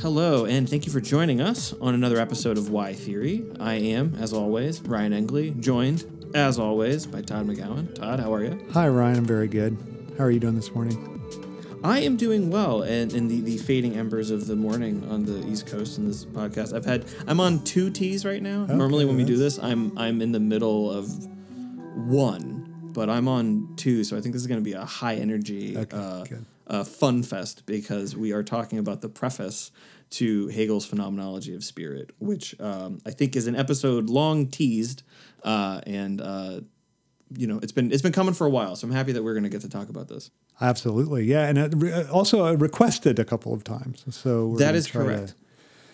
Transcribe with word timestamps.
Hello, 0.00 0.46
and 0.46 0.68
thank 0.68 0.86
you 0.86 0.92
for 0.92 1.00
joining 1.00 1.42
us 1.42 1.74
on 1.74 1.94
another 1.94 2.18
episode 2.18 2.56
of 2.56 2.70
Why 2.70 2.94
Theory. 2.94 3.44
I 3.60 3.74
am, 3.74 4.14
as 4.18 4.32
always, 4.32 4.80
Ryan 4.80 5.12
Engley, 5.12 5.50
joined, 5.50 6.04
as 6.34 6.58
always, 6.58 7.04
by 7.06 7.20
Todd 7.20 7.46
McGowan. 7.46 7.94
Todd, 7.94 8.18
how 8.18 8.32
are 8.32 8.42
you? 8.42 8.66
Hi, 8.72 8.88
Ryan. 8.88 9.18
I'm 9.18 9.26
very 9.26 9.46
good. 9.46 9.76
How 10.16 10.24
are 10.24 10.30
you 10.30 10.40
doing 10.40 10.56
this 10.56 10.74
morning? 10.74 11.19
I 11.82 12.00
am 12.00 12.16
doing 12.16 12.50
well, 12.50 12.82
and 12.82 13.12
in 13.12 13.28
the, 13.28 13.40
the 13.40 13.56
fading 13.56 13.96
embers 13.96 14.30
of 14.30 14.46
the 14.46 14.56
morning 14.56 15.06
on 15.10 15.24
the 15.24 15.46
East 15.48 15.66
Coast 15.66 15.96
in 15.96 16.06
this 16.06 16.24
podcast, 16.26 16.74
I've 16.74 16.84
had 16.84 17.06
I'm 17.26 17.40
on 17.40 17.64
two 17.64 17.90
teas 17.90 18.24
right 18.24 18.42
now. 18.42 18.66
Normally, 18.66 19.06
when 19.06 19.16
we 19.16 19.24
do 19.24 19.36
this, 19.36 19.58
I'm 19.58 19.96
I'm 19.98 20.20
in 20.20 20.32
the 20.32 20.40
middle 20.40 20.90
of 20.90 21.08
one, 21.96 22.90
but 22.92 23.08
I'm 23.08 23.28
on 23.28 23.74
two, 23.76 24.04
so 24.04 24.16
I 24.16 24.20
think 24.20 24.34
this 24.34 24.42
is 24.42 24.48
going 24.48 24.60
to 24.60 24.64
be 24.64 24.74
a 24.74 24.84
high 24.84 25.16
energy, 25.16 25.76
Okay, 25.76 25.96
uh, 25.96 26.24
uh, 26.66 26.84
fun 26.84 27.22
fest 27.22 27.64
because 27.64 28.14
we 28.14 28.32
are 28.32 28.42
talking 28.42 28.78
about 28.78 29.00
the 29.00 29.08
preface 29.08 29.70
to 30.10 30.48
Hegel's 30.48 30.84
Phenomenology 30.84 31.54
of 31.54 31.64
Spirit, 31.64 32.10
which 32.18 32.58
um, 32.60 33.00
I 33.06 33.10
think 33.10 33.36
is 33.36 33.46
an 33.46 33.56
episode 33.56 34.10
long 34.10 34.48
teased, 34.48 35.02
uh, 35.44 35.80
and 35.86 36.20
uh, 36.20 36.60
you 37.36 37.46
know 37.46 37.58
it's 37.62 37.72
been 37.72 37.92
it's 37.92 38.02
been 38.02 38.12
coming 38.12 38.34
for 38.34 38.46
a 38.46 38.50
while. 38.50 38.76
So 38.76 38.86
I'm 38.86 38.92
happy 38.92 39.12
that 39.12 39.22
we're 39.22 39.34
going 39.34 39.44
to 39.44 39.50
get 39.50 39.60
to 39.62 39.68
talk 39.68 39.88
about 39.88 40.08
this. 40.08 40.30
Absolutely, 40.60 41.24
yeah, 41.24 41.48
and 41.48 41.58
uh, 41.58 41.68
re- 41.76 41.92
uh, 41.92 42.10
also 42.12 42.44
uh, 42.46 42.52
requested 42.54 43.18
a 43.18 43.24
couple 43.24 43.52
of 43.54 43.64
times. 43.64 44.04
So 44.10 44.56
That 44.56 44.74
is 44.74 44.86
try 44.86 45.02
to- 45.04 45.08
correct. 45.08 45.34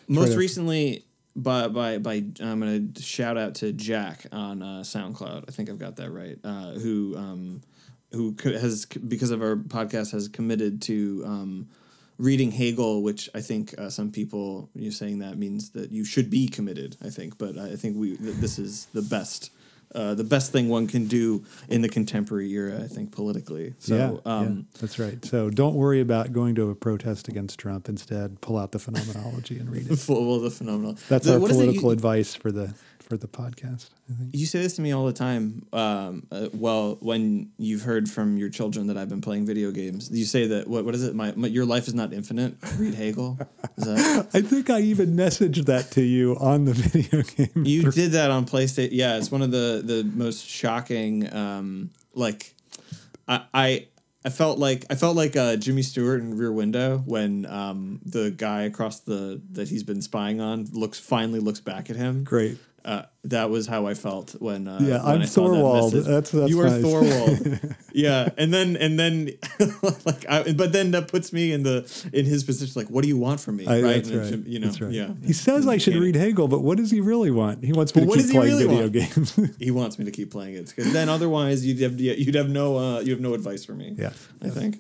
Most 0.09 0.33
to- 0.33 0.39
recently, 0.39 1.05
by 1.35 1.69
by 1.69 1.99
by, 1.99 2.25
I'm 2.41 2.61
going 2.61 2.93
to 2.93 3.03
shout 3.03 3.37
out 3.37 3.57
to 3.57 3.73
Jack 3.73 4.27
on 4.33 4.63
uh, 4.63 4.81
SoundCloud. 4.83 5.45
I 5.49 5.53
think 5.53 5.69
I've 5.69 5.79
got 5.79 5.97
that 5.97 6.11
right. 6.11 6.39
Uh, 6.43 6.73
who 6.73 7.15
um, 7.17 7.61
who 8.13 8.35
has 8.45 8.87
because 8.87 9.31
of 9.31 9.43
our 9.43 9.57
podcast 9.57 10.13
has 10.13 10.29
committed 10.29 10.81
to 10.83 11.23
um, 11.27 11.69
reading 12.19 12.51
Hegel, 12.53 13.03
which 13.03 13.29
I 13.35 13.41
think 13.41 13.75
uh, 13.79 13.91
some 13.91 14.11
people 14.11 14.71
you're 14.75 14.93
saying 14.93 15.19
that 15.19 15.37
means 15.39 15.71
that 15.71 15.91
you 15.93 16.05
should 16.05 16.31
be 16.31 16.49
committed. 16.49 16.97
I 17.05 17.11
think, 17.11 17.37
but 17.37 17.59
I 17.59 17.77
think 17.77 17.97
we 17.97 18.17
th- 18.17 18.37
this 18.37 18.59
is 18.59 18.87
the 18.95 19.03
best. 19.03 19.51
Uh, 19.95 20.15
the 20.15 20.25
best 20.25 20.53
thing 20.53 20.69
one 20.69 20.87
can 20.87 21.07
do 21.07 21.45
in 21.69 21.81
the 21.81 21.89
contemporary 21.89 22.51
era, 22.53 22.83
I 22.83 22.87
think, 22.87 23.13
politically. 23.13 23.73
So, 23.79 23.97
yeah, 23.97 24.31
um, 24.31 24.45
yeah, 24.73 24.81
that's 24.81 24.99
right. 24.99 25.25
So 25.25 25.49
don't 25.49 25.75
worry 25.75 26.01
about 26.01 26.33
going 26.33 26.55
to 26.57 26.69
a 26.71 26.75
protest 26.75 27.29
against 27.29 27.59
Trump. 27.59 27.89
Instead, 27.89 28.41
pull 28.41 28.59
out 28.59 28.73
the 28.73 28.79
phenomenology 28.79 29.59
and 29.59 29.71
read 29.71 29.91
it. 29.91 29.97
full 29.99 30.27
well, 30.29 30.41
the 30.41 30.51
phenomenal. 30.51 30.99
That's 31.09 31.27
The- 31.27 31.35
our 31.35 31.39
what 31.41 31.51
is 31.51 31.57
it 31.57 31.61
you- 31.61 31.67
political 31.67 31.91
advice 31.93 32.35
for 32.35 32.53
the 32.53 32.75
for 33.07 33.17
the 33.17 33.29
podcast. 33.29 33.91
I 34.11 34.15
think. 34.15 34.31
You 34.35 34.47
say 34.47 34.61
this 34.61 34.75
to 34.77 34.83
me 34.83 34.93
all 34.93 35.07
the 35.07 35.13
time. 35.13 35.67
Um, 35.73 36.27
uh, 36.31 36.49
well, 36.53 36.99
when 37.01 37.51
you've 37.57 37.83
heard 37.83 38.11
from 38.11 38.37
your 38.37 38.49
children 38.49 38.89
that 38.89 38.97
I've 38.97 39.09
been 39.09 39.21
playing 39.21 39.47
video 39.47 39.71
games, 39.71 40.11
you 40.11 40.25
say 40.25 40.47
that 40.49 40.67
what 40.67 40.85
what 40.85 40.95
is 40.95 41.05
it? 41.05 41.15
My, 41.15 41.33
my 41.37 41.49
your 41.49 41.65
life 41.65 41.87
is 41.87 41.95
not 41.95 42.13
infinite. 42.13 42.55
Read 42.77 42.95
Hegel. 42.95 43.39
Is 43.77 43.85
that 43.85 44.29
I 44.35 44.43
think 44.43 44.71
I 44.71 44.81
even 44.81 45.17
messaged 45.17 45.65
that 45.67 45.93
to 45.93 46.03
you 46.03 46.37
on 46.39 46.65
the 46.65 46.73
video 46.75 47.23
game. 47.23 47.65
you 47.65 47.91
did 47.91 48.13
that 48.13 48.31
on 48.31 48.45
PlayStation? 48.45 48.91
Yeah, 48.93 49.17
it's 49.17 49.31
one 49.31 49.43
of 49.43 49.51
the 49.51 49.83
the 49.85 50.05
most 50.15 50.47
shocking. 50.47 51.33
Um, 51.33 51.91
like, 52.15 52.55
I. 53.29 53.43
I 53.55 53.87
I 54.25 54.29
felt 54.29 54.59
like 54.59 54.85
I 54.91 54.97
felt 54.97 55.15
like 55.15 55.37
uh, 55.37 55.55
Jimmy 55.55 55.83
Stewart 55.83 56.21
in 56.21 56.37
Rear 56.37 56.51
Window 56.51 56.99
when 57.07 57.47
um, 57.47 58.01
the 58.05 58.33
guy 58.33 58.63
across 58.63 58.99
the 58.99 59.41
that 59.53 59.69
he's 59.69 59.85
been 59.85 60.03
spying 60.03 60.41
on 60.41 60.67
looks 60.73 60.99
finally 60.99 61.39
looks 61.39 61.61
back 61.61 61.91
at 61.91 61.95
him. 61.97 62.25
Great. 62.25 62.59
Uh, 62.87 63.03
that 63.25 63.51
was 63.51 63.67
how 63.67 63.87
I 63.87 63.95
felt 63.95 64.37
when. 64.41 64.69
Uh, 64.69 64.79
Yeah, 64.81 65.03
when 65.05 65.15
I'm 65.15 65.21
that 65.21 65.29
Thorwald. 65.29 65.85
message. 65.93 66.05
That's- 66.07 66.31
that's 66.31 66.51
you 66.51 66.61
are 66.61 66.69
nice. 66.71 66.83
Thorwald. 66.85 67.75
yeah, 67.93 68.29
and 68.39 68.55
then 68.55 68.77
and 68.77 68.97
then 68.97 69.31
like, 70.05 70.25
I, 70.29 70.53
but 70.53 70.73
then 70.73 70.93
that 70.93 71.09
puts 71.09 71.33
me 71.33 71.53
in 71.53 71.65
the 71.65 71.77
in 72.13 72.25
his 72.27 72.45
position. 72.45 72.73
Like, 72.81 72.89
what 72.89 73.03
do 73.03 73.09
you 73.09 73.19
want 73.19 73.41
from 73.41 73.57
me? 73.57 73.67
I, 73.67 73.81
right? 73.83 74.05
That's 74.05 74.11
And 74.11 74.21
right. 74.45 74.47
You 74.47 74.61
know. 74.61 74.71
Right. 74.81 74.93
Yeah. 74.93 75.09
He 75.25 75.33
says 75.33 75.67
I 75.67 75.79
should 75.79 75.97
read 75.97 76.15
Hegel, 76.15 76.47
but 76.49 76.61
what 76.63 76.77
does 76.79 76.91
he 76.93 77.01
really 77.01 77.33
want? 77.33 77.65
He 77.65 77.73
wants 77.73 77.93
me 77.95 78.05
But 78.07 78.15
to 78.15 78.23
keep 78.23 78.31
playing 78.31 78.53
really 78.55 78.67
video 78.67 78.81
want? 78.83 78.93
games. 78.93 79.57
He 79.67 79.71
wants 79.73 79.99
me 79.99 80.05
to 80.05 80.13
keep 80.13 80.31
playing 80.31 80.55
it 80.55 80.67
because 80.75 80.93
then 80.93 81.09
otherwise 81.09 81.67
you'd 81.67 81.81
have 81.81 81.99
you'd 82.01 82.35
have 82.37 82.49
no 82.49 82.77
uh, 82.79 83.01
you 83.01 83.11
have 83.11 83.21
no 83.21 83.35
advice 83.35 83.65
for 83.65 83.75
me. 83.75 83.95
Yeah. 83.99 84.13
I 84.43 84.51
think. 84.51 84.79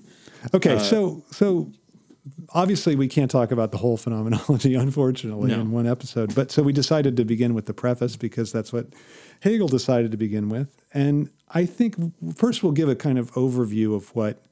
Okay, 0.54 0.76
Uh, 0.76 0.78
so 0.78 1.24
so 1.32 1.72
obviously 2.54 2.96
we 2.96 3.08
can't 3.08 3.30
talk 3.30 3.50
about 3.50 3.72
the 3.72 3.78
whole 3.78 3.96
phenomenology, 3.96 4.74
unfortunately, 4.86 5.50
No. 5.50 5.60
in 5.60 5.70
one 5.70 5.86
episode. 5.86 6.34
But 6.34 6.50
so 6.50 6.62
we 6.62 6.72
decided 6.72 7.16
to 7.16 7.24
begin 7.24 7.54
with 7.54 7.66
the 7.66 7.74
preface 7.74 8.16
because 8.16 8.52
that's 8.52 8.72
what 8.72 8.86
Hegel 9.40 9.68
decided 9.68 10.10
to 10.10 10.16
begin 10.16 10.48
with. 10.48 10.84
And 10.92 11.30
I 11.50 11.66
think 11.66 11.96
first 12.36 12.62
we'll 12.62 12.72
give 12.72 12.88
a 12.88 12.96
kind 12.96 13.18
of 13.18 13.32
overview 13.32 13.94
of 13.94 14.14
what 14.14 14.42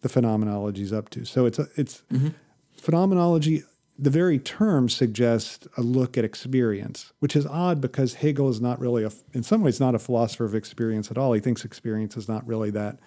the 0.00 0.08
phenomenology 0.08 0.82
is 0.82 0.92
up 0.92 1.10
to. 1.10 1.24
So 1.24 1.46
it's 1.46 1.58
a, 1.58 1.66
it's 1.76 2.02
mm-hmm. 2.12 2.28
phenomenology. 2.76 3.64
The 3.98 4.10
very 4.10 4.38
term 4.38 4.88
suggests 4.88 5.66
a 5.76 5.82
look 5.82 6.16
at 6.16 6.24
experience, 6.24 7.12
which 7.18 7.34
is 7.34 7.46
odd 7.46 7.80
because 7.80 8.14
Hegel 8.14 8.48
is 8.48 8.60
not 8.60 8.78
really 8.78 9.02
a, 9.02 9.10
in 9.32 9.42
some 9.42 9.62
ways, 9.62 9.80
not 9.80 9.96
a 9.96 9.98
philosopher 9.98 10.44
of 10.44 10.54
experience 10.54 11.10
at 11.10 11.18
all. 11.18 11.32
He 11.32 11.40
thinks 11.40 11.64
experience 11.64 12.16
is 12.16 12.28
not 12.28 12.46
really 12.46 12.70
that 12.70 13.00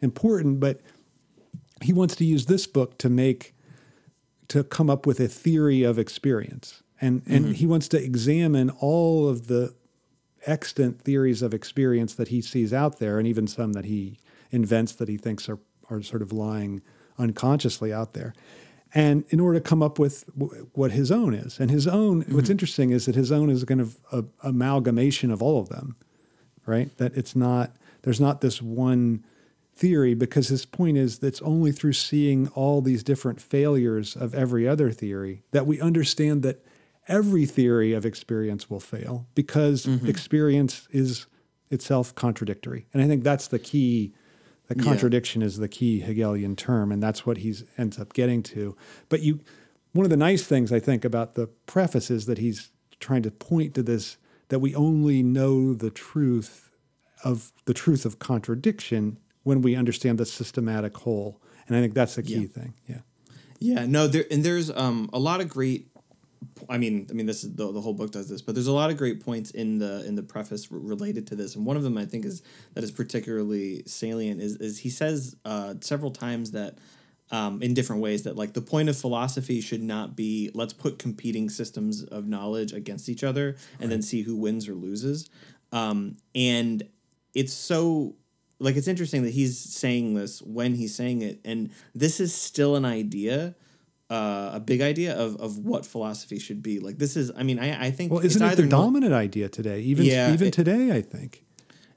important, 0.00 0.58
but 0.58 0.80
he 1.82 1.92
wants 1.92 2.16
to 2.16 2.24
use 2.24 2.46
this 2.46 2.66
book 2.66 2.96
to 2.98 3.10
make 3.10 3.54
to 4.48 4.64
come 4.64 4.88
up 4.90 5.06
with 5.06 5.20
a 5.20 5.28
theory 5.28 5.82
of 5.82 5.98
experience. 5.98 6.82
And 7.00 7.22
and 7.26 7.46
mm-hmm. 7.46 7.54
he 7.54 7.66
wants 7.66 7.88
to 7.88 8.02
examine 8.02 8.70
all 8.70 9.28
of 9.28 9.46
the 9.46 9.74
extant 10.46 11.02
theories 11.02 11.42
of 11.42 11.52
experience 11.52 12.14
that 12.14 12.28
he 12.28 12.40
sees 12.40 12.72
out 12.72 12.98
there 12.98 13.18
and 13.18 13.26
even 13.26 13.46
some 13.46 13.72
that 13.72 13.84
he 13.84 14.18
invents 14.50 14.92
that 14.92 15.08
he 15.08 15.16
thinks 15.16 15.48
are 15.48 15.58
are 15.90 16.02
sort 16.02 16.22
of 16.22 16.32
lying 16.32 16.82
unconsciously 17.18 17.92
out 17.92 18.14
there. 18.14 18.34
And 18.94 19.24
in 19.28 19.38
order 19.38 19.60
to 19.60 19.68
come 19.68 19.82
up 19.82 19.98
with 19.98 20.24
w- 20.38 20.68
what 20.72 20.92
his 20.92 21.12
own 21.12 21.34
is. 21.34 21.60
And 21.60 21.70
his 21.70 21.86
own 21.86 22.20
what's 22.20 22.30
mm-hmm. 22.30 22.52
interesting 22.52 22.90
is 22.90 23.04
that 23.06 23.14
his 23.14 23.30
own 23.30 23.50
is 23.50 23.62
kind 23.64 23.80
of 23.80 23.98
a 24.12 24.24
amalgamation 24.42 25.30
of 25.30 25.42
all 25.42 25.60
of 25.60 25.68
them 25.68 25.96
right? 26.68 26.94
That 26.98 27.16
it's 27.16 27.34
not, 27.34 27.72
there's 28.02 28.20
not 28.20 28.42
this 28.42 28.62
one 28.62 29.24
theory 29.78 30.12
because 30.12 30.48
his 30.48 30.66
point 30.66 30.98
is 30.98 31.20
that 31.20 31.28
it's 31.28 31.42
only 31.42 31.70
through 31.70 31.92
seeing 31.92 32.48
all 32.48 32.82
these 32.82 33.04
different 33.04 33.40
failures 33.40 34.16
of 34.16 34.34
every 34.34 34.66
other 34.66 34.90
theory 34.90 35.42
that 35.52 35.66
we 35.66 35.80
understand 35.80 36.42
that 36.42 36.64
every 37.06 37.46
theory 37.46 37.92
of 37.92 38.04
experience 38.04 38.68
will 38.68 38.80
fail 38.80 39.28
because 39.36 39.86
mm-hmm. 39.86 40.08
experience 40.08 40.88
is 40.90 41.26
itself 41.70 42.12
contradictory. 42.14 42.86
And 42.92 43.02
I 43.02 43.06
think 43.06 43.22
that's 43.22 43.46
the 43.46 43.58
key. 43.58 44.12
The 44.66 44.74
Yeah. 44.76 44.82
contradiction 44.82 45.42
is 45.42 45.58
the 45.58 45.68
key 45.68 46.00
Hegelian 46.00 46.56
term, 46.56 46.92
and 46.92 47.02
that's 47.02 47.24
what 47.24 47.38
he 47.38 47.54
ends 47.78 47.98
up 47.98 48.12
getting 48.12 48.42
to. 48.42 48.76
But 49.08 49.22
you, 49.22 49.40
one 49.92 50.04
of 50.04 50.10
the 50.10 50.16
nice 50.16 50.42
things 50.42 50.72
I 50.72 50.80
think 50.80 51.04
about 51.04 51.36
the 51.36 51.46
preface 51.66 52.10
is 52.10 52.26
that 52.26 52.38
he's 52.38 52.70
trying 53.00 53.22
to 53.22 53.30
point 53.30 53.74
to 53.74 53.82
this 53.82 54.18
that 54.48 54.58
we 54.58 54.74
only 54.74 55.22
know 55.22 55.72
the 55.72 55.90
truth 55.90 56.70
of 57.24 57.52
the 57.64 57.74
truth 57.74 58.04
of 58.04 58.18
contradiction 58.18 59.18
when 59.48 59.62
we 59.62 59.74
understand 59.74 60.18
the 60.18 60.26
systematic 60.26 60.94
whole. 60.98 61.40
And 61.66 61.76
I 61.76 61.80
think 61.80 61.94
that's 61.94 62.16
the 62.16 62.22
key 62.22 62.42
Yeah. 62.42 62.46
thing. 62.48 62.74
Yeah. 62.86 63.00
Yeah, 63.60 63.86
no, 63.86 64.06
there 64.06 64.24
and 64.30 64.44
there's 64.44 64.70
um 64.70 65.08
a 65.12 65.18
lot 65.18 65.40
of 65.40 65.48
great. 65.48 65.88
I 66.68 66.78
mean, 66.78 67.06
I 67.10 67.14
mean, 67.14 67.26
this 67.26 67.42
is 67.42 67.54
the, 67.56 67.72
the 67.72 67.80
whole 67.80 67.94
book 67.94 68.12
does 68.12 68.28
this, 68.28 68.42
but 68.42 68.54
there's 68.54 68.68
a 68.68 68.72
lot 68.72 68.90
of 68.90 68.96
great 68.96 69.18
points 69.24 69.50
in 69.50 69.78
the 69.78 70.04
in 70.06 70.14
the 70.14 70.22
preface 70.22 70.68
r- 70.70 70.78
related 70.78 71.26
to 71.28 71.34
this, 71.34 71.56
and 71.56 71.66
one 71.66 71.76
of 71.76 71.82
them 71.82 71.96
I 71.98 72.04
think 72.04 72.24
is 72.24 72.42
that 72.74 72.84
is 72.84 72.92
particularly 72.92 73.82
salient 73.86 74.40
is 74.40 74.54
is 74.56 74.78
he 74.80 74.90
says 74.90 75.34
uh, 75.44 75.74
several 75.80 76.10
times 76.12 76.50
that. 76.52 76.78
Um, 77.30 77.60
in 77.62 77.74
different 77.74 78.00
ways 78.00 78.22
that 78.22 78.36
like 78.36 78.54
the 78.54 78.62
point 78.62 78.88
of 78.88 78.96
philosophy 78.96 79.60
should 79.60 79.82
not 79.82 80.16
be 80.16 80.50
let's 80.54 80.72
put 80.72 80.98
competing 80.98 81.50
systems 81.50 82.02
of 82.02 82.26
knowledge 82.26 82.72
against 82.72 83.06
each 83.10 83.22
other 83.22 83.54
and 83.78 83.92
then 83.92 84.00
see 84.00 84.22
who 84.22 84.34
wins 84.34 84.66
or 84.66 84.74
loses 84.74 85.28
um, 85.70 86.16
and 86.34 86.88
it's 87.34 87.52
so 87.52 88.14
like 88.60 88.76
it's 88.76 88.88
interesting 88.88 89.22
that 89.22 89.30
he's 89.30 89.58
saying 89.58 90.14
this 90.14 90.40
when 90.42 90.74
he's 90.74 90.94
saying 90.94 91.22
it 91.22 91.40
and 91.44 91.70
this 91.94 92.20
is 92.20 92.34
still 92.34 92.76
an 92.76 92.84
idea 92.84 93.54
uh, 94.10 94.52
a 94.54 94.60
big 94.60 94.80
idea 94.80 95.14
of, 95.14 95.36
of 95.36 95.58
what 95.58 95.84
philosophy 95.84 96.38
should 96.38 96.62
be 96.62 96.78
like 96.80 96.98
this 96.98 97.16
is 97.16 97.30
i 97.36 97.42
mean 97.42 97.58
i, 97.58 97.86
I 97.86 97.90
think 97.90 98.10
Well, 98.12 98.24
isn't 98.24 98.42
it 98.42 98.56
the 98.56 98.66
dominant 98.66 99.12
idea 99.12 99.48
today? 99.48 99.80
Even 99.80 100.06
Yeah, 100.06 100.32
even 100.32 100.48
it- 100.48 100.54
today, 100.54 100.92
I 100.92 101.02
think. 101.02 101.44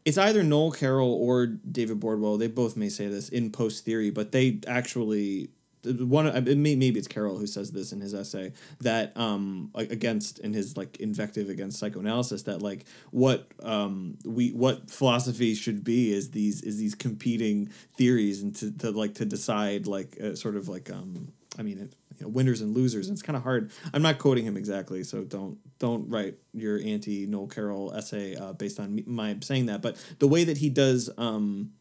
it's 0.03 0.17
either 0.17 0.43
noel 0.43 0.71
carroll 0.71 1.13
or 1.13 1.45
david 1.47 1.99
bordwell 1.99 2.37
they 2.37 2.47
both 2.47 2.75
may 2.75 2.89
say 2.89 3.07
this 3.07 3.29
in 3.29 3.51
post 3.51 3.85
theory 3.85 4.09
but 4.09 4.31
they 4.31 4.59
actually 4.67 5.49
one 5.83 6.31
maybe 6.45 6.97
it's 6.99 7.07
carroll 7.07 7.37
who 7.37 7.47
says 7.47 7.71
this 7.71 7.91
in 7.91 8.01
his 8.01 8.13
essay 8.13 8.51
that 8.79 9.15
um 9.17 9.71
against 9.75 10.39
in 10.39 10.53
his 10.53 10.77
like 10.77 10.97
invective 10.97 11.49
against 11.49 11.79
psychoanalysis 11.79 12.43
that 12.43 12.61
like 12.61 12.85
what 13.11 13.47
um 13.63 14.17
we 14.25 14.51
what 14.51 14.89
philosophy 14.89 15.55
should 15.55 15.83
be 15.83 16.13
is 16.13 16.31
these 16.31 16.61
is 16.61 16.77
these 16.77 16.95
competing 16.95 17.69
theories 17.95 18.41
and 18.41 18.55
to, 18.55 18.71
to 18.71 18.91
like 18.91 19.15
to 19.15 19.25
decide 19.25 19.87
like 19.87 20.17
uh, 20.21 20.35
sort 20.35 20.55
of 20.55 20.67
like 20.67 20.91
um 20.91 21.31
I 21.59 21.63
mean, 21.63 21.79
it, 21.79 21.95
you 22.17 22.25
know, 22.25 22.29
winners 22.29 22.61
and 22.61 22.73
losers. 22.73 23.07
And 23.07 23.15
it's 23.15 23.21
kind 23.21 23.35
of 23.35 23.43
hard. 23.43 23.71
I'm 23.93 24.01
not 24.01 24.19
quoting 24.19 24.45
him 24.45 24.57
exactly, 24.57 25.03
so 25.03 25.23
don't 25.23 25.57
don't 25.79 26.09
write 26.09 26.35
your 26.53 26.79
anti 26.79 27.25
Noel 27.25 27.47
Carroll 27.47 27.93
essay 27.93 28.35
uh, 28.35 28.53
based 28.53 28.79
on 28.79 28.95
me, 28.95 29.03
my 29.05 29.37
saying 29.41 29.65
that. 29.65 29.81
But 29.81 29.97
the 30.19 30.27
way 30.27 30.43
that 30.43 30.57
he 30.57 30.69
does 30.69 31.09
um, 31.17 31.71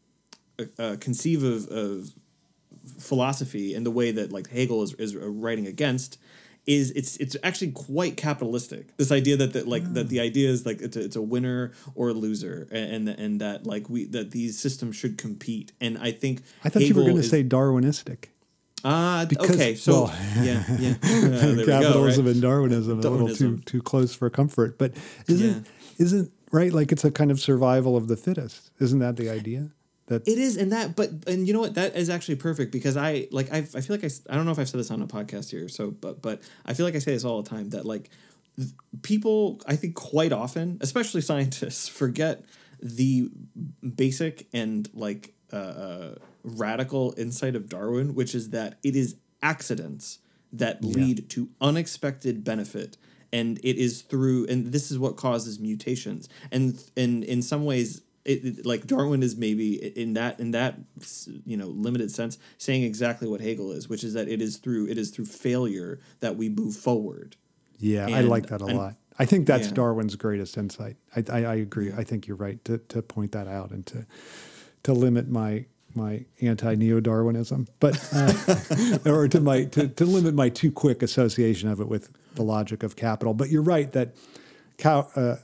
uh, 0.59 0.65
uh, 0.77 0.95
conceive 0.99 1.43
of, 1.43 1.67
of 1.67 2.13
philosophy 2.99 3.73
and 3.73 3.85
the 3.85 3.91
way 3.91 4.11
that 4.11 4.31
like 4.31 4.49
Hegel 4.49 4.83
is, 4.83 4.93
is 4.95 5.15
writing 5.15 5.67
against 5.67 6.17
is 6.67 6.91
it's 6.91 7.17
it's 7.17 7.35
actually 7.43 7.71
quite 7.71 8.17
capitalistic. 8.17 8.95
This 8.97 9.11
idea 9.11 9.35
that 9.37 9.53
that 9.53 9.67
like 9.67 9.93
that 9.93 10.09
the 10.09 10.19
idea 10.19 10.49
is 10.49 10.65
like 10.65 10.81
it's 10.81 10.95
a, 10.95 11.03
it's 11.03 11.15
a 11.15 11.21
winner 11.21 11.71
or 11.95 12.09
a 12.09 12.13
loser, 12.13 12.67
and 12.71 13.09
and, 13.09 13.19
and 13.19 13.41
that 13.41 13.65
like 13.65 13.89
we 13.89 14.05
that 14.07 14.31
these 14.31 14.59
systems 14.59 14.95
should 14.95 15.17
compete. 15.17 15.71
And 15.81 15.97
I 15.97 16.11
think 16.11 16.43
I 16.63 16.69
thought 16.69 16.83
you 16.83 16.93
were 16.93 17.01
going 17.03 17.15
to 17.15 17.23
say 17.23 17.43
Darwinistic. 17.43 18.25
Ah, 18.83 19.27
okay. 19.39 19.75
So 19.75 20.03
well, 20.03 20.15
yeah, 20.41 20.63
yeah. 20.79 20.93
Uh, 21.03 21.53
we 21.55 21.65
go, 21.65 21.65
capitalism 21.65 22.25
right? 22.25 22.33
and 22.33 22.41
Darwinism, 22.41 22.99
a 22.99 23.09
little 23.09 23.35
too 23.35 23.57
too 23.59 23.81
close 23.81 24.13
for 24.13 24.29
comfort. 24.29 24.77
But 24.77 24.93
isn't 25.27 25.65
Yeah. 25.65 25.71
isn't 25.97 26.31
right? 26.51 26.71
Like 26.71 26.91
it's 26.91 27.03
a 27.03 27.11
kind 27.11 27.31
of 27.31 27.39
survival 27.39 27.97
of 27.97 28.07
the 28.07 28.17
fittest. 28.17 28.71
Isn't 28.79 28.99
that 28.99 29.17
the 29.17 29.29
idea? 29.29 29.71
That 30.11 30.27
It 30.27 30.37
is, 30.37 30.57
and 30.57 30.71
that, 30.71 30.95
but 30.95 31.09
and 31.25 31.47
you 31.47 31.53
know 31.53 31.61
what? 31.61 31.75
That 31.75 31.95
is 31.95 32.09
actually 32.09 32.35
perfect 32.35 32.71
because 32.71 32.97
I 32.97 33.27
like 33.31 33.51
I 33.51 33.57
I 33.59 33.81
feel 33.81 33.95
like 33.95 34.03
I 34.03 34.09
I 34.29 34.35
don't 34.35 34.45
know 34.45 34.51
if 34.51 34.59
I've 34.59 34.69
said 34.69 34.79
this 34.79 34.91
on 34.91 35.01
a 35.01 35.07
podcast 35.07 35.49
here, 35.49 35.69
so 35.69 35.91
but 35.91 36.21
but 36.21 36.41
I 36.65 36.73
feel 36.73 36.85
like 36.85 36.95
I 36.95 36.99
say 36.99 37.13
this 37.13 37.23
all 37.23 37.41
the 37.41 37.49
time 37.49 37.69
that 37.69 37.85
like 37.85 38.09
people 39.01 39.61
I 39.65 39.75
think 39.75 39.95
quite 39.95 40.33
often, 40.33 40.77
especially 40.81 41.21
scientists, 41.21 41.87
forget 42.01 42.43
the 42.81 43.29
basic 43.95 44.47
and 44.53 44.89
like 44.93 45.33
uh, 45.53 45.55
uh, 45.55 46.15
radical 46.43 47.13
insight 47.17 47.55
of 47.55 47.69
Darwin, 47.69 48.13
which 48.13 48.35
is 48.35 48.49
that 48.49 48.79
it 48.83 48.95
is 48.95 49.15
accidents 49.41 50.19
that 50.51 50.83
lead 50.83 51.29
to 51.29 51.49
unexpected 51.61 52.43
benefit 52.43 52.97
and 53.31 53.59
it 53.63 53.77
is 53.77 54.01
through 54.01 54.45
and 54.47 54.73
this 54.73 54.91
is 54.91 54.99
what 54.99 55.15
causes 55.15 55.59
mutations 55.59 56.27
and 56.51 56.83
and 56.97 57.23
in 57.23 57.41
some 57.41 57.63
ways 57.63 58.01
it, 58.25 58.45
it- 58.59 58.65
like 58.65 58.85
Darwin 58.87 59.23
is 59.23 59.35
maybe 59.35 59.75
in 59.97 60.13
that 60.13 60.39
in 60.39 60.51
that 60.51 60.75
you 61.45 61.57
know 61.57 61.67
limited 61.67 62.11
sense 62.11 62.37
saying 62.57 62.83
exactly 62.83 63.27
what 63.27 63.41
Hegel 63.41 63.71
is, 63.71 63.87
which 63.89 64.03
is 64.03 64.13
that 64.13 64.27
it 64.27 64.41
is 64.41 64.57
through 64.57 64.87
it 64.87 64.97
is 64.97 65.09
through 65.11 65.25
failure 65.25 65.99
that 66.19 66.35
we 66.37 66.49
move 66.49 66.75
forward. 66.75 67.35
yeah, 67.79 68.07
I 68.07 68.21
like 68.21 68.47
that 68.47 68.61
a 68.61 68.65
and- 68.65 68.77
lot. 68.77 68.95
I 69.19 69.25
think 69.25 69.45
that's 69.45 69.67
Yeah. 69.67 69.73
Darwin's 69.73 70.15
greatest 70.15 70.57
insight. 70.57 70.95
I, 71.15 71.23
I, 71.31 71.43
I 71.45 71.55
agree. 71.55 71.91
I 71.91 72.03
think 72.03 72.27
you're 72.27 72.37
right 72.37 72.63
to, 72.65 72.79
to 72.79 73.01
point 73.03 73.33
that 73.33 73.47
out 73.47 73.69
and 73.71 73.85
to 73.87 74.05
to 74.83 74.93
limit 74.93 75.27
my 75.29 75.65
my 75.93 76.25
anti 76.41 76.73
neo 76.75 76.99
Darwinism, 77.01 77.67
but 77.79 77.99
uh, 78.13 78.97
or 79.05 79.27
to 79.27 79.39
my 79.41 79.65
to, 79.65 79.89
to 79.89 80.05
limit 80.05 80.33
my 80.33 80.49
too 80.49 80.71
quick 80.71 81.03
association 81.03 81.69
of 81.69 81.79
it 81.81 81.87
with 81.87 82.09
the 82.35 82.41
logic 82.41 82.81
of 82.81 82.95
capital. 82.95 83.33
But 83.35 83.49
you're 83.49 83.61
right 83.61 83.91
that 83.91 84.15
cow, 84.77 85.09
uh, 85.15 85.35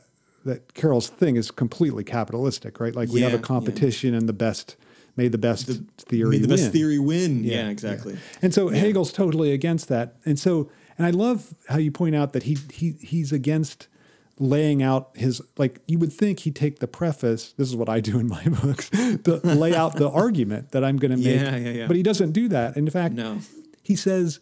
that 0.47 0.73
Carroll's 0.73 1.07
thing 1.09 1.35
is 1.35 1.51
completely 1.51 2.03
capitalistic, 2.03 2.79
right? 2.79 2.95
Like 2.95 3.09
we 3.09 3.21
have 3.21 3.31
Yeah, 3.31 3.37
a 3.37 3.39
yeah. 3.39 3.45
competition 3.45 4.13
and 4.13 4.27
the 4.27 4.33
best 4.33 4.75
made 5.15 5.31
the 5.31 5.37
best 5.37 5.67
theory 5.97 6.31
Made 6.37 6.43
the 6.43 6.47
best 6.47 6.63
win. 6.63 6.71
theory 6.71 6.99
win. 6.99 7.43
Yeah, 7.43 7.69
exactly. 7.69 8.17
And 8.41 8.53
so 8.53 8.69
Hegel's 8.69 9.11
totally 9.13 9.51
against 9.51 9.87
that. 9.89 10.15
And 10.25 10.37
so, 10.39 10.69
and 10.97 11.05
I 11.07 11.09
love 11.11 11.53
how 11.69 11.77
you 11.77 11.91
point 11.91 12.15
out 12.15 12.33
that 12.33 12.43
he 12.43 12.57
he 12.71 12.95
he's 13.01 13.31
against 13.31 13.87
laying 14.39 14.83
out 14.83 15.09
his 15.15 15.41
like 15.57 15.79
you 15.87 15.97
would 15.97 16.13
think 16.13 16.41
he'd 16.41 16.55
take 16.55 16.77
the 16.79 16.87
preface. 16.87 17.53
This 17.57 17.67
is 17.67 17.75
what 17.75 17.89
I 17.89 17.99
do 17.99 18.19
in 18.19 18.27
my 18.27 18.43
books 18.61 18.89
to 18.91 19.39
lay 19.43 19.73
out 19.73 19.95
the 19.95 20.09
argument 20.09 20.71
that 20.71 20.83
I'm 20.83 20.97
going 20.97 21.11
to 21.11 21.17
make. 21.17 21.41
Yeah, 21.41 21.55
yeah, 21.55 21.71
yeah. 21.71 21.87
But 21.87 21.95
he 21.95 22.03
doesn't 22.03 22.31
do 22.33 22.47
that. 22.49 22.77
In 22.77 22.87
fact, 22.89 23.15
No. 23.15 23.39
he 23.81 23.95
says 23.95 24.39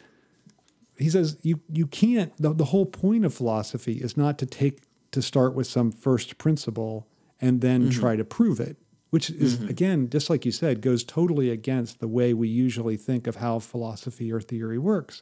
he 0.98 1.10
says 1.10 1.38
you 1.42 1.62
you 1.72 1.88
can't. 1.88 2.34
The, 2.38 2.54
the 2.54 2.66
whole 2.66 2.86
point 2.86 3.24
of 3.26 3.34
philosophy 3.34 3.94
is 3.94 4.18
not 4.18 4.38
to 4.40 4.46
take 4.46 4.82
to 5.16 5.22
start 5.22 5.56
with 5.56 5.68
some 5.68 5.92
first 5.92 6.38
principle 6.38 7.08
and 7.42 7.62
then 7.62 7.90
Mm-hmm. 7.90 8.00
try 8.00 8.16
to 8.16 8.24
prove 8.24 8.60
it. 8.60 8.78
Which 9.10 9.30
is 9.30 9.58
mm-hmm. 9.58 9.70
again, 9.70 10.10
just 10.10 10.30
like 10.30 10.46
you 10.46 10.52
said, 10.52 10.82
goes 10.82 11.04
totally 11.04 11.50
against 11.50 12.00
the 12.00 12.08
way 12.08 12.34
we 12.34 12.48
usually 12.50 12.98
think 12.98 13.28
of 13.28 13.38
how 13.38 13.60
philosophy 13.60 14.32
or 14.32 14.42
theory 14.42 14.78
works 14.78 15.22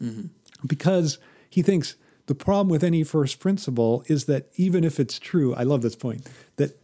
mm-hmm. 0.00 0.26
because 0.66 1.18
he 1.50 1.60
thinks 1.62 1.96
the 2.26 2.34
problem 2.34 2.68
with 2.68 2.84
any 2.84 3.02
first 3.02 3.40
principle 3.40 4.04
is 4.06 4.26
that 4.26 4.48
even 4.56 4.84
if 4.84 5.00
it's 5.00 5.18
true, 5.18 5.52
I 5.54 5.64
love 5.64 5.82
this 5.82 5.96
point, 5.96 6.28
that 6.56 6.78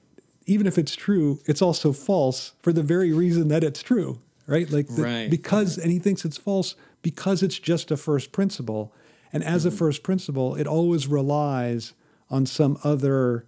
even 0.47 0.67
if 0.67 0.77
it's 0.77 0.97
true, 0.97 1.39
it's 1.47 1.63
also 1.63 1.93
false 1.93 2.53
for 2.61 2.73
the 2.73 2.83
very 2.83 3.13
reason 3.13 3.47
that 3.49 3.63
it's 3.63 3.83
true, 3.83 4.21
right? 4.49 4.69
Like 4.71 4.89
the- 4.89 5.03
Right, 5.03 5.31
because, 5.31 5.79
and 5.79 5.93
he 5.93 6.01
thinks 6.01 6.25
it's 6.25 6.37
false 6.37 6.75
because 7.03 7.43
it's 7.45 7.59
just 7.61 7.91
a 7.93 7.97
first 7.97 8.33
principle. 8.33 8.93
And 9.33 9.45
as 9.45 9.65
a 9.65 9.69
mm-hmm. 9.69 9.79
first 9.79 10.03
principle, 10.03 10.57
it 10.57 10.67
always 10.67 11.07
relies 11.07 11.93
on 12.31 12.47
some 12.47 12.79
other 12.85 13.47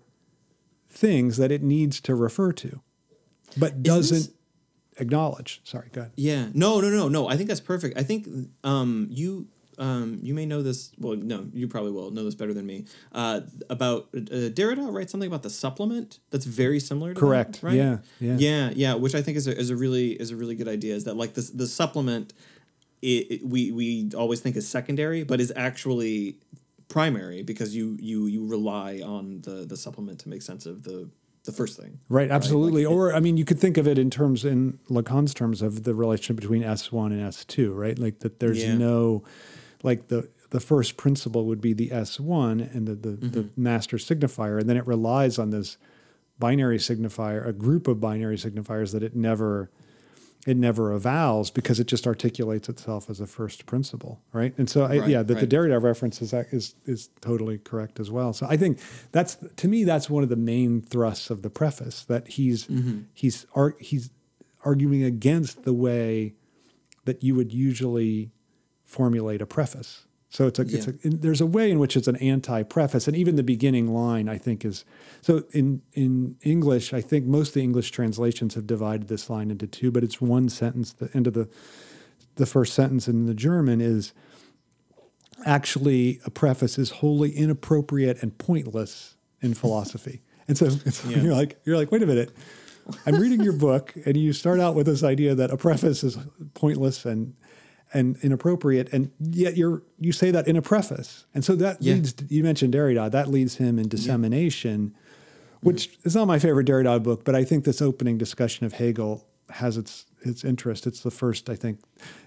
things 0.91 1.37
that 1.37 1.51
it 1.51 1.63
needs 1.63 2.01
to 2.03 2.15
refer 2.15 2.53
to, 2.53 2.81
but 3.57 3.83
doesn't 3.83 4.17
this- 4.19 4.31
acknowledge. 4.99 5.61
Sorry, 5.65 5.89
go 5.93 6.03
ahead. 6.03 6.13
Yeah. 6.17 6.49
No, 6.55 6.81
no, 6.81 6.89
no, 6.91 7.09
no. 7.09 7.29
I 7.29 7.37
think 7.37 7.49
that's 7.49 7.61
perfect. 7.61 7.97
I 7.99 8.03
think 8.03 8.29
um, 8.65 9.07
you 9.11 9.47
um, 9.79 10.19
you 10.23 10.35
may 10.35 10.45
know 10.45 10.63
this. 10.63 10.93
Well, 10.99 11.17
no, 11.17 11.47
you 11.53 11.67
probably 11.67 11.93
will 11.93 12.11
know 12.11 12.25
this 12.25 12.35
better 12.35 12.53
than 12.53 12.67
me. 12.67 12.85
Uh, 13.11 13.41
about 13.71 14.09
uh, 14.15 14.19
Derrida 14.21 14.93
writes 14.93 15.11
something 15.13 15.27
about 15.27 15.43
the 15.43 15.51
supplement 15.51 16.19
that's 16.31 16.45
very 16.45 16.79
similar. 16.79 17.15
to 17.15 17.15
that, 17.15 17.21
Correct. 17.21 17.61
right? 17.63 17.75
Yeah, 17.75 17.99
yeah. 18.21 18.37
Yeah. 18.39 18.71
Yeah. 18.75 18.95
Which 18.95 19.15
I 19.15 19.23
think 19.23 19.39
is 19.39 19.47
a, 19.49 19.57
is 19.59 19.71
a 19.71 19.77
really 19.77 20.11
is 20.13 20.31
a 20.31 20.37
really 20.37 20.55
good 20.55 20.69
idea. 20.69 20.95
Is 20.95 21.05
that 21.05 21.17
like 21.17 21.35
the 21.35 21.51
the 21.55 21.67
supplement? 21.67 22.35
It, 23.01 23.27
it, 23.33 23.47
we 23.47 23.73
we 23.73 24.11
always 24.15 24.41
think 24.41 24.55
is 24.57 24.69
secondary, 24.69 25.25
but 25.25 25.41
is 25.41 25.53
actually 25.57 26.37
primary 26.93 27.43
because 27.43 27.75
you 27.75 27.97
you 28.01 28.27
you 28.27 28.47
rely 28.47 29.01
on 29.01 29.41
the 29.43 29.65
the 29.67 29.77
supplement 29.77 30.19
to 30.21 30.29
make 30.29 30.43
sense 30.43 30.67
of 30.67 30.83
the 30.85 31.09
the 31.45 31.53
first 31.53 31.77
thing. 31.81 31.99
Right, 32.09 32.31
absolutely. 32.31 32.87
Like, 32.87 32.95
or 32.95 33.13
I 33.13 33.19
mean, 33.21 33.37
you 33.37 33.45
could 33.45 33.59
think 33.59 33.77
of 33.77 33.89
it 33.89 33.99
in 33.99 34.11
terms 34.11 34.45
in 34.45 34.79
Lacan's 34.89 35.35
terms 35.35 35.61
of 35.61 35.83
the 35.83 35.95
relationship 35.95 36.37
between 36.37 36.63
S 36.63 36.93
one 36.93 37.11
and 37.11 37.21
S 37.21 37.45
two, 37.45 37.73
right? 37.73 37.99
Like 37.99 38.21
that 38.21 38.39
there's 38.41 38.63
Yeah. 38.63 38.77
no 38.77 39.25
like 39.83 40.07
the 40.09 40.29
the 40.51 40.61
first 40.61 40.97
principle 40.99 41.47
would 41.47 41.61
be 41.63 41.73
the 41.73 41.91
S 41.91 42.21
one 42.21 42.61
and 42.61 42.87
the, 42.87 42.95
the, 42.95 43.11
the 43.17 43.41
Mm-hmm. 43.45 43.63
master 43.63 43.97
signifier, 43.97 44.61
and 44.61 44.69
then 44.69 44.77
it 44.77 44.87
relies 44.87 45.39
on 45.39 45.51
this 45.51 45.79
binary 46.39 46.79
signifier, 46.79 47.45
a 47.47 47.53
group 47.53 47.89
of 47.89 48.01
binary 48.01 48.37
signifiers 48.37 48.93
that 48.93 49.03
it 49.03 49.17
never 49.17 49.71
it 50.47 50.57
never 50.57 50.93
avows 50.93 51.51
because 51.51 51.79
it 51.79 51.87
just 51.87 52.05
articulates 52.07 52.69
itself 52.69 53.09
as 53.09 53.21
a 53.21 53.27
first 53.27 53.65
principle, 53.65 54.21
right? 54.33 54.53
And 54.59 54.69
so, 54.69 54.83
I, 54.83 54.99
Right, 54.99 55.09
yeah, 55.09 55.23
that 55.23 55.39
the. 55.39 55.47
Derrida 55.47 55.81
reference 55.81 56.21
is, 56.21 56.33
is 56.33 56.75
is 56.85 57.11
totally 57.21 57.59
correct 57.59 58.01
as 58.01 58.11
well. 58.11 58.33
So 58.33 58.47
I 58.51 58.57
think 58.57 58.79
that's 59.13 59.37
to 59.57 59.69
me 59.69 59.85
that's 59.85 60.11
one 60.11 60.23
of 60.25 60.29
the 60.29 60.37
main 60.37 60.81
thrusts 60.83 61.31
of 61.31 61.43
the 61.43 61.51
preface 61.51 62.05
that 62.05 62.27
he's 62.29 62.67
Mm-hmm. 62.67 63.03
he's 63.15 63.47
ar- 63.55 63.77
he's 63.81 64.11
arguing 64.65 65.03
against 65.05 65.63
the 65.65 65.73
way 65.73 66.35
that 67.05 67.23
you 67.23 67.35
would 67.35 67.53
usually 67.53 68.31
formulate 68.85 69.41
a 69.43 69.47
preface. 69.47 70.07
So 70.33 70.47
it's 70.47 70.59
a, 70.59 70.63
it's 70.63 70.87
a 70.87 70.93
there's 71.11 71.43
a 71.43 71.47
way 71.47 71.71
in 71.71 71.79
which 71.79 71.95
it's 71.95 72.09
an 72.09 72.17
anti-preface, 72.17 73.07
and 73.07 73.15
even 73.15 73.37
the 73.37 73.43
beginning 73.43 73.93
line 73.93 74.31
I 74.31 74.39
think 74.39 74.65
is 74.65 74.87
so 75.21 75.45
in 75.53 75.83
in 75.93 76.37
English. 76.41 76.95
I 76.95 77.03
think 77.03 77.27
most 77.27 77.49
of 77.49 77.55
the 77.55 77.63
English 77.63 77.91
translations 77.91 78.55
have 78.55 78.67
divided 78.67 79.09
this 79.09 79.29
line 79.29 79.51
into 79.51 79.67
two, 79.67 79.91
but 79.91 80.03
it's 80.03 80.23
one 80.23 80.49
sentence. 80.49 80.95
The 80.95 81.11
end 81.13 81.27
of 81.27 81.35
the 81.35 81.51
the 82.37 82.47
first 82.47 82.73
sentence 82.73 83.09
in 83.09 83.27
the 83.27 83.35
German 83.35 83.83
is 83.83 84.15
actually 85.45 86.21
a 86.25 86.31
preface 86.31 86.79
is 86.79 86.91
wholly 86.91 87.31
inappropriate 87.33 88.23
and 88.23 88.37
pointless 88.39 89.17
in 89.43 89.55
philosophy. 89.55 90.23
And 90.49 90.59
so 90.59 90.67
it's, 90.67 91.05
Yeah. 91.05 91.19
you're 91.23 91.35
like 91.35 91.61
you're 91.65 91.77
like 91.77 91.93
wait 91.93 92.03
a 92.03 92.07
minute. 92.07 92.31
I'm 93.07 93.15
reading 93.15 93.43
your 93.43 93.53
book 93.53 93.95
and 94.07 94.17
you 94.17 94.33
start 94.33 94.59
out 94.61 94.75
with 94.75 94.87
this 94.87 95.05
idea 95.05 95.35
that 95.37 95.51
a 95.53 95.57
preface 95.57 96.03
is 96.03 96.19
pointless 96.55 97.05
and 97.05 97.35
and 97.95 98.17
inappropriate 98.23 98.89
and 98.93 99.11
yet 99.21 99.57
you're 99.57 99.83
you 99.99 100.13
say 100.13 100.31
that 100.31 100.49
in 100.49 100.57
a 100.57 100.63
preface. 100.63 101.27
And 101.35 101.45
so 101.45 101.55
that 101.57 101.83
Yeah. 101.83 101.95
leads 101.95 102.15
you 102.29 102.43
mentioned 102.43 102.75
Derrida, 102.75 103.11
that 103.11 103.29
leads 103.29 103.57
him 103.57 103.79
in 103.79 103.89
dissemination 103.89 104.95
which 105.63 105.97
is 106.03 106.15
not 106.17 106.27
my 106.27 106.41
favorite 106.41 106.67
Derrida 106.67 107.01
book, 107.03 107.25
but 107.25 107.35
I 107.37 107.45
think 107.45 107.65
this 107.65 107.81
opening 107.81 108.19
discussion 108.19 108.67
of 108.67 108.73
Hegel 108.75 109.25
has 109.51 109.77
its 109.77 110.07
its 110.23 110.45
interest. 110.45 110.87
It's 110.87 111.01
the 111.01 111.11
first, 111.11 111.49
I 111.49 111.55
think. 111.57 111.79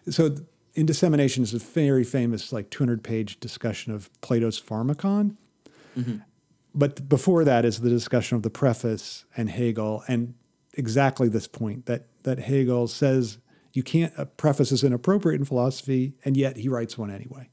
So 0.09 0.35
in 0.73 0.85
dissemination 0.85 1.43
is 1.43 1.53
a 1.53 1.59
very 1.59 2.03
famous, 2.03 2.51
like 2.53 2.69
200 2.69 3.03
page 3.03 3.39
discussion 3.39 3.93
of 3.93 4.09
Plato's 4.21 4.59
Pharmacon. 4.61 5.35
Mm-hmm. 5.97 6.17
But 6.73 7.07
before 7.07 7.43
that 7.45 7.63
is 7.63 7.79
the 7.79 7.89
discussion 7.89 8.35
of 8.35 8.43
the 8.43 8.49
preface 8.49 9.23
and 9.37 9.49
Hegel, 9.49 10.03
and 10.07 10.33
exactly 10.73 11.29
this 11.29 11.47
point 11.47 11.85
that 11.85 12.07
that 12.23 12.39
Hegel 12.39 12.87
says 12.87 13.37
you 13.75 13.83
can't 13.83 14.13
a 14.17 14.25
preface 14.25 14.71
is 14.71 14.83
inappropriate 14.83 15.39
in 15.39 15.45
philosophy, 15.45 16.13
and 16.25 16.35
yet 16.35 16.57
he 16.57 16.67
writes 16.69 16.97
one 16.97 17.11
anyway. 17.11 17.49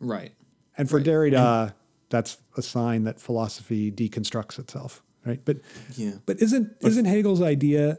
Right. 0.00 0.32
And 0.76 0.90
for 0.90 0.96
Right. 0.98 1.06
Derrida, 1.06 1.72
that's 2.10 2.36
a 2.56 2.62
sign 2.62 3.04
that 3.04 3.20
philosophy 3.20 3.90
deconstructs 3.92 4.58
itself, 4.58 5.02
right? 5.24 5.40
But 5.44 5.58
Yeah. 5.96 6.16
but 6.26 6.42
isn't 6.42 6.72
isn't 6.80 7.04
Hegel's 7.06 7.40
idea 7.40 7.98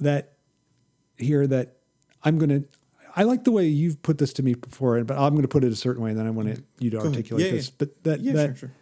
that 0.00 0.34
here 1.16 1.46
that 1.48 1.76
I'm 2.22 2.38
going 2.38 2.50
to 2.62 2.68
I 3.16 3.24
like 3.24 3.42
the 3.42 3.50
way 3.50 3.66
you've 3.66 4.00
put 4.02 4.18
this 4.18 4.32
to 4.34 4.44
me 4.44 4.54
before, 4.54 5.02
but 5.02 5.18
I'm 5.18 5.32
going 5.32 5.42
to 5.42 5.48
put 5.48 5.64
it 5.64 5.72
a 5.72 5.76
certain 5.76 6.02
way, 6.04 6.10
and 6.10 6.18
then 6.18 6.26
I 6.28 6.30
want 6.30 6.62
you 6.78 6.90
to 6.90 6.98
articulate 7.00 7.44
Yeah, 7.46 7.52
this. 7.52 7.66
yeah. 7.68 7.74
But 7.78 8.04
that 8.04 8.20
Yeah, 8.20 8.32
that 8.34 8.46
sure, 8.46 8.54
sure. 8.54 8.72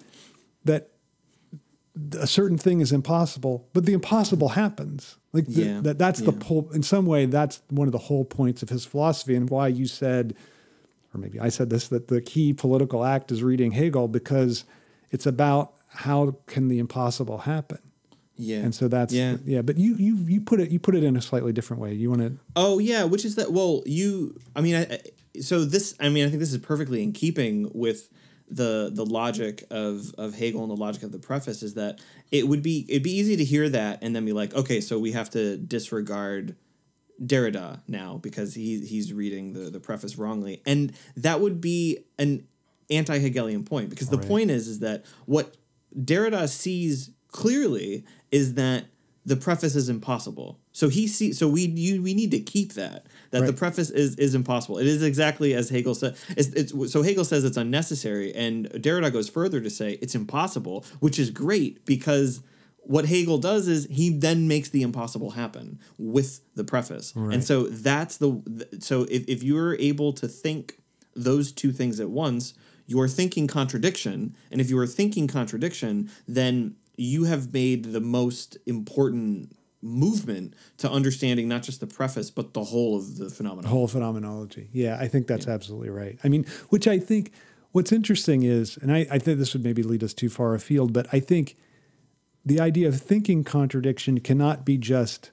that 0.65 0.91
a 2.21 2.26
certain 2.26 2.59
thing 2.59 2.83
is 2.83 2.93
impossible, 2.93 3.69
but 3.73 3.87
the 3.87 3.95
impossible 3.95 4.50
happens. 4.50 5.17
Like 5.37 5.47
the, 5.47 5.62
Yeah, 5.62 5.81
that 5.83 5.99
that's 5.99 6.21
the 6.21 6.33
yeah. 6.33 6.45
whole. 6.45 6.71
In 6.73 6.83
some 6.83 7.07
way, 7.07 7.26
that's 7.26 7.61
one 7.71 7.88
of 7.88 7.93
the 7.93 7.99
whole 8.09 8.25
points 8.25 8.62
of 8.62 8.69
his 8.69 8.85
philosophy, 8.85 9.35
and 9.37 9.49
why 9.50 9.69
you 9.69 9.87
said, 9.87 10.35
or 11.14 11.19
maybe 11.21 11.38
I 11.40 11.49
said 11.50 11.71
this, 11.71 11.88
that 11.88 12.09
the 12.09 12.21
key 12.21 12.52
political 12.52 13.05
act 13.05 13.31
is 13.31 13.43
reading 13.43 13.73
Hegel 13.73 14.09
because 14.09 14.64
it's 15.11 15.26
about 15.26 15.73
how 15.88 16.37
can 16.47 16.69
the 16.69 16.78
impossible 16.78 17.38
happen. 17.38 17.78
Yeah. 18.38 18.59
And 18.59 18.75
so 18.75 18.87
that's 18.88 19.14
Yeah. 19.14 19.37
yeah. 19.47 19.62
But 19.62 19.78
you 19.78 19.95
you 19.97 20.16
you 20.26 20.40
put 20.40 20.61
it 20.61 20.71
you 20.71 20.78
put 20.78 20.95
it 20.95 21.02
in 21.05 21.16
a 21.16 21.23
slightly 21.23 21.52
different 21.52 21.81
way. 21.83 21.95
You 21.95 22.11
want 22.11 22.23
to 22.23 22.33
Oh 22.55 22.78
yeah, 22.78 23.05
which 23.05 23.25
is 23.25 23.35
that? 23.37 23.52
Well, 23.52 23.83
you. 23.87 24.38
I 24.55 24.61
mean, 24.61 24.75
I- 24.76 24.99
so 25.40 25.64
this. 25.66 25.95
I 26.00 26.09
mean, 26.09 26.25
I 26.26 26.28
think 26.28 26.40
this 26.40 26.52
is 26.52 26.59
perfectly 26.59 27.02
in 27.02 27.12
keeping 27.12 27.71
with 27.75 28.09
the 28.49 28.91
the 28.93 29.05
logic 29.05 29.65
of 29.71 30.15
of 30.19 30.35
Hegel 30.35 30.62
and 30.62 30.71
the 30.71 30.76
logic 30.76 31.03
of 31.03 31.12
the 31.12 31.19
preface 31.19 31.62
is 31.62 31.75
that 31.75 32.00
it 32.31 32.47
would 32.47 32.62
be 32.62 32.87
it'd 32.88 33.03
be 33.03 33.17
easy 33.17 33.37
to 33.37 33.45
hear 33.45 33.69
that 33.69 33.99
and 34.03 34.15
then 34.15 34.25
be 34.25 34.33
like, 34.33 34.55
okay, 34.55 34.81
so 34.81 34.99
we 34.99 35.12
have 35.12 35.31
to 35.31 35.57
disregard 35.57 36.57
Derrida 37.21 37.81
now 37.88 38.19
because 38.19 38.55
he 38.55 38.85
he's 38.85 39.12
reading 39.12 39.53
the 39.53 39.71
the 39.71 39.81
preface 39.81 40.17
wrongly, 40.17 40.62
and 40.67 40.93
that 41.17 41.41
would 41.41 41.61
be 41.61 42.05
an 42.19 42.47
anti-Hegelian 42.88 43.65
point 43.65 43.91
because 43.91 44.11
the 44.11 44.19
point 44.19 44.50
is 44.50 44.69
is 44.69 44.79
that 44.79 45.05
what 45.25 45.57
Derrida 45.99 46.49
sees 46.49 47.11
clearly 47.33 48.05
is 48.31 48.55
that 48.55 48.87
the 49.25 49.37
preface 49.37 49.75
is 49.75 49.88
impossible. 49.88 50.61
So 50.76 50.90
he 50.90 51.06
sees. 51.06 51.38
So 51.38 51.49
we 51.49 51.62
you 51.62 52.02
we 52.02 52.12
need 52.12 52.30
to 52.33 52.38
keep 52.38 52.75
that 52.75 53.06
that 53.30 53.47
the 53.47 53.54
preface 53.54 53.88
is 53.88 54.14
is 54.16 54.35
impossible. 54.35 54.76
It 54.76 54.87
is 54.87 55.02
exactly 55.02 55.54
as 55.54 55.71
Hegel 55.71 55.95
said. 55.95 56.18
It's, 56.37 56.49
it's 56.49 56.92
so 56.92 57.02
Hegel 57.02 57.25
says 57.25 57.45
it's 57.45 57.56
unnecessary, 57.56 58.35
and 58.35 58.66
Derrida 58.73 59.11
goes 59.11 59.30
further 59.30 59.62
to 59.62 59.71
say 59.71 59.92
it's 60.02 60.14
impossible, 60.14 60.85
which 61.00 61.18
is 61.18 61.30
great 61.30 61.87
because 61.87 62.42
what 62.80 63.06
Hegel 63.06 63.38
does 63.38 63.68
is 63.68 63.87
he 63.90 64.11
then 64.11 64.49
makes 64.49 64.68
the 64.68 64.83
impossible 64.83 65.30
happen 65.30 65.80
with 65.97 66.40
the 66.54 66.62
preface. 66.62 67.14
And 67.33 67.42
so 67.42 67.62
that's 67.68 68.18
the 68.18 68.66
so 68.78 69.04
if, 69.04 69.26
if 69.26 69.42
you're 69.42 69.76
able 69.76 70.12
to 70.12 70.28
think 70.28 70.78
those 71.14 71.52
two 71.52 71.73
things 71.73 72.00
at 72.00 72.11
once, 72.11 72.52
you're 72.87 73.09
thinking 73.09 73.47
contradiction. 73.47 74.37
And 74.50 74.61
if 74.61 74.68
you 74.68 74.78
are 74.78 74.87
thinking 74.87 75.26
contradiction, 75.26 76.11
then 76.28 76.76
you 76.99 77.25
have 77.25 77.50
made 77.54 77.92
the 77.95 78.00
most 78.00 78.59
important 78.66 79.55
movement 79.87 80.55
to 80.78 80.90
understanding 80.90 81.49
not 81.49 81.62
just 81.62 81.81
the 81.81 81.87
preface 81.87 82.31
but 82.31 82.55
the 82.55 82.64
whole 82.64 82.97
of 82.97 83.16
the 83.16 83.31
phenomenon. 83.31 83.71
whole 83.71 83.88
phenomenology. 83.88 84.69
Yeah, 84.73 84.99
I 85.00 85.09
think 85.09 85.26
that's 85.26 85.47
absolutely 85.47 85.90
right. 85.90 86.19
I 86.25 86.28
mean, 86.28 86.45
which 86.69 86.87
I 86.88 86.99
think 86.99 87.33
what's 87.73 87.93
interesting 87.93 88.43
is, 88.43 88.76
and 88.78 88.93
I, 88.93 89.07
I 89.11 89.19
think 89.19 89.38
this 89.38 89.52
would 89.52 89.62
maybe 89.62 89.83
lead 89.83 90.02
us 90.02 90.14
too 90.14 90.28
far 90.28 90.55
afield, 90.55 90.93
but 90.93 91.07
I 91.12 91.21
think 91.21 91.57
the 92.45 92.61
idea 92.61 92.88
of 92.88 93.00
thinking 93.00 93.45
contradiction 93.45 94.21
cannot 94.21 94.64
be 94.64 94.78
just 94.78 95.31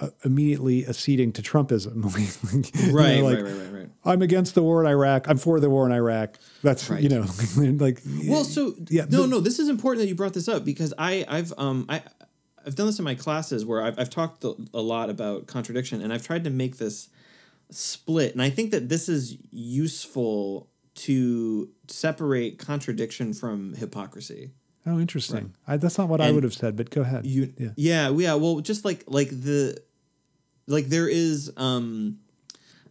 uh, 0.00 0.08
immediately 0.24 0.86
acceding 0.86 1.32
to 1.32 1.42
Trumpism. 1.42 1.92
You 2.82 2.88
know, 2.88 2.92
Right, 2.92 3.22
like, 3.22 3.36
right, 3.36 3.44
right, 3.44 3.54
right, 3.54 3.72
right. 3.72 3.88
I'm 4.04 4.22
against 4.22 4.54
the 4.54 4.62
war 4.62 4.82
in 4.82 4.90
Iraq. 4.90 5.28
I'm 5.28 5.36
for 5.36 5.60
the 5.60 5.70
war 5.70 5.86
in 5.86 5.92
Iraq. 5.92 6.38
That's 6.62 6.88
you 6.90 7.08
know, 7.08 7.26
like 7.56 8.00
Well, 8.26 8.44
so 8.44 8.74
Yeah, 8.88 9.04
no, 9.08 9.26
no. 9.26 9.38
This 9.40 9.58
is 9.58 9.68
important 9.68 10.00
that 10.02 10.08
you 10.08 10.14
brought 10.14 10.34
this 10.34 10.48
up 10.48 10.64
because 10.64 10.92
I, 10.98 11.24
I've, 11.28 11.52
um, 11.56 11.86
I, 11.88 12.02
I've 12.66 12.74
done 12.74 12.86
this 12.86 12.98
in 12.98 13.04
my 13.04 13.14
classes 13.14 13.64
where 13.64 13.82
I've, 13.82 13.98
I've 13.98 14.10
talked 14.10 14.44
a 14.44 14.80
lot 14.80 15.10
about 15.10 15.46
contradiction, 15.46 16.00
and 16.02 16.12
I've 16.12 16.24
tried 16.26 16.44
to 16.44 16.50
make 16.50 16.78
this 16.78 17.08
split, 17.70 18.32
and 18.32 18.42
I 18.42 18.50
think 18.50 18.70
that 18.70 18.88
this 18.88 19.08
is 19.08 19.36
useful 19.50 20.68
to 20.94 21.70
separate 21.88 22.58
contradiction 22.58 23.32
from 23.32 23.74
hypocrisy. 23.74 24.50
oh, 24.86 24.98
interesting. 25.00 25.54
I, 25.66 25.76
that's 25.78 25.96
not 25.98 26.08
what 26.08 26.20
I 26.20 26.30
would 26.30 26.42
have 26.44 26.52
said, 26.54 26.76
but 26.76 26.90
go 26.90 27.00
ahead. 27.00 27.24
You, 27.26 27.52
yeah. 27.58 27.68
yeah, 27.76 28.10
yeah. 28.10 28.34
Well, 28.34 28.60
just 28.60 28.84
like 28.84 29.04
like 29.06 29.30
the, 29.30 29.80
like 30.66 30.86
there 30.86 31.08
is, 31.08 31.50
um, 31.56 32.18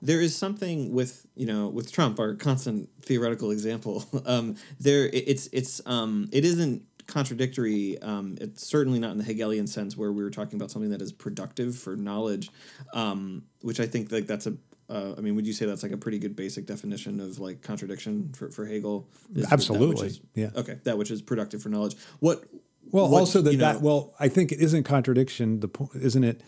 there 0.02 0.20
is 0.20 0.36
something 0.36 0.94
with 0.94 1.28
you 1.36 1.46
know 1.46 1.68
with 1.68 1.92
Trump, 1.92 2.20
our 2.20 2.34
constant 2.34 2.90
theoretical 3.04 3.52
example. 3.52 4.04
Um, 4.26 4.56
there, 4.80 5.06
it- 5.06 5.26
it's 5.28 5.48
it's 5.54 5.82
um, 5.86 6.28
it 6.32 6.44
isn't 6.46 6.84
contradictory. 7.12 8.02
Um, 8.02 8.38
it's 8.42 8.66
certainly 8.66 9.00
not 9.00 9.12
in 9.12 9.18
the 9.18 9.24
Hegelian 9.24 9.68
sense 9.68 9.96
where 9.96 10.12
we 10.12 10.24
were 10.24 10.32
talking 10.32 10.56
about 10.58 10.72
something 10.72 10.90
that 10.92 11.02
is 11.02 11.12
productive 11.12 11.78
for 11.78 11.96
knowledge, 11.96 12.50
um, 12.94 13.44
which 13.62 13.80
I 13.80 13.86
think 13.86 14.12
like 14.12 14.26
that's 14.28 14.48
a. 14.48 14.56
Uh, 14.90 15.16
I 15.18 15.22
mean, 15.22 15.36
would 15.36 15.48
you 15.48 15.54
say 15.54 15.66
that's 15.66 15.84
like 15.84 15.94
a 15.94 15.98
pretty 15.98 16.20
good 16.20 16.36
basic 16.36 16.66
definition 16.66 17.22
of 17.22 17.40
like 17.40 17.62
contradiction 17.62 18.32
for, 18.34 18.50
for 18.52 18.66
Hegel? 18.66 19.08
Is 19.36 19.50
Absolutely, 19.52 20.08
is- 20.08 20.22
yeah. 20.36 20.50
Okay, 20.56 20.80
that 20.84 20.98
which 20.98 21.12
is 21.12 21.22
productive 21.22 21.62
for 21.62 21.70
knowledge. 21.70 21.96
What? 22.20 22.44
Well, 22.92 23.08
what, 23.10 23.20
also 23.20 23.42
that, 23.42 23.52
you 23.52 23.58
know- 23.60 23.74
that 23.74 23.82
well, 23.82 24.14
I 24.20 24.28
think 24.28 24.52
it 24.52 24.60
isn't 24.60 24.84
contradiction. 24.84 25.60
The 25.60 25.68
po- 25.70 25.92
isn't 25.94 26.24
it 26.24 26.42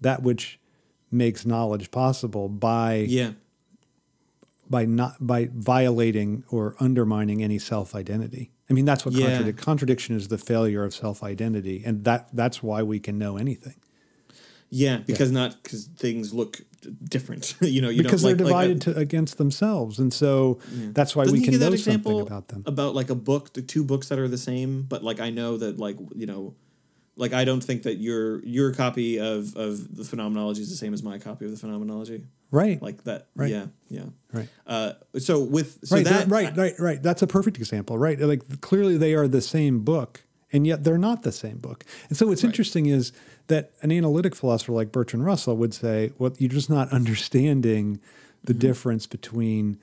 that 0.00 0.22
which 0.22 0.58
makes 1.10 1.46
knowledge 1.46 1.90
possible 1.92 2.48
by 2.48 3.06
Yeah. 3.08 3.32
by 4.68 4.86
not 4.86 5.14
by 5.24 5.50
violating 5.54 6.42
or 6.50 6.74
undermining 6.80 7.44
any 7.44 7.58
self 7.60 7.94
identity. 7.94 8.50
I 8.68 8.72
mean, 8.72 8.84
that's 8.84 9.04
what 9.04 9.14
Yeah. 9.14 9.42
contradic- 9.42 9.56
contradiction 9.58 10.16
is. 10.16 10.28
The 10.28 10.38
failure 10.38 10.84
of 10.84 10.94
self 10.94 11.22
identity, 11.22 11.82
and 11.84 12.04
that 12.04 12.28
that's 12.32 12.62
why 12.62 12.82
we 12.82 12.98
can 12.98 13.18
know 13.18 13.36
anything 13.36 13.74
Yeah, 14.70 14.98
because 14.98 15.30
not 15.30 15.62
because 15.62 15.84
things 15.84 16.32
look 16.32 16.62
different. 17.02 17.54
you 17.60 17.80
know, 17.82 17.88
you 17.90 18.02
because 18.02 18.22
don't, 18.22 18.36
they're 18.36 18.46
like, 18.46 18.52
like, 18.52 18.68
divided 18.68 18.80
to, 18.82 18.96
against 18.98 19.38
themselves, 19.38 19.98
and 19.98 20.12
so 20.12 20.58
that's 20.92 21.14
why 21.14 21.24
Doesn't 21.24 21.38
we 21.40 21.44
can 21.44 21.58
know 21.60 21.72
example 21.72 22.12
something 22.12 22.26
about 22.26 22.48
them. 22.48 22.62
About 22.66 22.94
like 22.94 23.10
a 23.10 23.14
book, 23.14 23.52
the 23.52 23.62
two 23.62 23.84
books 23.84 24.08
that 24.08 24.18
are 24.18 24.28
the 24.28 24.38
same, 24.38 24.82
but 24.82 25.02
like 25.04 25.20
I 25.20 25.30
know 25.30 25.56
that 25.58 25.78
like 25.78 25.96
you 26.14 26.26
know, 26.26 26.54
like 27.16 27.32
I 27.32 27.44
don't 27.44 27.62
think 27.62 27.82
that 27.84 27.96
your 27.96 28.44
your 28.44 28.72
copy 28.72 29.18
of 29.18 29.56
of 29.56 29.96
the 29.96 30.04
phenomenology 30.04 30.62
is 30.62 30.70
the 30.70 30.76
same 30.76 30.92
as 30.94 31.02
my 31.02 31.18
copy 31.18 31.44
of 31.44 31.50
the 31.50 31.56
phenomenology. 31.56 32.24
Right, 32.50 32.80
Like 32.80 33.02
that. 33.04 33.26
Right. 33.34 33.50
Yeah. 33.50 33.66
Yeah. 33.88 34.04
right. 34.32 34.48
Uh, 34.64 34.92
so 35.18 35.40
with 35.42 35.78
so 35.84 35.96
right, 35.96 36.04
that 36.04 36.28
right, 36.28 36.56
right, 36.56 36.74
right. 36.78 37.02
That's 37.02 37.20
a 37.20 37.26
perfect 37.26 37.56
example, 37.56 37.98
right? 37.98 38.16
Like 38.20 38.60
clearly 38.60 38.96
they 38.96 39.14
are 39.14 39.26
the 39.26 39.40
same 39.40 39.80
book, 39.80 40.22
and 40.52 40.64
yet 40.64 40.84
they're 40.84 40.96
not 40.98 41.22
the 41.24 41.32
same 41.32 41.58
book. 41.58 41.84
And 42.08 42.16
so 42.16 42.28
what's 42.28 42.44
interesting 42.44 42.86
is 42.86 43.12
that 43.48 43.72
an 43.82 43.90
analytic 43.90 44.36
philosopher 44.36 44.70
like 44.70 44.92
Bertrand 44.92 45.24
Russell 45.24 45.56
would 45.56 45.74
say, 45.74 46.12
"Well, 46.16 46.32
you're 46.38 46.48
just 46.48 46.70
not 46.70 46.90
understanding 46.92 47.98
the 48.44 48.52
Mm-hmm. 48.52 48.60
difference 48.60 49.06
between 49.08 49.78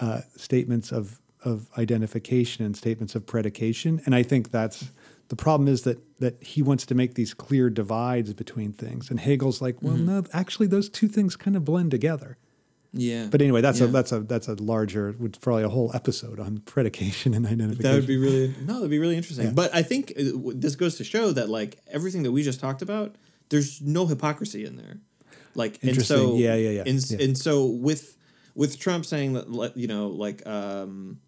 uh, 0.00 0.22
statements 0.36 0.90
of 0.90 1.20
of 1.44 1.68
identification 1.78 2.64
and 2.64 2.76
statements 2.76 3.14
of 3.14 3.26
predication." 3.26 4.00
And 4.06 4.14
I 4.14 4.24
think 4.24 4.50
that's 4.50 4.90
the 5.28 5.36
problem 5.36 5.68
is 5.68 5.82
that 5.82 5.98
that 6.20 6.42
he 6.42 6.62
wants 6.62 6.86
to 6.86 6.94
make 6.94 7.14
these 7.14 7.34
clear 7.34 7.70
divides 7.70 8.32
between 8.34 8.72
things, 8.72 9.10
and 9.10 9.20
Hegel's 9.20 9.60
like, 9.62 9.82
"Well, 9.82 9.94
Mm-hmm. 9.94 10.06
no, 10.06 10.24
actually, 10.32 10.66
those 10.68 10.88
two 10.88 11.08
things 11.08 11.36
kind 11.36 11.56
of 11.56 11.64
blend 11.64 11.90
together." 11.90 12.38
yeah. 12.94 13.26
But 13.30 13.42
anyway, 13.42 13.60
that's 13.60 13.80
a 13.82 13.86
that's 13.86 14.12
a 14.12 14.20
that's 14.20 14.48
a 14.48 14.54
larger, 14.54 15.14
would 15.18 15.38
probably 15.40 15.62
a 15.64 15.68
whole 15.68 15.90
episode 15.94 16.40
on 16.40 16.58
predication 16.64 17.34
and 17.34 17.46
identification. 17.46 17.82
That 17.90 17.94
would 17.96 18.06
be 18.06 18.16
really 18.16 18.54
no, 18.64 18.74
that'd 18.76 18.90
be 18.90 18.98
really 18.98 19.16
interesting. 19.16 19.54
But 19.54 19.74
I 19.74 19.82
think 19.82 20.12
uh, 20.18 20.22
this 20.54 20.74
goes 20.76 20.96
to 20.96 21.04
show 21.04 21.32
that 21.32 21.48
like 21.50 21.78
everything 21.88 22.22
that 22.22 22.32
we 22.32 22.42
just 22.42 22.60
talked 22.60 22.80
about, 22.82 23.16
there's 23.50 23.82
no 23.82 24.06
hypocrisy 24.06 24.64
in 24.64 24.76
there. 24.76 24.96
Like 25.54 25.74
and 25.82 25.90
Interesting. 25.90 26.16
so 26.16 26.36
Yeah, 26.36 26.54
yeah, 26.54 26.70
yeah. 26.70 26.82
And, 26.86 27.10
Yeah. 27.10 27.24
and 27.24 27.36
so 27.36 27.66
with 27.66 28.16
with 28.54 28.78
Trump 28.78 29.04
saying 29.04 29.34
that 29.34 29.50
like, 29.50 29.72
you 29.76 29.86
know 29.86 30.08
like 30.08 30.46
um 30.46 31.18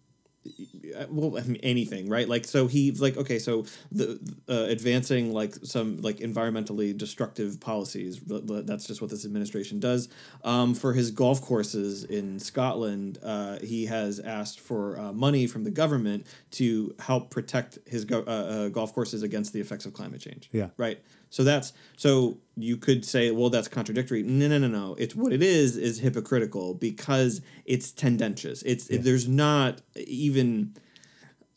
well 1.09 1.37
anything 1.63 2.09
right? 2.09 2.27
Like 2.27 2.45
so 2.45 2.67
he's 2.67 3.01
like 3.01 3.17
okay 3.17 3.39
so 3.39 3.65
the 3.91 4.19
uh, 4.49 4.65
advancing 4.69 5.33
like 5.33 5.55
some 5.63 6.01
like 6.01 6.17
environmentally 6.17 6.97
destructive 6.97 7.59
policies 7.59 8.19
th- 8.27 8.47
th- 8.47 8.65
that's 8.65 8.85
just 8.87 9.01
what 9.01 9.09
this 9.09 9.25
administration 9.25 9.79
does. 9.79 10.09
Um, 10.43 10.73
for 10.73 10.93
his 10.93 11.11
golf 11.11 11.41
courses 11.41 12.03
in 12.03 12.39
Scotland 12.39 13.19
uh, 13.23 13.59
he 13.59 13.85
has 13.85 14.19
asked 14.19 14.59
for 14.59 14.99
uh, 14.99 15.13
money 15.13 15.47
from 15.47 15.63
the 15.63 15.71
government 15.71 16.25
to 16.51 16.95
help 16.99 17.29
protect 17.29 17.79
his 17.87 18.05
go- 18.05 18.23
uh, 18.27 18.31
uh, 18.31 18.69
golf 18.69 18.93
courses 18.93 19.23
against 19.23 19.53
the 19.53 19.59
effects 19.59 19.85
of 19.85 19.93
climate 19.93 20.21
change. 20.21 20.49
Yeah. 20.51 20.69
right 20.77 20.99
so 21.31 21.45
that's 21.45 21.71
so 21.95 22.37
you 22.57 22.77
could 22.77 23.05
say, 23.05 23.31
well, 23.31 23.49
that's 23.49 23.69
contradictory. 23.69 24.21
No, 24.21 24.49
no, 24.49 24.59
no, 24.59 24.67
no. 24.67 24.95
It's 24.99 25.15
what 25.15 25.31
it 25.31 25.41
is 25.41 25.77
is 25.77 25.99
hypocritical 25.99 26.73
because 26.73 27.41
it's 27.65 27.91
tendentious. 27.91 28.61
It's 28.63 28.87
it, 28.89 29.03
there's 29.03 29.27
not 29.27 29.81
even 29.95 30.75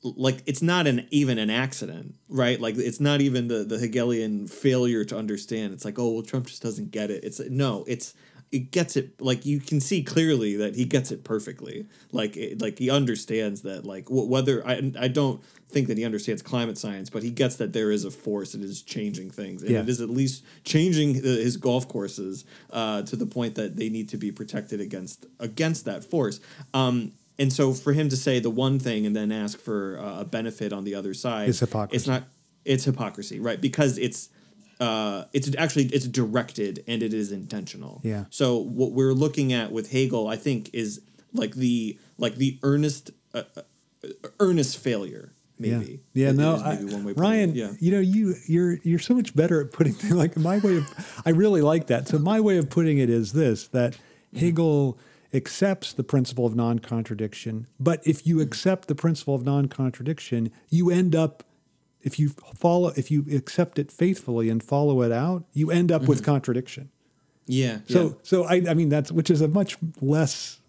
like 0.02 0.42
it's 0.46 0.62
not 0.62 0.86
an 0.86 1.08
even 1.10 1.38
an 1.38 1.50
accident, 1.50 2.14
right? 2.28 2.60
Like 2.60 2.76
it's 2.78 3.00
not 3.00 3.20
even 3.20 3.48
the 3.48 3.64
the 3.64 3.78
Hegelian 3.78 4.46
failure 4.46 5.04
to 5.04 5.18
understand. 5.18 5.74
It's 5.74 5.84
like, 5.84 5.98
oh 5.98 6.12
well, 6.12 6.22
Trump 6.22 6.46
just 6.46 6.62
doesn't 6.62 6.92
get 6.92 7.10
it. 7.10 7.24
It's 7.24 7.40
no, 7.40 7.84
it's 7.88 8.14
it 8.54 8.70
gets 8.70 8.96
it 8.96 9.20
like 9.20 9.44
you 9.44 9.58
can 9.60 9.80
see 9.80 10.02
clearly 10.02 10.56
that 10.56 10.76
he 10.76 10.84
gets 10.84 11.10
it 11.10 11.24
perfectly. 11.24 11.86
Like 12.12 12.36
it, 12.36 12.60
like 12.62 12.78
he 12.78 12.88
understands 12.90 13.62
that 13.62 13.84
like 13.84 14.06
wh- 14.08 14.28
whether 14.28 14.66
I 14.66 14.92
I 14.98 15.08
don't 15.08 15.42
think 15.68 15.88
that 15.88 15.98
he 15.98 16.04
understands 16.04 16.40
climate 16.42 16.78
science, 16.78 17.10
but 17.10 17.22
he 17.24 17.30
gets 17.30 17.56
that 17.56 17.72
there 17.72 17.90
is 17.90 18.04
a 18.04 18.10
force 18.10 18.52
that 18.52 18.62
is 18.62 18.80
changing 18.82 19.30
things, 19.30 19.62
and 19.62 19.70
Yeah. 19.72 19.80
it 19.80 19.88
is 19.88 20.00
at 20.00 20.08
least 20.08 20.44
changing 20.64 21.14
the, 21.22 21.28
his 21.42 21.56
golf 21.56 21.88
courses 21.88 22.44
uh, 22.70 23.02
to 23.02 23.16
the 23.16 23.26
point 23.26 23.56
that 23.56 23.76
they 23.76 23.88
need 23.88 24.08
to 24.10 24.16
be 24.16 24.30
protected 24.30 24.80
against 24.80 25.26
against 25.40 25.84
that 25.86 26.04
force. 26.04 26.38
Um, 26.72 27.12
and 27.38 27.52
so 27.52 27.72
for 27.72 27.92
him 27.92 28.08
to 28.10 28.16
say 28.16 28.38
the 28.38 28.50
one 28.50 28.78
thing 28.78 29.04
and 29.06 29.16
then 29.16 29.32
ask 29.32 29.58
for 29.58 29.98
uh, 29.98 30.20
a 30.20 30.24
benefit 30.24 30.72
on 30.72 30.84
the 30.84 30.94
other 30.94 31.14
side, 31.14 31.48
it's 31.48 31.58
hypocrisy. 31.60 31.96
It's 31.96 32.06
not. 32.06 32.22
It's 32.64 32.84
hypocrisy, 32.84 33.40
right? 33.40 33.60
Because 33.60 33.98
it's 33.98 34.28
uh, 34.80 35.24
it's 35.32 35.50
actually 35.56 35.86
it's 35.86 36.06
directed 36.06 36.84
and 36.86 37.02
it 37.02 37.14
is 37.14 37.32
intentional. 37.32 38.00
Yeah. 38.02 38.24
So 38.30 38.58
what 38.58 38.92
we're 38.92 39.12
looking 39.14 39.52
at 39.52 39.72
with 39.72 39.92
Hegel, 39.92 40.28
I 40.28 40.36
think, 40.36 40.70
is 40.72 41.00
like 41.32 41.54
the 41.54 41.98
like 42.18 42.36
the 42.36 42.58
earnest 42.62 43.10
uh, 43.32 43.42
uh, 43.56 43.62
earnest 44.40 44.78
failure. 44.78 45.32
Maybe. 45.58 46.00
Yeah, 46.12 46.26
yeah 46.26 46.32
no, 46.32 46.56
I, 46.56 46.76
maybe 46.76 46.92
one 46.92 47.04
way 47.04 47.12
Ryan. 47.12 47.54
Yeah. 47.54 47.72
You 47.78 47.92
know, 47.92 48.00
you 48.00 48.34
you're 48.46 48.78
you're 48.82 48.98
so 48.98 49.14
much 49.14 49.34
better 49.36 49.60
at 49.60 49.72
putting 49.72 49.92
things 49.92 50.12
like 50.14 50.36
my 50.36 50.58
way 50.58 50.78
of. 50.78 51.22
I 51.24 51.30
really 51.30 51.62
like 51.62 51.86
that. 51.88 52.08
So 52.08 52.18
my 52.18 52.40
way 52.40 52.58
of 52.58 52.70
putting 52.70 52.98
it 52.98 53.10
is 53.10 53.32
this: 53.32 53.68
that 53.68 53.96
Hegel 54.36 54.98
accepts 55.32 55.92
the 55.92 56.04
principle 56.04 56.46
of 56.46 56.54
non-contradiction, 56.54 57.66
but 57.80 58.00
if 58.06 58.26
you 58.26 58.40
accept 58.40 58.86
the 58.86 58.94
principle 58.94 59.34
of 59.34 59.44
non-contradiction, 59.44 60.50
you 60.70 60.90
end 60.90 61.14
up. 61.14 61.44
If 62.04 62.18
you 62.18 62.28
follow, 62.28 62.92
if 62.96 63.10
you 63.10 63.24
accept 63.32 63.78
it 63.78 63.90
faithfully 63.90 64.48
and 64.50 64.62
follow 64.62 65.02
it 65.02 65.10
out, 65.10 65.44
you 65.52 65.70
end 65.70 65.90
up 65.90 66.02
with 66.02 66.18
mm-hmm. 66.18 66.32
contradiction. 66.32 66.90
Yeah. 67.46 67.78
So, 67.88 68.08
yeah. 68.08 68.14
so 68.22 68.44
I, 68.44 68.62
I 68.68 68.74
mean, 68.74 68.90
that's 68.90 69.10
which 69.10 69.30
is 69.30 69.40
a 69.40 69.48
much 69.48 69.76
less 70.00 70.60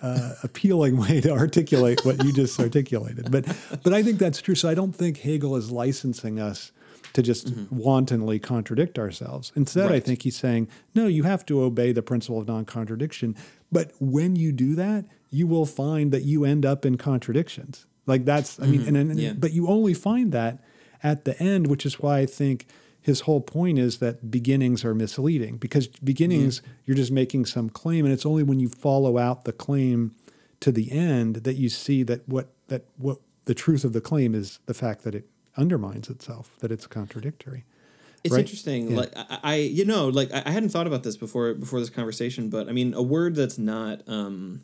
uh, 0.00 0.34
appealing 0.42 0.96
way 1.00 1.20
to 1.20 1.30
articulate 1.30 2.04
what 2.04 2.22
you 2.24 2.32
just 2.32 2.58
articulated. 2.60 3.30
But, 3.30 3.44
but 3.82 3.92
I 3.92 4.02
think 4.02 4.18
that's 4.18 4.40
true. 4.40 4.54
So 4.54 4.68
I 4.68 4.74
don't 4.74 4.94
think 4.94 5.18
Hegel 5.18 5.56
is 5.56 5.70
licensing 5.70 6.38
us 6.38 6.72
to 7.14 7.22
just 7.22 7.46
mm-hmm. 7.46 7.76
wantonly 7.76 8.38
contradict 8.38 8.98
ourselves. 8.98 9.52
Instead, 9.54 9.92
I 9.92 10.00
think 10.00 10.22
he's 10.22 10.36
saying, 10.36 10.68
no, 10.94 11.06
you 11.06 11.22
have 11.22 11.46
to 11.46 11.62
obey 11.62 11.92
the 11.92 12.02
principle 12.02 12.40
of 12.40 12.48
non-contradiction. 12.48 13.36
But 13.70 13.92
when 14.00 14.34
you 14.34 14.50
do 14.50 14.74
that, 14.74 15.04
you 15.30 15.46
will 15.46 15.66
find 15.66 16.10
that 16.12 16.22
you 16.22 16.44
end 16.44 16.66
up 16.66 16.84
in 16.84 16.96
contradictions. 16.96 17.86
Like 18.06 18.24
that's, 18.24 18.60
I 18.60 18.66
mean, 18.66 18.80
mm-hmm. 18.80 18.96
and, 18.96 19.10
and 19.12 19.20
Yeah. 19.20 19.32
but 19.32 19.52
you 19.52 19.68
only 19.68 19.94
find 19.94 20.32
that 20.32 20.58
at 21.04 21.24
the 21.24 21.40
end, 21.40 21.68
which 21.68 21.86
is 21.86 22.00
why 22.00 22.18
I 22.18 22.26
think 22.26 22.66
his 23.00 23.20
whole 23.20 23.42
point 23.42 23.78
is 23.78 23.98
that 23.98 24.30
beginnings 24.30 24.84
are 24.84 24.94
misleading 24.94 25.58
because 25.58 25.86
beginnings 25.86 26.62
you're 26.86 26.96
just 26.96 27.12
making 27.12 27.44
some 27.44 27.68
claim, 27.68 28.06
and 28.06 28.14
it's 28.14 28.24
only 28.24 28.42
when 28.42 28.58
you 28.58 28.68
follow 28.68 29.18
out 29.18 29.44
the 29.44 29.52
claim 29.52 30.16
to 30.60 30.72
the 30.72 30.90
end 30.90 31.36
that 31.36 31.56
you 31.56 31.68
see 31.68 32.02
that 32.02 32.26
what 32.26 32.48
that 32.68 32.86
what 32.96 33.18
the 33.44 33.54
truth 33.54 33.84
of 33.84 33.92
the 33.92 34.00
claim 34.00 34.34
is 34.34 34.58
the 34.64 34.72
fact 34.72 35.04
that 35.04 35.14
it 35.14 35.28
undermines 35.56 36.08
itself, 36.08 36.56
that 36.60 36.72
it's 36.72 36.86
contradictory. 36.86 37.64
It's 38.24 38.32
right? 38.32 38.40
interesting. 38.40 38.90
Yeah. 38.92 38.96
Like 38.96 39.12
I, 39.14 39.38
I, 39.42 39.54
you 39.56 39.84
know, 39.84 40.08
like 40.08 40.32
I, 40.32 40.44
I 40.46 40.50
hadn't 40.50 40.70
thought 40.70 40.86
about 40.86 41.02
this 41.02 41.18
before 41.18 41.52
before 41.52 41.78
this 41.78 41.90
conversation, 41.90 42.48
but 42.48 42.70
I 42.70 42.72
mean, 42.72 42.94
a 42.94 43.02
word 43.02 43.34
that's 43.34 43.58
not. 43.58 44.00
Um, 44.06 44.62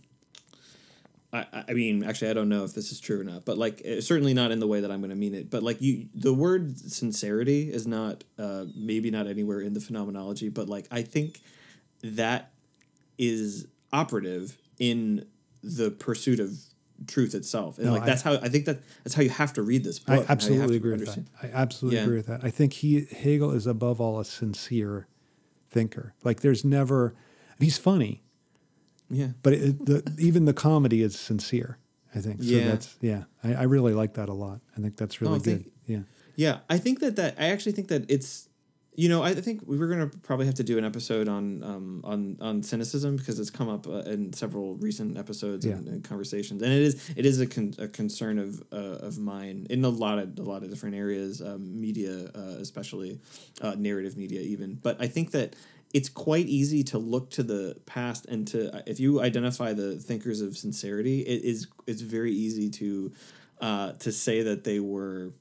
I, 1.33 1.65
I- 1.69 1.73
mean, 1.75 2.03
actually, 2.03 2.31
I 2.31 2.35
don't 2.35 2.49
know 2.49 2.65
if 2.65 2.75
this 2.75 2.91
is 2.93 2.99
true 3.01 3.21
or 3.21 3.25
not, 3.25 3.45
but 3.45 3.57
like, 3.57 3.83
uh, 3.87 4.01
certainly 4.01 4.35
not 4.35 4.51
in 4.51 4.59
the 4.59 4.67
way 4.67 4.81
that 4.81 4.91
I'm 4.91 5.01
going 5.01 5.11
to 5.11 5.17
mean 5.17 5.35
it. 5.35 5.49
But 5.51 5.63
like, 5.63 5.81
you, 5.81 6.09
the 6.15 6.35
word 6.35 6.77
sincerity 6.79 7.73
is 7.73 7.87
not, 7.87 8.25
uh, 8.39 8.65
maybe 8.77 9.11
not 9.11 9.27
anywhere 9.29 9.61
in 9.61 9.73
the 9.75 9.81
phenomenology, 9.81 10.49
but 10.49 10.69
like, 10.69 10.87
I 10.91 11.03
think 11.03 11.41
that 12.03 12.51
is 13.19 13.67
operative 13.93 14.59
in 14.79 15.27
the 15.63 15.91
pursuit 15.91 16.41
of 16.41 16.59
truth 17.07 17.35
itself, 17.35 17.79
and 17.79 17.87
No, 17.87 17.93
like 17.95 18.03
I- 18.03 18.07
that's 18.07 18.23
how 18.23 18.35
I 18.35 18.49
think 18.49 18.65
that 18.67 18.81
that's 19.05 19.15
how 19.15 19.23
you 19.23 19.31
have 19.31 19.53
to 19.55 19.63
read 19.63 19.85
this 19.85 19.99
book. 19.99 20.09
I 20.29 20.33
and 20.33 20.43
how 20.43 20.49
you 20.49 20.61
have 20.61 20.71
absolutely 20.71 20.77
agree 20.77 20.91
with 20.93 21.15
that. 21.15 21.25
I 21.43 21.47
absolutely 21.53 21.97
Yeah. 21.99 22.05
agree 22.05 22.17
with 22.17 22.27
that. 22.27 22.45
I 22.45 22.51
think 22.51 22.73
he 22.75 23.05
Hegel 23.05 23.53
is 23.53 23.67
above 23.67 24.01
all 24.01 24.19
a 24.21 24.25
sincere 24.25 25.07
thinker. 25.71 26.15
Like 26.25 26.41
there's 26.41 26.65
never 26.65 27.15
he's 27.59 27.79
funny, 27.79 28.23
Yeah. 29.11 29.29
but 29.43 29.53
it, 29.53 29.85
the, 29.87 30.15
even 30.19 30.45
the 30.45 30.55
comedy 30.55 31.03
is 31.03 31.19
sincere. 31.19 31.79
I 32.15 32.21
think. 32.21 32.43
So 32.43 32.49
Yeah. 32.49 32.65
that's 32.69 32.97
yeah. 33.01 33.23
I, 33.45 33.55
I 33.55 33.63
really 33.65 33.93
like 33.95 34.15
that 34.15 34.29
a 34.29 34.33
lot. 34.35 34.61
I 34.77 34.81
think 34.81 34.97
that's 34.97 35.21
really 35.21 35.37
Oh, 35.37 35.39
good. 35.39 35.63
thank- 35.63 35.73
yeah. 35.87 36.01
Yeah, 36.37 36.59
I 36.69 36.79
think 36.79 37.01
that 37.01 37.17
that 37.17 37.35
I 37.39 37.47
actually 37.51 37.73
think 37.73 37.89
that 37.89 38.05
it's 38.11 38.49
you 38.97 39.09
know 39.09 39.23
I 39.23 39.35
think 39.35 39.63
we 39.67 39.79
were 39.79 39.87
gonna 39.87 40.09
probably 40.23 40.47
have 40.47 40.57
to 40.57 40.65
do 40.65 40.77
an 40.79 40.85
episode 40.85 41.29
on 41.29 41.63
um, 41.63 42.01
on 42.03 42.37
on 42.41 42.63
cynicism 42.63 43.17
because 43.17 43.39
it's 43.39 43.51
come 43.51 43.69
up 43.69 43.87
uh, 43.87 44.01
in 44.15 44.33
several 44.33 44.75
recent 44.77 45.17
episodes 45.19 45.65
and, 45.67 45.87
Yeah. 45.87 45.93
and 45.93 46.03
conversations, 46.05 46.63
and 46.63 46.73
it 46.73 46.83
is 46.83 47.11
it 47.17 47.25
is 47.27 47.41
a, 47.41 47.47
con- 47.47 47.75
a 47.79 47.87
concern 47.89 48.39
of 48.39 48.61
uh, 48.73 48.77
of 49.09 49.19
mine 49.19 49.67
in 49.71 49.85
a 49.85 49.89
lot 49.89 50.19
of 50.19 50.37
a 50.39 50.43
lot 50.43 50.63
of 50.65 50.71
different 50.71 50.97
areas, 50.97 51.41
um, 51.41 51.81
media 51.81 52.31
uh, 52.35 52.57
especially, 52.59 53.21
uh, 53.61 53.75
narrative 53.79 54.17
media 54.17 54.41
even. 54.41 54.75
But 54.83 54.97
I 55.01 55.07
think 55.07 55.31
that 55.33 55.55
it's 55.93 56.09
quite 56.09 56.47
easy 56.47 56.85
to 56.85 56.99
look 56.99 57.31
to 57.31 57.43
the 57.43 57.77
past 57.87 58.27
and 58.27 58.47
to 58.49 58.83
if 58.87 59.01
you 59.01 59.21
identify 59.21 59.73
the 59.73 59.97
thinkers 59.97 60.41
of 60.41 60.57
sincerity, 60.57 61.21
it 61.21 61.45
is 61.45 61.67
it's 61.87 62.03
very 62.03 62.33
easy 62.33 62.71
to 62.71 63.13
uh, 63.61 63.93
to 63.93 64.13
say 64.13 64.43
that 64.43 64.65
they 64.65 64.81
were 64.81 65.33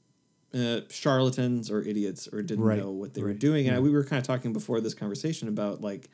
uh, 0.52 0.80
charlatans 0.90 1.70
or 1.70 1.82
idiots 1.82 2.28
or 2.32 2.42
didn't 2.42 2.64
Right, 2.64 2.78
know 2.78 2.90
what 2.90 3.14
they 3.14 3.22
were 3.22 3.32
doing. 3.32 3.68
And 3.68 3.82
we 3.82 3.90
were 3.90 4.04
kind 4.04 4.20
of 4.20 4.26
talking 4.26 4.52
before 4.52 4.80
this 4.80 4.94
conversation 4.94 5.48
about 5.48 5.80
like 5.80 6.08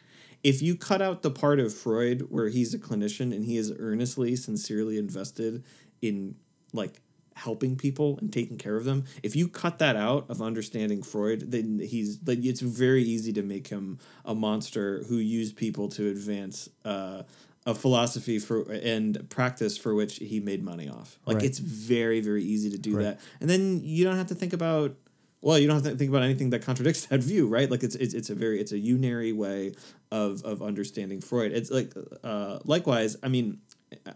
if 0.44 0.60
you 0.62 0.76
cut 0.76 1.00
out 1.00 1.22
the 1.22 1.30
part 1.30 1.58
of 1.58 1.74
Freud 1.74 2.26
where 2.28 2.48
he's 2.48 2.74
a 2.74 2.78
clinician 2.78 3.34
and 3.34 3.44
he 3.44 3.56
is 3.56 3.72
earnestly, 3.78 4.36
sincerely 4.36 4.98
invested 4.98 5.64
in 6.02 6.36
like 6.72 7.00
helping 7.36 7.76
people 7.76 8.18
and 8.20 8.32
taking 8.32 8.56
care 8.56 8.76
of 8.76 8.84
them. 8.84 9.04
If 9.22 9.36
you 9.36 9.46
cut 9.46 9.78
that 9.78 9.94
out 9.94 10.24
of 10.30 10.40
understanding 10.40 11.02
Freud, 11.02 11.50
then 11.52 11.78
he's 11.78 12.18
like 12.26 12.42
it's 12.42 12.62
very 12.62 13.02
easy 13.02 13.32
to 13.34 13.42
make 13.42 13.68
him 13.68 13.98
a 14.24 14.34
monster 14.34 15.04
who 15.08 15.16
used 15.18 15.54
people 15.56 15.88
to 15.90 16.08
advance 16.08 16.70
uh, 16.86 17.22
a 17.66 17.74
philosophy 17.74 18.38
for 18.38 18.62
and 18.72 19.28
practice 19.28 19.76
for 19.76 19.94
which 19.94 20.16
he 20.16 20.40
made 20.40 20.62
money 20.64 20.88
off. 20.88 21.18
Like 21.26 21.36
Right. 21.36 21.44
it's 21.44 21.58
very 21.58 22.20
very 22.20 22.42
easy 22.42 22.70
to 22.70 22.78
do 22.78 22.96
Right. 22.96 23.02
that, 23.04 23.20
and 23.40 23.50
then 23.50 23.80
you 23.84 24.02
don't 24.04 24.16
have 24.16 24.28
to 24.28 24.34
think 24.34 24.52
about. 24.54 24.96
Well, 25.42 25.58
you 25.58 25.66
don't 25.68 25.76
have 25.84 25.92
to 25.92 25.96
think 25.98 26.08
about 26.08 26.22
anything 26.22 26.50
that 26.50 26.62
contradicts 26.62 27.06
that 27.06 27.20
view, 27.22 27.46
right? 27.46 27.70
Like 27.70 27.84
it's 27.84 27.94
it's, 27.96 28.14
it's 28.14 28.30
a 28.30 28.34
very 28.34 28.58
it's 28.60 28.72
a 28.72 28.78
unary 28.80 29.36
way 29.36 29.74
of 30.10 30.42
of 30.42 30.62
understanding 30.62 31.20
Freud. 31.20 31.52
It's 31.52 31.70
like 31.70 31.92
uh, 32.24 32.60
likewise. 32.64 33.16
I 33.22 33.28
mean, 33.28 33.58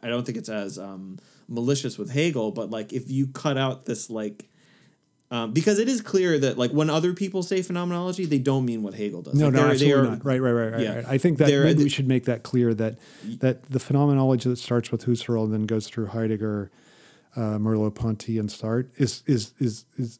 I 0.02 0.08
don't 0.08 0.24
think 0.24 0.38
it's 0.38 0.48
as 0.48 0.78
um, 0.78 1.18
malicious 1.50 1.98
with 1.98 2.10
Hegel, 2.10 2.52
but 2.52 2.70
like 2.70 2.92
if 2.92 3.10
you 3.10 3.26
cut 3.26 3.58
out 3.58 3.84
this 3.86 4.08
like. 4.10 4.46
Um, 5.32 5.52
because 5.52 5.78
it 5.78 5.88
is 5.88 6.00
clear 6.00 6.40
that 6.40 6.58
like 6.58 6.72
when 6.72 6.90
other 6.90 7.12
people 7.14 7.44
say 7.44 7.62
phenomenology, 7.62 8.24
they 8.26 8.40
don't 8.40 8.64
mean 8.64 8.82
what 8.82 8.94
Hegel 8.94 9.22
does. 9.22 9.34
No, 9.34 9.44
Like, 9.44 9.54
no, 9.54 9.60
absolutely 9.68 9.86
they 9.86 9.92
are- 9.92 10.02
not. 10.16 10.24
Right, 10.24 10.42
right, 10.42 10.50
right, 10.50 10.72
right, 10.72 10.80
yeah. 10.82 10.94
right. 10.96 11.04
I 11.06 11.18
think 11.18 11.38
that 11.38 11.48
maybe 11.48 11.84
we 11.84 11.88
should 11.88 12.08
make 12.08 12.24
that 12.24 12.42
clear 12.42 12.74
that 12.74 12.98
that 13.38 13.62
the 13.70 13.78
phenomenology 13.78 14.48
that 14.50 14.56
starts 14.56 14.90
with 14.90 15.04
Husserl 15.06 15.44
and 15.44 15.52
then 15.52 15.66
goes 15.66 15.86
through 15.86 16.06
Heidegger, 16.06 16.72
uh, 17.36 17.58
Merleau-Ponty, 17.58 18.38
and 18.40 18.48
Sartre 18.48 18.88
is 18.96 19.22
is 19.26 19.52
is 19.60 19.84
is. 19.96 20.18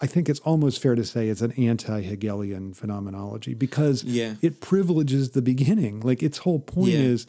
I 0.00 0.06
think 0.06 0.28
it's 0.28 0.40
almost 0.40 0.80
fair 0.80 0.94
to 0.94 1.04
say 1.04 1.28
it's 1.28 1.40
an 1.40 1.50
anti-Hegelian 1.52 2.74
phenomenology 2.74 3.54
because 3.54 4.04
Yeah. 4.04 4.34
it 4.40 4.60
privileges 4.60 5.30
the 5.30 5.42
beginning. 5.42 5.98
Like 5.98 6.22
its 6.22 6.38
whole 6.38 6.60
point 6.60 6.92
Yeah. 6.92 7.00
is 7.00 7.26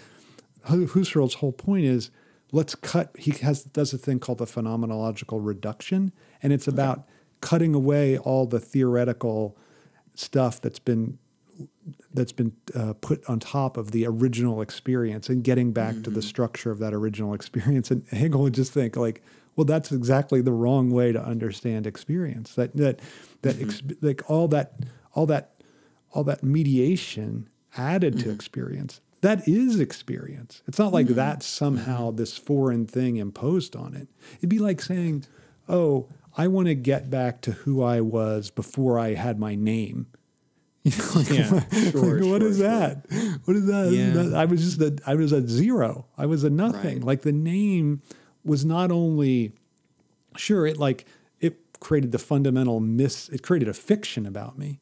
Husserl's 0.67 1.35
whole 1.35 1.51
point 1.53 1.85
is 1.85 2.09
let's 2.55 2.73
cut. 2.73 3.11
He 3.19 3.31
has 3.43 3.63
does 3.63 3.93
a 3.93 3.97
thing 3.97 4.19
called 4.19 4.37
the 4.37 4.45
phenomenological 4.45 5.39
reduction, 5.45 6.13
and 6.41 6.53
it's 6.53 6.67
about 6.67 7.05
cutting 7.41 7.75
away 7.75 8.17
all 8.17 8.47
the 8.47 8.59
theoretical 8.59 9.57
stuff 10.15 10.61
that's 10.61 10.79
been 10.79 11.19
that's 12.13 12.31
been 12.31 12.53
uh, 12.73 12.93
put 13.01 13.23
on 13.29 13.39
top 13.39 13.77
of 13.77 13.91
the 13.91 14.05
original 14.05 14.61
experience 14.61 15.29
and 15.29 15.43
getting 15.43 15.71
back 15.73 15.95
to 15.95 16.01
the 16.01 16.09
mm-hmm. 16.11 16.21
structure 16.21 16.71
of 16.71 16.79
that 16.79 16.93
original 16.93 17.33
experience. 17.33 17.91
And 17.91 18.07
Hegel 18.11 18.41
would 18.41 18.53
just 18.53 18.71
think 18.71 18.95
like, 18.95 19.21
well, 19.55 19.65
that's 19.65 19.91
exactly 19.91 20.41
the 20.41 20.51
wrong 20.53 20.89
way 20.89 21.11
to 21.11 21.21
understand 21.21 21.85
experience. 21.85 22.55
That 22.55 22.75
that 22.77 23.01
that 23.41 23.57
mm-hmm. 23.57 23.69
ex- 23.69 24.01
like 24.01 24.29
all 24.29 24.47
that 24.47 24.79
all 25.13 25.25
that 25.25 25.51
all 26.11 26.23
that 26.23 26.41
mediation 26.41 27.49
added 27.77 28.13
to 28.19 28.25
mm-hmm. 28.25 28.33
experience. 28.33 29.01
That 29.21 29.47
is 29.47 29.79
experience. 29.79 30.61
It's 30.67 30.77
not 30.77 30.93
like 30.93 31.07
mm-hmm. 31.07 31.15
that's 31.15 31.45
somehow 31.45 32.07
mm-hmm. 32.09 32.17
this 32.17 32.37
foreign 32.37 32.85
thing 32.85 33.17
imposed 33.17 33.75
on 33.75 33.95
it. 33.95 34.07
It'd 34.37 34.49
be 34.49 34.59
like 34.59 34.81
saying, 34.81 35.25
"Oh, 35.67 36.09
I 36.37 36.47
want 36.47 36.67
to 36.67 36.75
get 36.75 37.09
back 37.09 37.41
to 37.41 37.51
who 37.51 37.81
I 37.81 38.01
was 38.01 38.49
before 38.49 38.99
I 38.99 39.13
had 39.13 39.39
my 39.39 39.55
name." 39.55 40.07
You 40.85 40.91
know, 40.99 41.11
like, 41.15 41.29
Yeah, 41.29 41.49
like, 41.51 41.91
sure, 41.91 42.13
what 42.29 42.41
sure, 42.41 42.47
is 42.47 42.57
sure. 42.57 42.67
that? 42.67 43.05
What 43.45 43.57
is 43.57 43.65
that? 43.65 43.91
Yeah. 43.91 44.09
That- 44.11 44.35
I 44.35 44.45
was 44.45 44.63
just 44.63 44.79
a 44.79 44.95
I 45.07 45.15
was 45.15 45.31
a 45.31 45.47
zero. 45.47 46.05
I 46.15 46.27
was 46.27 46.43
a 46.43 46.49
nothing. 46.51 46.97
Right. 46.97 47.03
Like 47.03 47.21
the 47.23 47.31
name 47.31 48.03
was 48.43 48.63
not 48.63 48.91
only 48.91 49.53
sure 50.37 50.67
it 50.67 50.77
like 50.77 51.05
it 51.39 51.79
created 51.79 52.11
the 52.11 52.19
fundamental 52.19 52.79
miss. 52.79 53.29
it 53.29 53.41
created 53.41 53.67
a 53.67 53.73
fiction 53.73 54.27
about 54.27 54.59
me. 54.59 54.79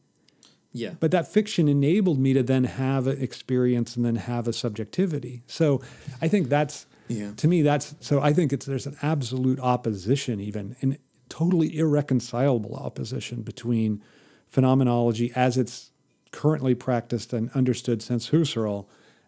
Yeah. 0.73 0.95
But 0.99 1.11
that 1.11 1.27
fiction 1.27 1.67
enabled 1.67 2.19
me 2.19 2.33
to 2.33 2.43
then 2.43 2.63
have 2.63 3.05
an 3.07 3.21
experience 3.21 3.95
and 3.95 4.03
then 4.05 4.15
have 4.15 4.47
a 4.47 4.53
subjectivity. 4.53 5.43
So 5.47 5.81
I 6.21 6.27
think 6.27 6.49
that's 6.49 6.85
Yeah. 7.07 7.31
to 7.37 7.47
me 7.47 7.61
that's 7.61 7.95
so 7.99 8.19
I 8.21 8.33
think 8.33 8.51
it's 8.53 8.65
there's 8.65 8.87
an 8.87 8.97
absolute 9.01 9.59
opposition 9.59 10.39
even 10.39 10.75
an 10.81 10.97
totally 11.29 11.77
irreconcilable 11.77 12.75
opposition 12.75 13.41
between 13.43 14.01
phenomenology 14.49 15.31
as 15.35 15.57
it's 15.57 15.91
currently 16.31 16.75
practiced 16.75 17.33
and 17.33 17.49
understood 17.51 18.01
since 18.01 18.29
Husserl 18.29 18.85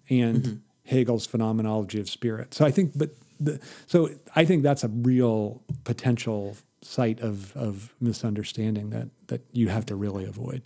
and 0.10 0.44
Mm-hmm. 0.44 0.56
Hegel's 0.88 1.26
phenomenology 1.26 2.00
of 2.00 2.08
spirit. 2.08 2.54
So 2.54 2.64
I 2.64 2.72
think 2.72 2.92
but 2.96 3.10
the, 3.40 3.60
so 3.88 4.10
I 4.36 4.46
think 4.46 4.62
that's 4.62 4.84
a 4.84 4.88
real 4.88 5.62
potential 5.84 6.56
site 6.84 7.20
of 7.22 7.56
of 7.58 7.94
misunderstanding 8.00 8.92
that 8.92 9.08
that 9.28 9.42
you 9.52 9.70
have 9.70 9.86
to 9.88 9.96
really 9.96 10.26
avoid. 10.26 10.62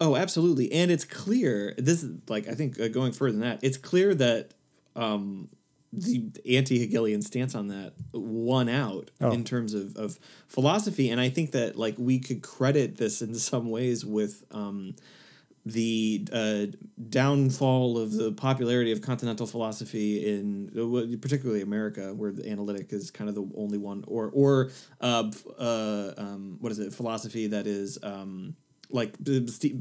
Oh, 0.00 0.16
absolutely. 0.16 0.70
And 0.72 0.90
it's 0.90 1.04
clear. 1.04 1.74
This 1.78 2.02
is 2.02 2.10
like 2.28 2.48
I 2.48 2.52
think 2.54 2.78
uh, 2.80 2.88
going 2.88 3.12
further 3.12 3.32
than 3.32 3.40
that, 3.42 3.60
it's 3.62 3.78
clear 3.78 4.14
that 4.14 4.52
um, 4.94 5.48
the 5.92 6.30
anti-Hegelian 6.50 7.22
stance 7.22 7.54
on 7.54 7.68
that 7.68 7.94
won 8.12 8.68
out 8.68 9.10
Oh. 9.20 9.30
in 9.30 9.44
terms 9.44 9.72
of, 9.72 9.96
of 9.96 10.18
philosophy, 10.48 11.08
and 11.10 11.20
I 11.20 11.30
think 11.30 11.52
that 11.52 11.76
like 11.76 11.94
we 11.98 12.18
could 12.18 12.42
credit 12.42 12.96
this 12.98 13.22
in 13.22 13.34
some 13.34 13.70
ways 13.70 14.04
with 14.04 14.44
um, 14.50 14.94
the 15.64 16.28
uh, 16.32 16.66
downfall 17.08 17.98
of 17.98 18.12
the 18.12 18.32
popularity 18.32 18.92
of 18.92 19.00
continental 19.00 19.46
philosophy 19.46 20.28
in 20.28 20.70
uh, 20.78 21.16
particularly 21.20 21.62
America, 21.62 22.12
where 22.14 22.32
the 22.32 22.48
analytic 22.50 22.92
is 22.92 23.10
kind 23.10 23.28
of 23.30 23.34
the 23.34 23.48
only 23.56 23.78
one, 23.78 24.04
or 24.06 24.30
or 24.34 24.70
uh, 25.00 25.30
uh, 25.58 26.12
um, 26.18 26.58
what 26.60 26.70
is 26.70 26.78
it? 26.78 26.92
Philosophy 26.92 27.46
that 27.48 27.66
is 27.66 27.98
um, 28.02 28.54
like 28.90 29.14
Ste- 29.48 29.74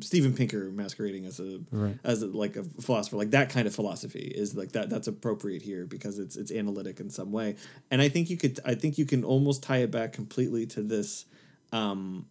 Steven 0.00 0.32
Pinker 0.34 0.70
masquerading 0.70 1.26
as 1.26 1.38
a 1.38 1.60
Right. 1.70 1.98
as 2.04 2.22
a, 2.22 2.26
like 2.26 2.56
a 2.56 2.64
philosopher, 2.80 3.16
like 3.16 3.30
that 3.32 3.50
kind 3.50 3.66
of 3.66 3.74
philosophy 3.74 4.20
is 4.34 4.54
like 4.56 4.72
that. 4.72 4.88
That's 4.90 5.06
appropriate 5.08 5.62
here 5.62 5.84
because 5.86 6.18
it's 6.18 6.36
it's 6.36 6.50
analytic 6.50 6.98
in 7.00 7.10
some 7.10 7.30
way, 7.32 7.56
and 7.90 8.00
I 8.00 8.08
think 8.08 8.30
you 8.30 8.36
could 8.36 8.58
I 8.64 8.74
think 8.74 8.96
you 8.98 9.04
can 9.04 9.22
almost 9.24 9.62
tie 9.62 9.78
it 9.78 9.90
back 9.90 10.12
completely 10.12 10.66
to 10.66 10.82
this. 10.82 11.26
Um, 11.72 12.26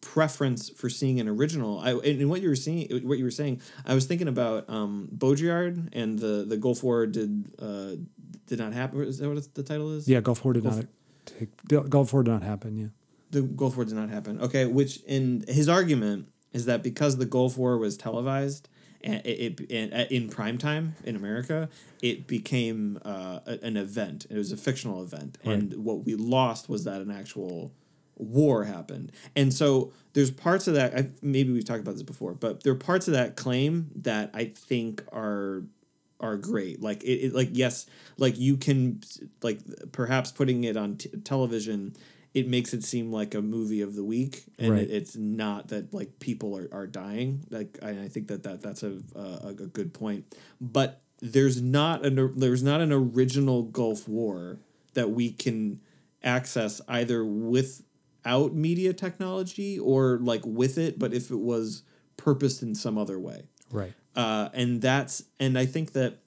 preference 0.00 0.70
for 0.70 0.88
seeing 0.88 1.20
an 1.20 1.28
original. 1.28 1.78
I 1.78 1.90
and 1.92 2.20
in 2.22 2.28
what 2.30 2.40
you 2.40 2.48
were 2.48 2.56
seeing, 2.56 2.88
what 3.06 3.18
you 3.18 3.24
were 3.24 3.30
saying, 3.30 3.60
I 3.84 3.94
was 3.94 4.06
thinking 4.06 4.28
about 4.28 4.68
um, 4.70 5.08
Baudrillard 5.14 5.90
and 5.92 6.18
the 6.18 6.44
the 6.48 6.56
Gulf 6.56 6.82
War 6.82 7.06
did 7.06 7.52
uh, 7.60 7.96
did 8.46 8.58
not 8.58 8.72
happen. 8.72 9.02
Is 9.02 9.18
that 9.18 9.28
what 9.28 9.54
the 9.54 9.62
title 9.62 9.92
is? 9.92 10.08
Yeah, 10.08 10.20
Gulf 10.20 10.42
War 10.44 10.54
did 10.54 10.62
Gulf- 10.62 10.76
not 10.76 10.86
take 11.26 11.90
Gulf 11.90 12.12
War 12.12 12.22
did 12.22 12.30
not 12.30 12.42
happen, 12.42 12.76
yeah. 12.78 12.86
The 13.34 13.42
Gulf 13.42 13.76
War 13.76 13.84
did 13.84 13.94
not 13.94 14.08
happen. 14.08 14.40
Okay, 14.40 14.64
which 14.64 15.00
in 15.02 15.44
his 15.48 15.68
argument 15.68 16.28
is 16.52 16.66
that 16.66 16.82
because 16.82 17.18
the 17.18 17.26
Gulf 17.26 17.58
War 17.58 17.76
was 17.76 17.96
televised 17.96 18.68
and 19.02 19.20
it, 19.26 19.60
it 19.60 19.92
uh, 19.92 20.06
in 20.10 20.30
prime 20.30 20.56
time 20.56 20.94
in 21.04 21.14
America, 21.14 21.68
it 22.00 22.26
became 22.26 22.98
uh, 23.04 23.40
an 23.46 23.76
event. 23.76 24.26
It 24.30 24.36
was 24.36 24.50
a 24.50 24.56
fictional 24.56 25.02
event, 25.02 25.36
and 25.44 25.74
what 25.84 26.04
we 26.04 26.14
lost 26.14 26.68
was 26.68 26.84
that 26.84 27.02
an 27.02 27.10
actual 27.10 27.72
war 28.16 28.64
happened. 28.64 29.12
And 29.36 29.52
so 29.52 29.92
there's 30.14 30.30
parts 30.30 30.68
of 30.68 30.74
that. 30.74 30.96
I, 30.96 31.08
maybe 31.20 31.52
we've 31.52 31.64
talked 31.64 31.80
about 31.80 31.94
this 31.94 32.02
before, 32.02 32.32
but 32.32 32.62
there 32.62 32.72
are 32.72 32.76
parts 32.76 33.06
of 33.06 33.14
that 33.14 33.36
claim 33.36 33.90
that 33.96 34.30
I 34.32 34.46
think 34.46 35.04
are 35.12 35.64
are 36.20 36.36
great. 36.36 36.80
Like 36.80 37.02
it, 37.04 37.26
it 37.26 37.34
like 37.34 37.50
yes, 37.52 37.86
like 38.16 38.38
you 38.38 38.56
can 38.56 39.02
like 39.42 39.60
perhaps 39.92 40.32
putting 40.32 40.64
it 40.64 40.76
on 40.76 40.96
t- 40.96 41.10
television, 41.24 41.94
it 42.34 42.48
makes 42.48 42.74
it 42.74 42.82
seem 42.84 43.12
like 43.12 43.34
a 43.34 43.40
movie 43.40 43.80
of 43.80 43.94
the 43.94 44.04
week, 44.04 44.44
and 44.58 44.72
Right. 44.72 44.82
it, 44.82 44.90
it's 44.90 45.16
not 45.16 45.68
that 45.68 45.94
like 45.94 46.18
people 46.18 46.56
are, 46.58 46.68
are 46.72 46.86
dying. 46.86 47.44
Like 47.48 47.78
I, 47.82 47.90
I 47.90 48.08
think 48.08 48.26
that, 48.28 48.42
that 48.42 48.60
that's 48.60 48.82
a, 48.82 48.98
a 49.14 49.48
a 49.48 49.52
good 49.54 49.94
point. 49.94 50.34
But 50.60 51.00
there's 51.20 51.62
not 51.62 52.04
an 52.04 52.34
there's 52.38 52.62
not 52.62 52.80
an 52.80 52.92
original 52.92 53.62
Gulf 53.62 54.08
War 54.08 54.58
that 54.94 55.10
we 55.12 55.30
can 55.30 55.80
access 56.22 56.80
either 56.88 57.24
without 57.24 58.54
media 58.54 58.92
technology 58.92 59.78
or 59.78 60.18
like 60.20 60.42
with 60.44 60.76
it, 60.78 60.98
but 60.98 61.12
if 61.14 61.30
it 61.30 61.38
was 61.38 61.82
purposed 62.16 62.62
in 62.62 62.74
some 62.74 62.96
other 62.96 63.18
way 63.18 63.42
Right. 63.70 63.92
uh, 64.16 64.48
and 64.54 64.80
that's 64.80 65.24
and 65.40 65.58
I 65.58 65.66
think 65.66 65.92
that 65.92 66.18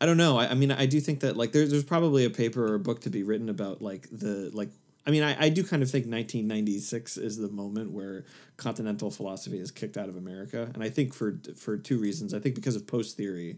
I, 0.00 0.06
don't 0.06 0.16
know. 0.16 0.38
I, 0.38 0.48
I 0.50 0.54
mean, 0.54 0.70
I 0.72 0.86
do 0.86 1.00
think 1.00 1.20
that 1.20 1.36
like 1.36 1.52
there's 1.52 1.70
there's 1.70 1.84
probably 1.84 2.24
a 2.24 2.30
paper 2.30 2.66
or 2.66 2.74
a 2.74 2.78
book 2.80 3.00
to 3.02 3.10
be 3.10 3.22
written 3.22 3.48
about 3.48 3.82
like 3.82 4.08
the 4.10 4.50
like. 4.54 4.70
I 5.06 5.10
mean, 5.10 5.22
I, 5.22 5.44
I 5.44 5.48
do 5.48 5.64
kind 5.64 5.82
of 5.82 5.90
think 5.90 6.04
1996 6.04 7.16
is 7.16 7.38
the 7.38 7.48
moment 7.48 7.92
where 7.92 8.24
continental 8.58 9.10
philosophy 9.10 9.58
is 9.58 9.70
kicked 9.70 9.96
out 9.96 10.08
of 10.10 10.16
America, 10.16 10.70
and 10.74 10.82
I 10.82 10.90
think 10.90 11.14
for 11.14 11.40
for 11.56 11.76
two 11.78 11.98
reasons. 11.98 12.34
I 12.34 12.40
think 12.40 12.54
because 12.54 12.76
of 12.76 12.86
post 12.86 13.16
theory, 13.16 13.56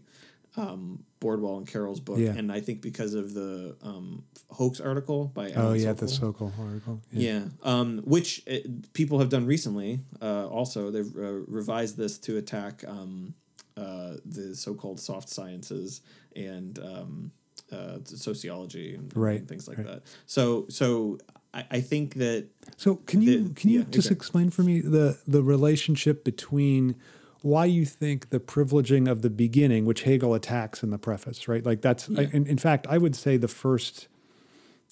um, 0.55 1.03
Bordwell 1.19 1.57
and 1.57 1.67
Carroll's 1.67 1.99
book, 1.99 2.19
Yeah. 2.19 2.31
and 2.31 2.51
I 2.51 2.61
think 2.61 2.81
because 2.81 3.13
of 3.15 3.33
the 3.33 3.75
um, 3.83 4.23
hoax 4.49 4.79
article 4.79 5.25
by 5.33 5.51
Oh 5.51 5.73
yeah, 5.73 5.93
Sokal. 5.93 5.97
the 5.99 6.05
Sokal 6.05 6.51
article. 6.59 7.01
Yeah, 7.11 7.43
um, 7.63 7.99
which 8.05 8.43
uh, 8.49 8.57
people 8.93 9.19
have 9.19 9.29
done 9.29 9.45
recently. 9.45 9.99
Uh, 10.21 10.47
also, 10.47 10.89
they've 10.91 11.15
uh, 11.17 11.31
revised 11.47 11.97
this 11.97 12.17
to 12.19 12.37
attack 12.37 12.83
um, 12.87 13.33
uh, 13.77 14.13
the 14.25 14.55
so-called 14.55 14.99
soft 14.99 15.29
sciences 15.29 16.01
and 16.35 16.79
um, 16.79 17.31
uh, 17.71 17.97
sociology 18.03 18.95
and, 18.95 19.11
Right, 19.15 19.39
and 19.39 19.47
things 19.47 19.67
like 19.67 19.77
right. 19.77 19.87
that. 19.87 20.01
So, 20.25 20.65
so 20.69 21.17
I, 21.53 21.65
I 21.71 21.81
think 21.81 22.15
that 22.15 22.47
So 22.77 22.95
can 22.95 23.21
you 23.21 23.47
The- 23.49 23.53
can 23.53 23.69
you 23.69 23.79
yeah, 23.79 23.85
just 23.89 24.07
okay. 24.07 24.15
explain 24.15 24.49
for 24.49 24.63
me 24.63 24.81
the 24.81 25.17
the 25.27 25.41
relationship 25.43 26.23
between 26.23 26.95
why 27.41 27.65
you 27.65 27.85
think 27.85 28.29
the 28.29 28.39
privileging 28.39 29.09
of 29.09 29.21
the 29.23 29.29
beginning, 29.29 29.83
which 29.85 30.03
Hegel 30.03 30.33
attacks 30.35 30.83
in 30.83 30.91
the 30.91 30.99
preface, 30.99 31.47
right? 31.47 31.65
Like 31.65 31.81
that's 31.81 32.07
I, 32.15 32.23
in, 32.31 32.45
in 32.45 32.57
fact, 32.57 32.85
I 32.87 32.97
would 32.99 33.15
say 33.15 33.35
the 33.37 33.47
first 33.47 34.07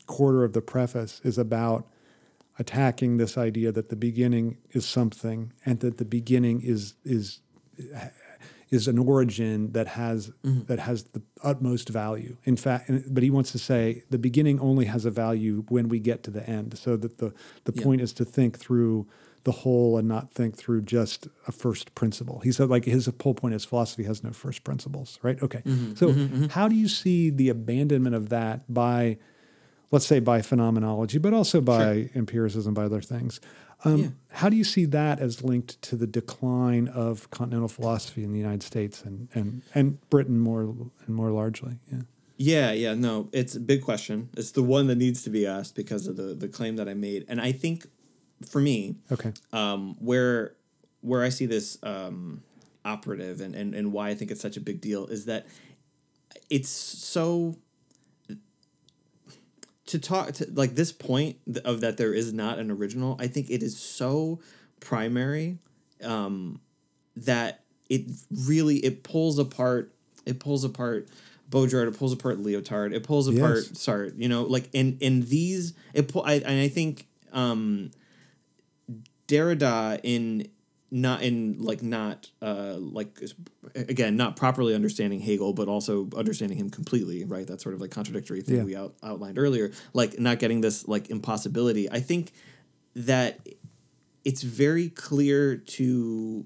quarter 0.08 0.44
of 0.44 0.54
the 0.54 0.62
preface 0.62 1.22
is 1.24 1.38
about 1.38 1.86
attacking 2.58 3.18
this 3.18 3.38
idea 3.38 3.72
that 3.72 3.90
the 3.90 3.96
beginning 3.96 4.58
is 4.72 4.86
something 4.86 5.54
and 5.66 5.80
that 5.82 5.98
the 5.98 6.06
beginning 6.06 6.62
is 6.62 6.96
is 7.06 7.42
is 8.72 8.88
an 8.88 8.98
origin 8.98 9.72
that 9.72 9.88
has 9.88 10.30
mm-hmm. 10.44 10.64
that 10.66 10.80
has 10.80 11.06
the 11.06 11.22
utmost 11.44 11.90
value. 11.90 12.38
In 12.44 12.56
fact, 12.56 12.92
but 13.10 13.24
he 13.24 13.30
wants 13.30 13.52
to 13.54 13.60
say 13.60 14.04
the 14.10 14.18
beginning 14.18 14.60
only 14.60 14.86
has 14.86 15.06
a 15.06 15.12
value 15.12 15.66
when 15.70 15.90
we 15.90 16.00
get 16.00 16.24
to 16.24 16.32
the 16.32 16.48
end. 16.48 16.78
So 16.78 16.96
that 16.98 17.18
the 17.18 17.34
the 17.66 17.74
Yeah. 17.76 17.84
point 17.84 18.02
is 18.02 18.14
to 18.14 18.26
think 18.26 18.58
through 18.58 19.08
the 19.44 19.52
whole 19.52 19.98
and 19.98 20.08
not 20.08 20.32
think 20.32 20.58
through 20.58 20.82
just 20.82 21.28
a 21.48 21.52
first 21.52 21.96
principle. 21.96 22.40
He 22.40 22.52
said 22.52 22.70
like 22.70 22.86
his 22.86 23.10
whole 23.22 23.34
point 23.34 23.56
is 23.56 23.66
philosophy 23.66 24.04
has 24.04 24.24
no 24.24 24.32
first 24.32 24.64
principles, 24.64 25.18
right? 25.24 25.42
Okay. 25.42 25.62
Mm-hmm. 25.66 25.96
So 25.96 26.10
mm-hmm. 26.10 26.46
how 26.48 26.68
do 26.68 26.76
you 26.76 26.88
see 26.88 27.30
the 27.30 27.50
abandonment 27.50 28.16
of 28.16 28.30
that 28.30 28.72
by 28.72 29.18
let's 29.92 30.06
say 30.06 30.20
by 30.20 30.42
phenomenology, 30.42 31.18
but 31.18 31.34
also 31.34 31.62
by 31.62 32.10
empiricism, 32.14 32.74
by 32.74 32.86
other 32.86 33.02
things. 33.02 33.40
Um, 33.84 33.98
Yeah. 33.98 34.08
How 34.32 34.50
do 34.50 34.56
you 34.56 34.64
see 34.64 34.86
that 34.86 35.20
as 35.20 35.44
linked 35.44 35.82
to 35.84 35.96
the 35.96 36.06
decline 36.08 36.88
of 36.88 37.30
continental 37.32 37.68
philosophy 37.68 38.24
in 38.24 38.32
the 38.32 38.38
United 38.38 38.62
States 38.64 39.02
and, 39.04 39.28
and, 39.34 39.62
and 39.74 39.98
Britain 40.10 40.40
more 40.40 40.62
and 40.62 40.92
more 41.16 41.32
largely? 41.32 41.78
Yeah. 41.92 42.02
Yeah, 42.42 42.72
yeah, 42.72 42.94
no, 42.94 43.28
it's 43.34 43.56
a 43.56 43.60
big 43.60 43.82
question. 43.84 44.30
It's 44.38 44.52
the 44.52 44.64
one 44.64 44.88
that 44.88 44.96
needs 44.96 45.24
to 45.24 45.30
be 45.30 45.46
asked 45.46 45.76
because 45.76 46.08
of 46.08 46.16
the 46.16 46.34
the 46.34 46.48
claim 46.48 46.78
that 46.78 46.88
I 46.88 46.94
made, 46.94 47.26
and 47.28 47.42
I 47.42 47.52
think 47.52 47.86
for 48.48 48.62
me, 48.62 48.96
Okay. 49.12 49.34
um, 49.52 49.98
where 50.00 50.56
where 51.02 51.22
I 51.22 51.28
see 51.30 51.46
this 51.48 51.78
um, 51.84 52.42
operative 52.86 53.42
and, 53.42 53.54
and 53.56 53.76
and 53.76 53.92
why 53.92 54.08
I 54.08 54.16
think 54.16 54.32
it's 54.32 54.40
such 54.40 54.56
a 54.56 54.62
big 54.62 54.80
deal 54.80 55.06
is 55.08 55.26
that 55.26 55.48
it's 56.50 56.70
so 56.70 57.58
to 59.90 60.00
talk 60.00 60.34
to 60.34 60.48
like 60.54 60.76
this 60.76 60.92
point 60.92 61.38
of 61.66 61.82
that 61.82 61.98
there 61.98 62.14
is 62.14 62.32
not 62.34 62.60
an 62.60 62.72
original. 62.72 63.18
I 63.20 63.28
think 63.28 63.50
it 63.50 63.62
is 63.64 63.78
so 63.78 64.40
primary 64.80 65.58
um, 66.04 66.60
that 67.16 67.64
it 67.90 68.04
really 68.32 68.78
it 68.78 69.04
pulls 69.04 69.40
apart 69.40 69.94
it 70.26 70.40
pulls 70.40 70.64
apart 70.64 71.10
Baudrillard, 71.50 71.88
it 71.88 71.98
pulls 71.98 72.14
apart 72.14 72.38
Lyotard, 72.38 72.94
it 72.94 73.04
pulls 73.04 73.28
apart 73.28 73.58
Yes. 73.58 73.70
Sartre, 73.70 74.14
you 74.18 74.30
know, 74.30 74.44
like 74.44 74.70
and 74.74 75.02
and 75.02 75.24
these 75.24 75.74
it 75.94 76.08
pull 76.08 76.24
I 76.24 76.34
and 76.36 76.62
I 76.62 76.68
think 76.68 77.08
um 77.34 77.92
Derrida 79.28 80.00
in 80.04 80.48
not 80.92 81.22
in 81.22 81.58
like 81.60 81.84
not 81.84 82.30
uh 82.42 82.76
like 82.80 83.20
again 83.76 84.18
not 84.18 84.36
properly 84.36 84.74
understanding 84.74 85.20
Hegel 85.20 85.54
but 85.54 85.68
also 85.68 86.10
understanding 86.18 86.58
him 86.58 86.70
completely 86.70 87.26
right? 87.26 87.46
That 87.48 87.62
sort 87.62 87.76
of 87.76 87.82
like 87.82 87.92
contradictory 87.92 88.42
thing 88.42 88.58
Yeah. 88.58 88.64
we 88.64 88.76
out, 88.76 88.96
outlined 89.04 89.38
earlier. 89.38 89.72
Like 89.94 90.20
not 90.20 90.40
getting 90.40 90.62
this 90.62 90.88
like 90.88 91.10
impossibility. 91.10 91.90
I 91.92 92.00
think 92.00 92.32
that 92.96 93.40
it's 94.26 94.42
very 94.42 94.90
clear 94.90 95.56
to 95.58 96.46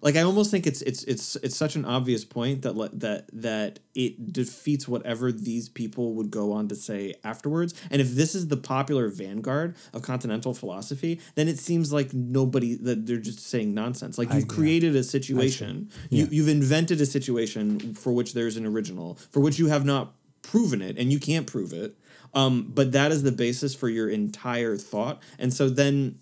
like 0.00 0.16
I 0.16 0.22
almost 0.22 0.50
think 0.50 0.66
it's 0.66 0.82
it's 0.82 1.04
it's 1.04 1.36
it's 1.36 1.56
such 1.56 1.76
an 1.76 1.84
obvious 1.84 2.24
point 2.24 2.62
that 2.62 2.74
that 3.00 3.28
that 3.32 3.78
it 3.94 4.32
defeats 4.32 4.86
whatever 4.86 5.32
these 5.32 5.68
people 5.68 6.14
would 6.14 6.30
go 6.30 6.52
on 6.52 6.68
to 6.68 6.76
say 6.76 7.14
afterwards. 7.24 7.74
And 7.90 8.00
if 8.00 8.12
this 8.12 8.34
is 8.34 8.48
the 8.48 8.56
popular 8.56 9.08
vanguard 9.08 9.76
of 9.92 10.02
continental 10.02 10.54
philosophy, 10.54 11.20
then 11.34 11.48
it 11.48 11.58
seems 11.58 11.92
like 11.92 12.12
nobody 12.12 12.76
that 12.76 13.06
they're 13.06 13.18
just 13.18 13.40
saying 13.40 13.74
nonsense. 13.74 14.18
Like 14.18 14.32
you've 14.32 14.44
yeah. 14.44 14.54
created 14.54 14.96
a 14.96 15.02
situation, 15.02 15.90
you 16.10 16.28
you've 16.30 16.48
invented 16.48 17.00
a 17.00 17.06
situation 17.06 17.94
for 17.94 18.12
which 18.12 18.34
there's 18.34 18.56
an 18.56 18.66
original, 18.66 19.18
for 19.30 19.40
which 19.40 19.58
you 19.58 19.66
have 19.66 19.84
not 19.84 20.14
proven 20.42 20.80
it, 20.80 20.98
and 20.98 21.12
you 21.12 21.18
can't 21.18 21.46
prove 21.46 21.72
it. 21.72 21.96
Um, 22.34 22.70
but 22.74 22.92
that 22.92 23.10
is 23.10 23.22
the 23.22 23.32
basis 23.32 23.74
for 23.74 23.88
your 23.88 24.08
entire 24.08 24.76
thought, 24.76 25.22
and 25.38 25.52
so 25.52 25.70
then 25.70 26.18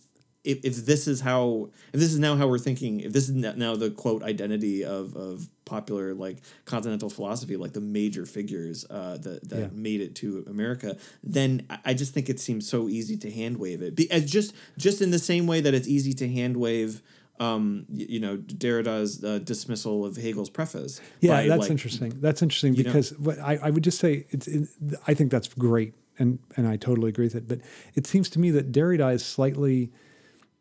if, 0.46 0.64
if 0.64 0.76
this 0.86 1.06
is 1.08 1.20
how 1.20 1.68
if 1.92 2.00
this 2.00 2.12
is 2.12 2.18
now 2.18 2.36
how 2.36 2.46
we're 2.46 2.58
thinking 2.58 3.00
if 3.00 3.12
this 3.12 3.28
is 3.28 3.34
now 3.34 3.74
the 3.76 3.90
quote 3.90 4.22
identity 4.22 4.84
of 4.84 5.14
of 5.16 5.48
popular 5.64 6.14
like 6.14 6.38
continental 6.64 7.10
philosophy 7.10 7.56
like 7.56 7.72
the 7.72 7.80
major 7.80 8.24
figures 8.24 8.86
uh, 8.88 9.16
that 9.18 9.48
that 9.48 9.58
Yeah. 9.60 9.68
made 9.72 10.00
it 10.00 10.14
to 10.16 10.44
America 10.48 10.96
then 11.22 11.66
I- 11.84 11.94
just 11.94 12.14
think 12.14 12.28
it 12.28 12.38
seems 12.40 12.68
so 12.68 12.88
easy 12.88 13.16
to 13.18 13.30
hand 13.30 13.56
wave 13.58 13.82
it 13.82 13.96
Be, 13.96 14.10
as 14.10 14.30
just 14.30 14.54
just 14.78 15.02
in 15.02 15.10
the 15.10 15.18
same 15.18 15.46
way 15.46 15.60
that 15.60 15.74
it's 15.74 15.88
easy 15.88 16.12
to 16.14 16.28
hand 16.28 16.56
wave 16.56 17.02
um 17.40 17.84
you 17.92 18.20
know 18.20 18.36
Derrida's 18.38 19.22
uh, 19.24 19.38
dismissal 19.40 20.04
of 20.06 20.16
Hegel's 20.16 20.48
preface 20.50 21.00
Yeah, 21.20 21.46
that's 21.46 21.62
like, 21.62 21.70
interesting. 21.70 22.12
That's 22.20 22.40
interesting 22.42 22.74
you 22.74 22.84
know- 22.84 22.90
because 22.90 23.10
what 23.18 23.38
I, 23.40 23.58
I 23.62 23.70
would 23.70 23.84
just 23.84 23.98
say 23.98 24.26
it's. 24.30 24.46
It, 24.48 24.68
I 25.06 25.12
think 25.14 25.30
that's 25.30 25.48
great, 25.52 25.92
and 26.18 26.38
and 26.56 26.66
I 26.66 26.76
totally 26.76 27.08
agree 27.10 27.26
with 27.26 27.34
it. 27.34 27.46
But 27.46 27.60
it 27.94 28.06
seems 28.06 28.30
to 28.30 28.38
me 28.38 28.50
that 28.52 28.72
Derrida 28.72 29.12
is 29.12 29.22
slightly 29.24 29.90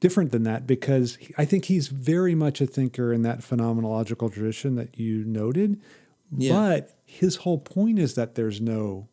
different 0.05 0.31
than 0.31 0.43
that 0.43 0.65
because 0.67 1.15
he, 1.15 1.33
I 1.37 1.45
think 1.45 1.65
he's 1.65 1.87
very 1.87 2.35
much 2.35 2.61
a 2.61 2.67
thinker 2.67 3.11
in 3.11 3.21
that 3.23 3.39
phenomenological 3.39 4.31
tradition 4.31 4.75
that 4.75 4.99
you 4.99 5.23
noted. 5.25 5.81
Yeah. 6.35 6.53
But 6.53 6.97
his 7.05 7.37
whole 7.37 7.57
point 7.59 7.99
is 7.99 8.15
that 8.15 8.35
there's 8.35 8.59
no 8.61 9.07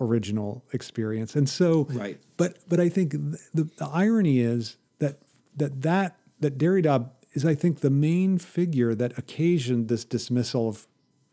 original 0.00 0.64
experience, 0.72 1.34
and 1.36 1.48
so 1.48 1.86
Right. 1.90 2.18
But 2.36 2.58
but 2.68 2.80
I 2.80 2.88
think 2.88 3.12
th- 3.12 3.40
the, 3.52 3.64
the 3.76 3.86
irony 3.92 4.40
is 4.40 4.76
that 4.98 5.18
that 5.56 5.82
that 5.82 6.16
that 6.40 6.58
Derrida 6.58 7.10
is 7.32 7.44
I 7.44 7.54
think 7.54 7.80
the 7.80 7.90
main 7.90 8.38
figure 8.38 8.94
that 8.94 9.16
occasioned 9.18 9.88
this 9.88 10.04
dismissal 10.04 10.68
of 10.68 10.86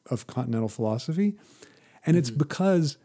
of 0.09 0.25
continental 0.27 0.69
philosophy, 0.69 1.35
and 2.05 2.15
Mm-hmm. 2.15 2.17
it's 2.19 2.31
because 2.31 2.97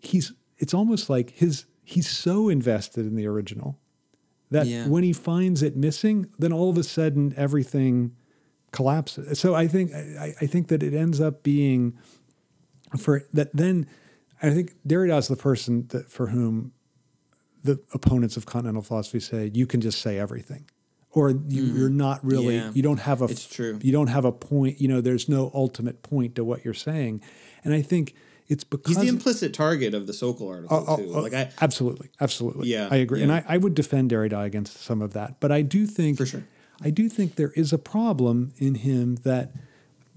he's 0.00 0.32
it's 0.58 0.74
almost 0.74 1.08
like 1.10 1.30
his 1.30 1.66
he's 1.84 2.08
so 2.08 2.48
invested 2.48 3.04
in 3.06 3.14
the 3.16 3.26
original 3.26 3.78
that 4.50 4.66
Yeah. 4.66 4.86
when 4.88 5.02
he 5.04 5.12
finds 5.12 5.62
it 5.62 5.76
missing, 5.76 6.26
then 6.38 6.52
all 6.52 6.70
of 6.70 6.76
a 6.78 6.82
sudden 6.82 7.32
everything 7.36 8.12
collapses. 8.72 9.38
So 9.38 9.54
I 9.54 9.66
think 9.68 9.92
I, 9.94 10.34
I 10.40 10.46
think 10.46 10.68
that 10.68 10.82
it 10.82 10.94
ends 10.94 11.20
up 11.20 11.42
being 11.42 11.96
for 12.98 13.22
that 13.32 13.54
then 13.54 13.86
I 14.42 14.50
think 14.50 14.74
Derrida 14.86 15.18
is 15.18 15.28
the 15.28 15.36
person 15.36 15.86
that 15.88 16.10
for 16.10 16.28
whom 16.28 16.72
the 17.62 17.78
opponents 17.92 18.36
of 18.36 18.46
continental 18.46 18.82
philosophy 18.82 19.20
say 19.20 19.50
you 19.52 19.66
can 19.66 19.80
just 19.80 20.00
say 20.00 20.18
everything 20.18 20.64
or 21.12 21.30
you, 21.30 21.64
you're 21.64 21.90
not 21.90 22.24
really 22.24 22.54
Mm-hmm. 22.56 22.66
Yeah. 22.68 22.72
you 22.74 22.82
don't 22.82 23.00
have 23.00 23.20
a 23.22 23.26
It's 23.26 23.46
true. 23.46 23.78
you 23.82 23.92
don't 23.92 24.06
have 24.06 24.24
a 24.24 24.32
point 24.32 24.80
you 24.80 24.88
know 24.88 25.00
there's 25.00 25.28
no 25.28 25.50
ultimate 25.54 26.02
point 26.02 26.34
to 26.36 26.44
what 26.44 26.64
you're 26.64 26.74
saying 26.74 27.20
and 27.64 27.74
I 27.74 27.82
think 27.82 28.14
it's 28.50 28.64
because 28.64 28.94
he's 28.96 29.02
the 29.02 29.08
implicit 29.08 29.54
target 29.54 29.94
of 29.94 30.06
the 30.06 30.12
Sokal 30.12 30.50
article 30.50 30.84
Oh, 30.86 30.96
too 30.96 31.12
oh, 31.14 31.20
like 31.20 31.32
I 31.34 31.50
absolutely, 31.62 32.10
absolutely. 32.20 32.68
Yeah, 32.68 32.88
I 32.90 32.96
agree, 32.96 33.22
and. 33.22 33.32
I, 33.32 33.44
I 33.48 33.56
would 33.56 33.74
defend 33.74 34.10
Derrida 34.10 34.44
against 34.44 34.82
some 34.82 35.00
of 35.00 35.12
that. 35.14 35.40
But 35.40 35.50
I 35.52 35.62
do 35.62 35.86
think, 35.86 36.18
For 36.18 36.26
sure. 36.26 36.44
I 36.82 36.90
do 36.90 37.08
think 37.08 37.36
there 37.36 37.52
is 37.56 37.72
a 37.72 37.78
problem 37.78 38.52
in 38.58 38.74
him 38.74 39.16
that 39.22 39.52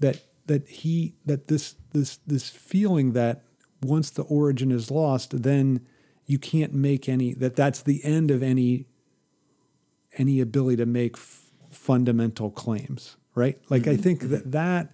that 0.00 0.20
that 0.46 0.68
he 0.68 1.14
that 1.24 1.48
this 1.48 1.76
this 1.92 2.18
this 2.26 2.50
feeling 2.50 3.12
that 3.12 3.42
once 3.82 4.10
the 4.10 4.22
origin 4.24 4.70
is 4.72 4.90
lost, 4.90 5.42
then 5.42 5.80
you 6.26 6.38
can't 6.38 6.74
make 6.74 7.08
any 7.08 7.34
that 7.34 7.54
that's 7.54 7.82
the 7.82 8.04
end 8.04 8.30
of 8.30 8.42
any 8.42 8.86
any 10.16 10.40
ability 10.40 10.76
to 10.76 10.86
make 10.86 11.16
f- 11.16 11.50
fundamental 11.70 12.50
claims, 12.50 13.16
right? 13.34 13.58
Like 13.68 13.82
Mm-hmm. 13.82 13.90
I 13.90 13.96
think 13.96 14.20
that 14.30 14.52
that 14.52 14.92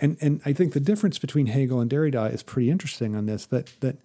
and 0.00 0.16
and 0.20 0.40
I 0.44 0.52
think 0.52 0.72
the 0.72 0.80
difference 0.80 1.18
between 1.18 1.46
Hegel 1.46 1.80
and 1.80 1.90
Derrida 1.90 2.32
is 2.32 2.42
pretty 2.42 2.70
interesting 2.70 3.14
on 3.16 3.26
this. 3.26 3.46
That 3.46 3.72
that 3.80 3.98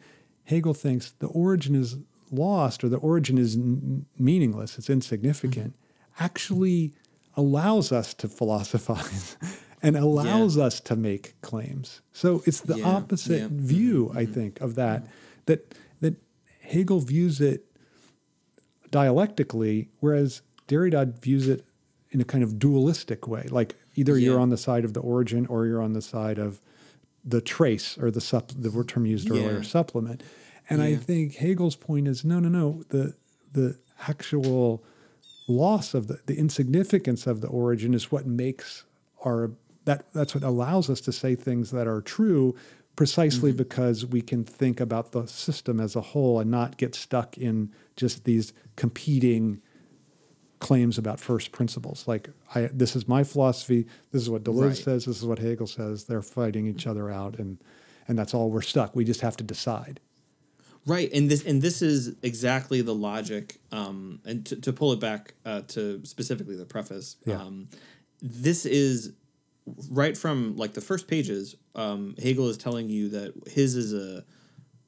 Hegel 0.45 0.73
thinks 0.73 1.11
the 1.19 1.27
origin 1.27 1.75
is 1.75 1.97
lost 2.31 2.83
or 2.83 2.89
the 2.89 2.97
origin 2.97 3.37
is 3.37 3.55
n- 3.55 4.05
meaningless, 4.17 4.77
it's 4.77 4.89
insignificant, 4.89 5.73
Mm-hmm. 5.73 6.23
actually 6.23 6.93
allows 7.35 7.91
us 7.91 8.13
to 8.15 8.27
philosophize 8.27 9.37
and 9.81 9.95
allows 9.95 10.57
us 10.57 10.79
to 10.81 10.95
make 10.95 11.39
claims. 11.41 12.01
So 12.13 12.43
it's 12.45 12.61
the 12.61 12.77
Yeah, 12.79 12.85
opposite 12.87 13.37
yeah. 13.39 13.45
Mm-hmm. 13.47 13.65
view, 13.65 14.11
I 14.15 14.25
think, 14.25 14.59
of 14.61 14.75
that. 14.75 15.03
That 15.45 15.73
that 16.01 16.15
Hegel 16.61 16.99
views 16.99 17.41
it 17.41 17.65
dialectically, 18.91 19.89
whereas 19.99 20.41
Derrida 20.67 21.17
views 21.19 21.47
it 21.47 21.65
in 22.11 22.21
a 22.21 22.25
kind 22.25 22.43
of 22.43 22.57
dualistic 22.59 23.27
way. 23.27 23.47
Like 23.49 23.75
either 23.99 24.17
you're 24.17 24.39
on 24.39 24.49
the 24.49 24.57
side 24.57 24.85
of 24.85 24.93
the 24.93 24.99
origin 25.01 25.45
or 25.47 25.65
you're 25.65 25.81
on 25.81 25.93
the 25.93 26.01
side 26.01 26.39
of 26.39 26.61
the 27.23 27.41
trace 27.41 27.97
or 27.97 28.09
the 28.09 28.21
sup- 28.21 28.53
the 28.57 28.71
word 28.71 28.87
term 28.87 29.05
used 29.05 29.29
earlier, 29.29 29.57
Yeah. 29.57 29.61
supplement. 29.61 30.23
And 30.69 30.81
I 30.81 30.95
think 30.95 31.35
Hegel's 31.35 31.75
point 31.75 32.07
is 32.07 32.23
no, 32.23 32.39
no, 32.39 32.49
no. 32.49 32.83
The 32.89 33.15
the 33.51 33.77
actual 34.07 34.83
loss 35.47 35.93
of 35.93 36.07
the, 36.07 36.19
the 36.27 36.37
insignificance 36.37 37.25
of 37.25 37.41
the 37.41 37.47
origin 37.47 37.93
is 37.93 38.11
what 38.11 38.25
makes 38.25 38.85
our 39.25 39.51
that 39.85 40.05
that's 40.13 40.35
what 40.35 40.43
allows 40.43 40.89
us 40.89 41.01
to 41.01 41.11
say 41.11 41.35
things 41.35 41.71
that 41.71 41.87
are 41.87 42.01
true 42.01 42.55
precisely 42.95 43.51
mm-hmm. 43.51 43.57
because 43.57 44.05
we 44.05 44.21
can 44.21 44.43
think 44.43 44.79
about 44.79 45.11
the 45.11 45.25
system 45.25 45.79
as 45.79 45.95
a 45.95 46.01
whole 46.01 46.39
and 46.39 46.51
not 46.51 46.77
get 46.77 46.93
stuck 46.93 47.37
in 47.37 47.71
just 47.95 48.25
these 48.25 48.53
competing 48.75 49.61
claims 50.59 50.97
about 50.97 51.19
first 51.19 51.51
principles 51.51 52.05
like 52.07 52.29
I, 52.53 52.69
this 52.73 52.95
is 52.95 53.07
my 53.07 53.23
philosophy 53.23 53.87
this 54.11 54.21
is 54.21 54.29
what 54.29 54.43
deleuze 54.43 54.67
Right. 54.67 54.77
says 54.77 55.05
this 55.05 55.17
is 55.17 55.25
what 55.25 55.39
hegel 55.39 55.67
says 55.67 56.03
they're 56.05 56.21
fighting 56.21 56.67
each 56.67 56.85
other 56.85 57.09
out 57.09 57.39
and 57.39 57.57
and 58.07 58.17
that's 58.19 58.33
all 58.33 58.49
we're 58.51 58.61
stuck 58.61 58.95
we 58.95 59.05
just 59.05 59.21
have 59.21 59.37
to 59.37 59.43
decide 59.43 59.99
Right, 60.85 61.11
and 61.13 61.29
this 61.29 61.45
and 61.45 61.61
this 61.61 61.81
is 61.81 62.15
exactly 62.23 62.81
the 62.81 62.95
logic. 62.95 63.59
Um, 63.71 64.21
and 64.25 64.45
to, 64.45 64.55
to 64.61 64.71
pull 64.73 64.93
it 64.93 64.99
back 65.01 65.33
uh, 65.45 65.61
to 65.67 66.03
specifically 66.05 66.55
the 66.55 66.65
preface, 66.65 67.17
Yeah. 67.25 67.35
um, 67.41 67.67
this 68.21 68.65
is 68.65 69.11
right 69.91 70.17
from 70.17 70.55
like 70.55 70.73
the 70.73 70.81
first 70.81 71.07
pages. 71.07 71.55
Um, 71.75 72.15
Hegel 72.17 72.47
is 72.47 72.57
telling 72.57 72.87
you 72.87 73.09
that 73.09 73.33
his 73.47 73.75
is 73.75 73.93
a 73.93 74.23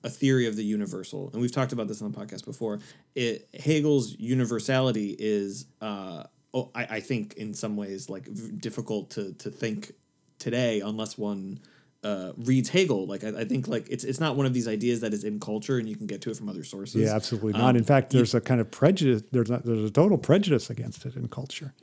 a 0.04 0.10
theory 0.10 0.48
of 0.48 0.56
the 0.56 0.64
universal, 0.64 1.30
and 1.34 1.42
we've 1.42 1.52
talked 1.52 1.74
about 1.74 1.88
this 1.88 2.02
on 2.02 2.12
the 2.12 2.18
podcast 2.18 2.46
before. 2.46 2.80
It, 3.16 3.48
Hegel's 3.54 4.16
universality 4.20 5.16
is, 5.18 5.66
uh, 5.82 6.24
oh, 6.54 6.72
I, 6.74 6.84
I 6.90 7.00
think, 7.00 7.34
in 7.34 7.54
some 7.54 7.76
ways, 7.78 8.10
like 8.10 8.26
v- 8.28 8.52
difficult 8.58 9.12
to 9.12 9.34
to 9.34 9.50
think 9.52 9.92
today 10.40 10.82
unless 10.82 11.18
one 11.18 11.60
uh, 12.04 12.32
reads 12.38 12.70
Hegel. 12.70 13.06
Like 13.06 13.24
I, 13.24 13.30
I 13.42 13.46
think, 13.46 13.68
like 13.68 13.88
it's 13.90 14.04
it's 14.04 14.20
not 14.20 14.36
one 14.36 14.46
of 14.46 14.54
these 14.54 14.68
ideas 14.68 15.02
that 15.02 15.14
is 15.14 15.24
in 15.24 15.40
culture 15.40 15.78
and 15.78 15.88
you 15.88 15.96
can 15.96 16.08
get 16.08 16.22
to 16.22 16.32
it 16.32 16.38
from 16.38 16.50
other 16.50 16.64
sources. 16.64 17.02
yeah 17.02 17.16
absolutely 17.16 17.54
not 17.54 17.76
in 17.76 17.84
fact 17.84 18.12
there's 18.12 18.34
a 18.34 18.42
kind 18.42 18.60
of 18.60 18.72
prejudice 18.72 19.22
there's 19.32 19.50
not 19.50 19.64
there's 19.64 19.84
a 19.84 19.92
total 19.92 20.18
prejudice 20.18 20.70
against 20.70 21.06
it 21.06 21.16
in 21.16 21.28
culture 21.28 21.74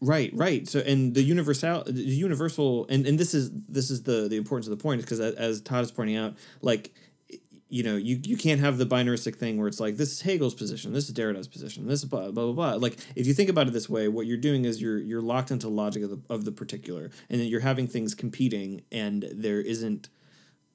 Right, 0.00 0.30
right. 0.34 0.68
So, 0.68 0.80
and 0.80 1.14
the 1.14 1.22
universal, 1.22 1.82
the 1.86 1.92
universal, 2.02 2.86
and, 2.90 3.06
and 3.06 3.18
this 3.18 3.32
is 3.32 3.50
this 3.50 3.90
is 3.90 4.02
the 4.02 4.28
the 4.28 4.36
importance 4.36 4.66
of 4.66 4.76
the 4.76 4.82
point 4.82 5.00
because 5.00 5.18
as 5.18 5.62
Todd 5.62 5.82
is 5.82 5.92
pointing 5.92 6.16
out, 6.16 6.34
like 6.60 6.94
you 7.74 7.82
know, 7.82 7.96
you 7.96 8.20
you 8.22 8.36
can't 8.36 8.60
have 8.60 8.78
the 8.78 8.86
binaristic 8.86 9.34
thing 9.34 9.58
where 9.58 9.66
it's 9.66 9.80
like 9.80 9.96
this 9.96 10.12
is 10.12 10.20
Hegel's 10.20 10.54
position, 10.54 10.92
this 10.92 11.08
is 11.08 11.12
Derrida's 11.12 11.48
position, 11.48 11.88
this 11.88 12.04
is 12.04 12.08
blah 12.08 12.30
blah 12.30 12.44
blah 12.44 12.52
blah. 12.52 12.74
Like 12.74 12.96
if 13.16 13.26
you 13.26 13.34
think 13.34 13.50
about 13.50 13.66
it 13.66 13.72
this 13.72 13.88
way, 13.88 14.06
what 14.06 14.26
you're 14.26 14.44
doing 14.48 14.64
is 14.64 14.80
you're 14.80 14.98
you're 14.98 15.20
locked 15.20 15.50
into 15.50 15.68
logic 15.68 16.04
of 16.04 16.10
the 16.10 16.20
of 16.30 16.44
the 16.44 16.52
particular, 16.52 17.10
and 17.28 17.40
then 17.40 17.48
you're 17.48 17.66
having 17.72 17.88
things 17.88 18.14
competing, 18.14 18.82
and 18.92 19.26
there 19.32 19.60
isn't. 19.60 20.08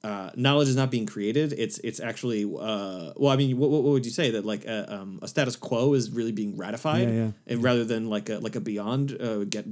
Uh, 0.02 0.30
knowledge 0.34 0.68
is 0.68 0.76
not 0.76 0.90
being 0.90 1.04
created. 1.04 1.52
It's 1.64 1.78
it's 1.78 2.00
actually 2.00 2.44
uh, 2.44 3.12
well. 3.16 3.28
I 3.32 3.36
mean, 3.36 3.56
what, 3.58 3.70
what 3.70 3.82
would 3.82 4.06
you 4.06 4.10
say 4.10 4.30
that 4.30 4.44
like 4.46 4.64
a, 4.64 4.78
um, 4.94 5.18
a 5.22 5.28
status 5.28 5.56
quo 5.56 5.92
is 5.92 6.10
really 6.10 6.32
being 6.32 6.56
ratified, 6.56 7.08
Yeah, 7.08 7.14
yeah. 7.14 7.30
and 7.46 7.62
rather 7.62 7.84
than 7.84 8.08
like 8.08 8.30
a 8.30 8.38
like 8.38 8.56
a 8.56 8.60
beyond 8.60 9.20
uh, 9.20 9.44
get 9.44 9.64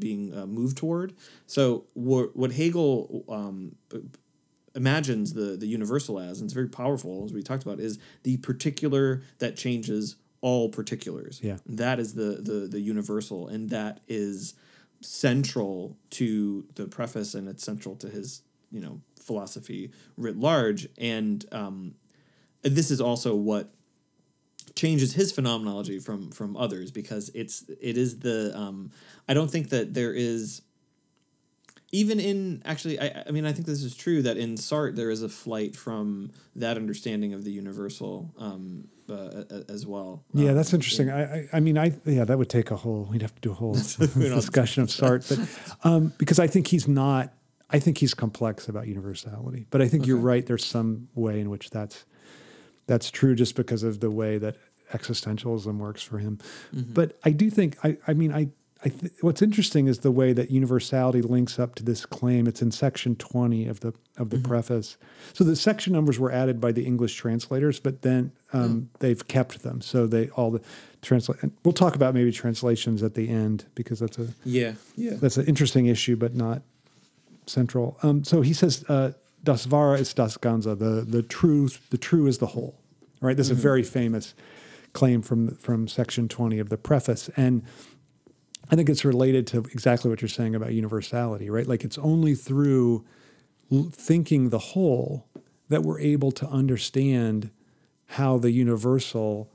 being 0.00 0.34
uh, 0.34 0.46
moved 0.46 0.76
toward. 0.78 1.12
So 1.46 1.84
what 1.92 2.34
what 2.34 2.52
Hegel 2.52 3.24
um, 3.28 3.76
imagines 4.74 5.34
the 5.34 5.56
the 5.56 5.66
universal 5.66 6.18
as, 6.18 6.40
and 6.40 6.46
it's 6.46 6.54
very 6.54 6.68
powerful 6.68 7.24
as 7.24 7.32
we 7.32 7.42
talked 7.42 7.62
about, 7.62 7.80
is 7.80 7.98
the 8.22 8.36
particular 8.38 9.22
that 9.38 9.56
changes 9.56 10.16
all 10.40 10.68
particulars. 10.68 11.40
Yeah. 11.42 11.58
that 11.66 11.98
is 11.98 12.14
the 12.14 12.40
the 12.42 12.68
the 12.68 12.80
universal, 12.80 13.48
and 13.48 13.70
that 13.70 14.00
is 14.08 14.54
central 15.00 15.96
to 16.10 16.66
the 16.74 16.86
preface, 16.86 17.34
and 17.34 17.48
it's 17.48 17.64
central 17.64 17.96
to 17.96 18.08
his 18.08 18.42
you 18.70 18.80
know 18.80 19.00
philosophy 19.20 19.90
writ 20.16 20.36
large, 20.36 20.88
and 20.98 21.44
um, 21.52 21.94
this 22.62 22.90
is 22.90 23.00
also 23.00 23.34
what 23.34 23.72
changes 24.74 25.12
his 25.12 25.30
phenomenology 25.30 25.98
from 25.98 26.30
from 26.30 26.56
others 26.56 26.90
because 26.90 27.30
it's 27.34 27.64
it 27.80 27.96
is 27.96 28.18
the 28.18 28.52
um 28.58 28.90
I 29.28 29.34
don't 29.34 29.50
think 29.50 29.68
that 29.70 29.94
there 29.94 30.12
is 30.12 30.62
even 31.94 32.18
in 32.20 32.60
actually 32.64 32.98
I, 33.00 33.24
I 33.26 33.30
mean 33.30 33.46
I 33.46 33.52
think 33.52 33.66
this 33.66 33.82
is 33.82 33.94
true 33.94 34.20
that 34.22 34.36
in 34.36 34.56
Sartre 34.56 34.94
there 34.94 35.10
is 35.10 35.22
a 35.22 35.28
flight 35.28 35.76
from 35.76 36.32
that 36.56 36.76
understanding 36.76 37.32
of 37.32 37.44
the 37.44 37.52
universal 37.52 38.34
um 38.38 38.88
uh, 39.08 39.44
as 39.68 39.86
well. 39.86 40.24
Yeah, 40.32 40.50
Um, 40.50 40.56
that's 40.56 40.72
interesting. 40.72 41.10
I, 41.10 41.22
I, 41.22 41.48
I 41.52 41.60
mean, 41.60 41.76
I 41.76 41.92
yeah, 42.06 42.24
that 42.24 42.38
would 42.38 42.48
take 42.48 42.70
a 42.70 42.76
whole. 42.76 43.06
We'd 43.10 43.20
have 43.20 43.34
to 43.34 43.40
do 43.42 43.50
a 43.50 43.54
whole 43.54 43.74
discussion 44.40 44.82
of 44.82 44.88
Sartre, 44.88 45.28
but 45.28 45.86
um, 45.86 46.14
because 46.16 46.38
I 46.38 46.46
think 46.46 46.68
he's 46.68 46.88
not. 46.88 47.32
I 47.70 47.80
think 47.80 47.98
he's 47.98 48.14
complex 48.14 48.68
about 48.68 48.86
universality, 48.86 49.66
but 49.70 49.82
I 49.82 49.88
think 49.88 50.06
you're 50.06 50.16
right. 50.16 50.46
There's 50.46 50.64
some 50.64 51.08
way 51.14 51.40
in 51.40 51.50
which 51.50 51.70
that's 51.70 52.06
that's 52.86 53.10
true, 53.10 53.34
just 53.34 53.56
because 53.56 53.82
of 53.82 54.00
the 54.00 54.10
way 54.10 54.38
that 54.38 54.56
existentialism 54.92 55.76
works 55.76 56.02
for 56.02 56.18
him. 56.18 56.38
But 56.72 57.18
I 57.24 57.30
do 57.30 57.50
think. 57.50 57.76
I, 57.84 57.98
I 58.06 58.14
mean, 58.14 58.32
I. 58.32 58.48
I 58.84 58.88
th- 58.90 59.12
what's 59.22 59.40
interesting 59.40 59.86
is 59.86 60.00
the 60.00 60.10
way 60.10 60.34
that 60.34 60.50
universality 60.50 61.22
links 61.22 61.58
up 61.58 61.74
to 61.76 61.82
this 61.82 62.04
claim. 62.04 62.46
It's 62.46 62.60
in 62.60 62.70
section 62.70 63.16
20 63.16 63.66
of 63.66 63.80
the 63.80 63.94
of 64.18 64.30
the 64.30 64.38
preface. 64.38 64.96
So 65.32 65.42
the 65.42 65.56
section 65.56 65.92
numbers 65.92 66.18
were 66.18 66.30
added 66.30 66.60
by 66.60 66.70
the 66.70 66.84
English 66.84 67.14
translators, 67.14 67.80
but 67.80 68.02
then 68.02 68.32
um, 68.52 68.90
they've 68.98 69.26
kept 69.26 69.62
them. 69.62 69.80
So 69.80 70.06
they 70.06 70.28
all 70.30 70.50
the 70.50 70.60
translate. 71.00 71.38
We'll 71.64 71.72
talk 71.72 71.96
about 71.96 72.14
maybe 72.14 72.30
translations 72.30 73.02
at 73.02 73.14
the 73.14 73.30
end 73.30 73.64
because 73.74 74.00
that's 74.00 74.18
a 74.18 74.28
yeah 74.44 74.74
yeah 74.96 75.14
that's 75.14 75.38
an 75.38 75.46
interesting 75.46 75.86
issue, 75.86 76.16
but 76.16 76.34
not 76.34 76.62
central. 77.46 77.98
Um, 78.02 78.22
so 78.22 78.42
he 78.42 78.52
says, 78.52 78.84
uh, 78.88 79.12
"Das 79.42 79.66
Wahre 79.66 79.98
ist 79.98 80.16
das 80.16 80.36
Ganze." 80.36 80.78
The 80.78 81.06
the 81.08 81.22
truth, 81.22 81.88
the 81.88 81.98
true 81.98 82.26
is 82.26 82.38
the 82.38 82.48
whole. 82.48 82.74
Right. 83.20 83.38
this 83.38 83.46
is 83.46 83.58
a 83.58 83.62
very 83.62 83.82
famous 83.82 84.34
claim 84.92 85.22
from 85.22 85.56
from 85.56 85.88
section 85.88 86.28
twenty 86.28 86.58
of 86.58 86.68
the 86.68 86.76
preface, 86.76 87.30
and 87.36 87.62
I 88.70 88.76
think 88.76 88.88
it's 88.88 89.04
related 89.04 89.46
to 89.48 89.58
exactly 89.58 90.10
what 90.10 90.22
you're 90.22 90.28
saying 90.28 90.54
about 90.54 90.72
universality, 90.72 91.50
right? 91.50 91.66
Like 91.66 91.84
it's 91.84 91.98
only 91.98 92.34
through 92.34 93.04
l- 93.70 93.90
thinking 93.92 94.48
the 94.48 94.58
whole 94.58 95.26
that 95.68 95.82
we're 95.82 96.00
able 96.00 96.32
to 96.32 96.46
understand 96.46 97.50
how 98.06 98.38
the 98.38 98.50
universal 98.50 99.50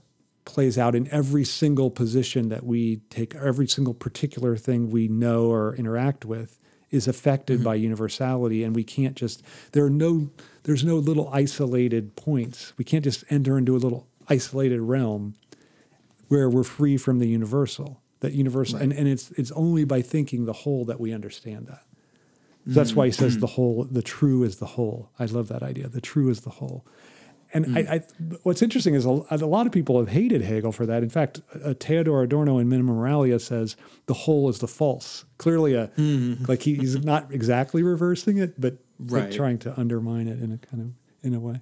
plays 0.45 0.77
out 0.77 0.95
in 0.95 1.07
every 1.11 1.43
single 1.43 1.91
position 1.91 2.49
that 2.49 2.65
we 2.65 2.97
take, 3.09 3.35
every 3.35 3.67
single 3.67 3.93
particular 3.93 4.55
thing 4.55 4.89
we 4.89 5.07
know 5.07 5.45
or 5.45 5.75
interact 5.75 6.25
with 6.25 6.59
is 6.89 7.07
affected 7.07 7.57
mm-hmm. 7.57 7.65
by 7.65 7.75
universality. 7.75 8.63
And 8.63 8.75
we 8.75 8.83
can't 8.83 9.15
just 9.15 9.43
there 9.71 9.85
are 9.85 9.91
no 9.91 10.29
there's 10.63 10.83
no 10.83 10.95
little 10.95 11.29
isolated 11.31 12.15
points. 12.15 12.73
We 12.77 12.83
can't 12.83 13.03
just 13.03 13.23
enter 13.29 13.57
into 13.57 13.75
a 13.75 13.77
little 13.77 14.07
isolated 14.27 14.81
realm 14.81 15.35
where 16.27 16.49
we're 16.49 16.63
free 16.63 16.97
from 16.97 17.19
the 17.19 17.27
universal 17.27 18.01
that 18.21 18.33
universal 18.33 18.79
and, 18.79 18.91
and 18.91 19.07
it's 19.07 19.31
it's 19.31 19.51
only 19.51 19.85
by 19.85 20.01
thinking 20.01 20.45
the 20.45 20.53
whole 20.53 20.85
that 20.85 20.99
we 20.99 21.13
understand 21.13 21.67
that. 21.67 21.83
That's 22.65 22.93
why 22.93 23.07
he 23.07 23.11
says 23.11 23.39
the 23.39 23.47
whole 23.47 23.87
the 23.89 24.01
true 24.03 24.43
is 24.43 24.57
the 24.57 24.65
whole. 24.65 25.09
I 25.17 25.25
love 25.25 25.47
that 25.47 25.63
idea. 25.63 25.87
The 25.87 26.01
true 26.01 26.29
is 26.29 26.41
the 26.41 26.51
whole. 26.51 26.85
And 27.51 27.75
I, 27.75 27.81
I, 27.95 28.01
what's 28.43 28.61
interesting 28.61 28.93
is 28.93 29.05
a, 29.05 29.23
a 29.31 29.37
lot 29.37 29.65
of 29.65 29.71
people 29.71 29.97
have 29.97 30.09
hated 30.09 30.43
Hegel 30.43 30.71
for 30.71 30.85
that. 30.85 31.01
In 31.01 31.09
fact, 31.09 31.41
uh, 31.63 31.73
Theodor 31.73 32.21
Adorno 32.21 32.59
in 32.59 32.69
Minima 32.69 32.93
Moralia 32.93 33.41
says 33.41 33.75
the 34.05 34.13
whole 34.13 34.49
is 34.49 34.59
the 34.59 34.67
false. 34.67 35.25
Clearly, 35.39 35.73
a 35.73 35.89
like 36.47 36.61
he, 36.61 36.75
he's 36.75 37.03
not 37.03 37.31
exactly 37.33 37.81
reversing 37.81 38.37
it, 38.37 38.61
but, 38.61 38.77
but 38.99 39.31
trying 39.31 39.57
to 39.59 39.79
undermine 39.79 40.27
it 40.27 40.39
in 40.39 40.51
a 40.51 40.57
kind 40.59 40.83
of 40.83 40.91
in 41.23 41.33
a 41.33 41.39
way. 41.39 41.61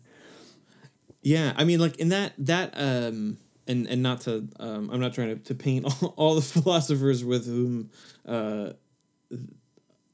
Yeah, 1.21 1.53
I 1.55 1.63
mean, 1.63 1.79
like 1.79 1.95
in 1.97 2.09
that 2.09 2.33
that 2.39 2.73
um, 2.75 3.37
and 3.67 3.87
and 3.87 4.01
not 4.01 4.21
to 4.21 4.47
um, 4.59 4.89
I'm 4.91 4.99
not 4.99 5.13
trying 5.13 5.29
to, 5.29 5.43
to 5.43 5.55
paint 5.55 5.85
all, 6.01 6.13
all 6.17 6.35
the 6.35 6.41
philosophers 6.41 7.23
with 7.23 7.45
whom 7.45 7.89
uh, 8.25 8.73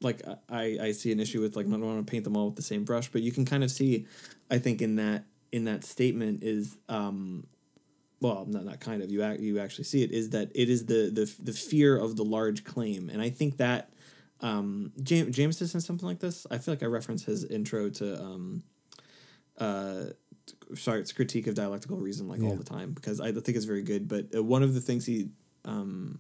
like 0.02 0.22
I 0.50 0.78
I 0.82 0.92
see 0.92 1.12
an 1.12 1.20
issue 1.20 1.42
with 1.42 1.56
like 1.56 1.66
I 1.66 1.70
don't 1.70 1.82
want 1.82 2.06
to 2.06 2.12
paint 2.12 2.24
them 2.24 2.38
all 2.38 2.48
with 2.48 2.56
the 2.56 2.62
same 2.62 2.84
brush, 2.84 3.10
but 3.10 3.22
you 3.22 3.32
can 3.32 3.46
kind 3.46 3.64
of 3.64 3.72
see, 3.72 4.06
I 4.52 4.60
think 4.60 4.82
in 4.82 4.98
that 4.98 5.26
in 5.52 5.66
that 5.66 5.84
statement 5.84 6.44
is 6.44 6.78
um, 6.90 7.48
well 8.20 8.46
not 8.48 8.66
not 8.66 8.80
kind 8.80 9.02
of 9.02 9.12
you 9.12 9.24
ac- 9.24 9.42
you 9.42 9.60
actually 9.60 9.86
see 9.86 10.04
it 10.04 10.12
is 10.12 10.32
that 10.32 10.52
it 10.54 10.70
is 10.70 10.86
the 10.86 11.10
the 11.12 11.34
the 11.42 11.54
fear 11.54 11.98
of 11.98 12.16
the 12.16 12.24
large 12.24 12.64
claim, 12.64 13.10
and 13.10 13.22
I 13.22 13.30
think 13.30 13.58
that 13.58 13.90
um, 14.42 14.92
James 15.02 15.36
James 15.36 15.58
says 15.58 15.72
something 15.84 16.08
like 16.08 16.20
this. 16.20 16.46
I 16.52 16.58
feel 16.58 16.74
like 16.74 16.84
I 16.84 16.88
reference 16.88 17.24
his 17.24 17.46
intro 17.46 17.90
to 17.90 18.22
um, 18.22 18.64
uh, 19.58 20.06
sorry, 20.76 21.00
it's 21.00 21.12
critique 21.12 21.48
of 21.48 21.56
dialectical 21.56 21.98
reason 21.98 22.28
like 22.28 22.42
all 22.42 22.56
the 22.56 22.64
time 22.64 22.92
because 22.92 23.20
I 23.20 23.32
think 23.32 23.50
it's 23.50 23.66
very 23.66 23.84
good. 23.84 24.08
But 24.08 24.36
uh, 24.36 24.44
one 24.44 24.64
of 24.64 24.74
the 24.74 24.82
things 24.82 25.06
he, 25.06 25.30
um, 25.66 26.20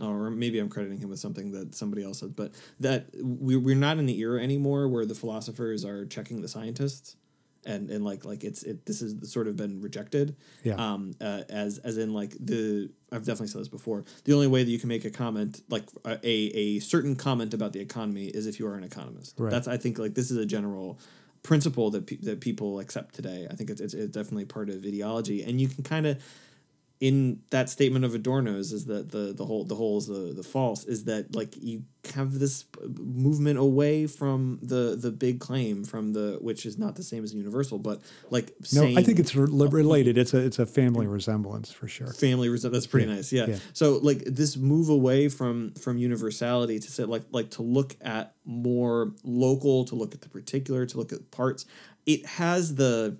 or 0.00 0.30
maybe 0.30 0.58
I'm 0.58 0.68
crediting 0.68 0.98
him 0.98 1.08
with 1.08 1.18
something 1.18 1.52
that 1.52 1.74
somebody 1.74 2.04
else 2.04 2.20
said, 2.20 2.36
but 2.36 2.52
that 2.80 3.06
we 3.22 3.56
we're 3.56 3.76
not 3.76 3.98
in 3.98 4.06
the 4.06 4.18
era 4.18 4.42
anymore 4.42 4.88
where 4.88 5.06
the 5.06 5.14
philosophers 5.14 5.84
are 5.84 6.06
checking 6.06 6.40
the 6.40 6.48
scientists, 6.48 7.16
and 7.66 7.90
and 7.90 8.04
like 8.04 8.24
like 8.24 8.44
it's 8.44 8.62
it 8.62 8.86
this 8.86 9.00
has 9.00 9.30
sort 9.30 9.48
of 9.48 9.56
been 9.56 9.80
rejected. 9.80 10.36
Yeah. 10.62 10.74
Um. 10.74 11.14
Uh, 11.20 11.42
as 11.48 11.78
as 11.78 11.98
in 11.98 12.12
like 12.12 12.34
the 12.38 12.90
I've 13.10 13.24
definitely 13.24 13.48
said 13.48 13.60
this 13.60 13.68
before. 13.68 14.04
The 14.24 14.34
only 14.34 14.46
way 14.46 14.62
that 14.64 14.70
you 14.70 14.78
can 14.78 14.88
make 14.88 15.04
a 15.04 15.10
comment 15.10 15.62
like 15.68 15.84
a 16.04 16.18
a, 16.22 16.36
a 16.54 16.78
certain 16.80 17.16
comment 17.16 17.54
about 17.54 17.72
the 17.72 17.80
economy 17.80 18.26
is 18.26 18.46
if 18.46 18.60
you 18.60 18.66
are 18.66 18.74
an 18.74 18.84
economist. 18.84 19.34
Right. 19.38 19.50
That's 19.50 19.68
I 19.68 19.76
think 19.76 19.98
like 19.98 20.14
this 20.14 20.30
is 20.30 20.36
a 20.36 20.46
general 20.46 20.98
principle 21.42 21.90
that 21.90 22.06
pe- 22.06 22.16
that 22.16 22.40
people 22.40 22.80
accept 22.80 23.14
today. 23.14 23.46
I 23.50 23.54
think 23.54 23.70
it's, 23.70 23.80
it's 23.80 23.94
it's 23.94 24.12
definitely 24.12 24.44
part 24.44 24.68
of 24.68 24.84
ideology, 24.84 25.42
and 25.42 25.60
you 25.60 25.68
can 25.68 25.84
kind 25.84 26.06
of 26.06 26.22
in 27.00 27.40
that 27.50 27.70
statement 27.70 28.04
of 28.04 28.12
Adorno's 28.12 28.72
is 28.72 28.86
that 28.86 29.12
the 29.12 29.32
the 29.32 29.44
whole 29.46 29.64
the 29.64 29.76
whole 29.76 29.98
is 29.98 30.06
the 30.08 30.32
the 30.34 30.42
false 30.42 30.84
is 30.84 31.04
that 31.04 31.32
like 31.34 31.54
you 31.62 31.84
have 32.14 32.38
this 32.40 32.64
movement 32.98 33.56
away 33.58 34.06
from 34.08 34.58
the 34.62 34.96
the 35.00 35.12
big 35.12 35.38
claim 35.38 35.84
from 35.84 36.12
the 36.12 36.38
which 36.40 36.66
is 36.66 36.76
not 36.76 36.96
the 36.96 37.02
same 37.04 37.22
as 37.22 37.32
universal, 37.32 37.78
but 37.78 38.00
like 38.30 38.48
No, 38.72 38.80
saying 38.82 38.98
I 38.98 39.02
think 39.04 39.20
it's 39.20 39.36
re- 39.36 39.46
related. 39.68 40.18
It's 40.18 40.34
a 40.34 40.38
it's 40.38 40.58
a 40.58 40.66
family 40.66 41.06
resemblance 41.06 41.70
for 41.70 41.86
sure. 41.86 42.08
family 42.12 42.48
resent 42.48 42.72
that's 42.72 42.86
pretty 42.88 43.06
Yeah, 43.08 43.14
nice 43.14 43.32
yeah. 43.32 43.46
yeah. 43.46 43.56
so 43.72 43.98
like 43.98 44.24
this 44.24 44.56
move 44.56 44.88
away 44.88 45.28
from 45.28 45.74
from 45.74 45.98
universality 45.98 46.80
to 46.80 46.90
say 46.90 47.04
like 47.04 47.22
like 47.30 47.50
to 47.50 47.62
look 47.62 47.94
at 48.00 48.34
more 48.44 49.12
local 49.22 49.84
to 49.84 49.94
look 49.94 50.14
at 50.14 50.22
the 50.22 50.28
particular 50.28 50.84
to 50.86 50.96
look 50.98 51.12
at 51.12 51.30
parts 51.30 51.64
it 52.06 52.26
has 52.26 52.74
the 52.74 53.16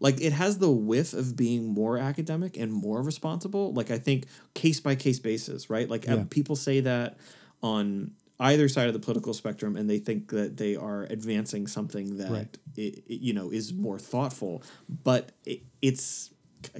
like 0.00 0.20
it 0.20 0.32
has 0.32 0.58
the 0.58 0.70
whiff 0.70 1.12
of 1.12 1.36
being 1.36 1.66
more 1.66 1.98
academic 1.98 2.56
and 2.56 2.72
more 2.72 3.02
responsible 3.02 3.72
like 3.72 3.90
i 3.90 3.98
think 3.98 4.26
case 4.54 4.80
by 4.80 4.94
case 4.94 5.18
basis 5.18 5.70
right 5.70 5.88
like 5.88 6.06
Yeah. 6.06 6.24
people 6.30 6.56
say 6.56 6.80
that 6.80 7.18
on 7.62 8.12
either 8.38 8.68
side 8.68 8.86
of 8.86 8.92
the 8.92 9.00
political 9.00 9.32
spectrum 9.32 9.76
and 9.76 9.88
they 9.88 9.98
think 9.98 10.28
that 10.30 10.58
they 10.58 10.76
are 10.76 11.04
advancing 11.04 11.66
something 11.66 12.18
that 12.18 12.30
Right. 12.30 12.58
it, 12.76 13.02
it, 13.06 13.20
you 13.20 13.32
know 13.32 13.50
is 13.50 13.72
more 13.72 13.98
thoughtful 13.98 14.62
but 15.04 15.32
it, 15.46 15.60
it's 15.80 16.30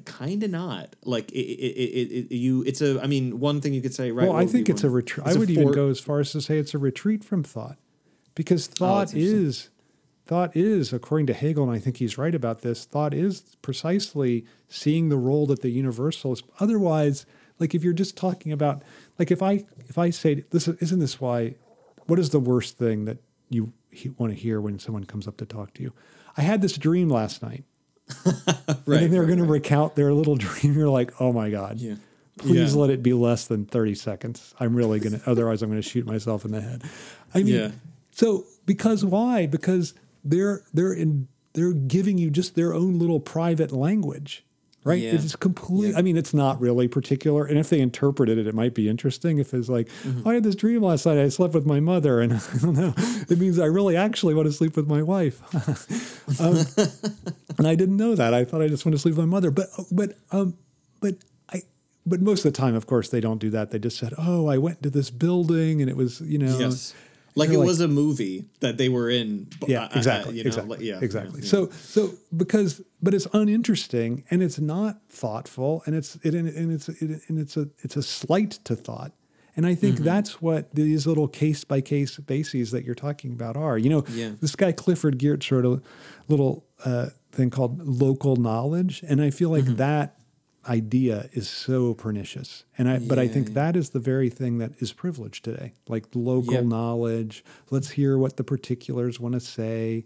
kind 0.05 0.43
of 0.43 0.51
not 0.51 0.97
like 1.05 1.31
it, 1.33 1.39
it, 1.39 2.13
it, 2.33 2.35
you 2.35 2.63
it's 2.67 2.81
a 2.83 3.01
i 3.03 3.07
mean 3.07 3.39
one 3.39 3.61
thing 3.61 3.73
you 3.73 3.81
could 3.81 3.95
say 3.95 4.11
right 4.11 4.29
well, 4.29 4.37
I 4.37 4.45
think 4.47 4.69
it's 4.69 4.83
a 4.85 4.91
retreat. 4.91 5.27
i 5.27 5.33
would 5.35 5.49
even 5.49 5.71
go 5.73 5.89
as 5.89 6.01
far 6.01 6.21
as 6.21 6.33
to 6.33 6.41
say 6.41 6.59
it's 6.59 6.75
a 6.75 6.79
retreat 6.79 7.23
from 7.25 7.43
thought, 7.45 7.79
because 8.35 8.69
oh, 8.69 8.75
thought 8.77 9.15
Oh, 9.15 9.19
is 9.19 9.71
thought 10.27 10.57
is, 10.57 10.93
according 10.93 11.27
to 11.29 11.33
Hegel, 11.35 11.65
and 11.65 11.73
I 11.73 11.79
think 11.79 11.97
he's 11.99 12.19
right 12.19 12.35
about 12.35 12.63
this. 12.63 12.85
Thought 12.85 13.15
is 13.15 13.57
precisely 13.63 14.45
seeing 14.69 15.09
the 15.09 15.17
role 15.17 15.47
that 15.47 15.63
the 15.63 15.71
universal 15.71 16.33
is. 16.33 16.43
Otherwise, 16.61 17.25
like 17.59 17.75
if 17.75 17.83
you're 17.85 17.93
just 17.93 18.17
talking 18.17 18.53
about, 18.53 18.83
like 19.19 19.31
if 19.31 19.43
I 19.43 19.65
if 19.89 19.97
I 19.99 20.11
say 20.11 20.45
this, 20.51 20.69
isn't 20.69 20.99
this 20.99 21.21
why? 21.21 21.55
What 22.07 22.19
is 22.19 22.31
the 22.31 22.41
worst 22.41 22.77
thing 22.77 23.05
that 23.07 23.19
you 23.51 23.73
he, 23.91 24.11
want 24.11 24.33
to 24.33 24.39
hear 24.39 24.61
when 24.61 24.79
someone 24.79 25.05
comes 25.05 25.27
up 25.27 25.37
to 25.39 25.47
talk 25.47 25.75
to 25.75 25.83
you? 25.83 25.93
I 26.37 26.43
had 26.43 26.61
this 26.61 26.77
dream 26.77 27.09
last 27.09 27.43
night. 27.43 27.65
and 28.25 28.37
Right, 28.87 29.01
then 29.01 29.11
they're 29.11 29.23
right, 29.23 29.27
going 29.27 29.39
to 29.39 29.45
recount 29.45 29.95
their 29.97 30.13
little 30.13 30.37
dream. 30.47 30.75
You're 30.75 30.89
like, 30.89 31.21
oh 31.21 31.33
my 31.33 31.51
god, 31.51 31.79
Yeah. 31.79 31.97
Please 32.39 32.75
Yeah. 32.75 32.81
let 32.83 32.91
it 32.91 33.03
be 33.03 33.13
less 33.15 33.47
than 33.47 33.65
30 33.65 33.95
seconds. 33.95 34.55
I'm 34.61 34.75
really 34.77 35.01
going 35.01 35.19
to, 35.21 35.29
otherwise, 35.31 35.63
I'm 35.63 35.71
going 35.71 35.81
to 35.83 35.89
shoot 35.89 36.05
myself 36.07 36.45
in 36.45 36.53
the 36.53 36.61
head. 36.61 36.83
I 37.35 37.39
mean, 37.43 37.55
Yeah. 37.55 37.71
so 38.13 38.45
because 38.67 39.05
why? 39.05 39.47
Because 39.47 39.95
they're, 40.29 40.63
they're 40.75 40.93
in, 40.93 41.29
they're 41.55 41.73
giving 41.73 42.19
you 42.19 42.31
just 42.31 42.55
their 42.55 42.75
own 42.75 42.99
little 42.99 43.21
private 43.21 43.73
language, 43.73 44.45
right? 44.85 45.01
Yeah. 45.01 45.13
It's 45.15 45.35
complete. 45.35 45.93
Yeah. 45.93 45.99
I 45.99 46.03
mean, 46.03 46.17
it's 46.17 46.35
not 46.35 46.61
really 46.61 46.87
particular. 46.87 47.47
And 47.47 47.59
if 47.59 47.71
they 47.71 47.81
interpreted 47.81 48.39
it, 48.39 48.47
it 48.47 48.55
might 48.55 48.75
be 48.75 48.89
interesting. 48.89 49.39
If 49.39 49.55
it's 49.55 49.69
like, 49.69 49.89
Mm-hmm. 50.05 50.29
I 50.29 50.35
had 50.35 50.45
this 50.45 50.55
dream 50.55 50.83
last 50.83 51.07
night. 51.07 51.19
I 51.19 51.29
slept 51.31 51.55
with 51.55 51.67
my 51.67 51.81
mother, 51.81 52.21
and 52.21 52.33
I 52.55 52.59
don't 52.61 52.75
know. 52.75 52.95
It 53.29 53.39
means 53.39 53.59
I 53.59 53.67
really 53.67 53.97
actually 53.97 54.35
want 54.35 54.47
to 54.47 54.53
sleep 54.53 54.77
with 54.77 54.87
my 54.87 55.03
wife. 55.03 55.41
um, 56.41 56.59
and 57.59 57.67
I 57.67 57.75
didn't 57.75 57.97
know 57.97 58.15
that. 58.15 58.35
I 58.35 58.45
thought 58.45 58.63
I 58.63 58.69
just 58.69 58.85
want 58.85 58.95
to 58.95 58.99
sleep 58.99 59.17
with 59.17 59.25
my 59.27 59.31
mother. 59.31 59.51
But 59.51 59.69
but 59.91 60.19
um, 60.31 60.57
but 61.01 61.15
I. 61.53 61.63
But 62.09 62.21
most 62.21 62.45
of 62.45 62.53
the 62.53 62.57
time, 62.57 62.77
of 62.77 62.87
course, 62.87 63.09
they 63.09 63.21
don't 63.21 63.39
do 63.39 63.51
that. 63.51 63.73
They 63.73 63.81
just 63.81 63.99
said, 63.99 64.13
"Oh, 64.17 64.47
I 64.47 64.59
went 64.59 64.83
to 64.85 64.91
this 64.91 65.11
building, 65.11 65.81
and 65.81 65.91
it 65.91 65.97
was, 65.97 66.21
you 66.21 66.39
know." 66.39 66.57
Yes. 66.59 66.95
Like 67.37 67.51
it 67.51 67.59
like- 67.59 67.67
was 67.67 67.81
a 67.81 67.89
movie 67.89 68.47
that 68.61 68.77
they 68.79 68.89
were 68.89 69.09
in. 69.11 69.49
Yeah, 69.67 69.83
uh, 69.83 69.85
uh, 69.85 69.89
exactly. 69.97 70.37
you 70.37 70.45
know, 70.45 70.49
exactly. 70.49 70.77
like- 70.77 70.85
yeah, 70.87 70.99
exactly. 71.01 71.41
yeah. 71.43 71.49
So, 71.49 71.69
so 71.71 72.11
because, 72.37 72.83
but 73.03 73.15
it's 73.15 73.27
uninteresting 73.33 74.25
and 74.31 74.43
it's 74.43 74.59
not 74.59 74.99
thoughtful, 75.09 75.83
and 75.87 75.95
it's 75.95 76.17
it 76.23 76.35
and 76.35 76.73
it's 76.73 76.89
it, 76.89 77.21
and 77.29 77.39
it's 77.39 77.57
a 77.57 77.69
it's 77.83 77.97
a 77.97 78.03
slight 78.03 78.53
to 78.65 78.75
thought. 78.75 79.13
And 79.59 79.65
I 79.67 79.71
Mm-hmm. 79.73 79.81
think 79.81 79.97
that's 80.01 80.43
what 80.43 80.75
these 80.75 81.07
little 81.07 81.29
case 81.29 81.65
by 81.65 81.81
case 81.81 82.19
bases 82.19 82.73
that 82.73 82.85
you're 82.85 82.95
talking 82.95 83.33
about 83.33 83.57
are. 83.57 83.79
You 83.79 83.89
know, 83.89 84.05
Yeah. 84.11 84.33
this 84.41 84.55
guy 84.55 84.73
Clifford 84.73 85.19
Geertz 85.19 85.51
wrote 85.51 85.65
a 85.65 85.81
little 86.29 86.67
uh, 86.85 87.07
thing 87.33 87.49
called 87.51 87.81
local 87.87 88.37
knowledge, 88.37 89.03
and 89.09 89.21
I 89.23 89.31
feel 89.31 89.49
like 89.51 89.65
Mm-hmm. 89.65 89.77
that 89.77 90.19
idea 90.69 91.29
is 91.33 91.49
so 91.49 91.95
pernicious. 91.95 92.65
And 92.79 92.89
I, 92.89 92.99
but 92.99 93.19
I 93.19 93.29
think 93.29 93.49
Yeah. 93.49 93.55
that 93.55 93.77
is 93.77 93.91
the 93.91 93.99
very 93.99 94.29
thing 94.31 94.59
that 94.59 94.73
is 94.81 94.93
privileged 94.93 95.45
today, 95.45 95.73
like 95.89 96.07
local 96.15 96.55
Yep. 96.55 96.65
knowledge. 96.65 97.45
Let's 97.71 97.91
hear 97.91 98.19
what 98.19 98.37
the 98.37 98.45
particulars 98.45 99.19
want 99.21 99.35
to 99.35 99.41
say. 99.41 100.05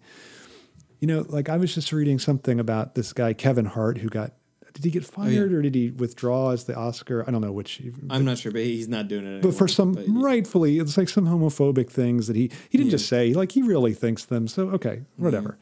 You 1.00 1.06
know, 1.08 1.24
like 1.28 1.48
I 1.48 1.56
was 1.56 1.74
just 1.74 1.92
reading 1.92 2.18
something 2.18 2.60
about 2.60 2.94
this 2.94 3.12
guy 3.12 3.32
Kevin 3.32 3.66
Hart 3.66 3.98
who 3.98 4.08
got. 4.08 4.34
Did 4.74 4.84
he 4.84 4.90
get 4.92 5.02
Oh, 5.16 5.24
yeah. 5.24 5.30
fired 5.38 5.52
or 5.52 5.62
did 5.62 5.74
he 5.74 5.90
withdraw 5.90 6.50
as 6.50 6.64
the 6.64 6.76
Oscar? 6.76 7.24
I 7.26 7.32
don't 7.32 7.40
know 7.40 7.50
which. 7.52 7.82
I'm 8.08 8.24
not 8.24 8.38
sure, 8.38 8.52
but 8.52 8.62
he's 8.62 8.86
not 8.86 9.08
doing 9.08 9.24
it. 9.24 9.26
Anymore, 9.26 9.42
But 9.50 9.54
for 9.54 9.66
some 9.66 9.94
but- 9.94 10.04
rightfully, 10.08 10.78
it's 10.78 10.96
like 10.96 11.08
some 11.08 11.26
homophobic 11.26 11.90
things 11.90 12.28
that 12.28 12.36
he 12.36 12.50
he 12.68 12.78
didn't 12.78 12.90
just 12.90 13.08
say 13.08 13.32
like 13.34 13.50
he 13.52 13.62
really 13.62 13.94
thinks 13.94 14.24
them. 14.24 14.46
So 14.46 14.68
okay, 14.70 15.02
whatever. 15.16 15.58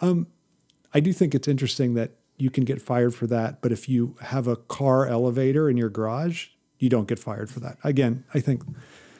Um, 0.00 0.26
I 0.92 0.98
do 0.98 1.12
think 1.12 1.34
it's 1.36 1.46
interesting 1.46 1.94
that 1.94 2.16
you 2.40 2.50
can 2.50 2.64
get 2.64 2.80
fired 2.80 3.14
for 3.14 3.26
that, 3.26 3.60
but 3.60 3.72
if 3.72 3.88
you 3.88 4.16
have 4.20 4.46
a 4.46 4.56
car 4.56 5.06
elevator 5.06 5.68
in 5.68 5.76
your 5.76 5.90
garage, 5.90 6.48
you 6.78 6.88
don't 6.88 7.06
get 7.06 7.18
fired 7.18 7.50
for 7.50 7.60
that. 7.60 7.78
Again, 7.84 8.24
I 8.34 8.40
think 8.40 8.62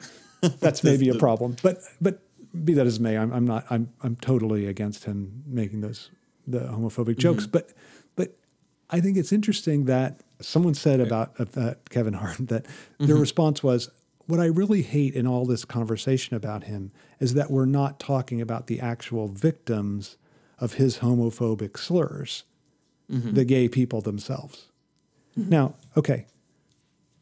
that's 0.59 0.83
maybe 0.83 1.09
a 1.09 1.15
problem. 1.15 1.55
But 1.61 1.77
but 2.01 2.21
be 2.65 2.73
that 2.73 2.87
as 2.87 2.99
may, 2.99 3.17
I'm, 3.17 3.31
I'm 3.31 3.45
not. 3.45 3.65
I'm 3.69 3.93
I'm 4.01 4.15
totally 4.17 4.65
against 4.65 5.05
him 5.05 5.43
making 5.45 5.81
those 5.81 6.09
the 6.47 6.59
homophobic 6.59 7.17
jokes. 7.17 7.45
But 7.45 7.71
but 8.15 8.37
I 8.89 8.99
think 8.99 9.17
it's 9.17 9.31
interesting 9.31 9.85
that 9.85 10.21
someone 10.41 10.73
said 10.73 10.99
about 10.99 11.33
uh, 11.55 11.75
Kevin 11.89 12.13
Hart 12.13 12.37
that 12.47 12.65
their 12.99 13.15
response 13.15 13.63
was, 13.63 13.89
"What 14.25 14.39
I 14.39 14.45
really 14.45 14.81
hate 14.81 15.13
in 15.13 15.27
all 15.27 15.45
this 15.45 15.63
conversation 15.63 16.35
about 16.35 16.65
him 16.65 16.91
is 17.19 17.35
that 17.35 17.51
we're 17.51 17.65
not 17.65 17.99
talking 17.99 18.41
about 18.41 18.67
the 18.67 18.79
actual 18.79 19.27
victims 19.27 20.17
of 20.57 20.73
his 20.73 20.99
homophobic 20.99 21.77
slurs, 21.77 22.43
Mm-hmm. 23.11 23.33
the 23.33 23.45
gay 23.45 23.67
people 23.69 24.01
themselves." 24.01 24.65
Mm-hmm. 25.37 25.49
Now, 25.49 25.75
okay, 25.95 26.25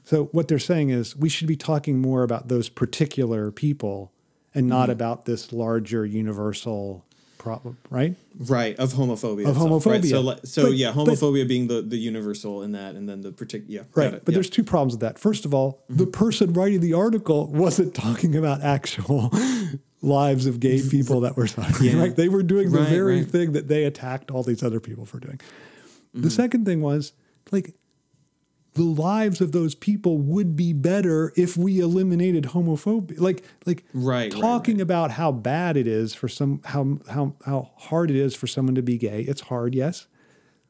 so 0.04 0.26
what 0.32 0.48
they're 0.48 0.60
saying 0.60 0.90
is 0.90 1.16
we 1.16 1.30
should 1.30 1.48
be 1.48 1.56
talking 1.58 2.00
more 2.00 2.24
about 2.24 2.48
those 2.48 2.70
particular 2.70 3.52
people 3.52 4.12
and 4.56 4.68
not 4.68 4.84
Mm-hmm. 4.84 4.92
about 4.92 5.26
this 5.26 5.54
larger 5.54 6.06
universal 6.06 7.06
problem, 7.38 7.78
right? 7.90 8.16
right 8.38 8.76
of 8.80 8.94
homophobia. 8.94 9.48
Of 9.48 9.56
itself, 9.56 9.86
right? 9.86 10.04
So 10.06 10.36
so 10.44 10.64
But- 10.64 10.74
yeah, 10.78 10.92
but- 10.94 11.08
homophobia 11.08 11.48
being 11.48 11.68
the 11.68 11.82
the 11.82 11.98
universal 11.98 12.64
in 12.64 12.72
that, 12.74 12.96
and 12.96 13.08
then 13.08 13.22
the 13.22 13.32
particular 13.32 13.72
yeah, 13.74 13.84
Right. 13.96 14.14
it, 14.16 14.26
But 14.26 14.32
yeah. 14.32 14.38
there's 14.38 14.50
two 14.50 14.64
problems 14.64 14.94
with 14.94 15.02
that. 15.02 15.18
First 15.20 15.46
of 15.46 15.54
all, 15.54 15.84
the 15.88 16.04
mm-hmm. 16.06 16.12
person 16.12 16.54
writing 16.54 16.82
the 16.82 16.94
article 16.94 17.48
wasn't 17.48 17.94
talking 17.94 18.36
about 18.36 18.62
actual 18.62 19.32
lives 20.02 20.48
of 20.48 20.60
gay 20.60 20.82
people 20.82 21.22
that 21.22 21.38
were 21.38 21.48
suffering, 21.48 21.92
Yeah. 21.92 22.02
right? 22.02 22.16
They 22.16 22.28
were 22.30 22.44
doing 22.44 22.72
the 22.72 22.80
Right, 22.80 22.90
very 22.90 23.18
right. 23.22 23.30
thing 23.30 23.52
that 23.54 23.68
they 23.68 23.84
attacked 23.86 24.32
all 24.32 24.44
these 24.44 24.64
other 24.64 24.80
people 24.80 25.06
for 25.06 25.20
doing. 25.20 25.40
Mm-hmm. 26.14 26.24
The 26.24 26.30
second 26.30 26.66
thing 26.66 26.82
was 26.82 27.14
like 27.52 27.76
the 28.74 28.84
lives 28.84 29.42
of 29.42 29.52
those 29.52 29.76
people 29.76 30.18
would 30.18 30.56
be 30.56 30.74
better 30.74 31.34
if 31.36 31.58
we 31.58 31.80
eliminated 31.80 32.46
homophobia. 32.46 33.20
Like 33.20 33.44
like 33.66 33.84
Right, 33.94 34.32
right, 34.34 34.42
talking 34.42 34.80
about 34.80 35.12
how 35.12 35.32
bad 35.32 35.78
it 35.78 35.88
is 35.88 36.14
for 36.14 36.28
some 36.28 36.62
how 36.66 37.00
how 37.10 37.36
how 37.46 37.72
hard 37.76 38.10
it 38.10 38.16
is 38.16 38.36
for 38.36 38.48
someone 38.48 38.76
to 38.76 38.82
be 38.82 38.98
gay. 38.98 39.22
It's 39.22 39.42
hard, 39.42 39.76
yes. 39.76 40.08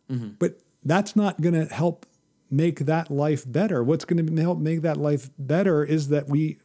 Mm-hmm. 0.10 0.30
But 0.40 0.60
that's 0.84 1.16
not 1.16 1.42
going 1.42 1.54
to 1.54 1.74
help 1.74 2.06
make 2.50 2.80
that 2.80 3.12
life 3.12 3.44
better. 3.50 3.84
What's 3.84 4.06
going 4.06 4.26
to 4.26 4.42
help 4.42 4.60
make 4.60 4.82
that 4.82 4.98
life 4.98 5.30
better 5.38 5.84
is 5.84 6.08
that 6.10 6.28
we 6.28 6.58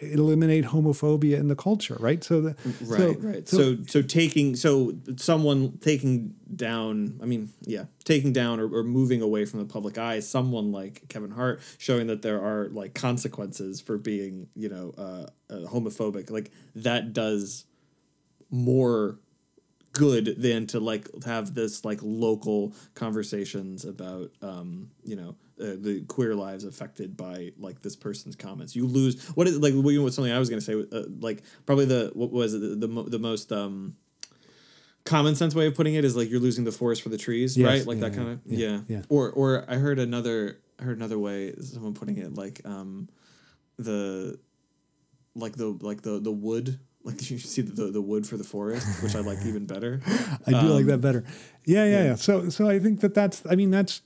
eliminate 0.00 0.64
homophobia 0.64 1.38
in 1.38 1.48
the 1.48 1.56
culture, 1.56 1.96
right? 2.00 2.22
So 2.22 2.40
the 2.40 2.56
Right, 2.64 2.80
so, 2.80 3.14
right. 3.20 3.48
So, 3.48 3.76
so 3.86 4.02
taking 4.02 4.56
so 4.56 4.94
someone 5.16 5.78
taking 5.78 6.34
down, 6.54 7.18
I 7.22 7.26
mean, 7.26 7.50
yeah, 7.62 7.84
taking 8.04 8.32
down 8.32 8.60
or, 8.60 8.72
or 8.74 8.82
moving 8.82 9.22
away 9.22 9.44
from 9.44 9.60
the 9.60 9.66
public 9.66 9.98
eye, 9.98 10.20
someone 10.20 10.72
like 10.72 11.08
Kevin 11.08 11.30
Hart 11.30 11.60
showing 11.78 12.06
that 12.08 12.22
there 12.22 12.42
are 12.42 12.68
like 12.68 12.94
consequences 12.94 13.80
for 13.80 13.98
being, 13.98 14.48
you 14.54 14.68
know, 14.68 14.94
uh, 14.98 15.26
uh, 15.52 15.68
homophobic, 15.68 16.30
like 16.30 16.50
that 16.74 17.12
does 17.12 17.64
more 18.50 19.18
good 19.92 20.40
than 20.40 20.66
to 20.66 20.78
like 20.78 21.08
have 21.24 21.54
this 21.54 21.84
like 21.84 21.98
local 22.02 22.74
conversations 22.94 23.84
about 23.84 24.30
um 24.42 24.90
you 25.04 25.16
know 25.16 25.34
uh, 25.60 25.74
the 25.78 26.02
queer 26.08 26.34
lives 26.34 26.64
affected 26.64 27.16
by 27.16 27.52
like 27.58 27.80
this 27.82 27.96
person's 27.96 28.36
comments 28.36 28.76
you 28.76 28.86
lose 28.86 29.22
what 29.36 29.46
is 29.46 29.58
like 29.58 29.72
what 29.74 29.90
you 29.90 30.02
know, 30.02 30.08
something 30.10 30.32
i 30.32 30.38
was 30.38 30.50
going 30.50 30.60
to 30.60 30.64
say 30.64 30.74
uh, 30.96 31.04
like 31.20 31.42
probably 31.64 31.84
the 31.86 32.10
what 32.14 32.30
was 32.30 32.52
it 32.54 32.58
the 32.60 32.68
the, 32.76 32.88
mo- 32.88 33.08
the 33.08 33.18
most 33.18 33.50
um 33.52 33.96
common 35.04 35.34
sense 35.36 35.54
way 35.54 35.66
of 35.66 35.74
putting 35.74 35.94
it 35.94 36.04
is 36.04 36.16
like 36.16 36.28
you're 36.28 36.40
losing 36.40 36.64
the 36.64 36.72
forest 36.72 37.00
for 37.02 37.08
the 37.10 37.18
trees 37.18 37.56
Yes, 37.56 37.66
right 37.66 37.86
like 37.86 37.98
yeah, 37.98 38.08
that 38.08 38.16
kind 38.16 38.28
of 38.30 38.40
yeah, 38.46 38.68
yeah, 38.68 38.80
yeah. 38.88 39.02
or 39.08 39.30
or 39.30 39.64
i 39.68 39.76
heard 39.76 39.98
another 39.98 40.58
i 40.80 40.82
heard 40.82 40.96
another 40.96 41.18
way 41.18 41.54
someone 41.62 41.94
putting 41.94 42.18
it 42.18 42.34
like 42.34 42.60
um 42.64 43.08
the 43.78 44.38
like 45.34 45.54
the 45.56 45.68
like 45.80 46.02
the 46.02 46.18
the 46.18 46.32
wood 46.32 46.78
like 47.04 47.30
you 47.30 47.38
see 47.38 47.62
the 47.62 47.86
the 47.92 48.00
wood 48.02 48.26
for 48.26 48.36
the 48.36 48.44
forest 48.44 48.86
which 49.02 49.14
i 49.14 49.20
like 49.20 49.38
even 49.46 49.64
better 49.64 50.00
I 50.46 50.50
do 50.50 50.56
like 50.68 50.82
Um, 50.82 50.86
that 50.86 51.00
better. 51.00 51.24
Yeah, 51.64 51.84
yeah, 51.84 51.90
yeah. 51.90 52.04
yeah. 52.04 52.14
So, 52.16 52.48
so 52.50 52.68
I 52.68 52.78
think 52.78 53.00
that 53.00 53.12
that's. 53.14 53.42
I 53.50 53.56
mean, 53.56 53.70
that's 53.72 54.00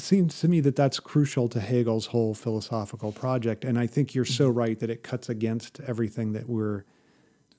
seems 0.00 0.38
to 0.40 0.48
me 0.48 0.60
that 0.60 0.76
that's 0.76 1.00
crucial 1.00 1.48
to 1.48 1.60
Hegel's 1.60 2.06
whole 2.06 2.34
philosophical 2.34 3.12
project, 3.12 3.64
and 3.64 3.78
I 3.78 3.86
think 3.86 4.14
you're 4.14 4.24
so 4.24 4.48
Mm-hmm. 4.48 4.58
right 4.58 4.78
that 4.80 4.90
it 4.90 5.02
cuts 5.02 5.28
against 5.28 5.80
everything 5.86 6.32
that 6.32 6.48
we're 6.48 6.84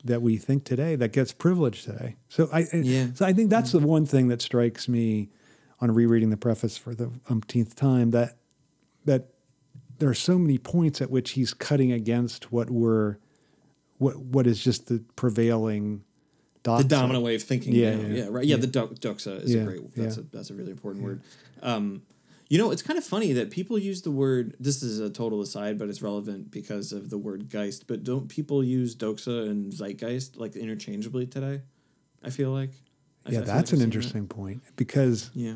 that 0.05 0.21
we 0.21 0.37
think 0.37 0.63
today 0.63 0.95
that 0.95 1.11
gets 1.11 1.33
privileged 1.33 1.83
today. 1.83 2.15
So 2.29 2.47
I, 2.53 2.65
Yeah. 2.73 3.07
so 3.13 3.25
I 3.25 3.33
think 3.33 3.49
that's 3.49 3.73
the 3.73 3.79
one 3.79 4.05
thing 4.05 4.29
that 4.29 4.41
strikes 4.41 4.87
me 4.87 5.29
on 5.81 5.91
rereading 5.91 6.29
the 6.29 6.37
preface 6.37 6.77
for 6.77 6.95
the 6.95 7.11
umpteenth 7.29 7.75
time 7.75 8.11
that 8.11 8.37
that 9.05 9.27
there 9.97 10.07
are 10.07 10.13
so 10.13 10.37
many 10.39 10.57
points 10.57 11.01
at 11.01 11.11
which 11.11 11.31
he's 11.31 11.53
cutting 11.53 11.91
against 11.91 12.49
what 12.51 12.69
we're 12.69 13.17
what 13.97 14.15
what 14.17 14.47
is 14.47 14.63
just 14.63 14.87
the 14.87 15.03
prevailing 15.17 16.03
the 16.63 16.83
dominant 16.83 17.23
way 17.23 17.35
of 17.35 17.43
thinking. 17.43 17.73
Yeah, 17.73 17.91
Yeah, 17.95 17.97
yeah, 18.07 18.07
yeah, 18.23 18.27
right. 18.29 18.45
Yeah, 18.45 18.55
yeah. 18.55 18.61
the 18.61 18.67
doc- 18.67 18.93
doxa 18.95 19.43
is 19.43 19.53
Yeah, 19.53 19.61
a 19.61 19.65
great. 19.65 19.95
That's 19.95 20.15
yeah. 20.17 20.23
a 20.23 20.25
that's 20.35 20.49
a 20.49 20.53
really 20.53 20.71
important 20.71 21.03
word. 21.03 21.21
Um, 21.61 22.03
you 22.49 22.57
know, 22.57 22.71
it's 22.71 22.81
kind 22.81 22.97
of 22.97 23.05
funny 23.05 23.31
that 23.33 23.51
people 23.51 23.77
use 23.77 24.01
the 24.01 24.11
word. 24.11 24.55
This 24.59 24.81
is 24.83 24.99
a 24.99 25.09
total 25.09 25.41
aside, 25.41 25.77
but 25.77 25.87
it's 25.87 26.01
relevant 26.01 26.49
because 26.51 26.91
of 26.91 27.09
the 27.11 27.17
word 27.17 27.49
geist. 27.49 27.85
But 27.87 28.03
don't 28.03 28.27
people 28.27 28.63
use 28.63 28.95
doxa 28.95 29.47
and 29.49 29.71
zeitgeist 29.71 30.35
like 30.37 30.55
interchangeably 30.55 31.27
today? 31.27 31.61
I 32.23 32.31
feel 32.31 32.51
like. 32.51 32.71
I 33.25 33.29
Yeah, 33.29 33.31
feel 33.31 33.39
like 33.39 33.47
that's 33.47 33.51
I've 33.51 33.59
an 33.59 33.65
seen 33.67 33.79
that. 33.79 33.83
interesting 33.85 34.27
point 34.27 34.61
because 34.75 35.29
Yeah, 35.35 35.55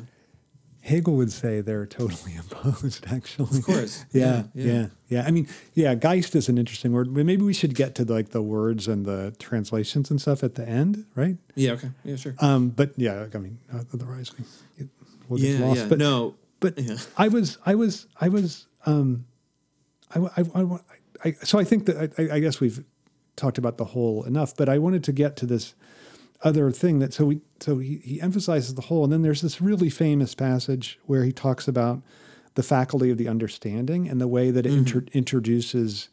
Hegel 0.82 1.16
would 1.16 1.32
say 1.32 1.60
they're 1.62 1.86
totally 1.86 2.36
opposed, 2.38 3.06
actually. 3.08 3.58
of 3.58 3.64
course. 3.64 4.04
Yeah, 4.12 4.44
yeah. 4.54 4.64
yeah, 4.72 4.86
yeah, 5.08 5.24
I 5.26 5.30
mean, 5.32 5.48
yeah, 5.74 5.94
Geist 5.96 6.36
is 6.36 6.48
an 6.48 6.58
interesting 6.58 6.92
word. 6.92 7.12
But 7.12 7.24
Maybe 7.26 7.42
we 7.42 7.54
should 7.54 7.74
get 7.74 7.94
to 7.96 8.04
like 8.04 8.28
the 8.30 8.42
words 8.42 8.86
and 8.86 9.04
the 9.04 9.34
translations 9.40 10.10
and 10.12 10.20
stuff 10.20 10.44
at 10.44 10.54
the 10.54 10.68
end, 10.68 11.06
right? 11.16 11.38
Yeah. 11.56 11.72
Okay. 11.72 11.90
Yeah. 12.04 12.16
Sure. 12.16 12.34
Um, 12.38 12.68
but 12.68 12.92
yeah, 12.96 13.26
I 13.34 13.38
mean, 13.38 13.58
otherwise 13.92 14.30
we 14.38 14.44
get, 14.78 14.88
we'll 15.28 15.40
get 15.40 15.58
yeah. 15.58 15.66
lost. 15.66 15.80
Yeah. 15.80 15.88
But 15.88 15.98
no. 15.98 16.36
But 16.64 16.78
Yeah. 16.78 16.96
I 17.18 17.28
was, 17.28 17.58
I 17.66 17.74
was, 17.74 18.06
I 18.18 18.30
was, 18.30 18.66
um, 18.86 19.26
I, 20.14 20.20
I, 20.20 20.44
I, 20.54 20.78
I, 21.22 21.32
so 21.42 21.58
I 21.58 21.64
think 21.64 21.84
that 21.84 22.14
I, 22.18 22.36
I 22.36 22.38
guess 22.40 22.58
we've 22.58 22.82
talked 23.36 23.58
about 23.58 23.76
the 23.76 23.84
whole 23.84 24.24
enough, 24.24 24.56
but 24.56 24.70
I 24.70 24.78
wanted 24.78 25.04
to 25.04 25.12
get 25.12 25.36
to 25.36 25.46
this 25.46 25.74
other 26.42 26.70
thing 26.70 27.00
that 27.00 27.12
so 27.12 27.26
we 27.26 27.40
so 27.60 27.78
he, 27.78 27.98
he 27.98 28.20
emphasizes 28.20 28.74
the 28.74 28.82
whole, 28.82 29.04
and 29.04 29.12
then 29.12 29.20
there's 29.20 29.42
this 29.42 29.60
really 29.60 29.90
famous 29.90 30.34
passage 30.34 30.98
where 31.04 31.24
he 31.24 31.32
talks 31.32 31.68
about 31.68 32.02
the 32.54 32.62
faculty 32.62 33.10
of 33.10 33.18
the 33.18 33.28
understanding 33.28 34.08
and 34.08 34.18
the 34.18 34.28
way 34.28 34.50
that 34.50 34.64
it 34.64 34.72
inter- 34.72 35.04
introduces 35.12 36.08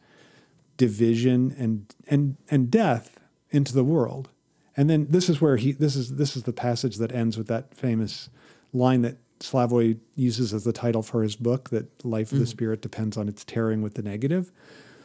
division 0.75 1.55
and 1.57 1.95
and 2.07 2.35
and 2.49 2.69
death 2.69 3.19
into 3.51 3.73
the 3.73 3.85
world. 3.85 4.29
And 4.75 4.89
then 4.89 5.07
this 5.09 5.29
is 5.29 5.39
where 5.39 5.55
he 5.55 5.71
this 5.71 5.95
is 5.95 6.15
this 6.15 6.35
is 6.35 6.43
the 6.43 6.53
passage 6.53 6.97
that 6.97 7.13
ends 7.13 7.37
with 7.37 7.47
that 7.47 7.73
famous 7.73 8.29
line 8.73 9.01
that 9.01 9.17
Slavoj 9.41 9.99
uses 10.15 10.53
as 10.53 10.63
the 10.63 10.73
title 10.73 11.01
for 11.01 11.23
his 11.23 11.35
book 11.35 11.69
that 11.69 12.05
life 12.05 12.31
of 12.31 12.39
the 12.39 12.45
mm. 12.45 12.49
spirit 12.49 12.81
depends 12.81 13.17
on 13.17 13.27
its 13.27 13.43
tarrying 13.43 13.81
with 13.81 13.95
the 13.95 14.01
negative. 14.01 14.51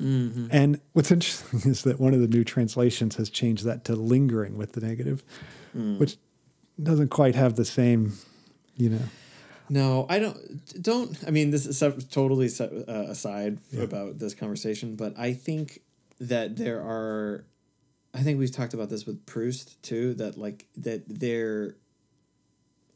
Mm-hmm. 0.01 0.49
And 0.51 0.81
what's 0.93 1.11
interesting 1.13 1.71
is 1.71 1.83
that 1.83 1.99
one 1.99 2.15
of 2.15 2.21
the 2.21 2.29
new 2.29 2.45
translations 2.45 3.17
has 3.17 3.31
changed 3.31 3.65
that 3.65 3.85
to 3.87 3.97
lingering 3.97 4.57
with 4.57 4.73
the 4.73 4.81
negative, 4.81 5.25
mm. 5.77 5.99
which 5.99 6.17
doesn't 6.83 7.09
quite 7.09 7.35
have 7.35 7.57
the 7.57 7.65
same, 7.65 8.13
you 8.77 8.91
know. 8.91 9.03
No, 9.69 10.07
I 10.09 10.21
don't. 10.21 10.83
Don't. 10.83 11.19
I 11.27 11.31
mean, 11.31 11.51
this 11.51 11.67
is 11.67 11.81
totally 12.09 12.49
uh, 12.61 12.93
aside 13.11 13.59
about 13.77 14.21
this 14.21 14.33
conversation, 14.33 14.95
but 14.95 15.19
I 15.19 15.33
think 15.33 15.81
that 16.21 16.57
there 16.57 16.79
are 16.81 17.45
I 18.17 18.23
think 18.23 18.39
we've 18.39 18.51
talked 18.51 18.73
about 18.73 18.89
this 18.89 19.05
with 19.05 19.27
Proust 19.27 19.83
too. 19.83 20.15
That 20.15 20.39
like 20.39 20.67
that 20.77 21.03
there 21.07 21.77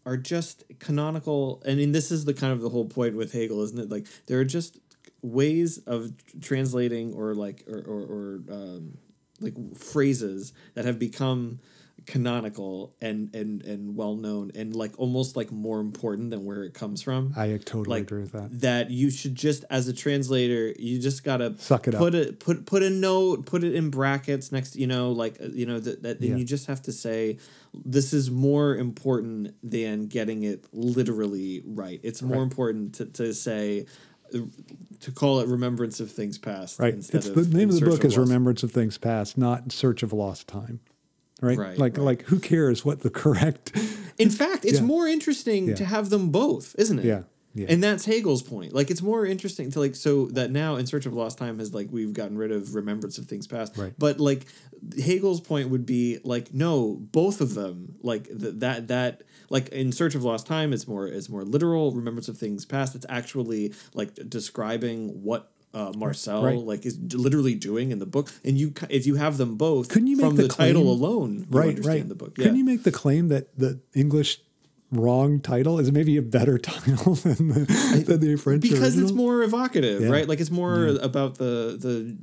are 0.07 0.16
just 0.16 0.64
canonical. 0.78 1.62
I 1.66 1.74
mean, 1.74 1.92
this 1.92 2.11
is 2.11 2.24
the 2.24 2.34
kind 2.34 2.53
of 2.53 2.61
the 2.61 2.70
whole 2.70 2.86
point 2.86 3.16
with 3.16 3.32
Hegel, 3.32 3.62
isn't 3.62 3.78
it? 3.78 3.90
Like 3.90 4.07
there 4.26 4.38
are 4.38 4.44
just 4.44 4.78
ways 5.22 5.78
of 5.86 6.12
translating 6.40 7.12
or 7.14 7.34
like 7.34 7.64
or 7.68 7.78
or, 7.78 8.01
or 8.01 8.40
um, 8.51 8.98
like 9.40 9.76
phrases 9.76 10.53
that 10.74 10.84
have 10.84 10.98
become 10.98 11.61
canonical 12.07 12.94
and 13.01 13.34
and 13.34 13.62
and 13.64 13.96
well 13.96 14.14
known 14.16 14.51
and 14.55 14.74
like 14.74 14.98
almost 14.98 15.36
like 15.36 15.51
more 15.53 15.80
important 15.80 16.30
than 16.30 16.44
where 16.44 16.64
it 16.64 16.74
comes 16.74 17.03
from. 17.03 17.32
I 17.36 17.48
totally 17.59 17.88
like 17.88 18.03
agree 18.03 18.22
with 18.22 18.32
that. 18.32 18.61
That 18.61 18.90
you 18.90 19.11
should 19.11 19.34
just 19.34 19.64
as 19.70 19.88
a 19.88 19.92
translator, 19.92 20.72
you 20.78 20.98
just 21.01 21.24
gotta 21.24 21.55
Suck 21.59 21.88
it 21.88 21.94
up. 21.94 21.98
put 22.01 22.14
it 22.14 22.40
put 22.40 22.66
put 22.66 22.82
a 22.82 22.90
note, 22.90 23.46
put 23.46 23.64
it 23.64 23.74
in 23.74 23.90
brackets 23.90 24.53
next. 24.53 24.76
You 24.76 24.86
know, 24.86 25.12
like 25.12 25.40
uh, 25.40 25.46
you 25.53 25.66
know 25.66 25.78
that 25.80 26.03
that 26.03 26.20
Yeah. 26.20 26.36
you 26.36 26.44
just 26.44 26.66
have 26.66 26.82
to 26.82 26.92
say 26.92 27.38
this 27.84 28.12
is 28.12 28.30
more 28.30 28.76
important 28.76 29.55
than 29.62 30.07
getting 30.07 30.42
it 30.42 30.66
literally 30.72 31.62
right. 31.64 32.01
It's 32.03 32.22
more 32.22 32.38
Right. 32.38 32.42
important 32.44 32.94
to 32.94 33.07
to 33.07 33.34
say. 33.34 33.86
uh, 34.34 34.38
To 35.01 35.11
call 35.12 35.40
it 35.40 35.48
remembrance 35.48 35.98
of 35.98 36.11
things 36.12 36.36
past, 36.38 36.78
Right. 36.78 36.92
Instead 36.94 37.18
It's 37.18 37.28
of 37.28 37.34
the 37.51 37.57
name 37.59 37.70
of 37.70 37.80
the 37.80 37.86
book 37.86 38.05
is 38.05 38.16
Lost- 38.16 38.28
Remembrance 38.28 38.62
of 38.62 38.70
Things 38.70 38.98
Past, 38.98 39.38
not 39.38 39.72
Search 39.72 40.03
of 40.03 40.12
Lost 40.12 40.46
Time. 40.46 40.78
Right? 41.41 41.57
Right, 41.59 41.78
like 41.78 41.97
right. 41.97 42.05
like 42.05 42.22
who 42.24 42.38
cares 42.38 42.84
what 42.84 43.01
the 43.01 43.11
correct 43.11 43.72
In 44.18 44.28
fact, 44.30 44.64
it's 44.66 44.80
Yeah. 44.80 44.84
more 44.84 45.09
interesting 45.09 45.68
Yeah. 45.68 45.74
to 45.76 45.84
have 45.86 46.11
them 46.11 46.30
both, 46.30 46.74
isn't 46.78 46.99
it? 46.99 47.05
Yeah, 47.07 47.22
yeah. 47.55 47.66
And 47.70 47.82
that's 47.82 48.05
Hegel's 48.05 48.43
point. 48.43 48.74
Like 48.74 48.91
it's 48.91 49.01
more 49.01 49.24
interesting 49.24 49.70
to 49.72 49.78
like 49.80 49.95
so 49.95 50.26
that 50.32 50.51
now 50.51 50.76
in 50.76 50.86
search 50.86 51.07
of 51.07 51.14
lost 51.14 51.38
time 51.38 51.59
has 51.59 51.72
like 51.72 51.88
we've 51.91 52.12
gotten 52.12 52.36
rid 52.36 52.53
of 52.53 52.74
remembrance 52.74 53.16
of 53.16 53.24
things 53.26 53.47
past. 53.47 53.76
Right. 53.78 53.95
But 53.99 54.20
like 54.20 54.45
Hegel's 54.99 55.41
point 55.41 55.70
would 55.70 55.86
be 55.86 56.18
like 56.24 56.53
no, 56.53 56.97
both 57.12 57.41
of 57.41 57.55
them 57.55 57.95
like 58.03 58.24
th- 58.26 58.57
that 58.59 58.88
that 58.88 59.22
like 59.49 59.68
in 59.70 59.91
search 59.93 60.14
of 60.14 60.22
lost 60.22 60.47
time 60.47 60.72
it's 60.74 60.86
more 60.86 61.07
it's 61.09 61.28
more 61.30 61.43
literal 61.45 61.93
remembrance 61.93 62.28
of 62.28 62.36
things 62.36 62.66
past. 62.66 62.95
It's 62.95 63.07
actually 63.09 63.72
like 63.95 64.14
describing 64.28 65.22
what 65.22 65.51
uh, 65.73 65.93
Marcel 65.97 66.43
Right. 66.43 66.59
like 66.59 66.85
is 66.87 66.99
literally 67.14 67.55
doing 67.55 67.91
in 67.91 67.99
the 67.99 68.07
book, 68.07 68.33
and 68.45 68.59
you 68.59 68.73
if 68.89 69.07
you 69.07 69.14
have 69.16 69.37
them 69.37 69.57
both, 69.57 69.89
Couldn't 69.89 70.09
you 70.09 70.16
make 70.16 70.27
from 70.27 70.37
the 70.37 70.43
the, 70.45 70.49
title 70.49 70.91
alone, 70.91 71.47
you 71.51 71.59
right, 71.59 71.68
understand 71.68 71.99
right. 72.01 72.09
the 72.09 72.14
book? 72.14 72.35
Couldn't 72.35 72.57
you 72.57 72.64
make 72.64 72.83
the 72.83 72.93
claim 72.93 73.29
that 73.29 73.57
the 73.59 73.81
English 73.95 74.41
wrong 74.93 75.39
title 75.39 75.79
is 75.79 75.93
maybe 75.93 76.16
a 76.16 76.23
better 76.23 76.59
title 76.73 77.14
than 77.14 77.49
the, 77.49 78.05
than 78.07 78.21
the 78.21 78.37
French 78.37 78.62
because 78.62 78.99
it's 78.99 79.12
more 79.12 79.43
evocative, 79.43 80.03
Yeah. 80.03 80.09
right? 80.11 80.27
Like 80.29 80.41
it's 80.41 80.51
more 80.51 80.87
about 80.87 81.37
the 81.37 81.77
the. 81.81 82.16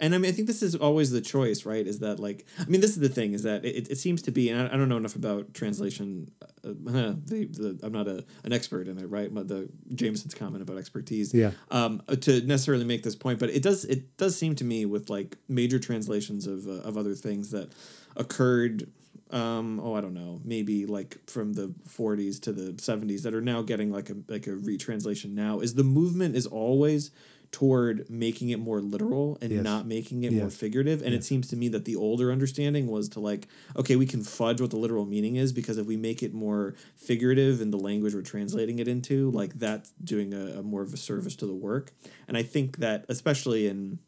And 0.00 0.14
I 0.14 0.18
mean, 0.18 0.28
I 0.30 0.32
think 0.32 0.46
this 0.46 0.62
is 0.62 0.74
always 0.74 1.10
the 1.10 1.20
choice, 1.20 1.64
right? 1.64 1.86
Is 1.86 1.98
that 2.00 2.18
like, 2.20 2.46
I 2.60 2.64
mean, 2.66 2.80
this 2.80 2.90
is 2.90 2.98
the 3.00 3.08
thing: 3.08 3.32
is 3.34 3.42
that 3.42 3.64
it, 3.64 3.90
it 3.90 3.96
seems 3.98 4.22
to 4.22 4.30
be, 4.30 4.48
and 4.50 4.60
I, 4.60 4.74
I 4.74 4.76
don't 4.76 4.88
know 4.88 4.96
enough 4.96 5.16
about 5.16 5.54
translation. 5.54 6.30
Uh, 6.64 6.68
the, 7.24 7.48
the 7.50 7.80
I'm 7.82 7.92
not 7.92 8.08
a 8.08 8.24
an 8.44 8.52
expert 8.52 8.88
in 8.88 8.98
it, 8.98 9.06
right? 9.06 9.32
But 9.32 9.48
the 9.48 9.68
Jameson's 9.94 10.34
comment 10.34 10.62
about 10.62 10.76
expertise, 10.78 11.32
Yeah. 11.34 11.52
um, 11.70 12.02
to 12.20 12.40
necessarily 12.42 12.84
make 12.84 13.02
this 13.02 13.16
point, 13.16 13.38
but 13.38 13.50
it 13.50 13.62
does 13.62 13.84
it 13.84 14.16
does 14.16 14.36
seem 14.36 14.54
to 14.56 14.64
me 14.64 14.84
with 14.86 15.08
like 15.10 15.36
major 15.48 15.78
translations 15.78 16.46
of 16.46 16.66
uh, 16.66 16.72
of 16.88 16.96
other 16.96 17.14
things 17.14 17.50
that 17.52 17.72
occurred. 18.16 18.90
Um, 19.30 19.78
oh, 19.80 19.92
I 19.94 20.00
don't 20.00 20.14
know, 20.14 20.40
maybe 20.42 20.86
like 20.86 21.18
from 21.28 21.52
the 21.52 21.68
40s 21.86 22.40
to 22.44 22.52
the 22.52 22.72
70s 22.72 23.24
that 23.24 23.34
are 23.34 23.42
now 23.42 23.60
getting 23.60 23.92
like 23.92 24.08
a 24.08 24.16
like 24.26 24.46
a 24.46 24.54
retranslation 24.56 25.34
now. 25.34 25.60
Is 25.60 25.74
the 25.74 25.84
movement 25.84 26.34
is 26.34 26.46
always 26.46 27.10
toward 27.50 28.08
making 28.10 28.50
it 28.50 28.58
more 28.58 28.80
literal 28.80 29.38
and 29.40 29.50
Yes. 29.50 29.64
not 29.64 29.86
making 29.86 30.22
it 30.24 30.32
more 30.32 30.50
figurative. 30.50 31.00
And 31.02 31.14
it 31.14 31.24
seems 31.24 31.48
to 31.48 31.56
me 31.56 31.68
that 31.68 31.84
the 31.86 31.96
older 31.96 32.30
understanding 32.30 32.88
was 32.88 33.08
to 33.10 33.20
like, 33.20 33.48
okay, 33.76 33.96
we 33.96 34.04
can 34.06 34.22
fudge 34.22 34.60
what 34.60 34.70
the 34.70 34.76
literal 34.76 35.06
meaning 35.06 35.36
is 35.36 35.52
because 35.52 35.78
if 35.78 35.86
we 35.86 35.96
make 35.96 36.22
it 36.22 36.34
more 36.34 36.74
figurative 36.96 37.60
in 37.60 37.70
the 37.70 37.78
language 37.78 38.14
we're 38.14 38.22
translating 38.22 38.78
it 38.78 38.88
into, 38.88 39.30
like 39.30 39.58
that's 39.58 39.92
doing 40.04 40.34
a, 40.34 40.58
a 40.58 40.62
more 40.62 40.82
of 40.82 40.92
a 40.92 40.96
service 40.98 41.36
to 41.36 41.46
the 41.46 41.54
work. 41.54 41.92
And 42.26 42.36
I 42.36 42.42
think 42.42 42.78
that 42.78 43.06
especially 43.08 43.66
in 43.66 43.98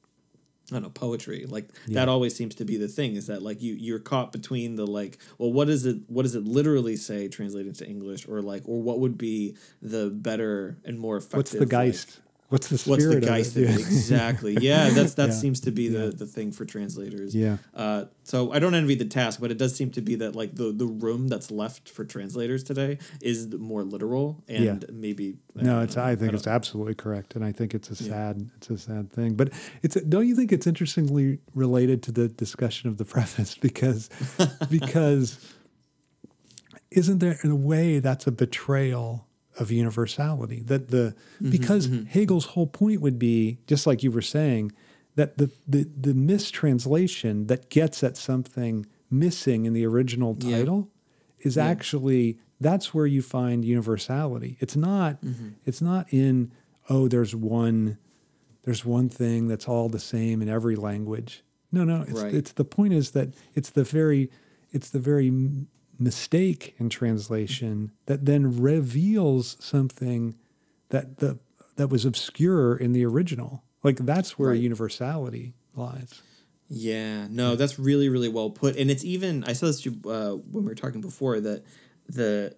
I 0.70 0.74
don't 0.74 0.82
know 0.82 0.90
poetry 0.90 1.46
like 1.48 1.68
that 1.88 2.08
always 2.08 2.32
seems 2.36 2.54
to 2.56 2.64
be 2.64 2.76
the 2.76 2.86
thing 2.86 3.16
is 3.16 3.26
that 3.26 3.42
like 3.42 3.60
you 3.60 3.74
you're 3.74 3.98
caught 3.98 4.30
between 4.30 4.76
the 4.76 4.86
like 4.86 5.18
well 5.36 5.52
what 5.52 5.68
is 5.68 5.84
it 5.84 5.96
what 6.06 6.22
does 6.22 6.36
it 6.36 6.44
literally 6.44 6.94
say 6.94 7.26
translated 7.26 7.74
to 7.76 7.86
English 7.88 8.28
or 8.28 8.40
like 8.40 8.62
or 8.66 8.80
what 8.80 9.00
would 9.00 9.18
be 9.18 9.56
the 9.82 10.10
better 10.10 10.78
and 10.84 10.96
more 11.00 11.16
effective 11.16 11.38
What's 11.38 11.50
the 11.50 11.58
like, 11.60 11.68
Geist? 11.70 12.20
What's 12.50 12.68
the 12.68 12.78
spirit 12.78 13.00
What's 13.00 13.14
the 13.14 13.20
geist 13.20 13.56
Yeah. 13.56 13.68
Exactly. 13.70 14.58
Yeah, 14.60 14.90
that's 14.96 15.14
that 15.14 15.28
Yeah. 15.30 15.34
seems 15.34 15.60
to 15.60 15.70
be 15.70 15.88
the, 15.88 16.04
Yeah. 16.06 16.10
the 16.14 16.26
thing 16.26 16.52
for 16.52 16.64
translators. 16.64 17.34
Yeah. 17.34 17.56
Uh, 17.74 18.04
so 18.24 18.52
I 18.52 18.58
don't 18.58 18.74
envy 18.74 18.96
the 18.96 19.04
task, 19.04 19.40
but 19.40 19.50
it 19.52 19.56
does 19.58 19.74
seem 19.74 19.90
to 19.92 20.00
be 20.00 20.16
that 20.16 20.34
like 20.36 20.56
the 20.56 20.72
the 20.72 20.86
room 20.86 21.28
that's 21.28 21.50
left 21.50 21.88
for 21.88 22.04
translators 22.04 22.62
today 22.64 22.98
is 23.22 23.48
more 23.54 23.82
literal 23.84 24.42
and 24.48 24.84
maybe 24.92 25.36
I 25.58 25.62
No, 25.62 25.80
it's. 25.80 25.96
know. 25.96 26.02
I 26.02 26.16
think 26.16 26.32
don't- 26.32 26.34
it's 26.34 26.46
absolutely 26.46 26.94
correct, 26.94 27.34
and 27.36 27.44
I 27.44 27.52
think 27.52 27.72
it's 27.74 27.88
a 27.90 27.94
sad. 27.96 28.50
It's 28.56 28.68
a 28.70 28.78
sad 28.78 29.12
thing, 29.12 29.34
but 29.34 29.50
it's. 29.82 29.94
Don't 30.02 30.26
you 30.28 30.34
think 30.34 30.52
it's 30.52 30.66
interestingly 30.66 31.38
related 31.54 32.02
to 32.04 32.12
the 32.12 32.28
discussion 32.28 32.88
of 32.88 32.98
the 32.98 33.04
preface 33.14 33.54
because 33.54 34.10
because 34.70 35.38
isn't 36.90 37.18
there 37.20 37.38
in 37.44 37.50
a 37.50 37.56
way 37.56 38.00
that's 38.00 38.26
a 38.26 38.32
betrayal 38.32 39.26
of 39.60 39.70
universality 39.70 40.62
that 40.62 40.88
the 40.88 41.14
mm-hmm, 41.36 41.50
because 41.50 41.86
mm-hmm. 41.86 42.06
Hegel's 42.06 42.46
whole 42.46 42.66
point 42.66 43.00
would 43.00 43.18
be 43.18 43.58
just 43.66 43.86
like 43.86 44.02
you 44.02 44.10
were 44.10 44.22
saying 44.22 44.72
that 45.16 45.38
the 45.38 45.50
the 45.68 45.84
the 45.84 46.14
mistranslation 46.14 47.46
that 47.46 47.68
gets 47.68 48.02
at 48.02 48.16
something 48.16 48.86
missing 49.10 49.66
in 49.66 49.72
the 49.72 49.84
original 49.86 50.36
Yeah. 50.40 50.58
title 50.58 50.88
is 51.40 51.58
actually 51.58 52.38
that's 52.60 52.92
where 52.92 53.06
you 53.06 53.22
find 53.22 53.64
universality. 53.64 54.56
It's 54.60 54.76
not 54.76 55.20
mm-hmm. 55.22 55.50
it's 55.64 55.82
not 55.82 56.06
in 56.12 56.52
oh 56.88 57.06
there's 57.06 57.34
one 57.36 57.98
there's 58.62 58.84
one 58.84 59.08
thing 59.08 59.48
that's 59.48 59.68
all 59.68 59.88
the 59.88 60.00
same 60.00 60.42
in 60.42 60.48
every 60.48 60.76
language. 60.76 61.42
No, 61.72 61.84
no, 61.84 62.02
it's 62.02 62.22
Right. 62.22 62.34
it's 62.34 62.52
the 62.52 62.64
point 62.64 62.92
is 62.94 63.10
that 63.12 63.28
it's 63.54 63.70
the 63.70 63.84
very 63.84 64.30
it's 64.72 64.90
the 64.90 64.98
very 65.00 65.30
mistake 66.00 66.74
in 66.78 66.88
translation 66.88 67.92
that 68.06 68.24
then 68.24 68.58
reveals 68.60 69.56
something 69.60 70.34
that 70.88 71.18
the 71.18 71.38
that 71.76 71.88
was 71.88 72.04
obscure 72.04 72.76
in 72.76 72.92
the 72.92 73.04
original. 73.04 73.62
Like 73.82 73.96
that's 73.98 74.38
where 74.38 74.50
Right. 74.50 74.60
universality 74.60 75.54
lies. 75.74 76.22
Yeah, 76.68 77.26
no, 77.28 77.56
that's 77.56 77.78
really 77.78 78.08
really 78.08 78.28
well 78.28 78.50
put, 78.50 78.76
and 78.76 78.90
it's 78.90 79.04
even 79.04 79.44
I 79.44 79.52
said 79.54 79.68
this 79.70 79.80
to 79.82 79.90
uh, 80.06 80.30
when 80.34 80.64
we 80.64 80.68
were 80.70 80.74
talking 80.74 81.00
before 81.00 81.40
that 81.40 81.64
the 82.08 82.54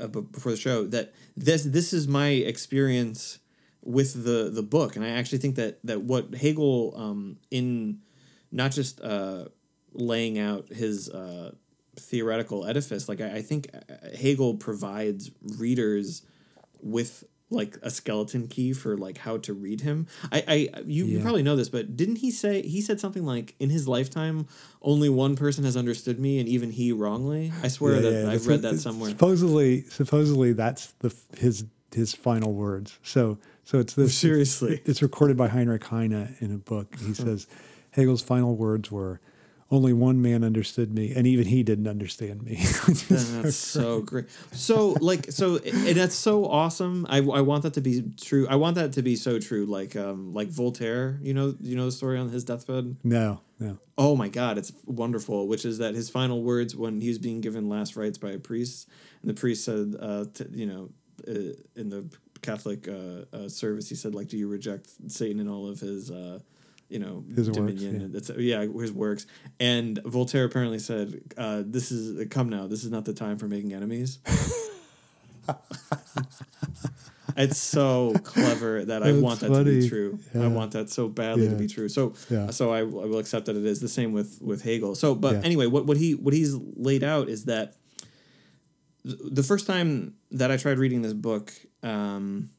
uh, 0.00 0.06
b- 0.06 0.20
before 0.30 0.52
the 0.52 0.58
show 0.58 0.86
that 0.86 1.12
this 1.36 1.64
this 1.64 1.92
is 1.92 2.06
my 2.08 2.28
experience 2.28 3.38
with 3.82 4.24
the 4.24 4.50
the 4.50 4.62
book, 4.62 4.96
and 4.96 5.04
I 5.04 5.08
actually 5.10 5.38
think 5.38 5.56
that 5.56 5.78
that 5.84 6.02
what 6.02 6.34
Hegel 6.34 6.92
um, 6.96 7.38
in 7.50 8.00
not 8.50 8.70
just 8.72 9.00
uh, 9.00 9.46
laying 9.92 10.38
out 10.38 10.68
his 10.68 11.08
uh, 11.08 11.52
theoretical 11.96 12.64
edifice, 12.66 13.08
like 13.08 13.20
I, 13.20 13.36
I 13.36 13.42
think 13.42 13.68
uh, 13.74 14.16
Hegel 14.16 14.54
provides 14.54 15.30
readers 15.58 16.22
with 16.82 17.24
like 17.50 17.76
a 17.82 17.90
skeleton 17.90 18.48
key 18.48 18.72
for 18.72 18.96
like 18.96 19.18
how 19.18 19.36
to 19.36 19.52
read 19.52 19.82
him. 19.82 20.06
I, 20.32 20.44
I 20.48 20.80
you, 20.86 21.04
you 21.04 21.20
probably 21.20 21.42
know 21.42 21.54
this, 21.54 21.68
but 21.68 21.96
didn't 21.96 22.16
he 22.16 22.30
say 22.30 22.62
he 22.62 22.80
said 22.80 22.98
something 22.98 23.26
like 23.26 23.54
in 23.60 23.68
his 23.68 23.86
lifetime 23.86 24.46
only 24.80 25.10
one 25.10 25.36
person 25.36 25.64
has 25.64 25.76
understood 25.76 26.18
me 26.18 26.40
and 26.40 26.48
even 26.48 26.70
he 26.70 26.92
wrongly? 26.92 27.52
I 27.62 27.68
swear 27.68 28.00
that 28.00 28.14
I've 28.14 28.22
that's- 28.22 28.46
read 28.46 28.62
that 28.62 28.78
somewhere. 28.78 29.10
Supposedly, 29.10 29.82
supposedly 29.82 30.52
that's 30.54 30.92
the 31.00 31.14
his 31.36 31.66
his 31.94 32.14
final 32.14 32.54
words. 32.54 32.98
So 33.02 33.38
so 33.64 33.78
it's 33.78 33.94
this 33.94 34.16
Seriously. 34.16 34.80
It's, 34.84 35.02
recorded 35.02 35.36
by 35.36 35.48
Heinrich 35.48 35.84
Heine 35.84 36.36
in 36.40 36.52
a 36.52 36.58
book. 36.58 36.96
He 36.98 37.14
says 37.14 37.46
Hegel's 37.90 38.22
final 38.22 38.56
words 38.56 38.90
were, 38.90 39.20
"Only 39.72 39.92
one 39.92 40.22
man 40.22 40.44
understood 40.44 40.92
me, 40.94 41.12
and 41.16 41.26
even 41.26 41.46
he 41.46 41.62
didn't 41.64 41.88
understand 41.88 42.42
me." 42.42 42.56
That's 43.08 43.56
so 43.56 44.00
great. 44.02 44.26
So 44.52 44.96
like 45.00 45.32
so 45.32 45.56
and 45.56 45.96
that's 45.96 46.14
so 46.14 46.46
awesome. 46.46 47.06
I, 47.08 47.18
I 47.18 47.40
want 47.40 47.62
that 47.64 47.74
to 47.74 47.80
be 47.80 48.04
true. 48.20 48.46
I 48.48 48.56
want 48.56 48.76
that 48.76 48.92
to 48.92 49.02
be 49.02 49.16
so 49.16 49.38
true. 49.38 49.66
Like 49.66 49.96
um 49.96 50.32
like 50.32 50.48
Voltaire, 50.48 51.18
you 51.22 51.34
know 51.34 51.54
you 51.60 51.74
know 51.76 51.86
the 51.86 51.92
story 51.92 52.18
on 52.18 52.28
his 52.28 52.44
deathbed. 52.44 52.96
no, 53.02 53.40
no. 53.58 53.78
Oh 53.98 54.14
my 54.16 54.28
God, 54.28 54.58
it's 54.58 54.72
wonderful. 54.86 55.48
Which 55.48 55.64
is 55.64 55.78
that 55.78 55.94
his 55.94 56.10
final 56.10 56.42
words 56.42 56.76
when 56.76 57.00
he 57.00 57.08
was 57.08 57.18
being 57.18 57.40
given 57.40 57.68
last 57.68 57.96
rites 57.96 58.18
by 58.18 58.30
a 58.30 58.38
priest, 58.38 58.88
and 59.22 59.30
the 59.30 59.34
priest 59.34 59.64
said, 59.64 59.96
uh, 59.98 60.24
t- 60.32 60.46
you 60.52 60.66
know, 60.66 60.90
uh, 61.28 61.54
in 61.76 61.88
the 61.90 62.08
Catholic 62.42 62.88
uh, 62.88 63.24
uh, 63.36 63.48
service, 63.48 63.88
he 63.88 63.94
said, 63.94 64.14
like, 64.14 64.28
do 64.28 64.36
you 64.36 64.48
reject 64.48 64.88
Satan 65.08 65.38
and 65.40 65.48
all 65.48 65.68
of 65.68 65.78
his, 65.80 66.10
uh, 66.10 66.40
you 66.92 66.98
know, 66.98 67.24
His 67.34 67.48
works, 67.48 67.56
dominion? 67.56 68.10
yeah. 68.12 68.20
and 68.34 68.40
yeah, 68.40 68.80
his 68.80 68.92
works. 68.92 69.26
And 69.58 69.98
Voltaire 70.04 70.44
apparently 70.44 70.78
said, 70.78 71.20
uh, 71.38 71.62
"This 71.66 71.90
is 71.90 72.28
come 72.28 72.48
now. 72.48 72.66
This 72.66 72.84
is 72.84 72.90
not 72.90 73.04
the 73.04 73.14
time 73.14 73.38
for 73.38 73.48
making 73.48 73.72
enemies." 73.72 74.18
it's 77.36 77.58
so 77.58 78.14
clever 78.22 78.84
that 78.84 79.02
I 79.02 79.10
That's 79.12 79.22
want 79.22 79.40
that 79.40 79.48
to 79.48 79.64
be 79.64 79.88
true. 79.88 80.18
Yeah. 80.34 80.44
I 80.44 80.48
want 80.48 80.72
that 80.72 80.90
so 80.90 81.08
badly 81.08 81.48
to 81.48 81.56
be 81.56 81.66
true. 81.68 81.88
So 81.88 82.14
Yeah. 82.30 82.50
so 82.50 82.72
I, 82.72 82.80
I 82.80 82.82
will 82.82 83.18
accept 83.18 83.46
that 83.46 83.56
it 83.56 83.64
is 83.64 83.80
the 83.80 83.88
same 83.88 84.12
with 84.12 84.38
with 84.42 84.62
Hegel. 84.62 84.94
So 84.94 85.14
but 85.14 85.34
Yeah. 85.34 85.40
anyway, 85.44 85.66
what 85.66 85.86
what 85.86 85.96
he 85.96 86.14
what 86.14 86.34
he's 86.34 86.54
laid 86.54 87.02
out 87.02 87.28
is 87.28 87.46
that 87.46 87.76
the 89.04 89.42
first 89.42 89.66
time 89.66 90.14
that 90.30 90.50
I 90.50 90.56
tried 90.56 90.78
reading 90.78 91.02
this 91.02 91.12
book 91.14 91.52
um, 91.82 92.50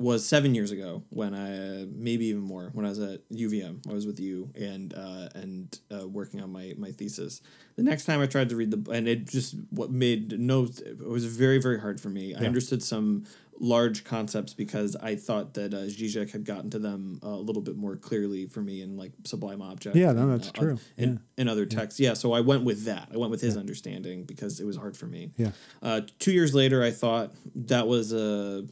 was 0.00 0.24
seven 0.24 0.54
years 0.54 0.70
ago 0.70 1.02
when 1.10 1.34
I 1.34 1.86
maybe 1.92 2.26
even 2.26 2.42
more 2.42 2.70
when 2.72 2.86
I 2.86 2.90
was 2.90 3.00
at 3.00 3.28
UVM. 3.30 3.88
I 3.88 3.92
was 3.92 4.06
with 4.06 4.20
you 4.20 4.50
and 4.54 4.94
uh, 4.94 5.28
and 5.34 5.78
uh, 5.92 6.06
working 6.06 6.40
on 6.40 6.52
my 6.52 6.74
my 6.76 6.92
thesis. 6.92 7.40
The 7.76 7.82
next 7.82 8.04
time 8.04 8.20
I 8.20 8.26
tried 8.26 8.48
to 8.50 8.56
read 8.56 8.70
the 8.70 8.90
and 8.92 9.08
it 9.08 9.26
just 9.26 9.56
what 9.70 9.90
made 9.90 10.38
no 10.38 10.64
it 10.64 11.06
was 11.06 11.24
very 11.24 11.60
very 11.60 11.80
hard 11.80 12.00
for 12.00 12.10
me. 12.10 12.34
I 12.34 12.44
understood 12.44 12.82
some 12.82 13.24
large 13.60 14.04
concepts 14.04 14.54
because 14.54 14.96
I 14.96 15.16
thought 15.16 15.54
that 15.54 15.74
uh, 15.74 15.78
Zizek 15.78 16.30
had 16.30 16.44
gotten 16.44 16.70
to 16.70 16.78
them 16.78 17.18
a 17.22 17.30
little 17.30 17.62
bit 17.62 17.76
more 17.76 17.96
clearly 17.96 18.46
for 18.46 18.60
me 18.60 18.82
in 18.82 18.96
like 18.96 19.12
Sublime 19.24 19.62
Object. 19.62 19.96
Yeah, 19.96 20.12
no, 20.12 20.22
and, 20.22 20.32
that's 20.32 20.48
uh, 20.48 20.52
true. 20.52 20.78
In, 20.96 21.14
Yeah. 21.14 21.42
in 21.42 21.48
other 21.48 21.66
texts, 21.66 21.98
yeah. 21.98 22.14
So 22.14 22.32
I 22.32 22.40
went 22.40 22.64
with 22.64 22.84
that. 22.84 23.08
I 23.12 23.16
went 23.16 23.30
with 23.30 23.40
his 23.40 23.56
understanding 23.56 24.24
because 24.24 24.60
it 24.60 24.64
was 24.64 24.76
hard 24.76 24.96
for 24.96 25.06
me. 25.06 25.32
Yeah. 25.36 25.50
Uh, 25.82 26.02
two 26.18 26.32
years 26.32 26.54
later, 26.54 26.82
I 26.82 26.90
thought 26.90 27.34
that 27.54 27.86
was 27.86 28.12
a. 28.12 28.66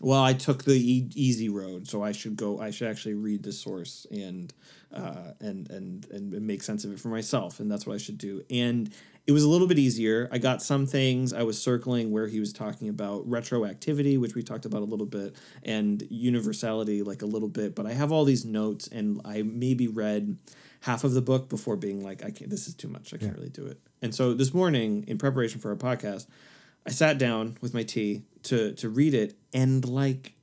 Well, 0.00 0.22
I 0.22 0.32
took 0.32 0.64
the 0.64 0.74
e- 0.74 1.10
easy 1.14 1.48
road, 1.48 1.86
so 1.86 2.02
I 2.02 2.12
should 2.12 2.36
go. 2.36 2.60
I 2.60 2.70
should 2.70 2.88
actually 2.88 3.14
read 3.14 3.42
the 3.42 3.52
source 3.52 4.06
and 4.10 4.52
uh, 4.92 5.32
and 5.40 5.70
and 5.70 6.06
and 6.10 6.32
make 6.46 6.62
sense 6.62 6.84
of 6.84 6.92
it 6.92 7.00
for 7.00 7.08
myself, 7.08 7.60
and 7.60 7.70
that's 7.70 7.86
what 7.86 7.94
I 7.94 7.98
should 7.98 8.18
do. 8.18 8.42
And 8.50 8.92
it 9.26 9.32
was 9.32 9.44
a 9.44 9.48
little 9.48 9.66
bit 9.66 9.78
easier. 9.78 10.28
I 10.30 10.38
got 10.38 10.62
some 10.62 10.86
things. 10.86 11.32
I 11.32 11.44
was 11.44 11.60
circling 11.60 12.10
where 12.10 12.26
he 12.26 12.40
was 12.40 12.52
talking 12.52 12.88
about 12.88 13.28
retroactivity, 13.28 14.18
which 14.18 14.34
we 14.34 14.42
talked 14.42 14.66
about 14.66 14.82
a 14.82 14.84
little 14.84 15.06
bit, 15.06 15.36
and 15.62 16.02
universality, 16.10 17.02
like 17.02 17.22
a 17.22 17.26
little 17.26 17.48
bit. 17.48 17.74
But 17.74 17.86
I 17.86 17.92
have 17.92 18.12
all 18.12 18.24
these 18.24 18.44
notes, 18.44 18.88
and 18.88 19.20
I 19.24 19.42
maybe 19.42 19.86
read 19.86 20.36
half 20.80 21.04
of 21.04 21.14
the 21.14 21.22
book 21.22 21.48
before 21.48 21.76
being 21.76 22.02
like, 22.04 22.22
I 22.24 22.30
can't. 22.30 22.50
This 22.50 22.68
is 22.68 22.74
too 22.74 22.88
much. 22.88 23.14
I 23.14 23.16
can't 23.16 23.34
really 23.34 23.48
do 23.48 23.64
it. 23.64 23.80
And 24.02 24.14
so 24.14 24.34
this 24.34 24.52
morning, 24.52 25.04
in 25.06 25.16
preparation 25.16 25.60
for 25.60 25.70
our 25.70 25.76
podcast, 25.76 26.26
I 26.86 26.90
sat 26.90 27.18
down 27.18 27.56
with 27.60 27.74
my 27.74 27.82
tea 27.82 28.22
to 28.44 28.72
to 28.74 28.88
read 28.88 29.14
it, 29.14 29.36
and 29.52 29.86
like 29.88 30.34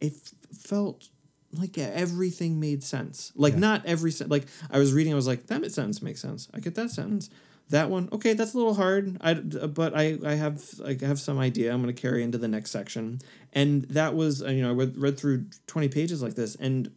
it 0.00 0.14
f- 0.14 0.58
felt 0.58 1.08
like 1.52 1.78
everything 1.78 2.60
made 2.60 2.82
sense. 2.82 3.32
Like 3.34 3.56
not 3.56 3.84
every 3.86 4.10
sen- 4.10 4.28
like 4.28 4.46
I 4.70 4.78
was 4.78 4.92
reading, 4.92 5.12
I 5.12 5.16
was 5.16 5.26
like 5.26 5.46
that 5.46 5.72
sentence 5.72 6.02
makes 6.02 6.20
sense. 6.20 6.48
I 6.54 6.60
get 6.60 6.74
that 6.76 6.90
sentence. 6.90 7.30
That 7.70 7.90
one, 7.90 8.08
okay, 8.12 8.32
that's 8.32 8.54
a 8.54 8.56
little 8.56 8.74
hard. 8.74 9.18
I 9.20 9.34
but 9.34 9.94
I 9.94 10.18
I 10.24 10.34
have 10.34 10.62
like 10.78 11.02
I 11.02 11.06
have 11.06 11.20
some 11.20 11.38
idea. 11.38 11.72
I'm 11.72 11.80
gonna 11.82 11.92
carry 11.92 12.22
into 12.22 12.38
the 12.38 12.48
next 12.48 12.70
section, 12.70 13.18
and 13.52 13.82
that 13.84 14.14
was 14.14 14.40
you 14.40 14.62
know 14.62 14.70
I 14.70 14.72
read, 14.74 14.96
read 14.96 15.18
through 15.18 15.46
twenty 15.66 15.88
pages 15.88 16.22
like 16.22 16.34
this, 16.34 16.54
and 16.54 16.90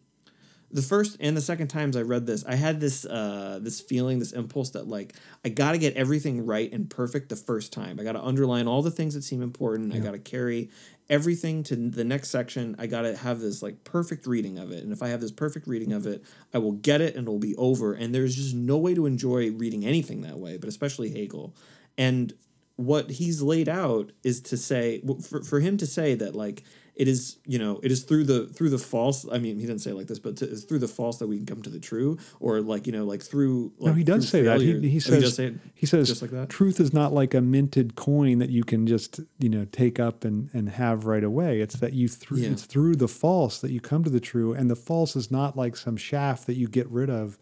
the 0.74 0.82
first 0.82 1.18
and 1.20 1.36
the 1.36 1.42
second 1.42 1.68
times 1.68 1.96
I 1.96 2.02
read 2.02 2.26
this, 2.26 2.46
I 2.46 2.56
had 2.56 2.80
this 2.80 3.06
uh, 3.06 3.60
this 3.62 3.82
feeling, 3.82 4.20
this 4.20 4.32
impulse 4.32 4.72
that 4.72 4.88
like 4.88 5.14
I 5.44 5.50
got 5.50 5.74
to 5.74 5.78
get 5.78 5.96
everything 5.96 6.46
right 6.46 6.72
and 6.72 6.90
perfect 6.90 7.30
the 7.30 7.36
first 7.36 7.74
time. 7.74 8.00
I 8.00 8.04
got 8.04 8.14
to 8.14 8.24
underline 8.24 8.68
all 8.68 8.82
the 8.82 8.92
things 8.92 9.14
that 9.14 9.24
seem 9.24 9.42
important. 9.42 9.94
I 9.94 10.00
got 10.00 10.12
to 10.12 10.20
carry 10.20 10.70
everything 11.10 11.62
to 11.64 11.76
the 11.76 12.06
next 12.06 12.30
section. 12.30 12.76
I 12.80 12.88
got 12.88 13.02
to 13.02 13.16
have 13.18 13.42
this 13.42 13.62
like 13.62 13.84
perfect 13.84 14.26
reading 14.26 14.58
of 14.58 14.72
it. 14.72 14.82
And 14.84 14.94
if 14.94 15.04
I 15.04 15.10
have 15.10 15.20
this 15.20 15.32
perfect 15.32 15.68
reading 15.68 15.92
of 15.92 16.08
it, 16.08 16.24
I 16.54 16.58
will 16.58 16.72
get 16.72 17.02
it 17.02 17.16
and 17.16 17.28
it'll 17.28 17.38
be 17.38 17.56
over. 17.56 17.94
And 17.94 18.16
there's 18.16 18.36
just 18.36 18.56
no 18.56 18.78
way 18.78 18.94
to 18.94 19.06
enjoy 19.06 19.52
reading 19.52 19.86
anything 19.86 20.22
that 20.22 20.40
way, 20.40 20.58
but 20.58 20.70
especially 20.70 21.12
Hegel. 21.12 21.54
And 21.98 22.34
what 22.78 23.12
he's 23.12 23.42
laid 23.42 23.68
out 23.68 24.12
is 24.24 24.42
to 24.42 24.58
say 24.58 25.02
for, 25.28 25.44
for 25.44 25.60
him 25.60 25.78
to 25.78 25.86
say 25.86 26.16
that 26.16 26.36
like 26.36 26.64
it 26.96 27.08
is 27.08 27.38
you 27.46 27.58
know 27.58 27.80
it 27.84 27.92
is 27.92 28.04
through 28.04 28.24
the 28.26 28.48
through 28.48 28.70
the 28.70 28.78
false 28.78 29.26
i 29.32 29.38
mean 29.38 29.58
he 29.60 29.66
didn't 29.66 29.80
say 29.80 29.92
it 29.92 29.96
like 29.96 30.08
this 30.08 30.20
but 30.20 30.36
to, 30.38 30.46
it's 30.50 30.64
through 30.64 30.78
the 30.80 30.88
false 30.88 31.18
that 31.20 31.28
we 31.28 31.38
can 31.38 31.46
come 31.46 31.62
to 31.62 31.70
the 31.70 31.80
true 31.80 32.18
or 32.42 32.60
like 32.62 32.86
you 32.86 32.92
know 32.92 33.06
like 33.06 33.22
through 33.24 33.72
like, 33.80 33.92
no, 33.94 33.98
he 33.98 34.04
does 34.04 34.28
say 34.28 34.42
that. 34.42 34.60
He, 34.60 34.74
failure- 34.74 34.88
he 34.90 34.98
Oh, 34.98 35.00
says 35.00 35.24
does 35.24 35.36
say 35.36 35.46
it 35.46 35.54
he 35.74 35.86
says 35.86 36.08
just 36.08 36.22
like 36.22 36.32
that? 36.32 36.50
truth 36.50 36.80
is 36.82 36.92
not 36.94 37.14
like 37.14 37.34
a 37.34 37.40
minted 37.42 37.96
coin 37.96 38.40
that 38.40 38.50
you 38.50 38.64
can 38.64 38.86
just 38.86 39.22
you 39.40 39.48
know 39.50 39.66
take 39.72 40.00
up 40.00 40.26
and, 40.26 40.50
and 40.54 40.70
have 40.72 41.06
right 41.06 41.24
away. 41.24 41.62
It's 41.62 41.76
that 41.78 41.94
you 41.94 42.08
through 42.10 42.40
Yeah. 42.40 42.50
it's 42.52 42.66
through 42.66 42.96
the 42.98 43.08
false 43.08 43.60
that 43.62 43.72
you 43.72 43.80
come 43.80 44.04
to 44.04 44.10
the 44.10 44.20
true, 44.20 44.54
and 44.54 44.70
the 44.70 44.76
false 44.76 45.16
is 45.16 45.32
not 45.32 45.56
like 45.56 45.78
some 45.78 45.96
shaft 45.98 46.46
that 46.48 46.56
you 46.56 46.68
get 46.68 46.88
rid 46.90 47.10
of 47.10 47.38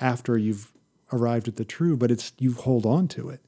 after 0.00 0.36
you've 0.36 0.72
arrived 1.12 1.46
at 1.48 1.56
the 1.56 1.64
true, 1.64 1.96
but 1.96 2.10
it's 2.10 2.32
you 2.38 2.52
hold 2.54 2.84
on 2.86 3.06
to 3.08 3.28
it. 3.30 3.40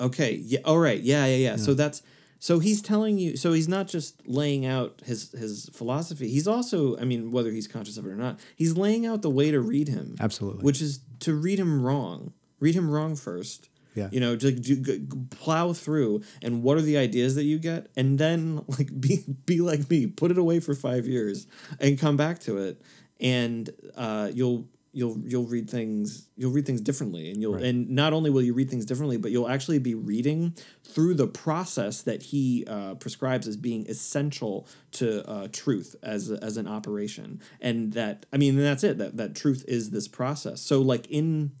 Okay. 0.00 0.34
Yeah. 0.44 0.60
All 0.64 0.78
right. 0.78 1.00
Yeah, 1.00 1.26
yeah. 1.26 1.36
Yeah. 1.36 1.56
So 1.56 1.74
that's 1.74 2.02
so 2.38 2.58
he's 2.60 2.80
telling 2.80 3.18
you. 3.18 3.36
So 3.36 3.52
he's 3.52 3.68
not 3.68 3.88
just 3.88 4.26
laying 4.26 4.64
out 4.64 5.02
his 5.04 5.32
his 5.32 5.68
philosophy. 5.72 6.28
He's 6.28 6.46
also, 6.46 6.96
I 6.98 7.04
mean, 7.04 7.32
whether 7.32 7.50
he's 7.50 7.66
conscious 7.66 7.96
of 7.96 8.06
it 8.06 8.10
or 8.10 8.16
not, 8.16 8.38
he's 8.56 8.76
laying 8.76 9.06
out 9.06 9.22
the 9.22 9.30
way 9.30 9.50
to 9.50 9.60
read 9.60 9.88
him. 9.88 10.16
Absolutely. 10.20 10.62
Which 10.62 10.80
is 10.80 11.00
to 11.20 11.34
read 11.34 11.58
him 11.58 11.82
wrong. 11.82 12.32
Read 12.60 12.74
him 12.74 12.90
wrong 12.90 13.16
first. 13.16 13.68
Yeah. 13.94 14.08
You 14.12 14.20
know, 14.20 14.36
to, 14.36 14.52
to 14.52 14.60
g- 14.60 14.76
g- 14.76 15.06
plow 15.30 15.72
through 15.72 16.22
and 16.40 16.62
what 16.62 16.78
are 16.78 16.82
the 16.82 16.96
ideas 16.96 17.34
that 17.34 17.44
you 17.44 17.58
get, 17.58 17.88
and 17.96 18.18
then 18.18 18.62
like 18.68 19.00
be 19.00 19.24
be 19.44 19.60
like 19.60 19.90
me, 19.90 20.06
put 20.06 20.30
it 20.30 20.38
away 20.38 20.60
for 20.60 20.74
five 20.74 21.06
years 21.06 21.46
and 21.80 21.98
come 21.98 22.16
back 22.16 22.38
to 22.40 22.58
it, 22.58 22.80
and 23.20 23.70
uh, 23.96 24.30
you'll 24.32 24.68
you'll 24.98 25.18
you'll 25.24 25.46
read 25.46 25.70
things 25.70 26.28
you'll 26.36 26.50
read 26.50 26.66
things 26.66 26.80
differently 26.80 27.30
and 27.30 27.40
you'll 27.40 27.54
Right. 27.54 27.64
and 27.64 27.88
not 27.88 28.12
only 28.12 28.30
will 28.30 28.42
you 28.42 28.52
read 28.52 28.68
things 28.68 28.84
differently 28.84 29.16
but 29.16 29.30
you'll 29.30 29.48
actually 29.48 29.78
be 29.78 29.94
reading 29.94 30.54
through 30.82 31.14
the 31.14 31.28
process 31.28 32.02
that 32.02 32.20
he 32.24 32.64
uh, 32.66 32.94
prescribes 32.96 33.46
as 33.46 33.56
being 33.56 33.86
essential 33.88 34.66
to 34.92 35.06
uh, 35.30 35.46
truth 35.52 35.94
as 36.02 36.30
as 36.30 36.56
an 36.56 36.66
operation. 36.66 37.40
And 37.60 37.92
that 37.92 38.26
i 38.32 38.36
mean 38.36 38.56
that's 38.56 38.82
it 38.82 38.98
that 38.98 39.16
that 39.16 39.36
truth 39.36 39.64
is 39.68 39.90
this 39.90 40.08
process. 40.08 40.60
So 40.60 40.82
like 40.82 41.06
in 41.08 41.52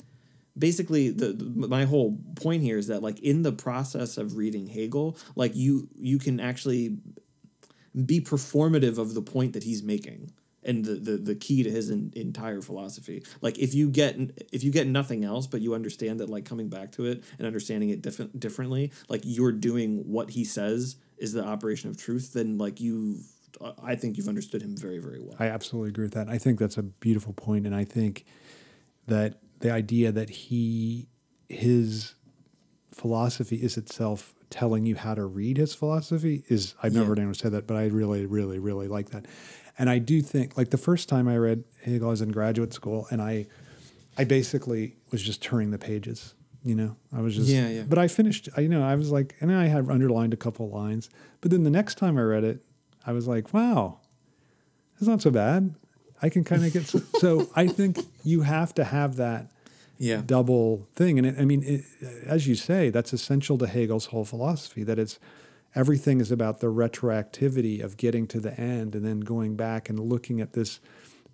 basically 0.58 1.10
the, 1.10 1.28
the 1.32 1.68
my 1.68 1.84
whole 1.84 2.18
point 2.34 2.62
here 2.64 2.78
is 2.78 2.88
that 2.88 3.02
like 3.02 3.20
in 3.20 3.42
the 3.42 3.52
process 3.52 4.18
of 4.18 4.36
reading 4.36 4.66
hegel 4.66 5.16
like 5.36 5.54
you 5.54 5.88
you 5.94 6.18
can 6.18 6.40
actually 6.40 6.96
be 8.04 8.20
performative 8.20 8.98
of 8.98 9.14
the 9.14 9.22
point 9.22 9.52
that 9.52 9.62
he's 9.62 9.82
making 9.82 10.32
and 10.68 10.84
the, 10.84 10.94
the, 10.94 11.16
the 11.16 11.34
key 11.34 11.62
to 11.64 11.70
his 11.70 11.90
en- 11.90 12.12
entire 12.14 12.60
philosophy 12.60 13.22
like 13.40 13.58
if 13.58 13.74
you 13.74 13.90
get 13.90 14.14
if 14.52 14.62
you 14.62 14.70
get 14.70 14.86
nothing 14.86 15.24
else 15.24 15.46
but 15.46 15.60
you 15.60 15.74
understand 15.74 16.20
that 16.20 16.28
like 16.28 16.44
coming 16.44 16.68
back 16.68 16.92
to 16.92 17.04
it 17.06 17.24
and 17.38 17.46
understanding 17.46 17.88
it 17.90 18.02
different 18.02 18.38
differently 18.38 18.92
like 19.08 19.22
you're 19.24 19.52
doing 19.52 19.90
what 20.16 20.30
he 20.30 20.44
says 20.44 20.96
is 21.16 21.32
the 21.32 21.44
operation 21.44 21.90
of 21.90 21.96
truth 21.96 22.32
then 22.34 22.58
like 22.58 22.80
you 22.80 23.18
i 23.82 23.94
think 23.96 24.16
you've 24.16 24.28
understood 24.28 24.62
him 24.62 24.76
very 24.76 24.98
very 24.98 25.20
well 25.20 25.34
I 25.40 25.46
absolutely 25.46 25.88
agree 25.90 26.04
with 26.04 26.14
that. 26.14 26.28
I 26.28 26.38
think 26.38 26.58
that's 26.60 26.76
a 26.78 26.82
beautiful 26.82 27.32
point, 27.32 27.66
and 27.66 27.74
I 27.74 27.84
think 27.84 28.24
that 29.06 29.40
the 29.60 29.70
idea 29.72 30.12
that 30.12 30.28
he 30.30 31.08
his 31.48 32.14
philosophy 32.92 33.56
is 33.56 33.76
itself 33.76 34.34
telling 34.50 34.86
you 34.86 34.96
how 34.96 35.14
to 35.14 35.24
read 35.24 35.56
his 35.56 35.74
philosophy 35.74 36.44
is 36.48 36.74
I've 36.82 36.92
never 36.92 37.04
Yeah. 37.04 37.08
heard 37.08 37.18
anyone 37.18 37.34
say 37.34 37.48
that, 37.48 37.66
but 37.66 37.76
I 37.76 37.86
really, 37.86 38.26
really, 38.26 38.58
really 38.58 38.88
like 38.88 39.10
that. 39.10 39.26
And 39.78 39.88
I 39.88 39.98
do 39.98 40.20
think 40.22 40.56
like 40.56 40.70
the 40.70 40.78
first 40.78 41.08
time 41.08 41.28
I 41.28 41.36
read 41.36 41.64
Hegel, 41.84 42.08
I 42.08 42.10
was 42.10 42.20
in 42.20 42.32
graduate 42.32 42.72
school, 42.72 43.06
and 43.10 43.22
I 43.22 43.46
I 44.16 44.24
basically 44.24 44.96
was 45.10 45.22
just 45.22 45.40
turning 45.40 45.70
the 45.70 45.78
pages. 45.78 46.34
You 46.64 46.74
know, 46.74 46.96
I 47.16 47.20
was 47.20 47.36
just 47.36 47.48
Yeah, 47.48 47.68
yeah. 47.68 47.82
But 47.88 47.98
I 47.98 48.08
finished. 48.08 48.48
I, 48.56 48.62
you 48.62 48.68
know, 48.68 48.82
I 48.82 48.96
was 48.96 49.10
like, 49.10 49.36
and 49.40 49.52
I 49.52 49.66
had 49.66 49.88
underlined 49.88 50.34
a 50.34 50.36
couple 50.36 50.66
of 50.66 50.72
lines. 50.72 51.08
But 51.40 51.52
then 51.52 51.62
the 51.62 51.70
next 51.70 51.96
time 51.96 52.18
I 52.18 52.22
read 52.22 52.42
it, 52.42 52.64
I 53.06 53.12
was 53.12 53.28
like, 53.28 53.54
wow, 53.54 54.00
it's 54.98 55.06
not 55.06 55.22
so 55.22 55.30
bad. 55.30 55.74
I 56.20 56.28
can 56.28 56.42
kind 56.42 56.64
of 56.64 56.72
get 56.72 56.86
so, 56.86 57.00
so. 57.20 57.48
I 57.54 57.68
think 57.68 58.00
you 58.24 58.40
have 58.40 58.74
to 58.74 58.84
have 58.84 59.16
that 59.16 59.46
yeah 59.98 60.20
double 60.26 60.88
thing, 60.96 61.18
and 61.18 61.26
it, 61.28 61.36
I 61.38 61.44
mean, 61.44 61.62
it, 61.62 61.84
as 62.26 62.48
you 62.48 62.56
say, 62.56 62.90
that's 62.90 63.12
essential 63.12 63.56
to 63.58 63.68
Hegel's 63.68 64.06
whole 64.06 64.24
philosophy. 64.24 64.82
That 64.82 64.98
it's 64.98 65.20
everything 65.82 66.20
is 66.20 66.32
about 66.32 66.58
the 66.58 66.66
retroactivity 66.66 67.82
of 67.84 67.96
getting 67.96 68.26
to 68.26 68.40
the 68.40 68.58
end 68.60 68.96
and 68.96 69.04
then 69.06 69.20
going 69.20 69.54
back 69.54 69.88
and 69.88 69.98
looking 70.00 70.40
at 70.40 70.52
this 70.52 70.80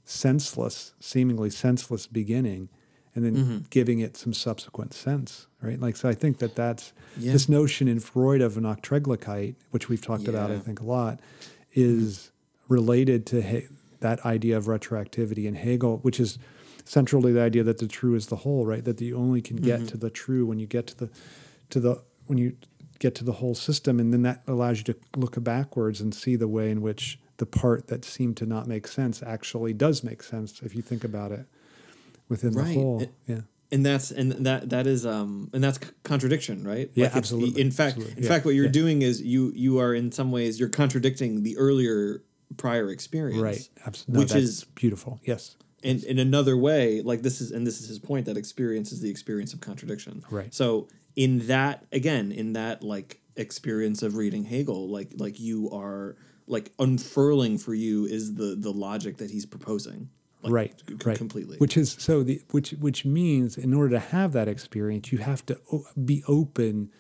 senseless, 0.05 0.92
seemingly 1.01 1.49
senseless 1.49 2.07
beginning, 2.07 2.68
and 3.14 3.24
then 3.24 3.34
Mm-hmm. 3.36 3.59
giving 3.70 4.01
it 4.01 4.16
some 4.18 4.34
subsequent 4.34 4.92
sense. 4.92 5.47
Right? 5.62 5.80
Like 5.80 5.97
so, 5.97 6.09
I 6.11 6.14
think 6.14 6.38
that 6.38 6.55
that's 6.57 6.92
Yeah. 7.18 7.32
this 7.32 7.49
notion 7.49 7.88
in 7.88 8.01
Freud 8.01 8.42
of 8.42 8.57
an 8.59 8.64
Nachträglichkeit, 8.64 9.55
which 9.70 9.88
we've 9.88 10.03
talked 10.03 10.28
about, 10.28 10.51
I 10.51 10.59
think, 10.59 10.80
a 10.80 10.84
lot, 10.84 11.20
is 11.72 12.30
related 12.68 13.24
to 13.26 13.40
he- 13.40 13.68
that 14.01 14.22
idea 14.26 14.59
of 14.59 14.66
retroactivity 14.66 15.47
in 15.47 15.55
Hegel, 15.55 15.99
which 16.03 16.20
is 16.20 16.38
central 16.84 17.22
to 17.22 17.32
the 17.32 17.40
idea 17.40 17.62
that 17.62 17.78
the 17.78 17.86
true 17.88 18.14
is 18.14 18.26
the 18.26 18.36
whole, 18.36 18.66
right? 18.66 18.84
That 18.84 19.01
you 19.01 19.16
only 19.16 19.40
can 19.40 19.57
get 19.57 19.88
to 19.88 19.97
the 19.97 20.11
true 20.11 20.45
when 20.45 20.59
you 20.59 20.66
get 20.66 20.86
to 20.88 20.97
the 20.99 21.09
to 21.70 21.80
the 21.80 22.03
when 22.26 22.36
you 22.36 22.57
get 22.99 23.14
to 23.16 23.24
the 23.24 23.32
whole 23.32 23.55
system, 23.55 23.99
and 24.01 24.12
then 24.12 24.22
that 24.22 24.42
allows 24.47 24.78
you 24.78 24.84
to 24.84 24.97
look 25.16 25.42
backwards 25.42 26.01
and 26.01 26.14
see 26.14 26.36
the 26.36 26.49
way 26.49 26.70
in 26.70 26.80
which 26.82 27.18
the 27.38 27.47
part 27.47 27.88
that 27.88 28.05
seemed 28.05 28.36
to 28.38 28.47
not 28.47 28.66
make 28.68 28.86
sense 28.86 29.22
actually 29.22 29.72
does 29.72 30.05
make 30.05 30.22
sense 30.22 30.61
if 30.62 30.74
you 30.74 30.82
think 30.82 31.03
about 31.05 31.32
it 31.32 31.47
within 32.28 32.53
Right. 32.55 32.68
the 32.68 32.74
whole. 32.74 33.03
It- 33.03 33.12
yeah. 33.26 33.40
and 33.72 33.84
that's 33.84 34.11
and 34.12 34.30
that 34.47 34.70
that 34.70 34.86
is 34.86 35.05
um 35.05 35.51
and 35.53 35.64
that's 35.64 35.78
contradiction 36.05 36.62
right 36.64 36.90
Yeah, 36.95 37.07
it's- 37.07 37.16
absolutely, 37.16 37.61
in 37.61 37.70
fact 37.72 37.97
absolutely. 37.97 38.18
in 38.18 38.22
Yeah, 38.22 38.28
fact 38.28 38.45
what 38.45 38.55
you're 38.55 38.66
yeah. 38.66 38.70
doing 38.70 39.03
is 39.03 39.20
you 39.22 39.53
you 39.57 39.78
are 39.78 39.92
in 39.95 40.12
some 40.12 40.30
ways 40.30 40.61
you're 40.61 40.68
contradicting 40.68 41.42
the 41.42 41.57
earlier 41.57 42.22
prior 42.57 42.88
experience 42.90 43.42
Right. 43.42 43.68
Absolutely. 43.84 44.24
which 44.24 44.34
is 44.36 44.64
beautiful. 44.76 45.18
Yes. 45.24 45.57
in, 45.82 46.03
in 46.05 46.18
another 46.20 46.57
way 46.57 47.03
like 47.03 47.22
this 47.22 47.40
is 47.40 47.51
and 47.51 47.66
this 47.66 47.80
is 47.80 47.88
his 47.88 47.99
point 47.99 48.26
that 48.26 48.36
experience 48.36 48.92
is 48.92 49.01
the 49.01 49.11
experience 49.11 49.53
of 49.53 49.61
contradiction 49.61 50.22
Right. 50.30 50.55
so 50.55 50.86
in 51.17 51.47
that 51.47 51.85
again 51.93 52.33
in 52.33 52.53
that 52.55 52.83
like 52.83 53.21
experience 53.37 54.03
of 54.03 54.17
reading 54.17 54.45
hegel 54.45 54.89
like 54.89 55.12
like 55.17 55.39
you 55.41 55.71
are 55.71 56.17
like 56.47 56.73
unfurling 56.79 57.59
for 57.59 57.75
you 57.75 58.05
is 58.07 58.35
the 58.35 58.55
the 58.59 58.71
logic 58.73 59.17
that 59.19 59.31
he's 59.31 59.47
proposing 59.47 60.09
like, 60.43 60.53
right. 60.53 60.83
c- 60.87 60.95
right. 61.07 61.17
completely 61.17 61.57
Which 61.57 61.77
is 61.77 61.97
so 61.99 62.23
the 62.23 62.43
which 62.51 62.71
which 62.73 63.05
means 63.07 63.57
in 63.57 63.73
order 63.73 63.91
to 63.91 63.99
have 63.99 64.33
that 64.33 64.47
experience, 64.47 65.11
you 65.11 65.19
have 65.19 65.45
to 65.47 65.59
o- 65.73 65.87
be 66.05 66.23
open 66.29 66.91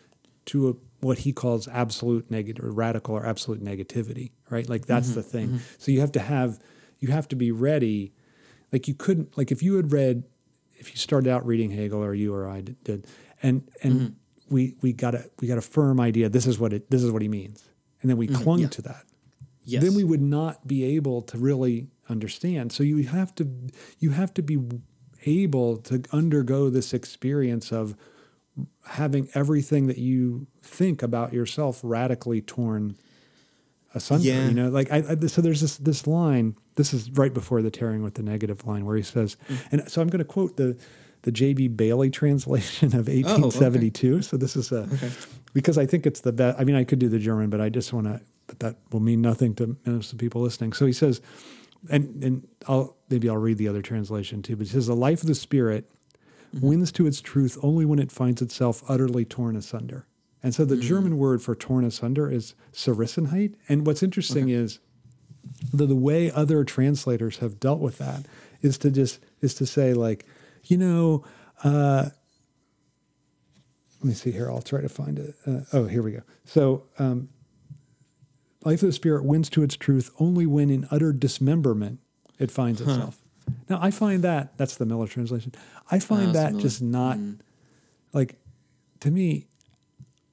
to 0.46 0.68
a, 0.70 0.72
what 1.04 1.18
he 1.18 1.32
calls 1.34 1.68
absolute 1.68 2.30
negative 2.30 2.64
or 2.64 2.70
radical 2.70 3.14
or 3.14 3.26
absolute 3.26 3.62
negativity. 3.62 4.30
Right. 4.48 4.66
Like 4.66 4.86
that's 4.86 5.08
Mm-hmm, 5.08 5.14
the 5.16 5.22
thing. 5.22 5.60
So 5.76 5.92
you 5.92 6.00
have 6.00 6.12
to 6.12 6.20
have 6.20 6.58
you 7.00 7.08
have 7.08 7.28
to 7.28 7.36
be 7.36 7.52
ready. 7.52 8.14
Like 8.72 8.88
you 8.88 8.94
couldn't 8.94 9.36
like 9.36 9.52
if 9.52 9.62
you 9.62 9.74
had 9.74 9.92
read 9.92 10.24
if 10.76 10.90
you 10.90 10.96
started 10.96 11.28
out 11.30 11.44
reading 11.46 11.70
Hegel 11.70 12.02
or 12.02 12.14
you 12.14 12.34
or 12.34 12.48
I 12.48 12.62
did, 12.62 12.82
did 12.82 13.06
and 13.44 13.56
and 13.84 13.94
Mm-hmm. 13.94 14.54
we 14.54 14.62
we 14.82 14.92
got 14.92 15.14
a 15.14 15.22
we 15.40 15.46
got 15.52 15.58
a 15.58 15.66
firm 15.76 15.96
idea 16.00 16.28
this 16.28 16.46
is 16.46 16.58
what 16.58 16.72
it 16.76 16.90
this 16.90 17.02
is 17.06 17.10
what 17.14 17.22
he 17.22 17.28
means 17.28 17.58
and 18.00 18.06
then 18.10 18.16
we 18.16 18.26
clung 18.26 18.58
Mm-hmm. 18.58 18.62
yeah. 18.62 18.68
to 18.78 18.82
that 18.90 19.04
yes 19.72 19.82
then 19.84 19.94
we 19.94 20.04
would 20.10 20.20
not 20.38 20.66
be 20.66 20.78
able 20.96 21.22
to 21.30 21.38
really 21.38 21.88
understand 22.08 22.72
so 22.72 22.82
you 22.82 22.98
have 23.18 23.34
to 23.36 23.44
you 23.98 24.10
have 24.10 24.32
to 24.34 24.42
be 24.42 24.58
able 25.26 25.70
to 25.78 26.02
undergo 26.12 26.68
this 26.70 26.92
experience 26.92 27.72
of 27.72 27.96
having 29.00 29.28
everything 29.34 29.86
that 29.88 29.98
you 29.98 30.46
think 30.62 31.02
about 31.02 31.32
yourself 31.32 31.80
radically 31.82 32.40
torn 32.42 32.96
asunder 33.94 34.26
Yeah. 34.28 34.48
you 34.48 34.54
know 34.54 34.68
like 34.68 34.90
I, 34.92 34.98
I 34.98 35.26
so 35.26 35.40
there's 35.40 35.60
this 35.60 35.76
this 35.78 36.06
line 36.06 36.56
this 36.76 36.92
is 36.92 37.10
right 37.12 37.32
before 37.32 37.62
the 37.62 37.70
tarrying 37.70 38.02
with 38.02 38.14
the 38.14 38.22
negative 38.22 38.66
line 38.66 38.84
where 38.84 38.96
he 38.96 39.02
says 39.02 39.36
Mm. 39.48 39.58
and 39.72 39.90
so 39.90 40.02
i'm 40.02 40.08
going 40.08 40.18
to 40.18 40.24
quote 40.36 40.56
the 40.56 40.76
the 41.24 41.32
j.b 41.32 41.68
baillie 41.68 42.12
translation 42.12 42.90
Oh, 42.94 43.00
of 43.00 43.08
1872 43.08 44.22
so 44.22 44.36
this 44.36 44.56
is 44.56 44.72
a 44.72 44.88
because 45.52 45.76
i 45.76 45.84
think 45.84 46.06
it's 46.06 46.20
the 46.20 46.32
best 46.32 46.58
i 46.58 46.64
mean 46.64 46.76
i 46.76 46.84
could 46.84 46.98
do 46.98 47.08
the 47.08 47.18
german 47.18 47.50
but 47.50 47.60
i 47.60 47.68
just 47.68 47.92
want 47.92 48.06
to 48.06 48.20
but 48.46 48.60
that 48.60 48.76
will 48.90 49.00
mean 49.00 49.20
nothing 49.20 49.54
to 49.56 49.76
most 49.86 50.12
of 50.12 50.18
the 50.18 50.24
people 50.24 50.42
listening. 50.42 50.72
So 50.72 50.86
he 50.86 50.92
says 50.92 51.20
and 51.90 52.22
and 52.22 52.48
i'll 52.66 52.96
maybe 53.10 53.28
i'll 53.28 53.36
read 53.36 53.58
the 53.58 53.68
other 53.68 53.82
translation 53.82 54.42
too 54.42 54.56
but 54.56 54.66
he 54.66 54.72
says 54.72 54.86
the 54.86 54.96
life 54.96 55.20
of 55.20 55.28
the 55.28 55.34
spirit 55.34 55.90
mm-hmm. 56.54 56.66
wins 56.66 56.90
to 56.92 57.06
its 57.06 57.20
truth 57.20 57.58
only 57.62 57.84
when 57.84 57.98
it 57.98 58.10
finds 58.10 58.40
itself 58.40 58.82
utterly 58.88 59.24
torn 59.24 59.54
asunder. 59.56 60.06
And 60.42 60.54
so 60.54 60.64
the 60.64 60.76
mm. 60.76 60.82
german 60.82 61.18
word 61.18 61.42
for 61.42 61.54
torn 61.54 61.84
asunder 61.84 62.30
is 62.30 62.54
Zerrissenheit. 62.72 63.54
and 63.68 63.86
what's 63.86 64.02
interesting 64.02 64.48
is 64.48 64.78
the, 65.72 65.86
the 65.86 65.96
way 65.96 66.30
other 66.30 66.64
translators 66.64 67.38
have 67.38 67.60
dealt 67.60 67.80
with 67.80 67.98
that 67.98 68.24
is 68.62 68.78
to 68.78 68.90
just 68.90 69.20
is 69.42 69.54
to 69.54 69.66
say 69.66 69.92
like 69.92 70.24
you 70.66 70.76
know 70.78 71.24
uh, 71.62 72.10
let 74.00 74.08
me 74.08 74.14
see 74.14 74.32
here. 74.32 74.50
I'll 74.50 74.60
try 74.62 74.80
to 74.82 74.88
find 74.88 75.18
it. 75.18 75.34
Uh, 75.46 75.60
oh 75.72 75.86
here 75.86 76.02
we 76.02 76.12
go. 76.12 76.22
So 76.44 76.84
um, 76.98 77.30
life 78.64 78.82
of 78.82 78.88
the 78.88 78.92
spirit 78.92 79.24
wins 79.24 79.48
to 79.50 79.62
its 79.62 79.76
truth 79.76 80.10
only 80.20 80.44
when 80.46 80.68
in 80.70 80.86
utter 80.90 81.12
dismemberment 81.12 82.00
it 82.38 82.50
finds 82.50 82.80
itself. 82.80 83.18
Now 83.68 83.78
i 83.82 83.90
find 83.90 84.22
that 84.24 84.56
that's 84.56 84.76
the 84.76 84.86
miller 84.86 85.06
translation. 85.06 85.52
I 85.90 85.98
find 85.98 86.34
that 86.34 86.52
Miller. 86.52 86.62
just 86.62 86.82
not 86.82 87.18
like 88.12 88.36
to 89.00 89.10
me 89.10 89.46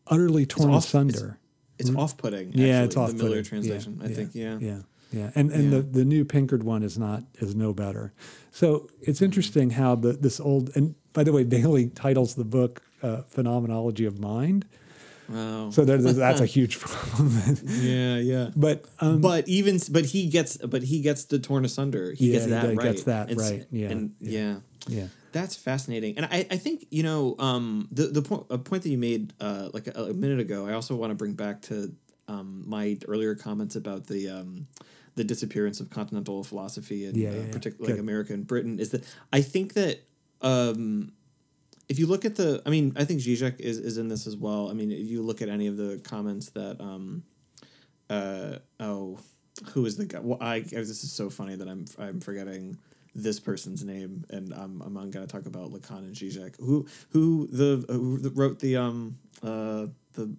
utterly 0.08 0.46
torn 0.46 0.70
it's 0.70 0.78
off- 0.78 0.86
asunder. 0.86 1.38
it's 1.78 1.94
off-putting 1.94 2.54
yeah, 2.54 2.84
it's 2.84 2.96
the 2.96 3.02
off. 3.02 3.14
miller 3.14 3.44
translation 3.44 4.00
i 4.04 4.08
think 4.08 4.32
yeah. 4.34 4.58
yeah, 4.60 4.80
yeah, 5.12 5.32
and 5.36 5.52
and 5.52 5.64
Yeah. 5.72 5.78
the 5.80 5.82
the 6.00 6.06
new 6.06 6.26
Pinkard 6.26 6.64
one 6.64 6.84
is 6.84 6.98
not 6.98 7.24
is 7.40 7.54
no 7.56 7.74
better. 7.74 8.14
So 8.52 8.90
it's 9.02 9.22
interesting 9.22 9.72
how 9.72 9.96
the 9.96 10.14
this 10.14 10.40
old 10.40 10.72
and 10.76 10.96
by 11.14 11.24
the 11.24 11.32
way, 11.34 11.44
Baillie 11.56 11.92
titles 11.94 12.36
the 12.36 12.46
book 12.46 12.82
uh, 13.04 13.22
"Phenomenology 13.24 14.06
of 14.06 14.20
Mind," 14.20 14.66
wow 15.30 15.70
so 15.72 15.86
there, 15.86 15.98
that's 15.98 16.42
a 16.42 16.46
huge 16.58 16.80
problem. 16.80 17.58
yeah 17.66 18.18
yeah 18.18 18.50
but 18.56 18.86
um, 19.00 19.22
but 19.22 19.48
even 19.48 19.80
but 19.92 20.06
he 20.06 20.28
gets 20.28 20.58
but 20.58 20.84
he 20.84 21.02
gets 21.02 21.26
the 21.26 21.40
torn 21.40 21.66
asunder 21.66 22.12
he 22.14 22.28
Yeah, 22.28 22.32
gets 22.34 22.46
he 22.46 22.52
that 22.52 22.62
does- 22.68 22.78
right 22.78 22.86
gets 22.86 23.04
that 23.04 23.30
And 23.30 23.38
right. 23.40 23.66
Yeah, 23.72 23.92
and 23.92 24.12
yeah. 24.20 24.58
yeah, 24.88 25.08
That's 25.32 25.56
fascinating, 25.56 26.18
and 26.18 26.26
I, 26.26 26.46
I 26.50 26.58
think 26.58 26.88
you 26.90 27.04
know 27.04 27.36
um, 27.40 27.88
the 27.92 28.08
the 28.08 28.22
point 28.22 28.46
a 28.50 28.58
point 28.58 28.84
that 28.84 28.90
you 28.90 28.98
made 28.98 29.34
uh, 29.40 29.70
like 29.74 29.88
a, 29.88 30.06
a 30.10 30.14
minute 30.14 30.40
ago. 30.40 30.66
I 30.68 30.74
also 30.74 30.96
want 30.96 31.12
to 31.12 31.16
bring 31.16 31.34
back 31.34 31.62
to 31.70 31.94
um, 32.28 32.64
my 32.68 32.98
earlier 33.08 33.36
comments 33.36 33.76
about 33.76 34.08
the 34.08 34.30
um, 34.30 34.68
the 35.16 35.24
disappearance 35.24 35.80
of 35.80 35.90
continental 35.90 36.44
philosophy 36.44 37.06
and 37.06 37.18
Yeah, 37.18 37.30
uh, 37.30 37.34
yeah, 37.34 37.42
yeah. 37.42 37.52
particularly 37.52 37.94
like 37.94 38.00
America 38.00 38.34
and 38.34 38.46
Britain. 38.48 38.80
Is 38.80 38.92
that 38.92 39.04
I 39.32 39.42
think 39.42 39.74
that 39.74 40.00
um, 40.42 41.12
if 41.90 42.00
you 42.00 42.08
look 42.08 42.24
at 42.26 42.36
the, 42.36 42.62
I 42.66 42.70
mean, 42.70 42.94
I 42.96 43.04
think 43.04 43.20
Zizek 43.22 43.60
is 43.60 43.78
is 43.78 43.98
in 43.98 44.08
this 44.08 44.26
as 44.28 44.38
well. 44.38 44.70
I 44.70 44.74
mean, 44.74 44.92
if 44.92 45.08
you 45.08 45.22
look 45.22 45.42
at 45.42 45.50
any 45.50 45.68
of 45.68 45.78
the 45.78 46.00
comments 46.04 46.50
that 46.52 46.80
um, 46.80 47.24
uh, 48.10 48.58
oh, 48.80 49.20
who 49.74 49.86
is 49.86 49.98
the 49.98 50.06
guy? 50.06 50.20
Well, 50.20 50.38
I 50.42 50.62
this 50.62 51.04
is 51.04 51.12
so 51.12 51.30
funny 51.30 51.56
that 51.56 51.68
I'm 51.68 51.86
I'm 52.00 52.20
forgetting 52.22 52.78
this 53.14 53.40
person's 53.40 53.84
name, 53.84 54.26
and 54.30 54.54
I'm 54.54 54.82
I'm 54.82 54.94
going 54.94 55.12
to 55.12 55.28
talk 55.28 55.46
about 55.46 55.72
Lacan 55.72 56.00
and 56.00 56.16
Zizek. 56.16 56.56
Who 56.60 56.88
who 57.10 57.48
the 57.52 57.86
who 57.90 58.20
wrote 58.34 58.60
the 58.60 58.78
um 58.78 59.18
uh 59.44 59.88
the 60.14 60.36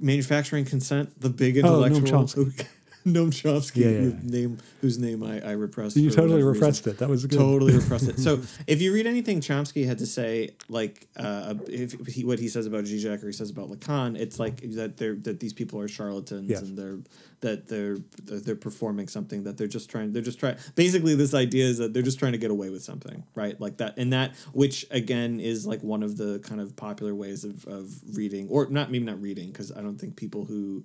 manufacturing 0.00 0.64
consent, 0.64 1.20
the 1.20 1.30
big 1.30 1.58
Oh, 1.58 1.62
Noam 1.62 1.86
intellectual. 1.96 2.26
Chomsky. 2.26 2.66
Noam 3.06 3.28
Chomsky, 3.28 3.76
Yeah, 3.76 3.88
yeah, 3.88 3.98
whose 4.00 4.22
name 4.24 4.58
whose 4.80 4.98
name 4.98 5.22
I, 5.22 5.40
I 5.40 5.52
repressed. 5.52 5.96
you 5.96 6.10
totally 6.10 6.34
whatever 6.34 6.52
reason 6.52 6.62
repressed 6.62 6.86
it. 6.86 6.98
That 6.98 7.08
was 7.08 7.26
good. 7.26 7.38
totally 7.38 7.76
repressed 7.76 8.08
it. 8.08 8.18
So 8.18 8.40
if 8.66 8.80
you 8.80 8.94
read 8.94 9.06
anything 9.06 9.40
Chomsky 9.40 9.86
had 9.86 9.98
to 9.98 10.06
say, 10.06 10.50
like 10.68 11.06
uh, 11.16 11.54
if, 11.66 11.92
he, 12.06 12.24
what 12.24 12.38
he 12.38 12.48
says 12.48 12.66
about 12.66 12.84
Zizek 12.84 13.22
or 13.22 13.26
he 13.26 13.32
says 13.32 13.50
about 13.50 13.70
Lacan, 13.70 14.18
it's 14.18 14.38
like 14.38 14.62
that 14.72 14.96
they're 14.96 15.16
that 15.16 15.40
these 15.40 15.52
people 15.52 15.80
are 15.80 15.88
charlatans 15.88 16.50
and 16.50 16.78
they're 16.78 16.98
that 17.40 17.68
they're 17.68 17.98
they're 18.22 18.56
performing 18.56 19.06
something 19.06 19.44
that 19.44 19.58
they're 19.58 19.66
just 19.66 19.90
trying 19.90 20.12
they're 20.14 20.22
just 20.22 20.40
trying 20.40 20.56
basically 20.76 21.14
this 21.14 21.34
idea 21.34 21.66
is 21.66 21.76
that 21.76 21.92
they're 21.92 22.02
just 22.02 22.18
trying 22.18 22.32
to 22.32 22.38
get 22.38 22.50
away 22.50 22.70
with 22.70 22.82
something 22.82 23.22
right 23.34 23.60
like 23.60 23.76
that 23.76 23.92
and 23.98 24.14
that 24.14 24.34
which 24.54 24.86
again 24.90 25.40
is 25.40 25.66
like 25.66 25.82
one 25.82 26.02
of 26.02 26.16
the 26.16 26.38
kind 26.38 26.58
of 26.58 26.74
popular 26.74 27.14
ways 27.14 27.44
of, 27.44 27.66
of 27.66 27.92
reading 28.16 28.48
or 28.48 28.66
not 28.70 28.90
maybe 28.90 29.04
not 29.04 29.20
reading 29.20 29.48
because 29.48 29.70
I 29.70 29.82
don't 29.82 29.98
think 29.98 30.16
people 30.16 30.46
who 30.46 30.84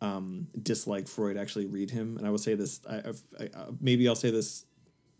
um, 0.00 0.48
dislike 0.62 1.08
Freud 1.08 1.36
actually 1.36 1.66
read 1.66 1.90
him. 1.90 2.16
And 2.16 2.26
I 2.26 2.30
will 2.30 2.38
say 2.38 2.54
this, 2.54 2.80
I, 2.88 2.96
I, 2.96 3.44
I, 3.44 3.48
maybe 3.80 4.08
I'll 4.08 4.14
say 4.14 4.30
this 4.30 4.64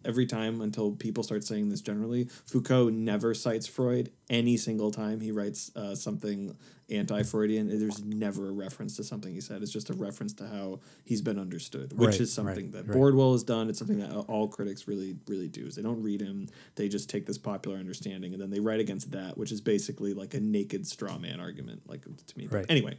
every 0.04 0.24
time 0.24 0.62
until 0.62 0.92
people 0.92 1.22
start 1.22 1.44
saying 1.44 1.68
this 1.68 1.82
generally. 1.82 2.28
Foucault 2.46 2.88
never 2.90 3.34
cites 3.34 3.66
Freud 3.66 4.10
any 4.30 4.56
single 4.56 4.90
time 4.90 5.20
he 5.20 5.30
writes 5.30 5.70
uh, 5.76 5.94
something 5.94 6.56
anti-Freudian. 6.88 7.68
There's 7.68 8.02
never 8.02 8.48
a 8.48 8.52
reference 8.52 8.96
to 8.96 9.04
something 9.04 9.32
he 9.32 9.40
said. 9.40 9.62
It's 9.62 9.70
just 9.70 9.90
a 9.90 9.92
reference 9.92 10.32
to 10.34 10.48
how 10.48 10.80
he's 11.04 11.20
been 11.20 11.38
understood, 11.38 11.92
which 11.92 12.12
Right, 12.12 12.20
is 12.20 12.32
something 12.32 12.72
right, 12.72 12.86
that 12.86 12.88
right. 12.88 12.98
Bordwell 12.98 13.32
has 13.32 13.44
done. 13.44 13.68
It's 13.68 13.78
something 13.78 13.98
that 13.98 14.10
all 14.10 14.48
critics 14.48 14.88
really, 14.88 15.16
really 15.28 15.48
do. 15.48 15.66
Is 15.66 15.76
they 15.76 15.82
don't 15.82 16.02
read 16.02 16.20
him. 16.20 16.48
They 16.76 16.88
just 16.88 17.10
take 17.10 17.26
this 17.26 17.38
popular 17.38 17.76
understanding 17.76 18.32
and 18.32 18.40
then 18.40 18.50
they 18.50 18.60
write 18.60 18.80
against 18.80 19.12
that, 19.12 19.36
which 19.36 19.52
is 19.52 19.60
basically 19.60 20.14
like 20.14 20.34
a 20.34 20.40
naked 20.40 20.86
straw 20.86 21.18
man 21.18 21.40
argument, 21.40 21.82
like 21.86 22.02
to 22.02 22.38
me. 22.38 22.46
But 22.46 22.66
Anyway, 22.70 22.96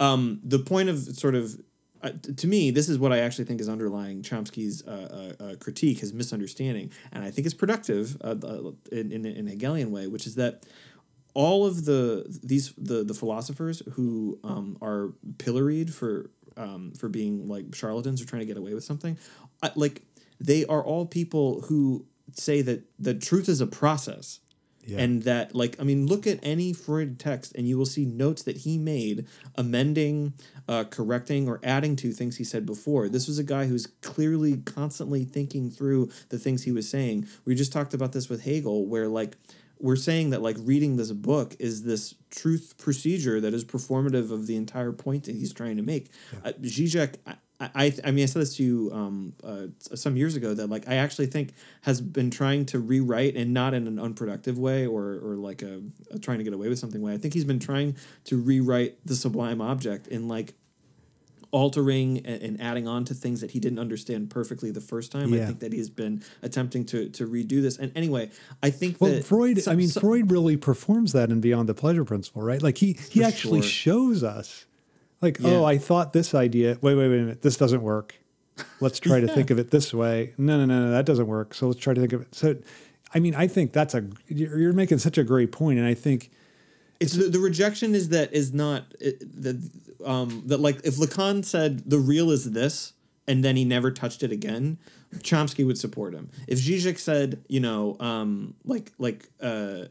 um, 0.00 0.40
the 0.42 0.58
point 0.58 0.88
of 0.88 0.98
sort 0.98 1.34
of 1.34 1.60
uh, 2.02 2.12
to 2.36 2.46
me, 2.46 2.70
this 2.70 2.88
is 2.88 2.98
what 2.98 3.12
I 3.12 3.18
actually 3.18 3.44
think 3.44 3.60
is 3.60 3.68
underlying 3.68 4.22
Chomsky's 4.22 4.82
uh, 4.86 5.34
uh, 5.38 5.44
uh, 5.44 5.54
critique, 5.56 5.98
his 5.98 6.14
misunderstanding, 6.14 6.90
and 7.12 7.22
I 7.22 7.30
think 7.30 7.44
it's 7.44 7.54
productive 7.54 8.16
uh, 8.22 8.36
uh, 8.42 8.72
in, 8.90 9.12
in 9.12 9.26
in 9.26 9.46
a 9.46 9.50
Hegelian 9.50 9.90
way, 9.90 10.06
which 10.06 10.26
is 10.26 10.36
that 10.36 10.64
all 11.34 11.66
of 11.66 11.84
the 11.84 12.24
these 12.42 12.72
the 12.78 13.04
the 13.04 13.14
philosophers 13.14 13.82
who 13.92 14.38
um, 14.42 14.78
are 14.80 15.12
pilloried 15.36 15.92
for 15.92 16.30
um, 16.56 16.92
for 16.92 17.10
being 17.10 17.48
like 17.48 17.74
charlatans 17.74 18.22
or 18.22 18.24
trying 18.24 18.40
to 18.40 18.46
get 18.46 18.56
away 18.56 18.72
with 18.72 18.84
something, 18.84 19.18
like 19.74 20.02
they 20.40 20.64
are 20.64 20.82
all 20.82 21.04
people 21.04 21.60
who 21.62 22.06
say 22.32 22.62
that 22.62 22.84
the 22.98 23.12
truth 23.12 23.48
is 23.48 23.60
a 23.60 23.66
process 23.66 24.40
Yeah. 24.90 25.00
and 25.00 25.22
that 25.22 25.54
like 25.54 25.76
i 25.80 25.84
mean 25.84 26.06
look 26.06 26.26
at 26.26 26.38
any 26.42 26.72
freud 26.72 27.18
text 27.18 27.54
and 27.54 27.68
you 27.68 27.78
will 27.78 27.86
see 27.86 28.04
notes 28.04 28.42
that 28.42 28.58
he 28.58 28.76
made 28.78 29.26
amending 29.56 30.34
uh, 30.70 30.84
correcting 30.84 31.48
or 31.48 31.58
adding 31.64 31.96
to 31.96 32.12
things 32.12 32.36
he 32.36 32.44
said 32.44 32.64
before. 32.64 33.08
This 33.08 33.26
was 33.26 33.40
a 33.40 33.44
guy 33.44 33.66
who's 33.66 33.88
clearly 34.02 34.58
constantly 34.58 35.24
thinking 35.24 35.68
through 35.68 36.10
the 36.28 36.38
things 36.38 36.62
he 36.62 36.70
was 36.70 36.88
saying. 36.88 37.26
We 37.44 37.56
just 37.56 37.72
talked 37.72 37.92
about 37.92 38.12
this 38.12 38.28
with 38.28 38.44
hegel 38.44 38.86
where 38.86 39.08
like 39.08 39.36
we're 39.80 39.96
saying 39.96 40.30
that 40.30 40.42
like 40.42 40.56
reading 40.60 40.96
this 40.96 41.10
book 41.10 41.56
is 41.58 41.82
this 41.82 42.14
truth 42.30 42.74
procedure 42.78 43.40
that 43.40 43.52
is 43.52 43.64
performative 43.64 44.30
of 44.30 44.46
the 44.46 44.54
entire 44.54 44.92
point 44.92 45.24
that 45.24 45.34
he's 45.34 45.52
trying 45.52 45.76
to 45.76 45.82
make. 45.82 46.10
Uh, 46.44 46.52
Zizek, 46.62 47.16
I, 47.60 47.92
I, 48.04 48.10
mean, 48.10 48.22
I 48.22 48.26
said 48.26 48.40
this 48.40 48.56
to 48.56 48.62
you 48.62 48.90
um, 48.92 49.34
uh, 49.44 49.66
some 49.94 50.16
years 50.16 50.34
ago 50.34 50.54
that 50.54 50.68
like 50.68 50.88
I 50.88 50.94
actually 50.94 51.26
think 51.26 51.52
has 51.82 52.00
been 52.00 52.30
trying 52.30 52.64
to 52.66 52.78
rewrite 52.78 53.36
and 53.36 53.52
not 53.52 53.74
in 53.74 53.86
an 53.86 53.98
unproductive 53.98 54.58
way 54.58 54.86
or 54.86 55.18
or 55.22 55.36
like 55.36 55.60
a, 55.62 55.82
a 56.10 56.18
trying 56.18 56.38
to 56.38 56.44
get 56.44 56.54
away 56.54 56.68
with 56.68 56.78
something 56.78 57.02
way. 57.02 57.12
I 57.12 57.18
think 57.18 57.34
he's 57.34 57.44
been 57.44 57.58
trying 57.58 57.96
to 58.24 58.40
rewrite 58.40 58.96
the 59.04 59.14
sublime 59.14 59.60
object 59.60 60.06
in 60.06 60.26
like 60.26 60.54
altering 61.52 62.18
and, 62.24 62.42
and 62.42 62.60
adding 62.60 62.86
on 62.86 63.04
to 63.04 63.14
things 63.14 63.40
that 63.40 63.50
he 63.50 63.60
didn't 63.60 63.78
understand 63.78 64.30
perfectly 64.30 64.70
the 64.70 64.80
first 64.80 65.12
time. 65.12 65.34
I 65.34 65.38
think 65.38 65.60
that 65.60 65.72
he's 65.72 65.90
been 65.90 66.22
attempting 66.42 66.84
to 66.86 67.08
to 67.10 67.26
redo 67.26 67.60
this. 67.60 67.76
And 67.76 67.92
anyway, 67.96 68.30
I 68.62 68.70
think 68.70 69.00
Well, 69.00 69.12
that 69.12 69.24
Freud. 69.24 69.60
some- 69.60 69.72
I 69.72 69.76
mean, 69.76 69.88
some- 69.88 70.00
Freud 70.00 70.30
really 70.30 70.56
performs 70.56 71.12
that 71.12 71.30
in 71.30 71.40
Beyond 71.40 71.68
the 71.68 71.74
Pleasure 71.74 72.04
Principle, 72.04 72.42
right? 72.42 72.62
Like 72.62 72.78
he 72.78 72.96
he 73.10 73.22
actually 73.22 73.62
sure. 73.62 73.68
shows 73.70 74.22
us, 74.22 74.66
like, 75.20 75.38
Yeah. 75.40 75.50
oh, 75.50 75.64
I 75.64 75.78
thought 75.78 76.12
this 76.12 76.34
idea. 76.34 76.78
Wait, 76.80 76.94
wait, 76.94 77.08
wait 77.08 77.18
a 77.18 77.22
minute. 77.22 77.42
This 77.42 77.56
doesn't 77.56 77.82
work. 77.82 78.14
Let's 78.80 78.98
try 79.00 79.20
to 79.20 79.28
think 79.34 79.50
of 79.50 79.58
it 79.58 79.70
this 79.70 79.92
way. 79.94 80.32
No, 80.38 80.58
no, 80.58 80.64
no, 80.66 80.86
no, 80.86 80.90
that 80.90 81.06
doesn't 81.06 81.26
work. 81.26 81.54
So 81.54 81.66
let's 81.68 81.80
try 81.80 81.94
to 81.94 82.00
think 82.00 82.12
of 82.12 82.22
it. 82.22 82.34
So, 82.34 82.56
I 83.14 83.18
mean, 83.20 83.34
I 83.34 83.46
think 83.46 83.72
that's 83.72 83.94
a 83.94 84.04
you're 84.28 84.58
you're 84.58 84.72
making 84.72 84.98
such 84.98 85.18
a 85.18 85.24
great 85.24 85.50
point, 85.52 85.78
and 85.78 85.86
I 85.88 85.94
think 85.94 86.30
It's 87.00 87.14
the, 87.14 87.24
the 87.24 87.40
rejection 87.40 87.94
is 87.94 88.10
that 88.10 88.32
is 88.32 88.52
not 88.52 88.90
the 89.00 89.60
um 90.04 90.42
that 90.46 90.60
like 90.60 90.80
if 90.84 90.96
Lacan 90.96 91.44
said 91.44 91.88
the 91.90 91.98
real 91.98 92.30
is 92.30 92.52
this 92.52 92.92
and 93.26 93.44
then 93.44 93.56
he 93.56 93.64
never 93.64 93.90
touched 93.90 94.22
it 94.22 94.32
again, 94.32 94.78
Chomsky 95.16 95.64
would 95.66 95.78
support 95.78 96.14
him. 96.14 96.30
If 96.46 96.58
Zizek 96.60 96.98
said, 96.98 97.42
you 97.48 97.60
know, 97.60 97.96
um 98.00 98.54
like 98.64 98.92
like 98.98 99.28
uh 99.40 99.86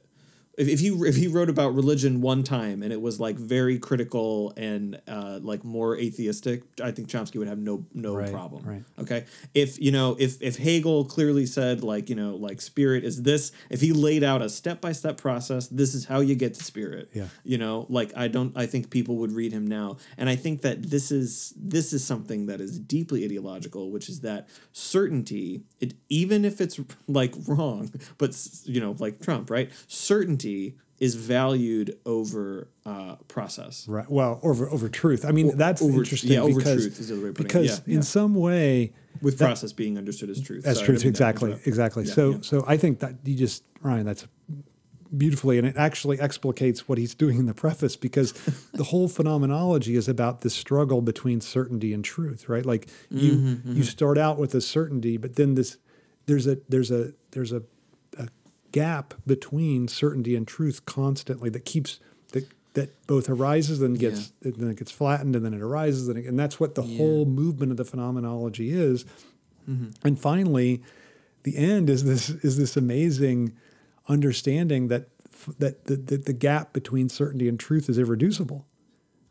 if, 0.60 0.68
if 0.68 0.80
he 0.80 0.90
if 0.90 1.16
he 1.16 1.28
wrote 1.28 1.50
about 1.50 1.74
religion 1.74 2.22
one 2.22 2.44
time 2.44 2.84
and 2.84 2.92
it 2.94 3.02
was 3.02 3.20
like 3.20 3.38
very 3.38 3.80
critical 3.80 4.54
and 4.58 5.02
uh, 5.08 5.40
like 5.42 5.64
more 5.64 5.98
atheistic, 5.98 6.64
I 6.84 6.92
think 6.92 7.08
Chomsky 7.08 7.38
would 7.38 7.48
have 7.48 7.58
no 7.58 7.86
no 7.94 8.16
Right, 8.16 8.32
problem. 8.32 8.64
right. 8.66 8.84
Okay. 9.00 9.26
If 9.54 9.80
you 9.80 9.92
know, 9.92 10.16
if 10.20 10.42
if 10.42 10.58
Hegel 10.58 11.06
clearly 11.06 11.46
said 11.46 11.84
like 11.84 12.10
you 12.10 12.16
know 12.16 12.36
like 12.36 12.60
spirit 12.62 13.04
is 13.04 13.24
this, 13.24 13.52
if 13.70 13.82
he 13.82 13.94
laid 13.94 14.24
out 14.24 14.42
a 14.42 14.50
step 14.50 14.82
by 14.82 14.92
step 14.92 15.18
process, 15.18 15.68
this 15.70 15.96
is 15.96 16.06
how 16.06 16.20
you 16.20 16.36
get 16.36 16.54
to 16.56 16.64
spirit. 16.64 17.10
Yeah. 17.14 17.28
You 17.44 17.58
know, 17.58 17.86
like 17.90 18.12
I 18.18 18.28
don't. 18.28 18.52
I 18.58 18.66
think 18.66 18.90
people 18.90 19.16
would 19.18 19.32
read 19.32 19.54
him 19.54 19.66
now, 19.66 19.98
and 20.18 20.30
I 20.30 20.36
think 20.36 20.62
that 20.64 20.84
this 20.84 21.12
is 21.12 21.54
this 21.56 21.94
is 21.94 22.04
something 22.04 22.48
that 22.48 22.60
is 22.60 22.78
deeply 22.80 23.24
ideological, 23.24 23.92
which 23.92 24.10
is 24.10 24.20
that 24.22 24.50
certainty, 24.74 25.64
it 25.80 25.94
even 26.10 26.44
if 26.44 26.60
it's 26.60 26.80
like 27.08 27.34
wrong, 27.48 27.92
but 28.18 28.36
you 28.66 28.82
know, 28.82 28.96
like 29.00 29.22
Trump, 29.22 29.50
right? 29.50 29.72
Certainty 29.88 30.49
is 31.00 31.16
valued 31.16 31.98
over 32.06 32.68
uh, 32.86 33.16
process. 33.28 33.88
right. 33.88 34.10
Well, 34.10 34.40
over 34.44 34.70
over 34.70 34.90
truth. 34.90 35.24
I 35.26 35.32
mean, 35.32 35.56
that's 35.58 35.82
over- 35.82 36.00
interesting. 36.00 36.32
yeah, 36.34 36.42
over 36.42 36.58
because, 36.60 36.82
truth 36.84 37.00
is 37.00 37.08
the 37.10 37.16
way 37.16 37.30
of 37.30 37.36
putting 37.36 37.46
it. 37.46 37.48
because 37.48 37.70
Yeah, 37.88 37.94
in 37.96 38.00
yeah. 38.02 38.16
some 38.18 38.36
way, 38.36 38.92
With 39.22 39.38
that- 39.38 39.46
process 39.46 39.72
being 39.74 39.98
understood 39.98 40.30
as 40.30 40.42
truth. 40.42 40.66
As 40.66 40.78
Sorry, 40.78 40.86
truth, 40.88 41.00
didn't 41.04 41.06
mean 41.06 41.14
to 41.14 41.18
exactly, 41.24 41.52
exactly. 41.66 42.04
Yeah, 42.06 42.14
so, 42.14 42.42
so 42.42 42.64
I 42.68 42.76
think 42.78 43.00
that 43.00 43.14
you 43.24 43.36
just 43.36 43.64
Ryan, 43.82 44.06
that's 44.06 44.28
beautifully, 45.16 45.58
and 45.58 45.66
it 45.66 45.76
actually 45.78 46.18
explicates 46.18 46.82
what 46.82 46.98
he's 46.98 47.16
doing 47.16 47.38
in 47.40 47.46
the 47.46 47.54
preface 47.54 47.96
because 47.96 48.34
the 48.74 48.84
whole 48.84 49.08
phenomenology 49.08 49.96
is 49.96 50.08
about 50.08 50.42
this 50.42 50.54
struggle 50.54 51.02
between 51.02 51.42
certainty 51.42 51.94
and 51.94 52.04
truth, 52.06 52.48
right? 52.50 52.66
Like 52.66 52.90
you, 53.10 53.32
Mm-hmm, 53.34 53.76
you 53.78 53.84
start 53.84 54.18
out 54.18 54.38
with 54.38 54.54
a 54.54 54.62
certainty, 54.62 55.18
but 55.18 55.36
then 55.36 55.56
this, 55.56 55.78
there's 56.28 56.46
a, 56.46 56.58
there's 56.68 56.92
a, 56.92 57.14
there's 57.32 57.52
a 57.52 57.64
gap 58.72 59.14
between 59.26 59.88
certainty 59.88 60.36
and 60.36 60.48
truth 60.48 60.86
constantly 60.86 61.50
that 61.50 61.66
keeps 61.66 62.00
that 62.32 62.48
that 62.74 63.08
both 63.08 63.30
arises 63.30 63.82
and 63.82 63.98
gets 64.00 64.32
and 64.44 64.56
then 64.56 64.70
it 64.70 64.78
gets 64.78 64.92
flattened 64.92 65.36
and 65.36 65.44
then 65.44 65.54
it 65.54 65.62
arises 65.62 66.08
and, 66.08 66.18
it, 66.20 66.26
and 66.26 66.38
that's 66.38 66.60
what 66.60 66.76
the 66.76 66.84
Yeah. 66.84 66.98
whole 66.98 67.26
movement 67.26 67.72
of 67.72 67.78
the 67.78 67.86
phenomenology 67.86 68.72
is. 68.72 69.06
Mm-hmm. 69.70 69.88
And 70.04 70.20
finally, 70.20 70.82
the 71.44 71.58
end 71.58 71.90
is 71.90 72.04
this 72.04 72.30
is 72.30 72.58
this 72.58 72.78
amazing 72.78 73.54
understanding 74.08 74.88
that 74.90 75.10
that 75.58 75.86
the, 75.86 75.96
the, 75.96 76.18
the 76.18 76.34
gap 76.34 76.74
between 76.74 77.10
certainty 77.10 77.48
and 77.48 77.60
truth 77.60 77.90
is 77.90 77.98
irreducible. 77.98 78.66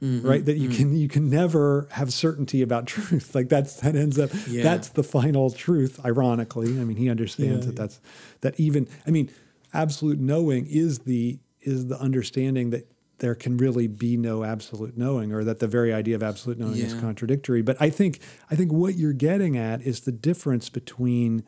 Mm-hmm. 0.03 0.29
Right, 0.29 0.45
that 0.45 0.57
you 0.59 0.69
can 0.69 0.95
you 0.97 1.09
can 1.09 1.29
never 1.29 1.89
have 1.91 2.13
certainty 2.13 2.63
about 2.63 2.87
truth. 2.95 3.35
Like 3.35 3.49
that's 3.49 3.81
that 3.81 3.97
ends 3.97 4.17
up 4.19 4.31
Yeah. 4.49 4.63
that's 4.63 4.91
the 4.91 5.03
final 5.03 5.51
truth. 5.51 5.99
Ironically, 6.05 6.81
I 6.81 6.85
mean 6.85 6.97
he 6.97 7.11
understands 7.11 7.67
Yeah, 7.67 7.73
that 7.73 7.77
that's 7.77 8.01
that 8.43 8.61
even 8.61 8.87
I 9.07 9.11
mean 9.11 9.29
absolute 9.75 10.21
knowing 10.21 10.67
is 10.67 11.01
the 11.01 11.41
is 11.63 11.89
the 11.89 11.99
understanding 11.99 12.71
that 12.71 12.87
there 13.19 13.35
can 13.35 13.57
really 13.57 13.89
be 13.89 14.17
no 14.17 14.45
absolute 14.45 14.97
knowing 14.97 15.33
or 15.33 15.43
that 15.43 15.59
the 15.59 15.67
very 15.67 15.93
idea 15.93 16.15
of 16.15 16.23
absolute 16.23 16.57
knowing 16.61 16.77
is 16.77 16.95
contradictory 16.95 17.63
but 17.63 17.77
i 17.81 17.91
think 17.91 18.21
i 18.49 18.55
think 18.55 18.73
what 18.73 18.95
you're 18.95 19.13
getting 19.13 19.57
at 19.59 19.83
is 19.83 20.03
the 20.03 20.13
difference 20.13 20.69
between 20.71 21.43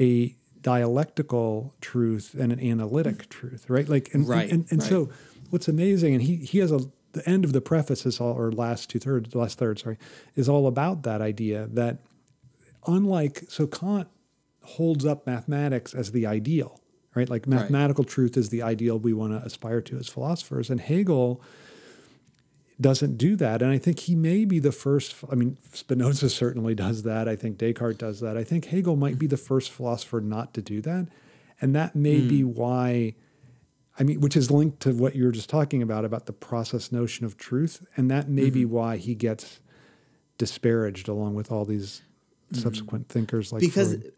a 0.00 0.34
dialectical 0.62 1.74
truth 1.80 2.34
and 2.38 2.50
an 2.52 2.58
analytic 2.60 3.28
truth 3.28 3.68
right 3.68 3.88
like 3.88 4.12
and 4.14 4.26
Right, 4.26 4.50
and, 4.50 4.66
and 4.70 4.80
right. 4.80 4.88
so 4.88 5.10
what's 5.50 5.68
amazing 5.68 6.14
and 6.14 6.22
he 6.22 6.36
he 6.36 6.58
has 6.58 6.72
a 6.72 6.80
the 7.12 7.28
end 7.28 7.44
of 7.44 7.52
the 7.52 7.60
preface 7.60 8.06
is 8.06 8.20
all 8.20 8.32
or 8.32 8.50
last 8.52 8.90
two 8.90 8.98
thirds 8.98 9.34
last 9.34 9.58
third 9.58 9.78
sorry 9.78 9.98
is 10.34 10.48
all 10.48 10.66
about 10.66 11.02
that 11.02 11.20
idea 11.20 11.66
that 11.70 11.98
unlike 12.86 13.44
so 13.48 13.66
kant 13.66 14.08
holds 14.62 15.04
up 15.04 15.26
mathematics 15.26 15.94
as 15.94 16.12
the 16.12 16.26
ideal 16.26 16.82
right? 17.14 17.28
Like 17.28 17.46
mathematical 17.46 18.04
truth 18.04 18.36
is 18.36 18.48
the 18.48 18.62
ideal 18.62 18.98
we 18.98 19.12
want 19.12 19.32
to 19.32 19.46
aspire 19.46 19.80
to 19.82 19.98
as 19.98 20.08
philosophers 20.08 20.70
and 20.70 20.80
hegel 20.80 21.42
doesn't 22.80 23.16
do 23.16 23.36
that 23.36 23.62
and 23.62 23.70
i 23.70 23.78
think 23.78 24.00
he 24.00 24.14
may 24.16 24.44
be 24.44 24.58
the 24.58 24.72
first 24.72 25.14
i 25.30 25.36
mean 25.36 25.56
spinoza 25.72 26.28
certainly 26.30 26.74
does 26.74 27.04
that 27.04 27.28
i 27.28 27.36
think 27.36 27.56
descartes 27.56 27.98
does 27.98 28.18
that 28.18 28.36
i 28.36 28.42
think 28.42 28.64
hegel 28.64 28.96
might 28.96 29.18
be 29.18 29.26
the 29.26 29.36
first 29.36 29.70
philosopher 29.70 30.20
not 30.20 30.52
to 30.52 30.60
do 30.60 30.80
that 30.80 31.06
and 31.60 31.76
that 31.76 31.94
may 31.94 32.18
be 32.18 32.40
hmm. 32.40 32.54
why 32.54 33.14
I 33.98 34.04
mean, 34.04 34.20
which 34.20 34.36
is 34.36 34.50
linked 34.50 34.80
to 34.80 34.92
what 34.92 35.14
you 35.14 35.24
were 35.24 35.32
just 35.32 35.50
talking 35.50 35.82
about 35.82 36.04
about 36.04 36.26
the 36.26 36.32
process 36.32 36.90
notion 36.92 37.26
of 37.26 37.36
truth, 37.36 37.84
and 37.96 38.10
that 38.10 38.28
may 38.28 38.48
be 38.48 38.64
why 38.64 38.96
he 38.96 39.14
gets 39.14 39.60
disparaged 40.38 41.08
along 41.08 41.34
with 41.34 41.52
all 41.52 41.64
these 41.64 42.02
subsequent 42.52 43.08
thinkers 43.08 43.52
like 43.52 43.60
because 43.60 43.94
Freud. 43.94 44.12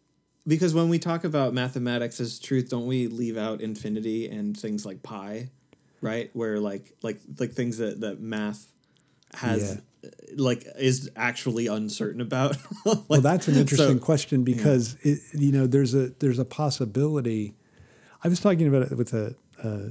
because 0.46 0.74
when 0.74 0.88
we 0.88 0.98
talk 0.98 1.24
about 1.24 1.54
mathematics 1.54 2.20
as 2.20 2.38
truth, 2.38 2.70
don't 2.70 2.86
we 2.86 3.08
leave 3.08 3.36
out 3.36 3.60
infinity 3.60 4.28
and 4.28 4.56
things 4.56 4.86
like 4.86 5.02
pi, 5.02 5.50
right? 6.00 6.30
Where 6.34 6.60
like 6.60 6.92
like 7.02 7.20
like 7.38 7.52
things 7.52 7.78
that 7.78 8.00
that 8.00 8.20
math 8.20 8.66
has 9.34 9.80
uh, 10.04 10.08
like 10.36 10.66
is 10.78 11.10
actually 11.16 11.66
uncertain 11.66 12.20
about. 12.20 12.56
Like, 12.86 12.98
well, 13.08 13.20
that's 13.22 13.48
an 13.48 13.56
interesting 13.56 13.98
so- 13.98 14.04
question 14.04 14.44
because 14.44 14.96
it, 15.02 15.18
you 15.32 15.50
know 15.50 15.66
there's 15.66 15.94
a 15.94 16.10
there's 16.20 16.38
a 16.38 16.44
possibility. 16.44 17.54
I 18.22 18.28
was 18.28 18.40
talking 18.40 18.66
about 18.66 18.82
it 18.82 18.96
with 18.96 19.12
a, 19.14 19.34
a 19.62 19.90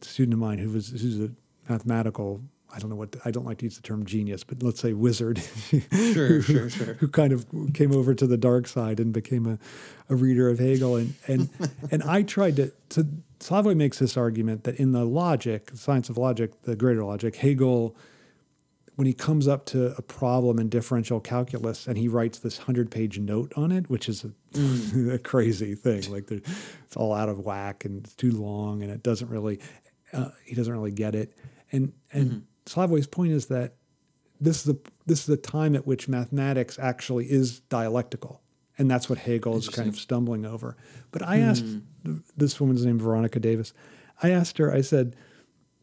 student 0.00 0.34
of 0.34 0.40
mine 0.40 0.58
who 0.58 0.70
was 0.70 0.88
who's 0.88 1.20
a 1.20 1.30
mathematical. 1.68 2.40
I 2.74 2.80
don't 2.80 2.90
know 2.90 2.96
what 2.96 3.14
I 3.24 3.30
don't 3.30 3.46
like 3.46 3.58
to 3.58 3.66
use 3.66 3.76
the 3.76 3.82
term 3.82 4.04
genius, 4.04 4.42
but 4.42 4.62
let's 4.62 4.80
say 4.80 4.92
wizard. 4.92 5.40
Sure, 5.92 6.42
sure, 6.42 6.68
sure. 6.68 6.94
who 6.94 7.06
kind 7.06 7.32
of 7.32 7.46
came 7.72 7.92
over 7.92 8.14
to 8.14 8.26
the 8.26 8.36
dark 8.36 8.66
side 8.66 8.98
and 8.98 9.12
became 9.12 9.46
a, 9.46 9.58
a 10.08 10.16
reader 10.16 10.48
of 10.48 10.58
Hegel. 10.58 10.96
And 10.96 11.14
and 11.28 11.48
and 11.90 12.02
I 12.02 12.22
tried 12.22 12.56
to 12.56 12.72
to 12.90 13.06
Slavoj 13.40 13.76
makes 13.76 13.98
this 13.98 14.16
argument 14.16 14.64
that 14.64 14.76
in 14.76 14.92
the 14.92 15.04
logic, 15.04 15.70
science 15.74 16.08
of 16.08 16.16
logic, 16.16 16.62
the 16.62 16.74
greater 16.74 17.04
logic, 17.04 17.36
Hegel, 17.36 17.94
when 18.96 19.06
he 19.06 19.12
comes 19.12 19.48
up 19.48 19.66
to 19.66 19.94
a 19.96 20.02
problem 20.02 20.58
in 20.58 20.68
differential 20.68 21.20
calculus 21.20 21.86
and 21.86 21.98
he 21.98 22.08
writes 22.08 22.38
this 22.38 22.58
hundred 22.58 22.90
page 22.90 23.18
note 23.18 23.52
on 23.56 23.72
it, 23.72 23.90
which 23.90 24.08
is 24.08 24.24
a, 24.24 24.30
mm. 24.52 25.12
a 25.14 25.18
crazy 25.18 25.74
thing. 25.74 26.10
Like 26.12 26.30
it's 26.30 26.96
all 26.96 27.12
out 27.12 27.28
of 27.28 27.40
whack 27.40 27.84
and 27.84 28.04
it's 28.04 28.14
too 28.14 28.30
long 28.30 28.82
and 28.82 28.90
it 28.90 29.02
doesn't 29.02 29.28
really 29.28 29.60
uh, 30.12 30.30
he 30.44 30.54
doesn't 30.54 30.72
really 30.72 30.92
get 30.92 31.14
it. 31.14 31.36
And 31.72 31.92
and 32.12 32.30
mm-hmm. 32.30 32.38
Slavoj's 32.66 33.06
point 33.06 33.32
is 33.32 33.46
that 33.46 33.74
this 34.40 34.58
is 34.58 34.64
the 34.64 34.78
this 35.06 35.20
is 35.20 35.26
the 35.26 35.36
time 35.36 35.74
at 35.74 35.86
which 35.86 36.08
mathematics 36.08 36.78
actually 36.78 37.30
is 37.30 37.60
dialectical, 37.60 38.42
and 38.78 38.90
that's 38.90 39.08
what 39.08 39.18
Hegel 39.18 39.56
is 39.56 39.68
kind 39.68 39.88
of 39.88 39.96
stumbling 39.96 40.44
over. 40.44 40.76
But 41.10 41.22
I 41.22 41.38
hmm. 41.38 41.44
asked 41.44 41.64
this 42.36 42.60
woman's 42.60 42.84
name 42.84 42.98
Veronica 42.98 43.40
Davis. 43.40 43.72
I 44.22 44.30
asked 44.30 44.58
her. 44.58 44.72
I 44.72 44.80
said, 44.80 45.16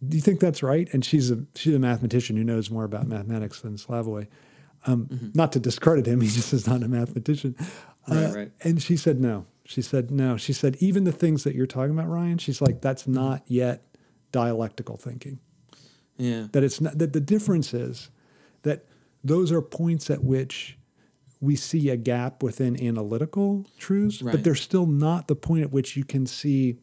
"Do 0.07 0.17
you 0.17 0.21
think 0.21 0.39
that's 0.39 0.61
right?" 0.63 0.87
And 0.93 1.03
she's 1.05 1.31
a 1.31 1.45
she's 1.55 1.75
a 1.75 1.79
mathematician 1.79 2.35
who 2.37 2.43
knows 2.43 2.69
more 2.71 2.83
about 2.83 3.07
mathematics 3.07 3.61
than 3.61 3.75
Slavoj. 3.77 4.27
Um, 4.87 5.31
Not 5.35 5.51
to 5.51 5.59
discredit 5.59 6.07
him, 6.07 6.21
he 6.25 6.27
just 6.27 6.53
is 6.53 6.65
not 6.67 6.81
a 6.81 6.87
mathematician. 6.87 7.55
Uh, 8.09 8.31
right. 8.35 8.51
And 8.61 8.81
she 8.81 8.97
said 8.97 9.19
no. 9.19 9.45
She 9.63 9.81
said 9.83 10.09
no. 10.09 10.37
She 10.37 10.53
said 10.53 10.75
even 10.79 11.03
the 11.03 11.11
things 11.11 11.43
that 11.43 11.53
you're 11.53 11.67
talking 11.67 11.91
about, 11.91 12.09
Ryan. 12.09 12.37
She's 12.39 12.61
like 12.61 12.81
that's 12.81 13.07
not 13.07 13.43
yet 13.45 13.83
dialectical 14.31 14.97
thinking 14.97 15.39
Yeah. 16.17 16.47
that 16.53 16.63
it's 16.63 16.79
not 16.81 16.97
that 16.97 17.13
the 17.13 17.19
difference 17.19 17.73
is 17.73 18.09
that 18.63 18.85
those 19.23 19.51
are 19.51 19.61
points 19.61 20.09
at 20.09 20.23
which 20.23 20.77
we 21.39 21.55
see 21.55 21.89
a 21.89 21.97
gap 21.97 22.41
within 22.43 22.81
analytical 22.81 23.65
truths, 23.77 24.21
but 24.21 24.43
they're 24.43 24.55
still 24.55 24.85
not 24.85 25.27
the 25.27 25.35
point 25.35 25.63
at 25.63 25.71
which 25.71 25.95
you 25.97 26.03
can 26.03 26.25
see. 26.25 26.77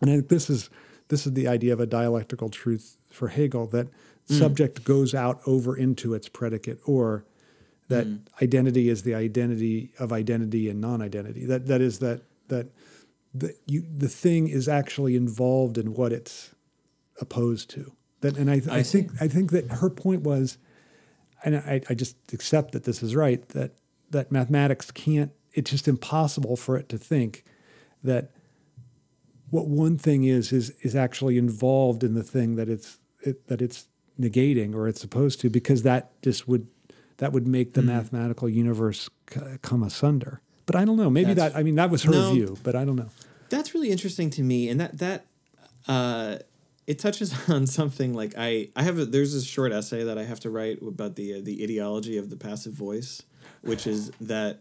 And 0.00 0.10
I 0.10 0.14
think 0.16 0.28
this 0.28 0.48
is 0.50 0.68
this 1.08 1.26
is 1.26 1.32
the 1.32 1.48
idea 1.48 1.72
of 1.72 1.80
a 1.80 1.86
dialectical 1.86 2.48
truth 2.48 2.96
for 3.10 3.28
Hegel 3.28 3.66
that 3.68 3.88
subject 4.26 4.84
goes 4.84 5.14
out 5.14 5.40
over 5.46 5.74
into 5.76 6.12
its 6.14 6.28
predicate, 6.28 6.78
or 6.84 7.24
that 7.88 8.06
Mm. 8.06 8.20
identity 8.42 8.90
is 8.90 9.02
the 9.02 9.14
identity 9.14 9.92
of 9.98 10.12
identity 10.12 10.68
and 10.68 10.80
non-identity. 10.80 11.46
That 11.46 11.66
that 11.66 11.80
is 11.80 11.98
that 12.00 12.20
that 12.48 12.66
the 13.34 13.54
you 13.66 13.84
the 13.96 14.08
thing 14.08 14.48
is 14.48 14.68
actually 14.68 15.16
involved 15.16 15.78
in 15.78 15.94
what 15.94 16.12
it's 16.12 16.54
opposed 17.20 17.70
to. 17.70 17.92
That 18.20 18.36
and 18.36 18.50
I 18.50 18.60
I, 18.70 18.78
I 18.78 18.82
think 18.82 19.10
I 19.20 19.28
think 19.28 19.50
that 19.52 19.70
her 19.80 19.88
point 19.88 20.22
was, 20.22 20.58
and 21.44 21.56
I, 21.56 21.80
I 21.88 21.94
just 21.94 22.16
accept 22.32 22.72
that 22.72 22.84
this 22.84 23.02
is 23.02 23.16
right 23.16 23.48
that 23.50 23.72
that 24.10 24.30
mathematics 24.30 24.90
can't. 24.90 25.30
It's 25.54 25.70
just 25.70 25.88
impossible 25.88 26.56
for 26.56 26.76
it 26.76 26.88
to 26.90 26.98
think 26.98 27.44
that 28.04 28.30
what 29.50 29.66
one 29.66 29.96
thing 29.98 30.24
is 30.24 30.52
is 30.52 30.70
is 30.82 30.94
actually 30.94 31.38
involved 31.38 32.02
in 32.04 32.14
the 32.14 32.22
thing 32.22 32.56
that 32.56 32.68
it's 32.68 32.98
it, 33.22 33.46
that 33.48 33.60
it's 33.62 33.88
negating 34.20 34.74
or 34.74 34.88
it's 34.88 35.00
supposed 35.00 35.40
to 35.40 35.48
because 35.50 35.82
that 35.82 36.10
just 36.22 36.46
would 36.48 36.66
that 37.18 37.32
would 37.32 37.46
make 37.46 37.74
the 37.74 37.82
mathematical 37.82 38.48
universe 38.48 39.08
c- 39.32 39.40
come 39.62 39.82
asunder. 39.82 40.40
But 40.66 40.76
I 40.76 40.84
don't 40.84 40.96
know. 40.96 41.10
Maybe 41.10 41.34
That's- 41.34 41.52
that 41.52 41.58
I 41.58 41.62
mean 41.62 41.76
that 41.76 41.90
was 41.90 42.02
her 42.04 42.12
No. 42.12 42.32
view, 42.32 42.56
but 42.62 42.74
I 42.76 42.84
don't 42.84 42.96
know. 42.96 43.10
That's 43.48 43.74
really 43.74 43.90
interesting 43.90 44.28
to 44.30 44.42
me, 44.42 44.68
and 44.68 44.80
that 44.80 44.98
that 44.98 45.26
uh, 45.86 46.38
it 46.86 46.98
touches 46.98 47.34
on 47.48 47.66
something 47.66 48.12
like 48.14 48.34
I 48.36 48.68
I 48.76 48.82
have 48.82 48.98
a, 48.98 49.04
there's 49.04 49.34
a 49.34 49.42
short 49.42 49.72
essay 49.72 50.04
that 50.04 50.18
I 50.18 50.24
have 50.24 50.40
to 50.40 50.50
write 50.50 50.82
about 50.82 51.16
the 51.16 51.34
uh, 51.34 51.40
the 51.42 51.62
ideology 51.62 52.18
of 52.18 52.28
the 52.30 52.36
passive 52.36 52.72
voice, 52.74 53.22
which 53.62 53.86
is 53.86 54.10
that 54.20 54.60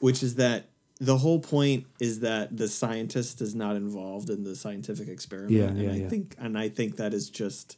which 0.00 0.22
is 0.22 0.34
that 0.36 0.68
the 0.98 1.18
whole 1.18 1.40
point 1.40 1.86
is 2.00 2.20
that 2.20 2.56
the 2.56 2.68
scientist 2.68 3.40
is 3.42 3.54
not 3.54 3.76
involved 3.76 4.30
in 4.30 4.44
the 4.44 4.56
scientific 4.56 5.08
experiment, 5.08 5.52
Yeah, 5.52 5.64
and 5.68 5.78
yeah, 5.78 5.90
I 5.92 5.94
yeah. 5.96 6.08
think 6.08 6.34
and 6.38 6.58
I 6.58 6.68
think 6.68 6.96
that 6.96 7.12
is 7.14 7.28
just 7.30 7.76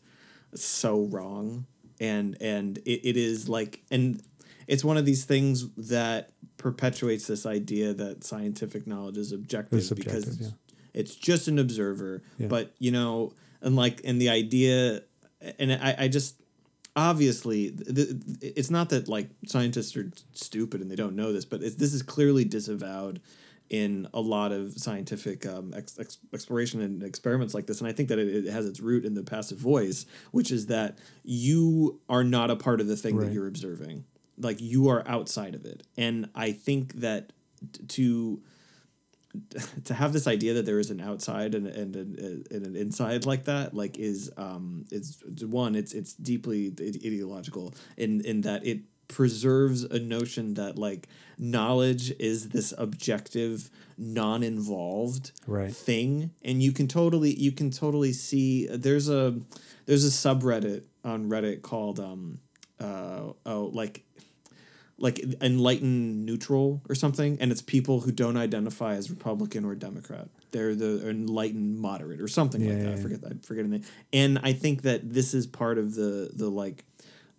so 0.55 1.03
wrong, 1.03 1.67
and 2.01 2.37
and 2.41 2.79
it, 2.79 3.01
it 3.05 3.17
is 3.17 3.49
like 3.49 3.83
and 3.91 4.23
it's 4.67 4.85
one 4.85 4.97
of 4.97 5.05
these 5.07 5.25
things 5.25 5.69
that 5.77 6.31
perpetuates 6.59 7.27
this 7.27 7.47
idea 7.47 7.95
that 7.95 8.23
scientific 8.25 8.87
knowledge 8.87 9.17
is 9.17 9.33
objective, 9.33 9.79
It's 9.79 9.89
subjective, 9.89 10.25
because 10.39 10.53
it's 10.95 11.15
just 11.15 11.49
an 11.49 11.59
observer. 11.59 12.23
But 12.39 12.75
you 12.79 12.91
know, 12.91 13.33
and 13.63 13.77
like, 13.77 14.01
and 14.05 14.21
the 14.21 14.29
idea, 14.29 15.03
and 15.59 15.73
I, 15.73 15.95
I 16.01 16.09
just 16.09 16.37
obviously, 16.99 17.71
th- 17.71 18.09
it's 18.43 18.71
not 18.71 18.89
that 18.91 19.09
like 19.09 19.31
scientists 19.47 19.97
are 19.97 20.11
stupid 20.33 20.81
and 20.83 20.91
they 20.91 20.97
don't 20.97 21.15
know 21.15 21.33
this, 21.33 21.45
but 21.45 21.63
it's, 21.63 21.77
this 21.77 21.95
is 21.95 22.03
clearly 22.03 22.45
disavowed 22.45 23.21
in 23.71 24.09
a 24.15 24.21
lot 24.21 24.51
of 24.51 24.73
scientific 24.79 25.47
um, 25.47 25.73
ex- 25.77 25.99
ex- 25.99 26.19
exploration 26.35 26.81
and 26.81 27.03
experiments 27.03 27.55
like 27.55 27.67
this. 27.67 27.81
And 27.81 27.89
I 27.89 27.93
think 27.93 28.09
that 28.09 28.19
it, 28.19 28.47
it 28.47 28.51
has 28.51 28.67
its 28.67 28.81
root 28.81 29.05
in 29.05 29.15
the 29.15 29.23
passive 29.23 29.59
voice, 29.59 30.07
which 30.33 30.51
is 30.51 30.67
that 30.67 30.99
you 31.23 32.01
are 32.09 32.25
not 32.25 32.51
a 32.51 32.57
part 32.57 32.81
of 32.81 32.87
the 32.89 32.97
thing 32.97 33.17
Right. 33.17 33.27
that 33.29 33.33
you're 33.33 33.47
observing. 33.47 34.05
Like 34.39 34.61
you 34.61 34.89
are 34.89 35.07
outside 35.07 35.55
of 35.55 35.65
it. 35.65 35.83
And 35.97 36.29
I 36.35 36.53
think 36.53 36.95
that 36.95 37.33
t- 37.73 37.85
to 37.87 38.43
to 39.85 39.95
have 39.95 40.13
this 40.13 40.27
idea 40.27 40.55
that 40.55 40.65
there 40.67 40.79
is 40.79 40.91
an 40.91 41.01
outside 41.01 41.55
and, 41.55 41.67
and, 41.67 41.95
an 41.97 42.45
and 42.51 42.67
an 42.67 42.77
inside 42.77 43.27
like 43.27 43.45
that 43.45 43.75
like 43.75 43.99
is 43.99 44.31
um 44.37 44.85
is 44.91 45.23
one 45.43 45.75
it's 45.75 45.93
it's 45.93 46.15
deeply 46.15 46.73
ideological 46.81 47.75
in 47.97 48.21
in 48.23 48.41
that 48.43 48.67
it 48.67 48.81
preserves 49.09 49.85
a 49.85 49.99
notion 49.99 50.55
that 50.55 50.79
like 50.79 51.09
knowledge 51.39 52.11
is 52.19 52.49
this 52.51 52.73
objective 52.79 53.71
non-involved 53.97 55.33
Right. 55.47 55.73
thing 55.75 56.31
and 56.43 56.63
you 56.63 56.73
can 56.73 56.89
totally 56.89 57.35
you 57.35 57.53
can 57.53 57.71
totally 57.71 58.13
see 58.13 58.67
there's 58.67 59.09
a 59.09 59.39
there's 59.87 60.05
a 60.05 60.09
subreddit 60.11 60.83
on 61.05 61.29
reddit 61.29 61.63
called 61.63 62.01
um 62.01 62.41
uh 62.81 63.33
oh 63.47 63.71
like 63.73 64.05
like 64.99 65.21
enlightened 65.41 66.27
neutral 66.27 66.83
or 66.89 66.95
something, 66.95 67.39
and 67.41 67.53
it's 67.53 67.63
people 67.63 68.01
who 68.01 68.11
don't 68.13 68.37
identify 68.37 68.95
as 68.95 69.11
Republican 69.11 69.65
or 69.65 69.75
Democrat. 69.75 70.29
They're 70.51 70.75
the 70.75 71.09
enlightened 71.09 71.79
moderate 71.79 72.21
or 72.21 72.29
something 72.29 72.61
like 72.61 72.79
Yeah, 72.79 72.83
that. 72.85 72.89
yeah, 72.91 72.95
I 72.95 73.03
forget 73.03 73.21
that. 73.23 73.47
Forgetting 73.47 73.71
that. 73.71 73.83
And 74.13 74.39
I 74.43 74.53
think 74.53 74.83
that 74.83 75.13
this 75.13 75.35
is 75.35 75.47
part 75.47 75.79
of 75.79 75.95
the 75.95 76.31
the 76.35 76.49
like 76.49 76.85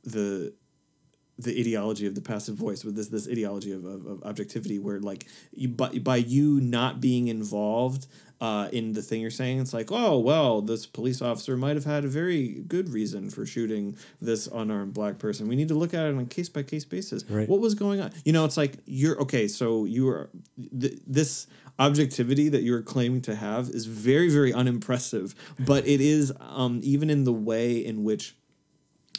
the 0.04 0.54
the 1.38 1.58
ideology 1.60 2.06
of 2.06 2.16
the 2.16 2.22
passive 2.22 2.56
voice 2.56 2.84
with 2.84 2.96
this 2.96 3.08
this 3.08 3.28
ideology 3.28 3.72
of, 3.72 3.86
of, 3.86 4.06
of 4.06 4.24
objectivity 4.24 4.78
where 4.80 5.00
like 5.00 5.26
you 5.54 5.70
by, 5.70 5.90
by 6.00 6.18
you 6.18 6.60
not 6.62 7.00
being 7.02 7.28
involved 7.28 8.08
uh, 8.42 8.70
in 8.72 8.94
the 8.94 9.02
thing 9.02 9.22
you're 9.22 9.32
saying 9.32 9.60
it's 9.60 9.74
like 9.74 9.92
oh 9.92 10.18
well 10.18 10.62
this 10.62 10.86
police 10.86 11.22
officer 11.22 11.58
might 11.58 11.76
have 11.76 11.86
had 11.86 12.06
a 12.06 12.08
very 12.08 12.62
good 12.68 12.90
reason 12.90 13.30
for 13.30 13.46
shooting 13.46 13.98
this 14.22 14.48
unarmed 14.48 14.94
black 14.94 15.18
person. 15.20 15.48
We 15.48 15.56
need 15.56 15.68
to 15.70 15.76
look 15.76 15.94
at 15.94 16.06
it 16.06 16.14
on 16.14 16.20
a 16.20 16.26
case 16.26 16.50
by 16.50 16.64
case 16.64 16.86
basis. 16.86 17.24
Right. 17.30 17.48
what 17.48 17.60
was 17.60 17.76
going 17.76 18.00
on? 18.02 18.12
You 18.24 18.34
know 18.34 18.46
it's 18.46 18.58
like 18.58 18.78
you're 18.86 19.20
okay 19.22 19.48
so 19.48 19.86
you 19.86 20.10
are 20.10 20.30
th- 20.80 21.00
this 21.06 21.48
objectivity 21.78 22.50
that 22.50 22.64
you're 22.64 22.82
claiming 22.82 23.22
to 23.22 23.36
have 23.36 23.70
is 23.70 23.86
very 23.86 24.30
very 24.30 24.52
unimpressive 24.52 25.34
but 25.60 25.88
it 25.88 26.02
is 26.02 26.34
um, 26.42 26.82
even 26.84 27.10
in 27.10 27.24
the 27.24 27.32
way 27.32 27.78
in 27.78 28.04
which 28.04 28.36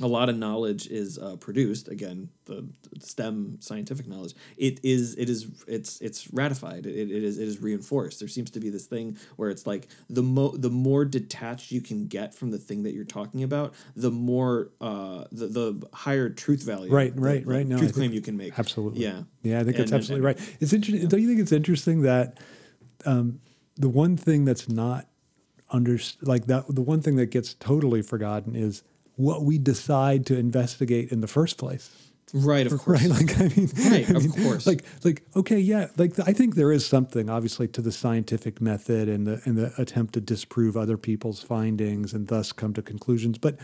a 0.02 0.06
lot 0.06 0.28
of 0.28 0.36
knowledge 0.36 0.86
is 0.86 1.18
uh, 1.18 1.36
produced 1.36 1.88
again 1.88 2.28
the 2.46 2.66
stem 3.00 3.56
scientific 3.60 4.06
knowledge 4.08 4.34
it 4.56 4.80
is 4.82 5.14
it 5.16 5.28
is 5.28 5.46
it's 5.66 6.00
it's 6.00 6.32
ratified 6.32 6.86
it, 6.86 7.10
it 7.10 7.22
is 7.22 7.38
it 7.38 7.46
is 7.46 7.60
reinforced 7.60 8.18
there 8.18 8.28
seems 8.28 8.50
to 8.50 8.60
be 8.60 8.70
this 8.70 8.86
thing 8.86 9.16
where 9.36 9.50
it's 9.50 9.66
like 9.66 9.88
the 10.08 10.22
mo 10.22 10.50
the 10.56 10.70
more 10.70 11.04
detached 11.04 11.70
you 11.70 11.80
can 11.80 12.06
get 12.06 12.34
from 12.34 12.50
the 12.50 12.58
thing 12.58 12.82
that 12.84 12.92
you're 12.94 13.04
talking 13.04 13.42
about 13.42 13.74
the 13.94 14.10
more 14.10 14.70
uh 14.80 15.24
the, 15.32 15.46
the 15.48 15.86
higher 15.92 16.28
truth 16.30 16.62
value 16.62 16.90
Right, 16.92 17.14
the- 17.14 17.20
right, 17.20 17.44
the 17.44 17.50
right. 17.50 17.66
No, 17.66 17.78
truth 17.78 17.94
claim 17.94 18.12
you 18.12 18.20
can 18.22 18.36
make 18.36 18.58
Absolutely. 18.58 19.02
yeah 19.02 19.22
Yeah, 19.42 19.60
I 19.60 19.64
think 19.64 19.76
that's 19.76 19.90
And- 19.90 19.92
and- 19.92 19.94
absolutely 19.94 20.26
right. 20.26 20.56
It's 20.60 20.72
interesting. 20.72 21.08
Don't 21.08 21.20
you 21.20 21.28
think 21.28 21.40
it's 21.40 21.52
interesting 21.52 22.02
that 22.02 22.38
um, 23.06 23.40
the 23.76 23.88
one 23.88 24.16
thing 24.16 24.44
that's 24.44 24.68
not 24.68 25.06
under 25.70 25.98
like 26.22 26.46
that 26.46 26.64
the 26.74 26.82
one 26.82 27.00
thing 27.00 27.16
that 27.16 27.26
gets 27.26 27.54
totally 27.54 28.02
forgotten 28.02 28.56
is 28.56 28.82
what 29.20 29.44
we 29.44 29.58
decide 29.58 30.26
to 30.26 30.36
investigate 30.36 31.12
in 31.12 31.20
the 31.20 31.26
first 31.28 31.58
place. 31.58 31.90
right 32.32 32.66
of 32.66 32.78
course 32.84 33.02
Right? 33.02 33.10
Like 33.10 33.38
I 33.38 33.48
mean, 33.54 33.70
Right, 33.90 34.10
I 34.10 34.14
of 34.14 34.32
course. 34.42 34.66
Like 34.66 34.84
like 35.04 35.22
okay, 35.36 35.58
yeah. 35.58 35.88
Like 35.96 36.18
I 36.20 36.32
think 36.32 36.54
there 36.54 36.72
is 36.72 36.86
something 36.86 37.28
obviously 37.28 37.68
to 37.68 37.82
the 37.82 37.92
scientific 37.92 38.60
method 38.60 39.08
and 39.08 39.26
the 39.26 39.40
and 39.44 39.56
the 39.56 39.72
attempt 39.78 40.14
to 40.14 40.20
disprove 40.20 40.76
other 40.76 40.96
people's 40.96 41.42
findings 41.42 42.12
and 42.12 42.28
thus 42.28 42.52
come 42.52 42.72
to 42.74 42.82
conclusions. 42.82 43.38
But 43.38 43.56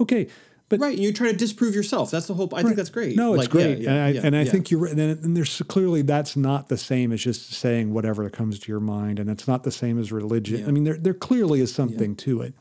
okay, 0.00 0.28
but 0.68 0.80
right 0.80 0.94
and 0.94 1.02
you're 1.02 1.12
trying 1.12 1.30
to 1.30 1.36
disprove 1.36 1.74
yourself 1.74 2.10
that's 2.10 2.26
the 2.26 2.34
whole 2.34 2.48
i 2.54 2.62
think 2.62 2.76
that's 2.76 2.90
great 2.90 3.16
no, 3.16 3.34
it's 3.34 3.42
Like, 3.42 3.50
great, 3.50 3.78
yeah, 3.78 3.90
and 3.90 4.00
I, 4.00 4.08
yeah, 4.08 4.20
and 4.24 4.36
I 4.36 4.42
yeah. 4.42 4.50
think 4.50 4.70
you're 4.70 4.80
right. 4.80 4.92
And, 4.92 5.00
and 5.00 5.36
there's 5.36 5.60
clearly 5.68 6.02
that's 6.02 6.36
not 6.36 6.68
the 6.68 6.78
same 6.78 7.12
as 7.12 7.22
just 7.22 7.52
saying 7.52 7.92
whatever 7.92 8.28
comes 8.30 8.58
to 8.58 8.72
your 8.72 8.80
mind, 8.80 9.18
and 9.18 9.28
it's 9.30 9.46
not 9.46 9.62
the 9.62 9.70
same 9.70 9.98
as 9.98 10.10
religion. 10.10 10.60
Yeah. 10.60 10.68
I 10.68 10.70
mean, 10.70 10.84
there 10.84 10.96
there 10.96 11.14
clearly 11.14 11.60
is 11.60 11.72
something 11.74 12.16
to 12.16 12.40
it, 12.42 12.54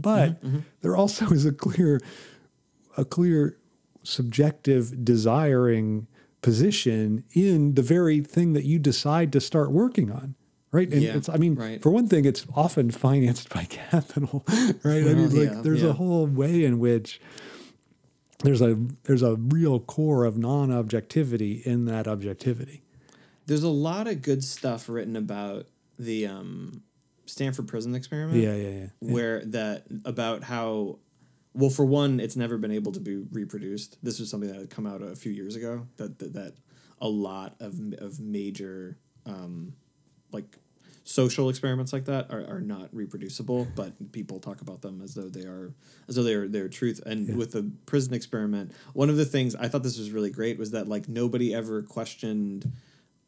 but 0.00 0.42
Mm-hmm, 0.42 0.60
there 0.80 0.96
also 0.96 1.26
is 1.30 1.44
a 1.44 1.52
clear 1.52 2.00
a 2.96 3.04
clear 3.04 3.58
subjective 4.02 5.04
desiring 5.04 6.06
position 6.42 7.24
in 7.32 7.74
the 7.74 7.82
very 7.82 8.20
thing 8.20 8.52
that 8.52 8.64
you 8.64 8.78
decide 8.78 9.32
to 9.32 9.40
start 9.40 9.70
working 9.70 10.10
on. 10.10 10.34
Right. 10.70 10.90
And 10.92 11.02
Yeah, 11.02 11.16
it's, 11.16 11.28
I 11.28 11.36
mean, 11.36 11.54
right. 11.54 11.80
for 11.82 11.90
one 11.90 12.08
thing, 12.08 12.24
it's 12.24 12.46
often 12.54 12.90
financed 12.90 13.48
by 13.54 13.64
capital, 13.64 14.44
right? 14.82 15.04
I 15.04 15.14
mean, 15.14 15.34
like 15.34 15.50
yeah, 15.54 15.60
there's 15.62 15.82
yeah. 15.82 15.90
a 15.90 15.92
whole 15.92 16.26
way 16.26 16.64
in 16.64 16.78
which 16.78 17.20
there's 18.40 18.60
a 18.60 18.78
there's 19.04 19.22
a 19.22 19.36
real 19.36 19.80
core 19.80 20.24
of 20.24 20.38
non-objectivity 20.38 21.62
in 21.64 21.86
that 21.86 22.06
objectivity. 22.06 22.82
There's 23.46 23.62
a 23.62 23.68
lot 23.68 24.06
of 24.06 24.22
good 24.22 24.44
stuff 24.44 24.88
written 24.88 25.16
about 25.16 25.66
the 25.98 26.26
um, 26.26 26.82
Stanford 27.28 27.68
prison 27.68 27.94
experiment. 27.94 28.42
Yeah, 28.42 28.54
yeah, 28.54 28.68
yeah. 28.68 29.12
Where 29.12 29.44
that 29.46 29.86
about 30.04 30.44
how, 30.44 30.98
well, 31.54 31.70
for 31.70 31.84
one, 31.84 32.20
it's 32.20 32.36
never 32.36 32.58
been 32.58 32.72
able 32.72 32.92
to 32.92 33.00
be 33.00 33.16
reproduced. 33.16 33.98
This 34.02 34.18
was 34.18 34.30
something 34.30 34.50
that 34.50 34.58
had 34.58 34.70
come 34.70 34.86
out 34.86 35.02
a 35.02 35.14
few 35.14 35.32
years 35.32 35.56
ago. 35.56 35.86
That 35.96 36.18
that, 36.18 36.32
that 36.34 36.54
a 37.00 37.08
lot 37.08 37.56
of 37.60 37.78
of 37.98 38.20
major 38.20 38.98
um, 39.26 39.74
like 40.32 40.56
social 41.04 41.48
experiments 41.48 41.90
like 41.90 42.04
that 42.04 42.30
are, 42.30 42.44
are 42.46 42.60
not 42.60 42.90
reproducible 42.92 43.66
but 43.74 44.12
people 44.12 44.38
talk 44.38 44.60
about 44.60 44.82
them 44.82 45.00
as 45.02 45.14
though 45.14 45.30
they 45.30 45.44
are 45.44 45.72
as 46.06 46.16
though 46.16 46.22
they're 46.22 46.46
they're 46.46 46.68
truth 46.68 47.00
and 47.06 47.34
with 47.34 47.52
the 47.52 47.72
prison 47.86 48.12
experiment 48.12 48.70
one 48.92 49.08
of 49.08 49.16
the 49.16 49.24
things 49.24 49.54
i 49.54 49.66
thought 49.66 49.82
this 49.82 49.96
was 49.96 50.10
really 50.10 50.28
great 50.28 50.58
was 50.58 50.72
that 50.72 50.86
like 50.86 51.08
nobody 51.08 51.54
ever 51.54 51.80
questioned 51.82 52.70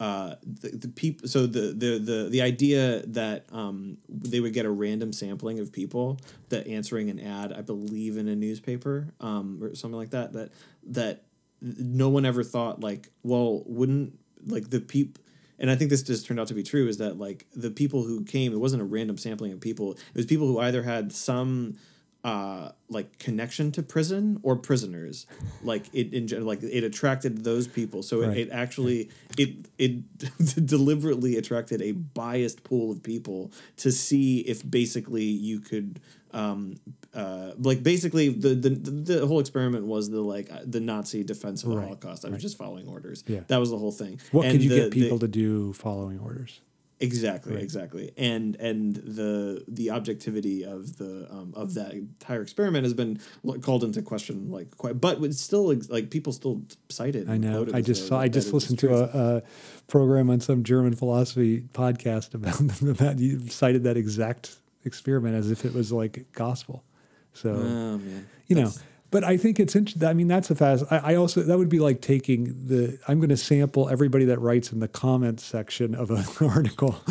uh, 0.00 0.34
the, 0.42 0.70
the 0.70 0.88
people 0.88 1.28
so 1.28 1.46
the, 1.46 1.74
the 1.76 1.98
the 1.98 2.28
the 2.30 2.42
idea 2.42 3.04
that 3.06 3.44
um, 3.52 3.98
they 4.08 4.40
would 4.40 4.54
get 4.54 4.64
a 4.64 4.70
random 4.70 5.12
sampling 5.12 5.60
of 5.60 5.70
people 5.70 6.18
that 6.48 6.66
answering 6.66 7.10
an 7.10 7.20
ad 7.20 7.52
i 7.52 7.60
believe 7.60 8.16
in 8.16 8.26
a 8.26 8.34
newspaper 8.34 9.12
um, 9.20 9.62
or 9.62 9.74
something 9.74 9.98
like 9.98 10.10
that 10.10 10.32
that 10.32 10.50
that 10.82 11.24
no 11.60 12.08
one 12.08 12.24
ever 12.24 12.42
thought 12.42 12.80
like 12.80 13.10
well 13.22 13.62
wouldn't 13.66 14.18
like 14.46 14.70
the 14.70 14.80
people 14.80 15.22
and 15.58 15.70
I 15.70 15.76
think 15.76 15.90
this 15.90 16.02
just 16.02 16.26
turned 16.26 16.40
out 16.40 16.48
to 16.48 16.54
be 16.54 16.62
true 16.62 16.88
is 16.88 16.96
that 16.96 17.18
like 17.18 17.46
the 17.54 17.70
people 17.70 18.02
who 18.02 18.24
came, 18.24 18.54
it 18.54 18.58
wasn't 18.58 18.80
a 18.80 18.86
random 18.86 19.18
sampling 19.18 19.52
of 19.52 19.60
people. 19.60 19.92
It 19.92 20.16
was 20.16 20.24
people 20.24 20.46
who 20.46 20.58
either 20.58 20.82
had 20.82 21.12
some 21.12 21.76
uh 22.22 22.70
like 22.90 23.18
connection 23.18 23.72
to 23.72 23.82
prison 23.82 24.38
or 24.42 24.54
prisoners. 24.56 25.26
Like 25.62 25.86
it 25.94 26.12
in 26.12 26.44
like 26.44 26.62
it 26.62 26.84
attracted 26.84 27.44
those 27.44 27.66
people. 27.66 28.02
So 28.02 28.20
it, 28.22 28.26
Right. 28.28 28.36
it 28.38 28.48
actually 28.52 29.08
it 29.38 29.50
it 29.78 30.02
deliberately 30.66 31.36
attracted 31.36 31.80
a 31.82 31.92
biased 31.92 32.62
pool 32.62 32.92
of 32.92 33.02
people 33.02 33.52
to 33.78 33.90
see 33.90 34.40
if 34.40 34.68
basically 34.68 35.24
you 35.24 35.60
could 35.60 36.00
um 36.32 36.76
uh 37.14 37.52
like 37.58 37.82
basically 37.82 38.28
the 38.28 38.50
the, 38.54 38.68
the 38.70 39.26
whole 39.26 39.40
experiment 39.40 39.86
was 39.86 40.10
the 40.10 40.20
like 40.20 40.52
uh, 40.52 40.58
the 40.64 40.78
nazi 40.80 41.24
defense 41.24 41.62
of 41.64 41.70
the 41.70 41.76
Right, 41.76 41.84
holocaust. 41.86 42.24
I 42.24 42.28
was 42.28 42.42
just 42.42 42.58
following 42.58 42.86
orders. 42.86 43.24
Yeah. 43.26 43.40
that 43.48 43.58
was 43.58 43.70
the 43.70 43.78
whole 43.78 43.92
thing. 43.92 44.20
What 44.30 44.44
And 44.44 44.52
could 44.52 44.62
you 44.62 44.68
the- 44.70 44.76
get 44.76 44.90
the- 44.92 45.00
people 45.00 45.18
to 45.20 45.28
do 45.28 45.72
following 45.72 46.18
orders? 46.20 46.60
Exactly, 47.02 47.62
exactly, 47.62 48.12
and 48.18 48.56
and 48.56 48.94
the 48.96 49.64
the 49.66 49.90
objectivity 49.90 50.64
of 50.64 50.98
the 50.98 51.26
um, 51.30 51.54
of 51.56 51.72
that 51.72 51.92
entire 51.92 52.42
experiment 52.42 52.84
has 52.84 52.92
been 52.92 53.18
called 53.62 53.84
into 53.84 54.02
question, 54.02 54.50
like 54.50 54.76
quite, 54.76 55.00
but 55.00 55.22
it's 55.22 55.40
still 55.40 55.74
like 55.88 56.10
people 56.10 56.30
still 56.34 56.60
cite 56.90 57.16
it. 57.16 57.26
I 57.26 57.38
know. 57.38 57.66
I 57.72 57.80
just 57.80 58.06
saw. 58.06 58.20
I 58.20 58.28
just 58.28 58.52
listened 58.52 58.80
to 58.80 58.94
a, 58.94 59.36
a 59.36 59.42
program 59.86 60.28
on 60.28 60.40
some 60.40 60.62
German 60.62 60.94
philosophy 60.94 61.62
podcast 61.72 62.34
about 62.34 62.58
that. 62.98 63.18
You 63.18 63.48
cited 63.48 63.84
that 63.84 63.96
exact 63.96 64.56
experiment 64.84 65.36
as 65.36 65.50
if 65.50 65.64
it 65.64 65.72
was 65.72 65.90
like 65.90 66.26
gospel. 66.32 66.84
So 67.32 67.50
Oh 67.50 68.00
you 68.46 68.56
know. 68.56 68.68
That's- 68.68 68.84
But 69.10 69.24
I 69.24 69.36
think 69.36 69.58
it's 69.58 69.74
interesting. 69.74 70.06
I 70.06 70.12
mean, 70.12 70.28
that's 70.28 70.50
a 70.50 70.54
fast. 70.54 70.84
I, 70.90 70.98
I 70.98 71.14
also 71.16 71.42
that 71.42 71.58
would 71.58 71.68
be 71.68 71.80
like 71.80 72.00
taking 72.00 72.44
the. 72.66 72.98
I'm 73.08 73.18
going 73.18 73.30
to 73.30 73.36
sample 73.36 73.88
everybody 73.88 74.24
that 74.26 74.38
writes 74.38 74.72
in 74.72 74.78
the 74.78 74.86
comments 74.86 75.44
section 75.44 75.96
of 75.96 76.10
an 76.10 76.24
article. 76.48 77.00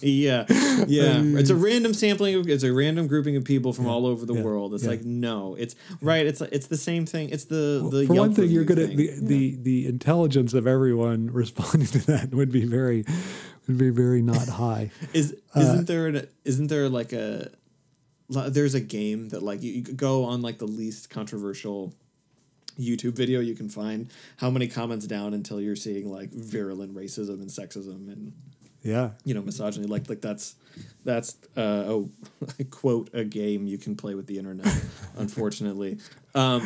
yeah, 0.00 0.44
yeah. 0.86 1.20
it's 1.22 1.50
a 1.50 1.56
random 1.56 1.92
sampling. 1.92 2.36
Of, 2.36 2.48
it's 2.48 2.62
a 2.62 2.72
random 2.72 3.08
grouping 3.08 3.34
of 3.34 3.44
people 3.44 3.72
from 3.72 3.86
all 3.86 4.06
over 4.06 4.24
the 4.24 4.34
yeah, 4.34 4.42
world. 4.42 4.74
It's 4.74 4.84
yeah. 4.84 4.90
like 4.90 5.02
no, 5.04 5.56
it's 5.56 5.74
right. 6.00 6.24
It's 6.24 6.40
it's 6.40 6.68
the 6.68 6.76
same 6.76 7.04
thing. 7.04 7.30
It's 7.30 7.46
the 7.46 7.88
the 7.90 8.06
For 8.06 8.14
one 8.14 8.32
thing, 8.32 8.48
you're 8.48 8.64
going 8.64 8.78
to 8.78 8.86
thing. 8.86 8.96
the, 8.96 9.20
the 9.20 9.56
the 9.56 9.86
intelligence 9.86 10.54
of 10.54 10.68
everyone 10.68 11.30
responding 11.32 11.88
to 11.88 12.06
that 12.06 12.32
would 12.32 12.52
be 12.52 12.64
very 12.64 13.04
would 13.66 13.78
be 13.78 13.90
very 13.90 14.22
not 14.22 14.48
high. 14.48 14.90
Is 15.12 15.36
Uh, 15.54 15.60
isn't 15.60 15.86
there 15.86 16.06
an, 16.06 16.28
isn't 16.44 16.68
there 16.68 16.88
like 16.88 17.12
a 17.12 17.50
there's 18.30 18.74
a 18.74 18.80
game 18.80 19.28
that 19.30 19.42
like 19.42 19.62
you, 19.62 19.72
you 19.72 19.82
could 19.82 19.96
go 19.96 20.24
on 20.24 20.40
like 20.42 20.58
the 20.58 20.66
least 20.66 21.10
controversial 21.10 21.92
YouTube 22.78 23.14
video 23.14 23.40
you 23.40 23.54
can 23.54 23.68
find 23.68 24.10
how 24.38 24.48
many 24.48 24.66
comments 24.68 25.06
down 25.06 25.34
until 25.34 25.60
you're 25.60 25.76
seeing 25.76 26.10
like 26.10 26.30
virulent 26.30 26.94
racism 26.94 27.40
and 27.40 27.48
sexism 27.50 28.10
and 28.10 28.32
Yeah. 28.82 29.10
you 29.24 29.34
know 29.34 29.42
misogyny 29.42 29.86
like 29.86 30.08
like 30.08 30.20
that's 30.22 30.54
that's 31.04 31.36
uh 31.56 31.98
I 32.58 32.62
quote 32.70 33.10
a 33.12 33.24
game 33.24 33.66
you 33.66 33.76
can 33.76 33.96
play 33.96 34.14
with 34.14 34.26
the 34.26 34.38
internet 34.38 34.72
unfortunately 35.18 35.98
um 36.34 36.62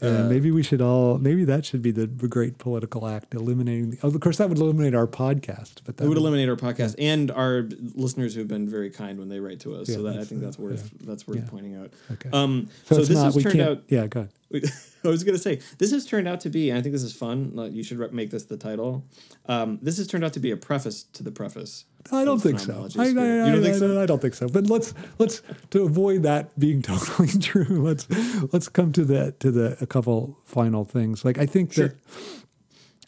And 0.00 0.28
maybe 0.28 0.50
we 0.50 0.62
should 0.62 0.80
all. 0.80 1.18
Maybe 1.18 1.44
that 1.44 1.64
should 1.64 1.82
be 1.82 1.90
the 1.90 2.06
great 2.06 2.58
political 2.58 3.06
act, 3.06 3.34
eliminating. 3.34 3.90
The, 3.90 4.06
of 4.06 4.18
course, 4.20 4.36
that 4.38 4.48
would 4.48 4.58
eliminate 4.58 4.94
our 4.94 5.06
podcast, 5.06 5.80
but 5.84 5.96
that 5.96 6.04
it 6.04 6.08
would 6.08 6.18
eliminate 6.18 6.48
our 6.48 6.56
podcast 6.56 6.94
and 6.98 7.30
our 7.30 7.68
listeners 7.94 8.34
who've 8.34 8.46
been 8.48 8.68
very 8.68 8.90
kind 8.90 9.18
when 9.18 9.28
they 9.28 9.40
write 9.40 9.60
to 9.60 9.74
us 9.74 9.88
so 9.92 10.02
that 10.04 10.18
I 10.18 10.24
think 10.24 10.40
that's 10.40 10.58
worth 10.58 10.90
that's 11.00 11.26
worth 11.26 11.38
Yeah. 11.38 11.50
pointing 11.50 11.74
out 11.76 11.90
Okay. 12.12 12.30
um 12.32 12.68
So, 12.84 12.96
so, 12.96 13.00
this 13.04 13.10
not. 13.10 13.34
has 13.34 13.42
turned 13.42 13.60
out 13.60 13.82
yeah. 13.88 14.06
Go 14.06 14.20
ahead. 14.20 14.72
I 15.08 15.10
was 15.10 15.24
gonna 15.24 15.38
say 15.38 15.60
this 15.78 15.90
has 15.90 16.04
turned 16.06 16.28
out 16.28 16.40
to 16.40 16.50
be, 16.50 16.70
and 16.70 16.78
I 16.78 16.82
think 16.82 16.92
this 16.92 17.02
is 17.02 17.12
fun. 17.12 17.52
You 17.72 17.82
should 17.82 18.12
make 18.12 18.30
this 18.30 18.44
the 18.44 18.56
title. 18.56 19.04
Um, 19.46 19.78
this 19.82 19.96
has 19.98 20.06
turned 20.06 20.24
out 20.24 20.32
to 20.34 20.40
be 20.40 20.50
a 20.50 20.56
preface 20.56 21.02
to 21.02 21.22
the 21.22 21.32
preface. 21.32 21.84
I 22.12 22.24
don't 22.24 22.40
think 22.40 22.60
so. 22.60 22.88
I, 22.96 23.02
I, 23.02 23.08
I, 23.08 23.12
don't 23.52 23.62
think 23.62 23.74
so? 23.74 24.00
I 24.00 24.06
don't 24.06 24.22
think 24.22 24.34
so. 24.34 24.48
But 24.48 24.66
let's 24.66 24.94
let's 25.18 25.42
to 25.70 25.84
avoid 25.84 26.22
that 26.22 26.58
being 26.58 26.82
totally 26.92 27.28
true. 27.28 27.82
Let's 27.82 28.06
let's 28.52 28.68
come 28.68 28.92
to 28.92 29.04
the 29.04 29.32
to 29.40 29.50
the 29.50 29.76
a 29.80 29.86
couple 29.86 30.38
final 30.44 30.84
things. 30.84 31.24
Like 31.24 31.38
I 31.38 31.46
think 31.46 31.72
Sure. 31.72 31.88
that 31.88 31.96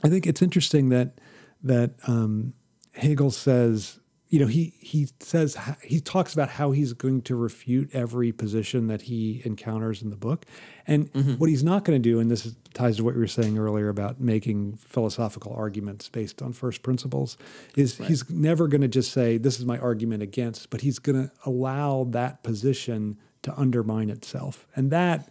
I 0.02 0.08
think 0.08 0.26
it's 0.26 0.42
interesting 0.42 0.88
that 0.90 1.20
that 1.62 1.92
um, 2.06 2.54
Hegel 2.94 3.30
says. 3.30 3.99
You 4.30 4.38
know, 4.38 4.46
he 4.46 4.72
he 4.78 5.08
says 5.18 5.58
he 5.82 5.98
talks 6.00 6.32
about 6.32 6.50
how 6.50 6.70
he's 6.70 6.92
going 6.92 7.22
to 7.22 7.34
refute 7.34 7.90
every 7.92 8.30
position 8.30 8.86
that 8.86 9.02
he 9.02 9.42
encounters 9.44 10.02
in 10.02 10.10
the 10.10 10.16
book, 10.16 10.46
and 10.86 11.12
Mm-hmm. 11.12 11.32
what 11.34 11.50
he's 11.50 11.64
not 11.64 11.84
going 11.84 12.00
to 12.00 12.08
do. 12.10 12.20
And 12.20 12.30
this 12.30 12.54
ties 12.72 12.98
to 12.98 13.04
what 13.04 13.14
you 13.14 13.20
were 13.20 13.26
saying 13.26 13.58
earlier 13.58 13.88
about 13.88 14.20
making 14.20 14.76
philosophical 14.76 15.52
arguments 15.52 16.08
based 16.08 16.42
on 16.42 16.52
first 16.52 16.82
principles. 16.84 17.36
Is 17.76 17.98
he's 17.98 18.30
never 18.30 18.68
going 18.68 18.82
to 18.82 18.88
just 18.88 19.10
say 19.12 19.36
this 19.36 19.58
is 19.58 19.66
my 19.66 19.78
argument 19.78 20.22
against, 20.22 20.70
but 20.70 20.82
he's 20.82 21.00
going 21.00 21.26
to 21.26 21.32
allow 21.44 22.04
that 22.10 22.44
position 22.44 23.18
to 23.42 23.58
undermine 23.58 24.10
itself, 24.10 24.68
and 24.76 24.92
that 24.92 25.28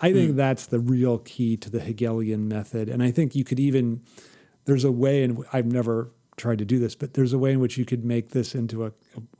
I 0.00 0.12
think 0.12 0.36
that's 0.36 0.64
the 0.66 0.78
real 0.78 1.18
key 1.18 1.58
to 1.58 1.68
the 1.68 1.80
Hegelian 1.80 2.48
method. 2.48 2.88
And 2.88 3.02
I 3.02 3.10
think 3.10 3.34
you 3.34 3.44
could 3.44 3.60
even 3.60 4.00
there's 4.64 4.84
a 4.84 4.92
way, 4.92 5.22
and 5.22 5.44
I've 5.52 5.66
never 5.66 6.12
tried 6.36 6.58
to 6.58 6.64
do 6.64 6.78
this, 6.78 6.94
but 6.94 7.14
there's 7.14 7.32
a 7.32 7.38
way 7.38 7.52
in 7.52 7.60
which 7.60 7.78
you 7.78 7.84
could 7.84 8.04
make 8.04 8.30
this 8.30 8.54
into 8.54 8.84
a, 8.84 8.92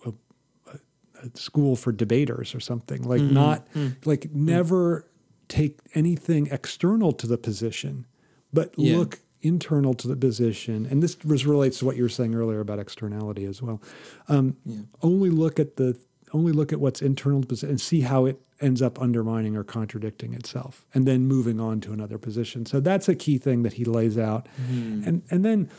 a, 0.07 0.09
a, 0.11 0.79
a 1.23 1.39
school 1.39 1.77
for 1.77 1.93
debaters 1.93 2.55
or 2.55 2.61
something. 2.61 3.03
Like 3.03 3.21
mm-hmm. 3.21 3.35
not 3.35 3.71
mm-hmm. 3.73 4.09
like 4.09 4.31
never 4.33 5.07
take 5.49 5.79
anything 5.95 6.49
external 6.51 7.13
to 7.13 7.27
the 7.27 7.39
position, 7.39 8.07
but 8.53 8.75
Yeah. 8.77 8.97
look 8.97 9.21
internal 9.43 9.95
to 9.95 10.09
the 10.09 10.17
position. 10.17 10.87
And 10.87 11.03
this 11.03 11.17
was 11.25 11.47
relates 11.47 11.79
to 11.79 11.85
what 11.85 11.97
you 11.97 12.03
were 12.03 12.09
saying 12.09 12.35
earlier 12.35 12.61
about 12.61 12.79
externality 12.79 13.45
as 13.45 13.63
well. 13.63 13.81
Um, 14.29 14.57
Only 15.03 15.31
look 15.31 15.61
at 15.61 15.77
the 15.77 15.97
only 16.33 16.53
look 16.53 16.73
at 16.73 16.81
what's 16.81 17.01
internal 17.01 17.41
to 17.41 17.47
position 17.47 17.71
and 17.71 17.81
see 17.81 18.01
how 18.01 18.27
it 18.27 18.41
ends 18.61 18.83
up 18.83 19.01
undermining 19.01 19.57
or 19.57 19.63
contradicting 19.63 20.35
itself, 20.35 20.85
and 20.95 21.07
then 21.07 21.27
moving 21.27 21.61
on 21.61 21.81
to 21.81 21.93
another 21.93 22.19
position. 22.19 22.67
So 22.67 22.81
that's 22.81 23.09
a 23.09 23.15
key 23.15 23.39
thing 23.39 23.63
that 23.63 23.75
he 23.75 23.85
lays 23.85 24.19
out, 24.19 24.49
mm-hmm. 24.61 25.09
and 25.09 25.23
and 25.31 25.45
then 25.45 25.71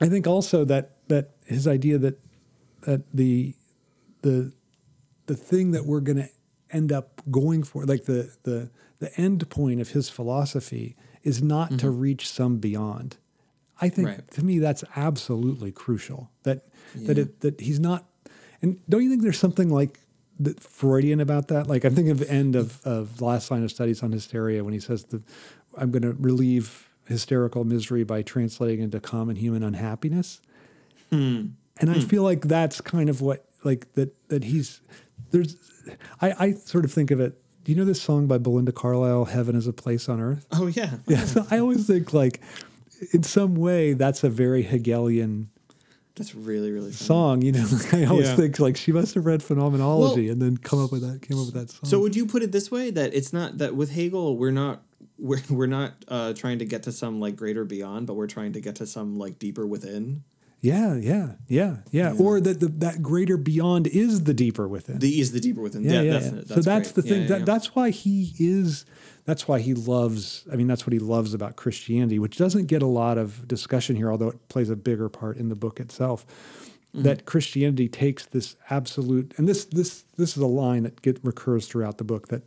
I 0.00 0.08
think 0.08 0.26
also 0.26 0.64
that 0.64 0.92
that 1.08 1.30
his 1.44 1.66
idea 1.66 1.98
that 1.98 2.18
that 2.82 3.02
the 3.12 3.54
the 4.22 4.52
the 5.26 5.36
thing 5.36 5.72
that 5.72 5.86
we're 5.86 6.00
going 6.00 6.18
to 6.18 6.28
end 6.70 6.92
up 6.92 7.22
going 7.30 7.62
for, 7.62 7.84
like 7.84 8.04
the 8.04 8.34
the 8.42 8.70
the 8.98 9.14
end 9.18 9.48
point 9.50 9.80
of 9.80 9.90
his 9.90 10.08
philosophy, 10.08 10.96
is 11.22 11.42
not 11.42 11.70
to 11.78 11.86
mm-hmm. 11.86 12.00
reach 12.00 12.28
some 12.28 12.58
beyond. 12.58 13.16
I 13.80 13.88
think 13.88 14.08
Right. 14.08 14.30
to 14.32 14.44
me 14.44 14.58
that's 14.58 14.84
absolutely 14.94 15.72
crucial. 15.72 16.30
That 16.44 16.66
that 16.94 17.18
it 17.18 17.40
that 17.40 17.60
he's 17.60 17.80
not. 17.80 18.06
And 18.62 18.80
don't 18.88 19.02
you 19.02 19.10
think 19.10 19.22
there's 19.22 19.38
something 19.38 19.68
like 19.68 20.00
Freudian 20.60 21.20
about 21.20 21.48
that? 21.48 21.66
Like 21.66 21.84
I'm 21.84 21.94
thinking 21.94 22.12
of 22.12 22.18
the 22.18 22.30
end 22.30 22.56
of 22.56 22.80
of 22.86 23.20
Last 23.20 23.50
Line 23.50 23.62
of 23.64 23.70
Studies 23.70 24.02
on 24.02 24.12
Hysteria 24.12 24.64
when 24.64 24.72
he 24.72 24.80
says 24.80 25.04
the 25.04 25.22
I'm 25.76 25.90
going 25.90 26.02
to 26.02 26.12
relieve 26.12 26.85
hysterical 27.06 27.64
misery 27.64 28.04
by 28.04 28.22
translating 28.22 28.80
into 28.80 29.00
common 29.00 29.36
human 29.36 29.62
unhappiness. 29.62 30.40
Hmm. 31.10 31.46
And 31.78 31.90
I 31.90 31.94
hmm. 31.94 32.00
feel 32.00 32.22
like 32.22 32.42
that's 32.42 32.80
kind 32.80 33.08
of 33.08 33.20
what 33.20 33.44
like 33.64 33.92
that 33.94 34.14
that 34.28 34.44
he's 34.44 34.80
there's 35.30 35.56
I, 36.20 36.34
I 36.38 36.52
sort 36.52 36.84
of 36.84 36.92
think 36.92 37.10
of 37.10 37.20
it. 37.20 37.40
Do 37.64 37.72
you 37.72 37.78
know 37.78 37.84
this 37.84 38.00
song 38.00 38.26
by 38.26 38.38
Belinda 38.38 38.72
Carlisle, 38.72 39.26
Heaven 39.26 39.56
is 39.56 39.66
a 39.66 39.72
Place 39.72 40.08
on 40.08 40.20
Earth? 40.20 40.46
Oh 40.52 40.66
yeah, 40.66 40.98
Yeah. 41.06 41.24
So 41.24 41.46
I 41.50 41.58
always 41.58 41.86
think 41.86 42.12
like 42.12 42.40
in 43.12 43.22
some 43.22 43.54
way 43.54 43.92
that's 43.92 44.24
a 44.24 44.30
very 44.30 44.62
Hegelian 44.62 45.50
that's 46.16 46.34
really 46.34 46.72
really 46.72 46.92
fun. 46.92 47.06
song. 47.06 47.42
You 47.42 47.52
know, 47.52 47.66
like 47.72 47.94
I 47.94 48.04
always 48.06 48.28
Yeah. 48.28 48.36
think 48.36 48.58
like 48.58 48.76
she 48.76 48.90
must 48.90 49.14
have 49.14 49.26
read 49.26 49.42
phenomenology 49.42 50.24
Well, 50.24 50.32
and 50.32 50.42
then 50.42 50.56
come 50.56 50.82
up 50.82 50.90
with 50.90 51.02
that 51.02 51.22
came 51.22 51.38
up 51.38 51.46
with 51.46 51.54
that 51.54 51.70
song. 51.70 51.88
So 51.88 51.98
would 52.00 52.16
you 52.16 52.26
put 52.26 52.42
it 52.42 52.52
this 52.52 52.70
way 52.70 52.90
that 52.90 53.14
it's 53.14 53.32
not 53.32 53.58
that 53.58 53.76
with 53.76 53.92
Hegel 53.92 54.36
we're 54.36 54.50
not 54.50 54.82
we're, 55.18 55.40
we're 55.50 55.66
not 55.66 55.92
uh, 56.08 56.32
trying 56.34 56.58
to 56.58 56.64
get 56.64 56.82
to 56.84 56.92
some 56.92 57.20
like 57.20 57.36
greater 57.36 57.64
beyond, 57.64 58.06
but 58.06 58.14
we're 58.14 58.26
trying 58.26 58.52
to 58.52 58.60
get 58.60 58.76
to 58.76 58.86
some 58.86 59.18
like 59.18 59.38
deeper 59.38 59.66
within. 59.66 60.24
yeah, 60.60 60.94
yeah, 60.94 61.32
yeah, 61.48 61.76
yeah, 61.90 62.14
Or 62.18 62.40
that 62.40 62.60
the, 62.60 62.68
that 62.68 63.02
greater 63.02 63.36
beyond 63.36 63.86
is 63.86 64.24
the 64.24 64.34
deeper 64.34 64.66
within. 64.66 64.98
The 64.98 65.20
is 65.20 65.32
the 65.32 65.40
deeper 65.40 65.60
within. 65.60 65.84
yeah, 65.84 66.00
yeah, 66.00 66.12
that's, 66.12 66.24
yeah. 66.26 66.30
That's 66.32 66.48
so 66.48 66.60
that's 66.60 66.92
great. 66.92 66.94
the 66.94 67.02
thing. 67.08 67.22
Yeah, 67.22 67.28
that, 67.28 67.38
yeah. 67.40 67.44
That's 67.44 67.74
why 67.74 67.90
he 67.90 68.32
is. 68.38 68.84
That's 69.24 69.48
why 69.48 69.58
he 69.58 69.74
loves. 69.74 70.46
I 70.52 70.56
mean, 70.56 70.66
that's 70.66 70.86
what 70.86 70.92
he 70.92 70.98
loves 71.00 71.34
about 71.34 71.56
Christianity, 71.56 72.18
which 72.18 72.36
doesn't 72.36 72.66
get 72.66 72.80
a 72.82 72.86
lot 72.86 73.18
of 73.18 73.46
discussion 73.48 73.96
here, 73.96 74.10
although 74.10 74.28
it 74.28 74.48
plays 74.48 74.70
a 74.70 74.76
bigger 74.76 75.08
part 75.08 75.36
in 75.36 75.48
the 75.48 75.56
book 75.56 75.80
itself. 75.80 76.24
Mm-hmm. 76.94 77.02
That 77.02 77.26
Christianity 77.26 77.88
takes 77.88 78.24
this 78.24 78.56
absolute, 78.70 79.34
and 79.36 79.48
this 79.48 79.64
this 79.64 80.04
this 80.16 80.36
is 80.36 80.42
a 80.42 80.46
line 80.46 80.84
that 80.84 81.02
get 81.02 81.18
recurs 81.22 81.66
throughout 81.66 81.98
the 81.98 82.04
book 82.04 82.28
that, 82.28 82.42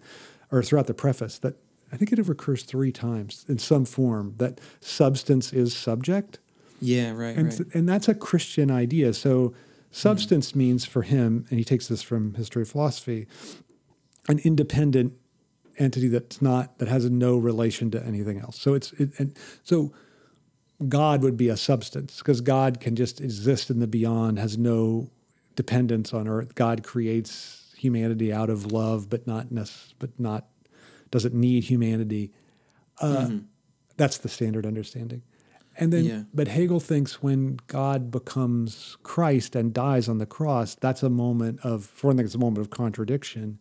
or 0.51 0.63
throughout 0.63 0.88
the 0.88 0.93
preface 0.93 1.38
that 1.39 1.55
I 1.92 1.98
think 1.98 2.12
it 2.12 2.28
recurs 2.28 2.64
three 2.64 2.92
times 2.92 3.46
in 3.48 3.58
some 3.58 3.86
form 3.86 4.36
that 4.38 4.60
substance 4.80 5.52
is 5.54 5.76
subject. 5.76 6.40
yeah, 6.82 7.12
right, 7.12 7.36
And, 7.38 7.47
right. 7.47 7.62
and 7.74 7.89
that's 7.89 8.08
a 8.08 8.13
Christian 8.16 8.70
idea. 8.72 9.13
So 9.13 9.54
substance 9.92 10.55
means 10.55 10.86
for 10.86 11.01
him, 11.01 11.46
and 11.50 11.58
he 11.58 11.66
takes 11.66 11.88
this 11.88 12.01
from 12.01 12.36
history 12.36 12.62
of 12.62 12.70
philosophy, 12.70 13.28
an 14.28 14.39
independent 14.43 15.13
entity 15.78 16.08
that's 16.09 16.42
not 16.42 16.78
that 16.80 16.88
has 16.88 17.09
no 17.09 17.38
relation 17.38 17.89
to 17.92 18.05
anything 18.05 18.39
else. 18.39 18.59
So 18.59 18.74
it's 18.74 18.92
it, 18.93 19.12
and 19.18 19.38
so 19.63 19.92
God 20.88 21.24
would 21.24 21.38
be 21.38 21.50
a 21.50 21.58
substance 21.58 22.20
because 22.20 22.42
God 22.42 22.80
can 22.80 22.96
just 22.96 23.20
exist 23.22 23.70
in 23.70 23.80
the 23.80 23.88
beyond, 23.88 24.38
has 24.39 24.58
no 24.58 25.09
dependence 25.55 26.13
on 26.13 26.28
earth. 26.28 26.55
God 26.55 26.84
creates 26.84 27.74
humanity 27.78 28.32
out 28.32 28.50
of 28.50 28.72
love, 28.72 29.09
but 29.09 29.26
not 29.26 29.51
nec- 29.51 29.68
but 30.00 30.18
not 30.20 30.46
doesn't 31.12 31.34
need 31.34 31.66
humanity. 31.66 32.32
Uh, 33.00 33.30
That's 33.98 34.18
the 34.18 34.30
standard 34.30 34.66
understanding. 34.66 35.24
And 35.78 35.94
then, 35.94 36.06
Yeah. 36.06 36.24
but 36.34 36.50
Hegel 36.50 36.80
thinks 36.80 37.24
when 37.24 37.58
God 37.68 38.12
becomes 38.12 38.98
Christ 39.04 39.56
and 39.56 39.74
dies 39.74 40.10
on 40.10 40.18
the 40.18 40.26
cross, 40.26 40.76
that's 40.76 41.04
a 41.04 41.10
moment 41.10 41.60
of, 41.64 41.86
for 41.86 42.08
one 42.08 42.18
thing, 42.18 42.26
it's 42.26 42.36
a 42.36 42.40
moment 42.40 42.60
of 42.60 42.70
contradiction. 42.70 43.60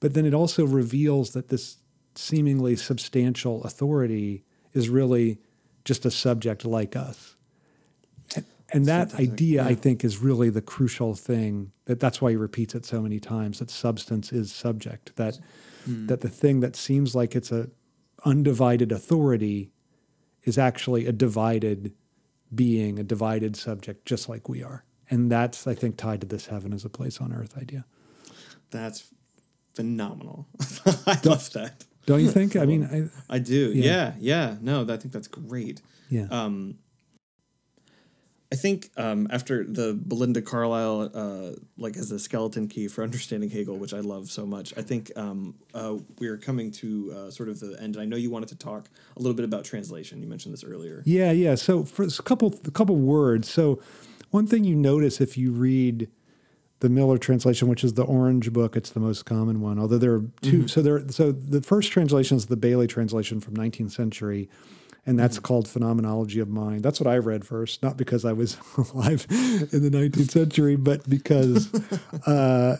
But 0.00 0.14
then 0.14 0.26
it 0.26 0.34
also 0.34 0.66
reveals 0.66 1.30
that 1.30 1.48
this 1.48 1.76
seemingly 2.16 2.74
substantial 2.74 3.62
authority 3.62 4.44
is 4.72 4.88
really 4.88 5.38
just 5.84 6.04
a 6.04 6.10
subject 6.10 6.64
like 6.64 6.96
us. 6.96 7.36
And, 8.34 8.44
and 8.72 8.86
that 8.86 9.14
idea, 9.14 9.64
I 9.64 9.74
think, 9.74 10.04
is 10.04 10.18
really 10.18 10.50
the 10.50 10.62
crucial 10.62 11.14
thing. 11.14 11.72
That 11.84 12.00
that's 12.00 12.20
why 12.20 12.30
he 12.30 12.36
repeats 12.36 12.74
it 12.74 12.84
so 12.84 13.00
many 13.00 13.20
times. 13.20 13.58
That 13.58 13.70
substance 13.70 14.32
is 14.32 14.52
subject. 14.52 15.14
That 15.16 15.38
Hmm. 15.84 16.06
that 16.06 16.20
the 16.20 16.28
thing 16.28 16.60
that 16.60 16.76
seems 16.76 17.14
like 17.14 17.34
it's 17.34 17.50
a 17.52 17.70
undivided 18.24 18.92
authority 18.92 19.70
is 20.44 20.58
actually 20.58 21.06
a 21.06 21.12
divided 21.12 21.94
being, 22.54 22.98
a 22.98 23.02
divided 23.02 23.56
subject, 23.56 24.04
just 24.06 24.28
like 24.28 24.48
we 24.48 24.62
are. 24.62 24.84
And 25.08 25.30
that's, 25.30 25.66
I 25.66 25.74
think, 25.74 25.96
tied 25.96 26.20
to 26.20 26.26
this 26.26 26.46
heaven 26.46 26.72
as 26.72 26.84
a 26.84 26.88
place 26.88 27.20
on 27.20 27.32
earth 27.32 27.56
idea. 27.56 27.84
That's 28.70 29.04
phenomenal. 29.74 30.46
I 31.06 31.18
love 31.24 31.50
that. 31.52 31.84
Don't 32.06 32.20
you 32.20 32.30
think? 32.30 32.56
I 32.56 32.64
mean, 32.70 33.10
I, 33.30 33.34
I 33.34 33.38
do. 33.38 33.72
Yeah. 33.72 33.84
Yeah, 33.84 34.14
yeah. 34.18 34.56
No, 34.60 34.82
I 34.82 34.96
think 34.96 35.12
that's 35.12 35.28
great. 35.28 35.80
yeah. 36.08 36.26
Um, 36.30 36.78
I 38.52 38.56
think 38.56 38.90
um, 38.96 39.28
after 39.30 39.62
the 39.62 39.94
Belinda 39.94 40.42
Carlisle, 40.42 41.10
uh, 41.14 41.52
like 41.78 41.96
as 41.96 42.10
a 42.10 42.18
skeleton 42.18 42.66
key 42.66 42.88
for 42.88 43.04
understanding 43.04 43.48
Hegel, 43.48 43.76
which 43.76 43.94
I 43.94 44.00
love 44.00 44.28
so 44.28 44.44
much, 44.44 44.74
I 44.76 44.82
think 44.82 45.12
um, 45.16 45.54
uh, 45.72 45.98
we're 46.18 46.36
coming 46.36 46.72
to 46.72 47.12
uh, 47.16 47.30
sort 47.30 47.48
of 47.48 47.60
the 47.60 47.76
end. 47.80 47.94
And 47.94 48.02
I 48.02 48.06
know 48.06 48.16
you 48.16 48.28
wanted 48.28 48.48
to 48.48 48.56
talk 48.56 48.88
a 49.16 49.20
little 49.20 49.36
bit 49.36 49.44
about 49.44 49.64
translation. 49.64 50.20
You 50.20 50.28
mentioned 50.28 50.52
this 50.52 50.64
earlier. 50.64 51.02
Yeah, 51.06 51.30
yeah. 51.30 51.54
So 51.54 51.84
for 51.84 52.02
a 52.02 52.10
couple, 52.10 52.52
a 52.64 52.72
couple 52.72 52.96
words. 52.96 53.48
So 53.48 53.80
one 54.30 54.48
thing 54.48 54.64
you 54.64 54.74
notice 54.74 55.20
if 55.20 55.38
you 55.38 55.52
read 55.52 56.08
the 56.80 56.88
Miller 56.88 57.18
translation, 57.18 57.68
which 57.68 57.84
is 57.84 57.94
the 57.94 58.04
orange 58.04 58.52
book, 58.52 58.74
it's 58.74 58.90
the 58.90 59.00
most 59.00 59.26
common 59.26 59.60
one. 59.60 59.78
Although 59.78 59.98
there 59.98 60.14
are 60.14 60.24
2 60.42 60.66
so 60.66 60.82
there, 60.82 61.08
so 61.10 61.30
the 61.30 61.62
first 61.62 61.92
translation 61.92 62.36
is 62.36 62.46
the 62.46 62.56
Baillie 62.56 62.88
translation 62.88 63.38
from 63.38 63.54
19th 63.54 63.92
century, 63.92 64.48
and 65.06 65.18
that's 65.18 65.38
called 65.38 65.66
Phenomenology 65.68 66.40
of 66.40 66.48
Mind. 66.48 66.82
That's 66.82 67.00
what 67.00 67.06
I 67.06 67.18
read 67.18 67.44
first, 67.44 67.82
not 67.82 67.96
because 67.96 68.24
I 68.24 68.32
was 68.32 68.56
alive 68.94 69.26
in 69.30 69.82
the 69.82 69.90
19th 69.90 70.30
century, 70.30 70.76
but 70.76 71.08
because 71.08 71.72
uh, 72.26 72.76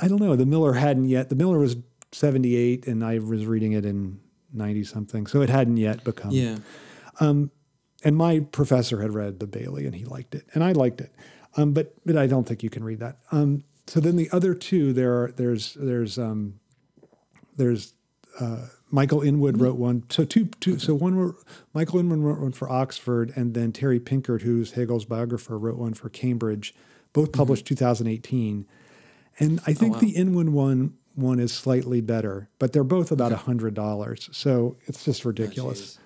I 0.00 0.08
don't 0.08 0.20
know. 0.20 0.36
The 0.36 0.46
Miller 0.46 0.74
hadn't 0.74 1.06
yet. 1.06 1.28
The 1.28 1.34
Miller 1.36 1.58
was 1.58 1.76
78, 2.12 2.86
and 2.86 3.04
I 3.04 3.18
was 3.18 3.46
reading 3.46 3.72
it 3.72 3.84
in 3.84 4.20
90 4.52 4.84
something, 4.84 5.26
so 5.26 5.42
it 5.42 5.48
hadn't 5.50 5.76
yet 5.76 6.02
become 6.04 6.30
Yeah. 6.32 6.58
and 7.20 8.16
my 8.16 8.40
professor 8.40 9.02
had 9.02 9.12
read 9.14 9.40
the 9.40 9.46
Baillie 9.46 9.84
and 9.86 9.94
he 9.94 10.04
liked 10.04 10.34
it, 10.34 10.44
and 10.54 10.64
I 10.64 10.72
liked 10.72 11.00
it, 11.00 11.12
um, 11.56 11.72
but 11.72 11.94
but 12.06 12.16
I 12.16 12.26
don't 12.26 12.46
think 12.48 12.62
you 12.62 12.70
can 12.70 12.82
read 12.82 12.98
that. 13.00 13.18
Um, 13.30 13.64
so 13.86 14.00
then 14.00 14.16
the 14.16 14.30
other 14.32 14.54
two 14.54 14.92
there 14.92 15.22
are 15.24 15.32
there's 15.32 15.74
there's 15.74 16.18
um, 16.18 16.60
there's 17.56 17.92
uh, 18.38 18.66
Michael 18.90 19.22
Inwood 19.22 19.60
wrote 19.60 19.76
one. 19.76 20.04
So 20.10 20.24
two 20.24 20.46
two 20.60 20.78
so 20.78 20.94
one 20.94 21.16
were 21.16 21.36
Michael 21.72 22.00
Inwood 22.00 22.20
wrote 22.20 22.40
one 22.40 22.52
for 22.52 22.70
Oxford, 22.70 23.32
and 23.36 23.54
then 23.54 23.72
Terry 23.72 24.00
Pinkard, 24.00 24.42
who's 24.42 24.72
Hegel's 24.72 25.04
biographer, 25.04 25.58
wrote 25.58 25.78
one 25.78 25.94
for 25.94 26.08
Cambridge, 26.08 26.74
both 27.12 27.32
published 27.32 27.66
2018. 27.66 28.66
And 29.38 29.60
I 29.66 29.72
think 29.72 29.94
wow. 29.94 30.00
the 30.00 30.10
Inwood 30.10 30.50
one 30.50 30.94
one 31.14 31.40
is 31.40 31.52
slightly 31.52 32.00
better, 32.00 32.48
but 32.58 32.72
they're 32.72 32.84
both 32.84 33.10
about 33.10 33.32
a 33.32 33.36
hundred 33.36 33.74
dollars. 33.74 34.28
So 34.32 34.76
it's 34.86 35.04
just 35.04 35.24
ridiculous. 35.24 35.98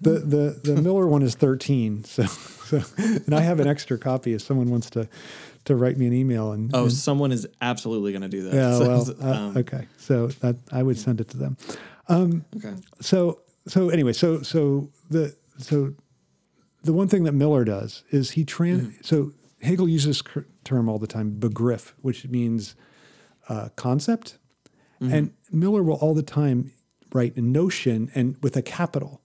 The 0.00 0.20
the 0.20 0.60
the 0.62 0.82
Miller 0.82 1.06
one 1.06 1.22
is 1.22 1.34
thirteen. 1.34 2.04
So 2.04 2.24
so 2.24 2.82
and 2.96 3.34
I 3.34 3.40
have 3.40 3.60
an 3.60 3.66
extra 3.66 3.98
copy 3.98 4.34
if 4.34 4.42
someone 4.42 4.70
wants 4.70 4.90
to 4.90 5.08
to 5.64 5.76
write 5.76 5.96
me 5.98 6.06
an 6.06 6.12
email 6.12 6.52
and 6.52 6.70
Oh, 6.74 6.84
and- 6.84 6.92
someone 6.92 7.32
is 7.32 7.46
absolutely 7.60 8.12
going 8.12 8.22
to 8.22 8.28
do 8.28 8.42
that. 8.44 8.54
yeah 8.54 8.72
So, 8.78 8.88
well 8.88 9.14
uh, 9.22 9.36
um, 9.48 9.56
okay 9.58 9.86
so 9.96 10.28
that 10.42 10.56
I 10.72 10.82
would 10.82 10.98
send 10.98 11.20
it 11.20 11.28
to 11.28 11.36
them. 11.36 11.56
okay. 12.10 12.74
So 13.00 13.40
so 13.66 13.88
anyway 13.90 14.12
so 14.12 14.42
so 14.42 14.90
the 15.10 15.34
so 15.58 15.94
the 16.84 16.92
one 16.92 17.08
thing 17.08 17.24
that 17.24 17.32
Miller 17.32 17.64
does 17.64 18.04
is 18.10 18.32
he 18.32 18.44
trans 18.44 18.94
so 19.06 19.32
Hegel 19.62 19.88
uses 19.88 20.22
this 20.22 20.44
term 20.64 20.88
all 20.88 20.98
the 20.98 21.06
time 21.06 21.30
begriff 21.38 21.94
which 22.00 22.26
means 22.28 22.74
uh, 23.48 23.68
concept 23.76 24.38
and 25.00 25.32
Miller 25.52 25.82
will 25.82 25.94
all 25.96 26.12
the 26.14 26.22
time 26.24 26.72
write 27.12 27.36
a 27.36 27.40
notion 27.40 28.10
and 28.16 28.36
with 28.42 28.56
a 28.56 28.62
capital. 28.62 29.20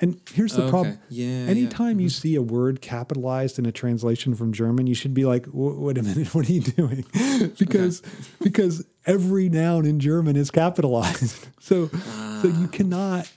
And 0.00 0.20
here's 0.32 0.54
the 0.54 0.62
oh, 0.62 0.64
Okay. 0.64 0.70
problem. 0.70 0.98
Yeah, 1.08 1.26
yeah. 1.26 1.50
Anytime 1.50 2.00
you 2.00 2.06
mm-hmm. 2.06 2.20
see 2.20 2.34
a 2.34 2.42
word 2.42 2.80
capitalized 2.80 3.58
in 3.58 3.66
a 3.66 3.72
translation 3.72 4.34
from 4.34 4.52
German, 4.52 4.86
you 4.86 4.94
should 4.94 5.14
be 5.14 5.24
like, 5.24 5.46
"Wait 5.52 5.98
a 5.98 6.02
minute, 6.02 6.34
what 6.34 6.48
are 6.48 6.52
you 6.52 6.62
doing?" 6.62 7.04
because 7.58 8.02
because 8.42 8.86
every 9.06 9.48
noun 9.48 9.86
in 9.86 10.00
German 10.00 10.36
is 10.36 10.50
capitalized. 10.50 11.48
so 11.60 11.88
so 11.88 12.48
you 12.48 12.64
ah. 12.64 12.68
cannot 12.72 13.30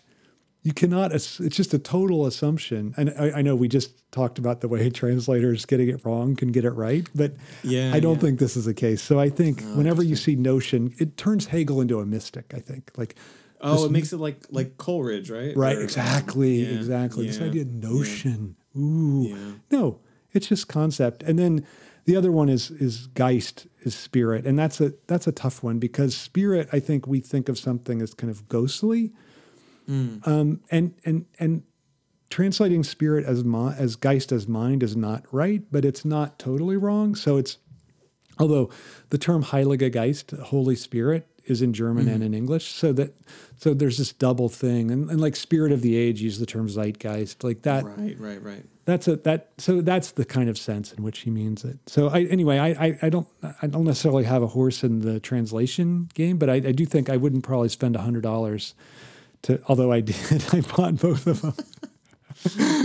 you 0.63 0.71
cannot. 0.73 1.11
It's 1.11 1.37
just 1.37 1.73
a 1.73 1.79
total 1.79 2.25
assumption. 2.25 2.93
And 2.95 3.13
I, 3.19 3.39
I 3.39 3.41
know 3.41 3.53
we 3.53 3.67
just 3.67 4.09
talked 4.11 4.39
about 4.39 4.61
the 4.61 4.69
way 4.69 4.89
translators 4.89 5.65
getting 5.65 5.89
it 5.89 6.05
wrong 6.05 6.37
can 6.37 6.53
get 6.53 6.63
it 6.63 6.71
right, 6.71 7.07
but 7.13 7.33
Yeah, 7.63 7.91
I 7.93 7.99
don't 7.99 8.15
yeah. 8.15 8.21
think 8.21 8.39
this 8.39 8.55
is 8.55 8.63
the 8.63 8.73
case. 8.73 9.01
So 9.01 9.19
I 9.19 9.29
think 9.29 9.61
oh, 9.61 9.77
whenever 9.77 10.01
you 10.01 10.15
see 10.15 10.35
notion, 10.35 10.93
it 10.99 11.17
turns 11.17 11.47
Hegel 11.47 11.81
into 11.81 11.99
a 11.99 12.05
mystic. 12.05 12.53
I 12.55 12.59
think 12.59 12.91
like. 12.97 13.15
Oh, 13.63 13.85
it 13.85 13.91
makes 13.91 14.13
it 14.13 14.17
like 14.17 14.45
like 14.49 14.77
Coleridge, 14.77 15.29
right? 15.29 15.55
Right, 15.55 15.75
Or, 15.75 15.79
um, 15.79 15.83
exactly, 15.83 16.63
yeah, 16.63 16.75
exactly. 16.77 17.27
This 17.27 17.39
idea 17.39 17.61
of 17.63 17.71
notion. 17.73 18.55
Ooh. 18.77 19.27
Yeah. 19.29 19.51
No, 19.71 19.99
it's 20.33 20.47
just 20.47 20.67
concept. 20.67 21.23
And 21.23 21.39
then 21.39 21.65
the 22.05 22.15
other 22.15 22.31
one 22.31 22.49
is 22.49 22.71
is 22.71 23.07
Geist, 23.07 23.67
is 23.81 23.95
spirit. 23.95 24.45
And 24.45 24.59
that's 24.59 24.81
a 24.81 24.93
that's 25.07 25.27
a 25.27 25.31
tough 25.31 25.63
one 25.63 25.79
because 25.79 26.15
spirit, 26.15 26.67
I 26.73 26.79
think 26.79 27.07
we 27.07 27.19
think 27.19 27.49
of 27.49 27.57
something 27.57 28.01
as 28.01 28.13
kind 28.13 28.29
of 28.29 28.47
ghostly. 28.49 29.13
Mm. 29.89 30.27
Um, 30.27 30.61
and 30.69 30.93
and 31.05 31.25
and 31.39 31.63
translating 32.29 32.83
spirit 32.83 33.25
as 33.25 33.43
mi- 33.43 33.73
as 33.77 33.95
Geist 33.95 34.31
as 34.31 34.47
mind 34.47 34.83
is 34.83 34.95
not 34.97 35.23
right, 35.31 35.63
but 35.71 35.85
it's 35.85 36.03
not 36.03 36.39
totally 36.39 36.75
wrong. 36.75 37.15
So 37.15 37.37
it's 37.37 37.57
although 38.39 38.69
the 39.09 39.17
term 39.17 39.43
Heilige 39.43 39.91
Geist, 39.91 40.31
Holy 40.31 40.75
Spirit, 40.75 41.27
is 41.45 41.61
in 41.61 41.73
German 41.73 42.05
Mm-hmm. 42.05 42.13
and 42.15 42.23
in 42.23 42.33
English. 42.33 42.73
So 42.73 42.93
that 42.93 43.13
so 43.57 43.73
there's 43.73 43.97
this 43.97 44.11
double 44.13 44.49
thing, 44.49 44.91
and, 44.91 45.09
and 45.09 45.19
like 45.21 45.35
Spirit 45.35 45.71
of 45.71 45.81
the 45.81 45.95
Age 45.95 46.21
use 46.21 46.39
the 46.39 46.45
term 46.45 46.67
Zeitgeist, 46.67 47.43
like 47.43 47.61
that. 47.63 47.83
Right, 47.85 48.19
right, 48.19 48.41
right. 48.41 48.65
That's 48.85 49.07
a 49.07 49.15
that 49.17 49.51
so 49.57 49.81
that's 49.81 50.11
the 50.11 50.25
kind 50.25 50.49
of 50.49 50.57
sense 50.57 50.91
in 50.91 51.03
which 51.03 51.19
he 51.19 51.29
means 51.29 51.63
it. 51.63 51.79
So 51.87 52.09
I 52.09 52.23
anyway, 52.23 52.57
I 52.57 52.69
I, 52.87 52.99
I 53.03 53.09
don't 53.09 53.27
I 53.61 53.67
don't 53.67 53.85
necessarily 53.85 54.25
have 54.25 54.43
a 54.43 54.47
horse 54.47 54.83
in 54.83 54.99
the 55.01 55.19
translation 55.21 56.09
game, 56.13 56.37
but 56.37 56.49
I, 56.49 56.55
I 56.55 56.71
do 56.73 56.85
think 56.85 57.09
I 57.09 57.15
wouldn't 57.17 57.43
probably 57.43 57.69
spend 57.69 57.95
a 57.95 57.99
hundred 58.01 58.23
dollars 58.23 58.73
to. 59.43 59.61
Although 59.67 59.91
I 59.91 60.01
did, 60.01 60.43
I 60.53 60.61
bought 60.61 60.97
both 60.97 61.27
of 61.27 61.41
them. 61.41 61.53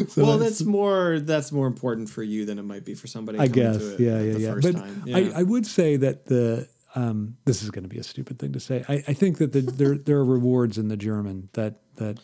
So 0.08 0.22
well, 0.22 0.38
that's 0.38 0.62
more 0.62 1.18
that's 1.18 1.50
more 1.50 1.66
important 1.66 2.08
for 2.10 2.22
you 2.22 2.44
than 2.44 2.60
it 2.60 2.62
might 2.64 2.84
be 2.84 2.94
for 2.94 3.08
somebody. 3.08 3.38
I 3.40 3.48
coming 3.48 3.72
guess, 3.72 3.78
to 3.78 3.94
it 3.94 4.00
yeah, 4.00 4.20
yeah, 4.20 4.32
the 4.34 4.40
yeah. 4.40 4.52
First 4.52 4.72
But 4.72 4.78
time. 4.78 5.04
I, 5.12 5.32
I 5.40 5.42
would 5.42 5.66
say 5.66 5.96
that 5.96 6.26
the 6.26 6.68
um, 6.94 7.36
this 7.44 7.62
is 7.62 7.70
going 7.70 7.82
to 7.82 7.88
be 7.88 7.98
a 7.98 8.02
stupid 8.02 8.38
thing 8.38 8.52
to 8.52 8.60
say. 8.60 8.84
I, 8.88 9.04
I 9.08 9.12
think 9.12 9.38
that 9.38 9.52
the, 9.52 9.60
there 9.60 9.96
there 9.96 10.16
are 10.16 10.24
rewards 10.24 10.78
in 10.78 10.88
the 10.88 10.96
German 10.96 11.48
that 11.52 11.80
that 11.96 12.18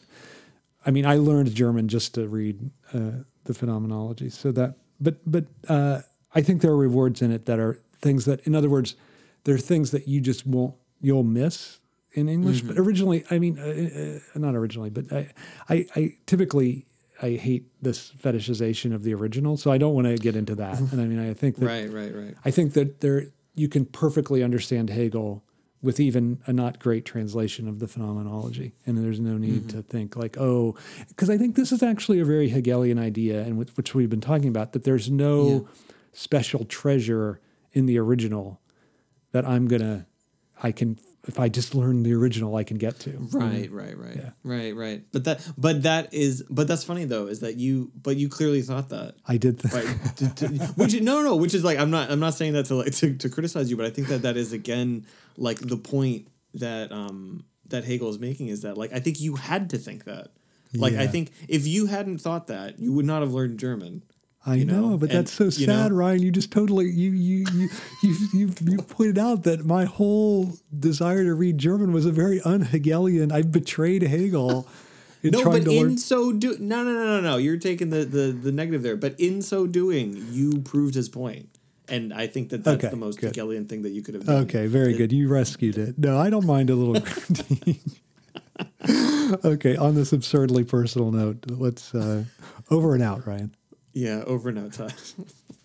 I 0.84 0.90
mean 0.90 1.06
I 1.06 1.16
learned 1.16 1.54
German 1.54 1.88
just 1.88 2.14
to 2.14 2.28
read 2.28 2.70
uh, 2.92 3.22
the 3.44 3.54
phenomenology. 3.54 4.30
So 4.30 4.52
that 4.52 4.76
but 5.00 5.18
but 5.30 5.46
uh, 5.68 6.02
I 6.34 6.40
think 6.40 6.62
there 6.62 6.70
are 6.70 6.76
rewards 6.76 7.22
in 7.22 7.30
it 7.30 7.46
that 7.46 7.58
are 7.58 7.78
things 8.00 8.24
that 8.24 8.40
in 8.46 8.54
other 8.54 8.70
words 8.70 8.96
there 9.44 9.54
are 9.54 9.58
things 9.58 9.90
that 9.90 10.08
you 10.08 10.20
just 10.20 10.46
won't 10.46 10.74
you'll 11.00 11.22
miss 11.22 11.80
in 12.14 12.28
English. 12.28 12.62
But 12.62 12.78
originally, 12.78 13.24
I 13.30 13.38
mean, 13.38 13.58
uh, 13.58 14.20
uh, 14.34 14.38
not 14.38 14.54
originally, 14.54 14.90
but 14.90 15.12
I, 15.12 15.30
I, 15.68 15.86
I 15.96 16.14
typically 16.26 16.86
I 17.20 17.32
hate 17.32 17.66
this 17.82 18.12
fetishization 18.22 18.94
of 18.94 19.02
the 19.02 19.14
original, 19.14 19.56
so 19.56 19.70
I 19.70 19.78
don't 19.78 19.94
want 19.94 20.06
to 20.06 20.16
get 20.16 20.36
into 20.36 20.54
that. 20.56 20.80
And 20.92 21.00
I 21.00 21.04
mean, 21.04 21.18
I 21.18 21.34
think 21.34 21.56
that 21.56 21.66
right, 21.66 21.90
right, 21.90 22.14
right. 22.14 22.34
I 22.44 22.50
think 22.50 22.72
that 22.74 23.00
there 23.00 23.26
you 23.54 23.68
can 23.68 23.84
perfectly 23.86 24.42
understand 24.42 24.90
Hegel 24.90 25.44
with 25.82 26.00
even 26.00 26.40
a 26.46 26.52
not 26.52 26.78
great 26.78 27.04
translation 27.04 27.68
of 27.68 27.78
the 27.78 27.86
phenomenology, 27.86 28.72
and 28.86 28.96
there's 28.96 29.20
no 29.20 29.36
need 29.36 29.68
mm-hmm. 29.68 29.78
to 29.78 29.82
think 29.82 30.16
like, 30.16 30.36
oh, 30.38 30.74
because 31.08 31.28
I 31.28 31.36
think 31.36 31.56
this 31.56 31.72
is 31.72 31.82
actually 31.82 32.20
a 32.20 32.24
very 32.24 32.48
Hegelian 32.48 32.98
idea, 32.98 33.42
and 33.42 33.58
which, 33.58 33.68
which 33.76 33.94
we've 33.94 34.08
been 34.08 34.20
talking 34.20 34.48
about 34.48 34.72
that 34.72 34.84
there's 34.84 35.10
no 35.10 35.68
special 36.12 36.64
treasure 36.64 37.40
in 37.72 37.86
the 37.86 37.98
original 37.98 38.60
that 39.32 39.46
I'm 39.46 39.68
gonna, 39.68 40.06
I 40.62 40.72
can 40.72 40.98
if 41.26 41.40
I 41.40 41.48
just 41.48 41.74
learn 41.74 42.02
the 42.02 42.12
original, 42.14 42.54
I 42.56 42.64
can 42.64 42.76
get 42.76 43.00
to. 43.00 43.10
Right, 43.32 43.70
right, 43.72 43.96
right, 43.96 44.16
Yeah. 44.16 44.30
right, 44.42 44.74
right. 44.76 45.02
But 45.12 45.24
that, 45.24 45.46
but 45.56 45.82
that 45.84 46.12
is, 46.12 46.42
but 46.50 46.68
that's 46.68 46.84
funny 46.84 47.04
though, 47.06 47.26
is 47.28 47.40
that 47.40 47.56
you, 47.56 47.90
but 48.00 48.16
you 48.16 48.28
clearly 48.28 48.62
thought 48.62 48.90
that, 48.90 49.14
I 49.26 49.36
did. 49.38 49.58
Th- 49.60 49.72
right? 49.72 50.16
to, 50.16 50.34
to, 50.34 50.46
which 50.76 51.00
no, 51.00 51.22
no, 51.22 51.36
which 51.36 51.54
is 51.54 51.64
like 51.64 51.78
I'm 51.78 51.90
not, 51.90 52.10
I'm 52.10 52.20
not 52.20 52.34
saying 52.34 52.52
that 52.54 52.66
to 52.66 52.74
like 52.76 52.92
to, 52.92 53.14
to 53.16 53.28
criticize 53.28 53.70
you, 53.70 53.76
but 53.76 53.86
I 53.86 53.90
think 53.90 54.08
that 54.08 54.22
that 54.22 54.36
is 54.36 54.52
again 54.52 55.06
like 55.36 55.58
the 55.58 55.76
point 55.76 56.28
that 56.54 56.92
um 56.92 57.44
that 57.68 57.84
Hegel 57.84 58.10
is 58.10 58.18
making 58.18 58.48
is 58.48 58.60
that 58.62 58.76
like 58.76 58.92
I 58.92 59.00
think 59.00 59.20
you 59.20 59.36
had 59.36 59.70
to 59.70 59.78
think 59.78 60.04
that, 60.04 60.28
like 60.74 60.94
I 60.94 61.06
think 61.06 61.30
if 61.48 61.66
you 61.66 61.86
hadn't 61.86 62.18
thought 62.18 62.48
that, 62.48 62.78
you 62.78 62.92
would 62.92 63.06
not 63.06 63.22
have 63.22 63.32
learned 63.32 63.58
German. 63.58 64.02
I 64.46 64.56
you 64.56 64.64
know, 64.66 64.90
know, 64.90 64.98
but 64.98 65.08
and, 65.10 65.20
that's 65.20 65.32
so 65.32 65.48
sad, 65.50 65.90
know- 65.90 65.96
Ryan. 65.96 66.22
You 66.22 66.30
just 66.30 66.50
totally 66.52 66.90
you 66.90 67.10
you 67.12 67.46
you 67.54 67.68
you 68.02 68.16
you 68.34 68.50
you 68.62 68.78
pointed 68.78 69.18
out 69.18 69.44
that 69.44 69.64
my 69.64 69.84
whole 69.86 70.52
desire 70.78 71.24
to 71.24 71.34
read 71.34 71.56
German 71.58 71.92
was 71.92 72.04
a 72.04 72.12
very 72.12 72.40
un-Hegelian. 72.42 73.32
I 73.32 73.40
betrayed 73.42 74.02
Hegel 74.02 74.68
in 75.22 75.30
No, 75.30 75.44
but 75.44 75.62
in 75.66 75.68
learn. 75.68 75.98
so 75.98 76.30
do 76.32 76.56
no 76.60 76.84
no 76.84 76.92
no 76.92 77.06
no 77.06 77.20
no. 77.22 77.36
You're 77.38 77.56
taking 77.56 77.88
the, 77.88 78.04
the 78.04 78.32
the 78.32 78.52
negative 78.52 78.82
there, 78.82 78.96
but 78.96 79.18
in 79.18 79.40
so 79.40 79.66
doing, 79.66 80.26
you 80.30 80.58
proved 80.60 80.94
his 80.94 81.08
point. 81.08 81.48
and 81.88 82.12
I 82.12 82.26
think 82.26 82.50
that 82.50 82.64
that's 82.64 82.84
Okay, 82.84 82.90
the 82.90 82.96
most 82.96 83.20
good. 83.20 83.28
Hegelian 83.28 83.66
thing 83.66 83.80
that 83.82 83.90
you 83.92 84.02
could 84.02 84.14
have 84.14 84.26
done. 84.26 84.42
Okay, 84.44 84.66
very 84.66 84.92
good. 84.94 85.10
You 85.12 85.28
rescued 85.28 85.78
it. 85.78 85.98
No, 85.98 86.18
I 86.18 86.28
don't 86.28 86.46
mind 86.46 86.68
a 86.68 86.74
little. 86.74 86.96
okay, 89.44 89.76
on 89.76 89.94
this 89.94 90.12
absurdly 90.12 90.64
personal 90.64 91.10
note, 91.10 91.44
let's 91.48 91.94
uh, 91.94 92.24
over 92.70 92.94
and 92.94 93.02
out, 93.02 93.26
Ryan. 93.26 93.54
Yeah, 93.94 94.22
over 94.26 94.50
out 94.58 94.72
time. 94.72 94.90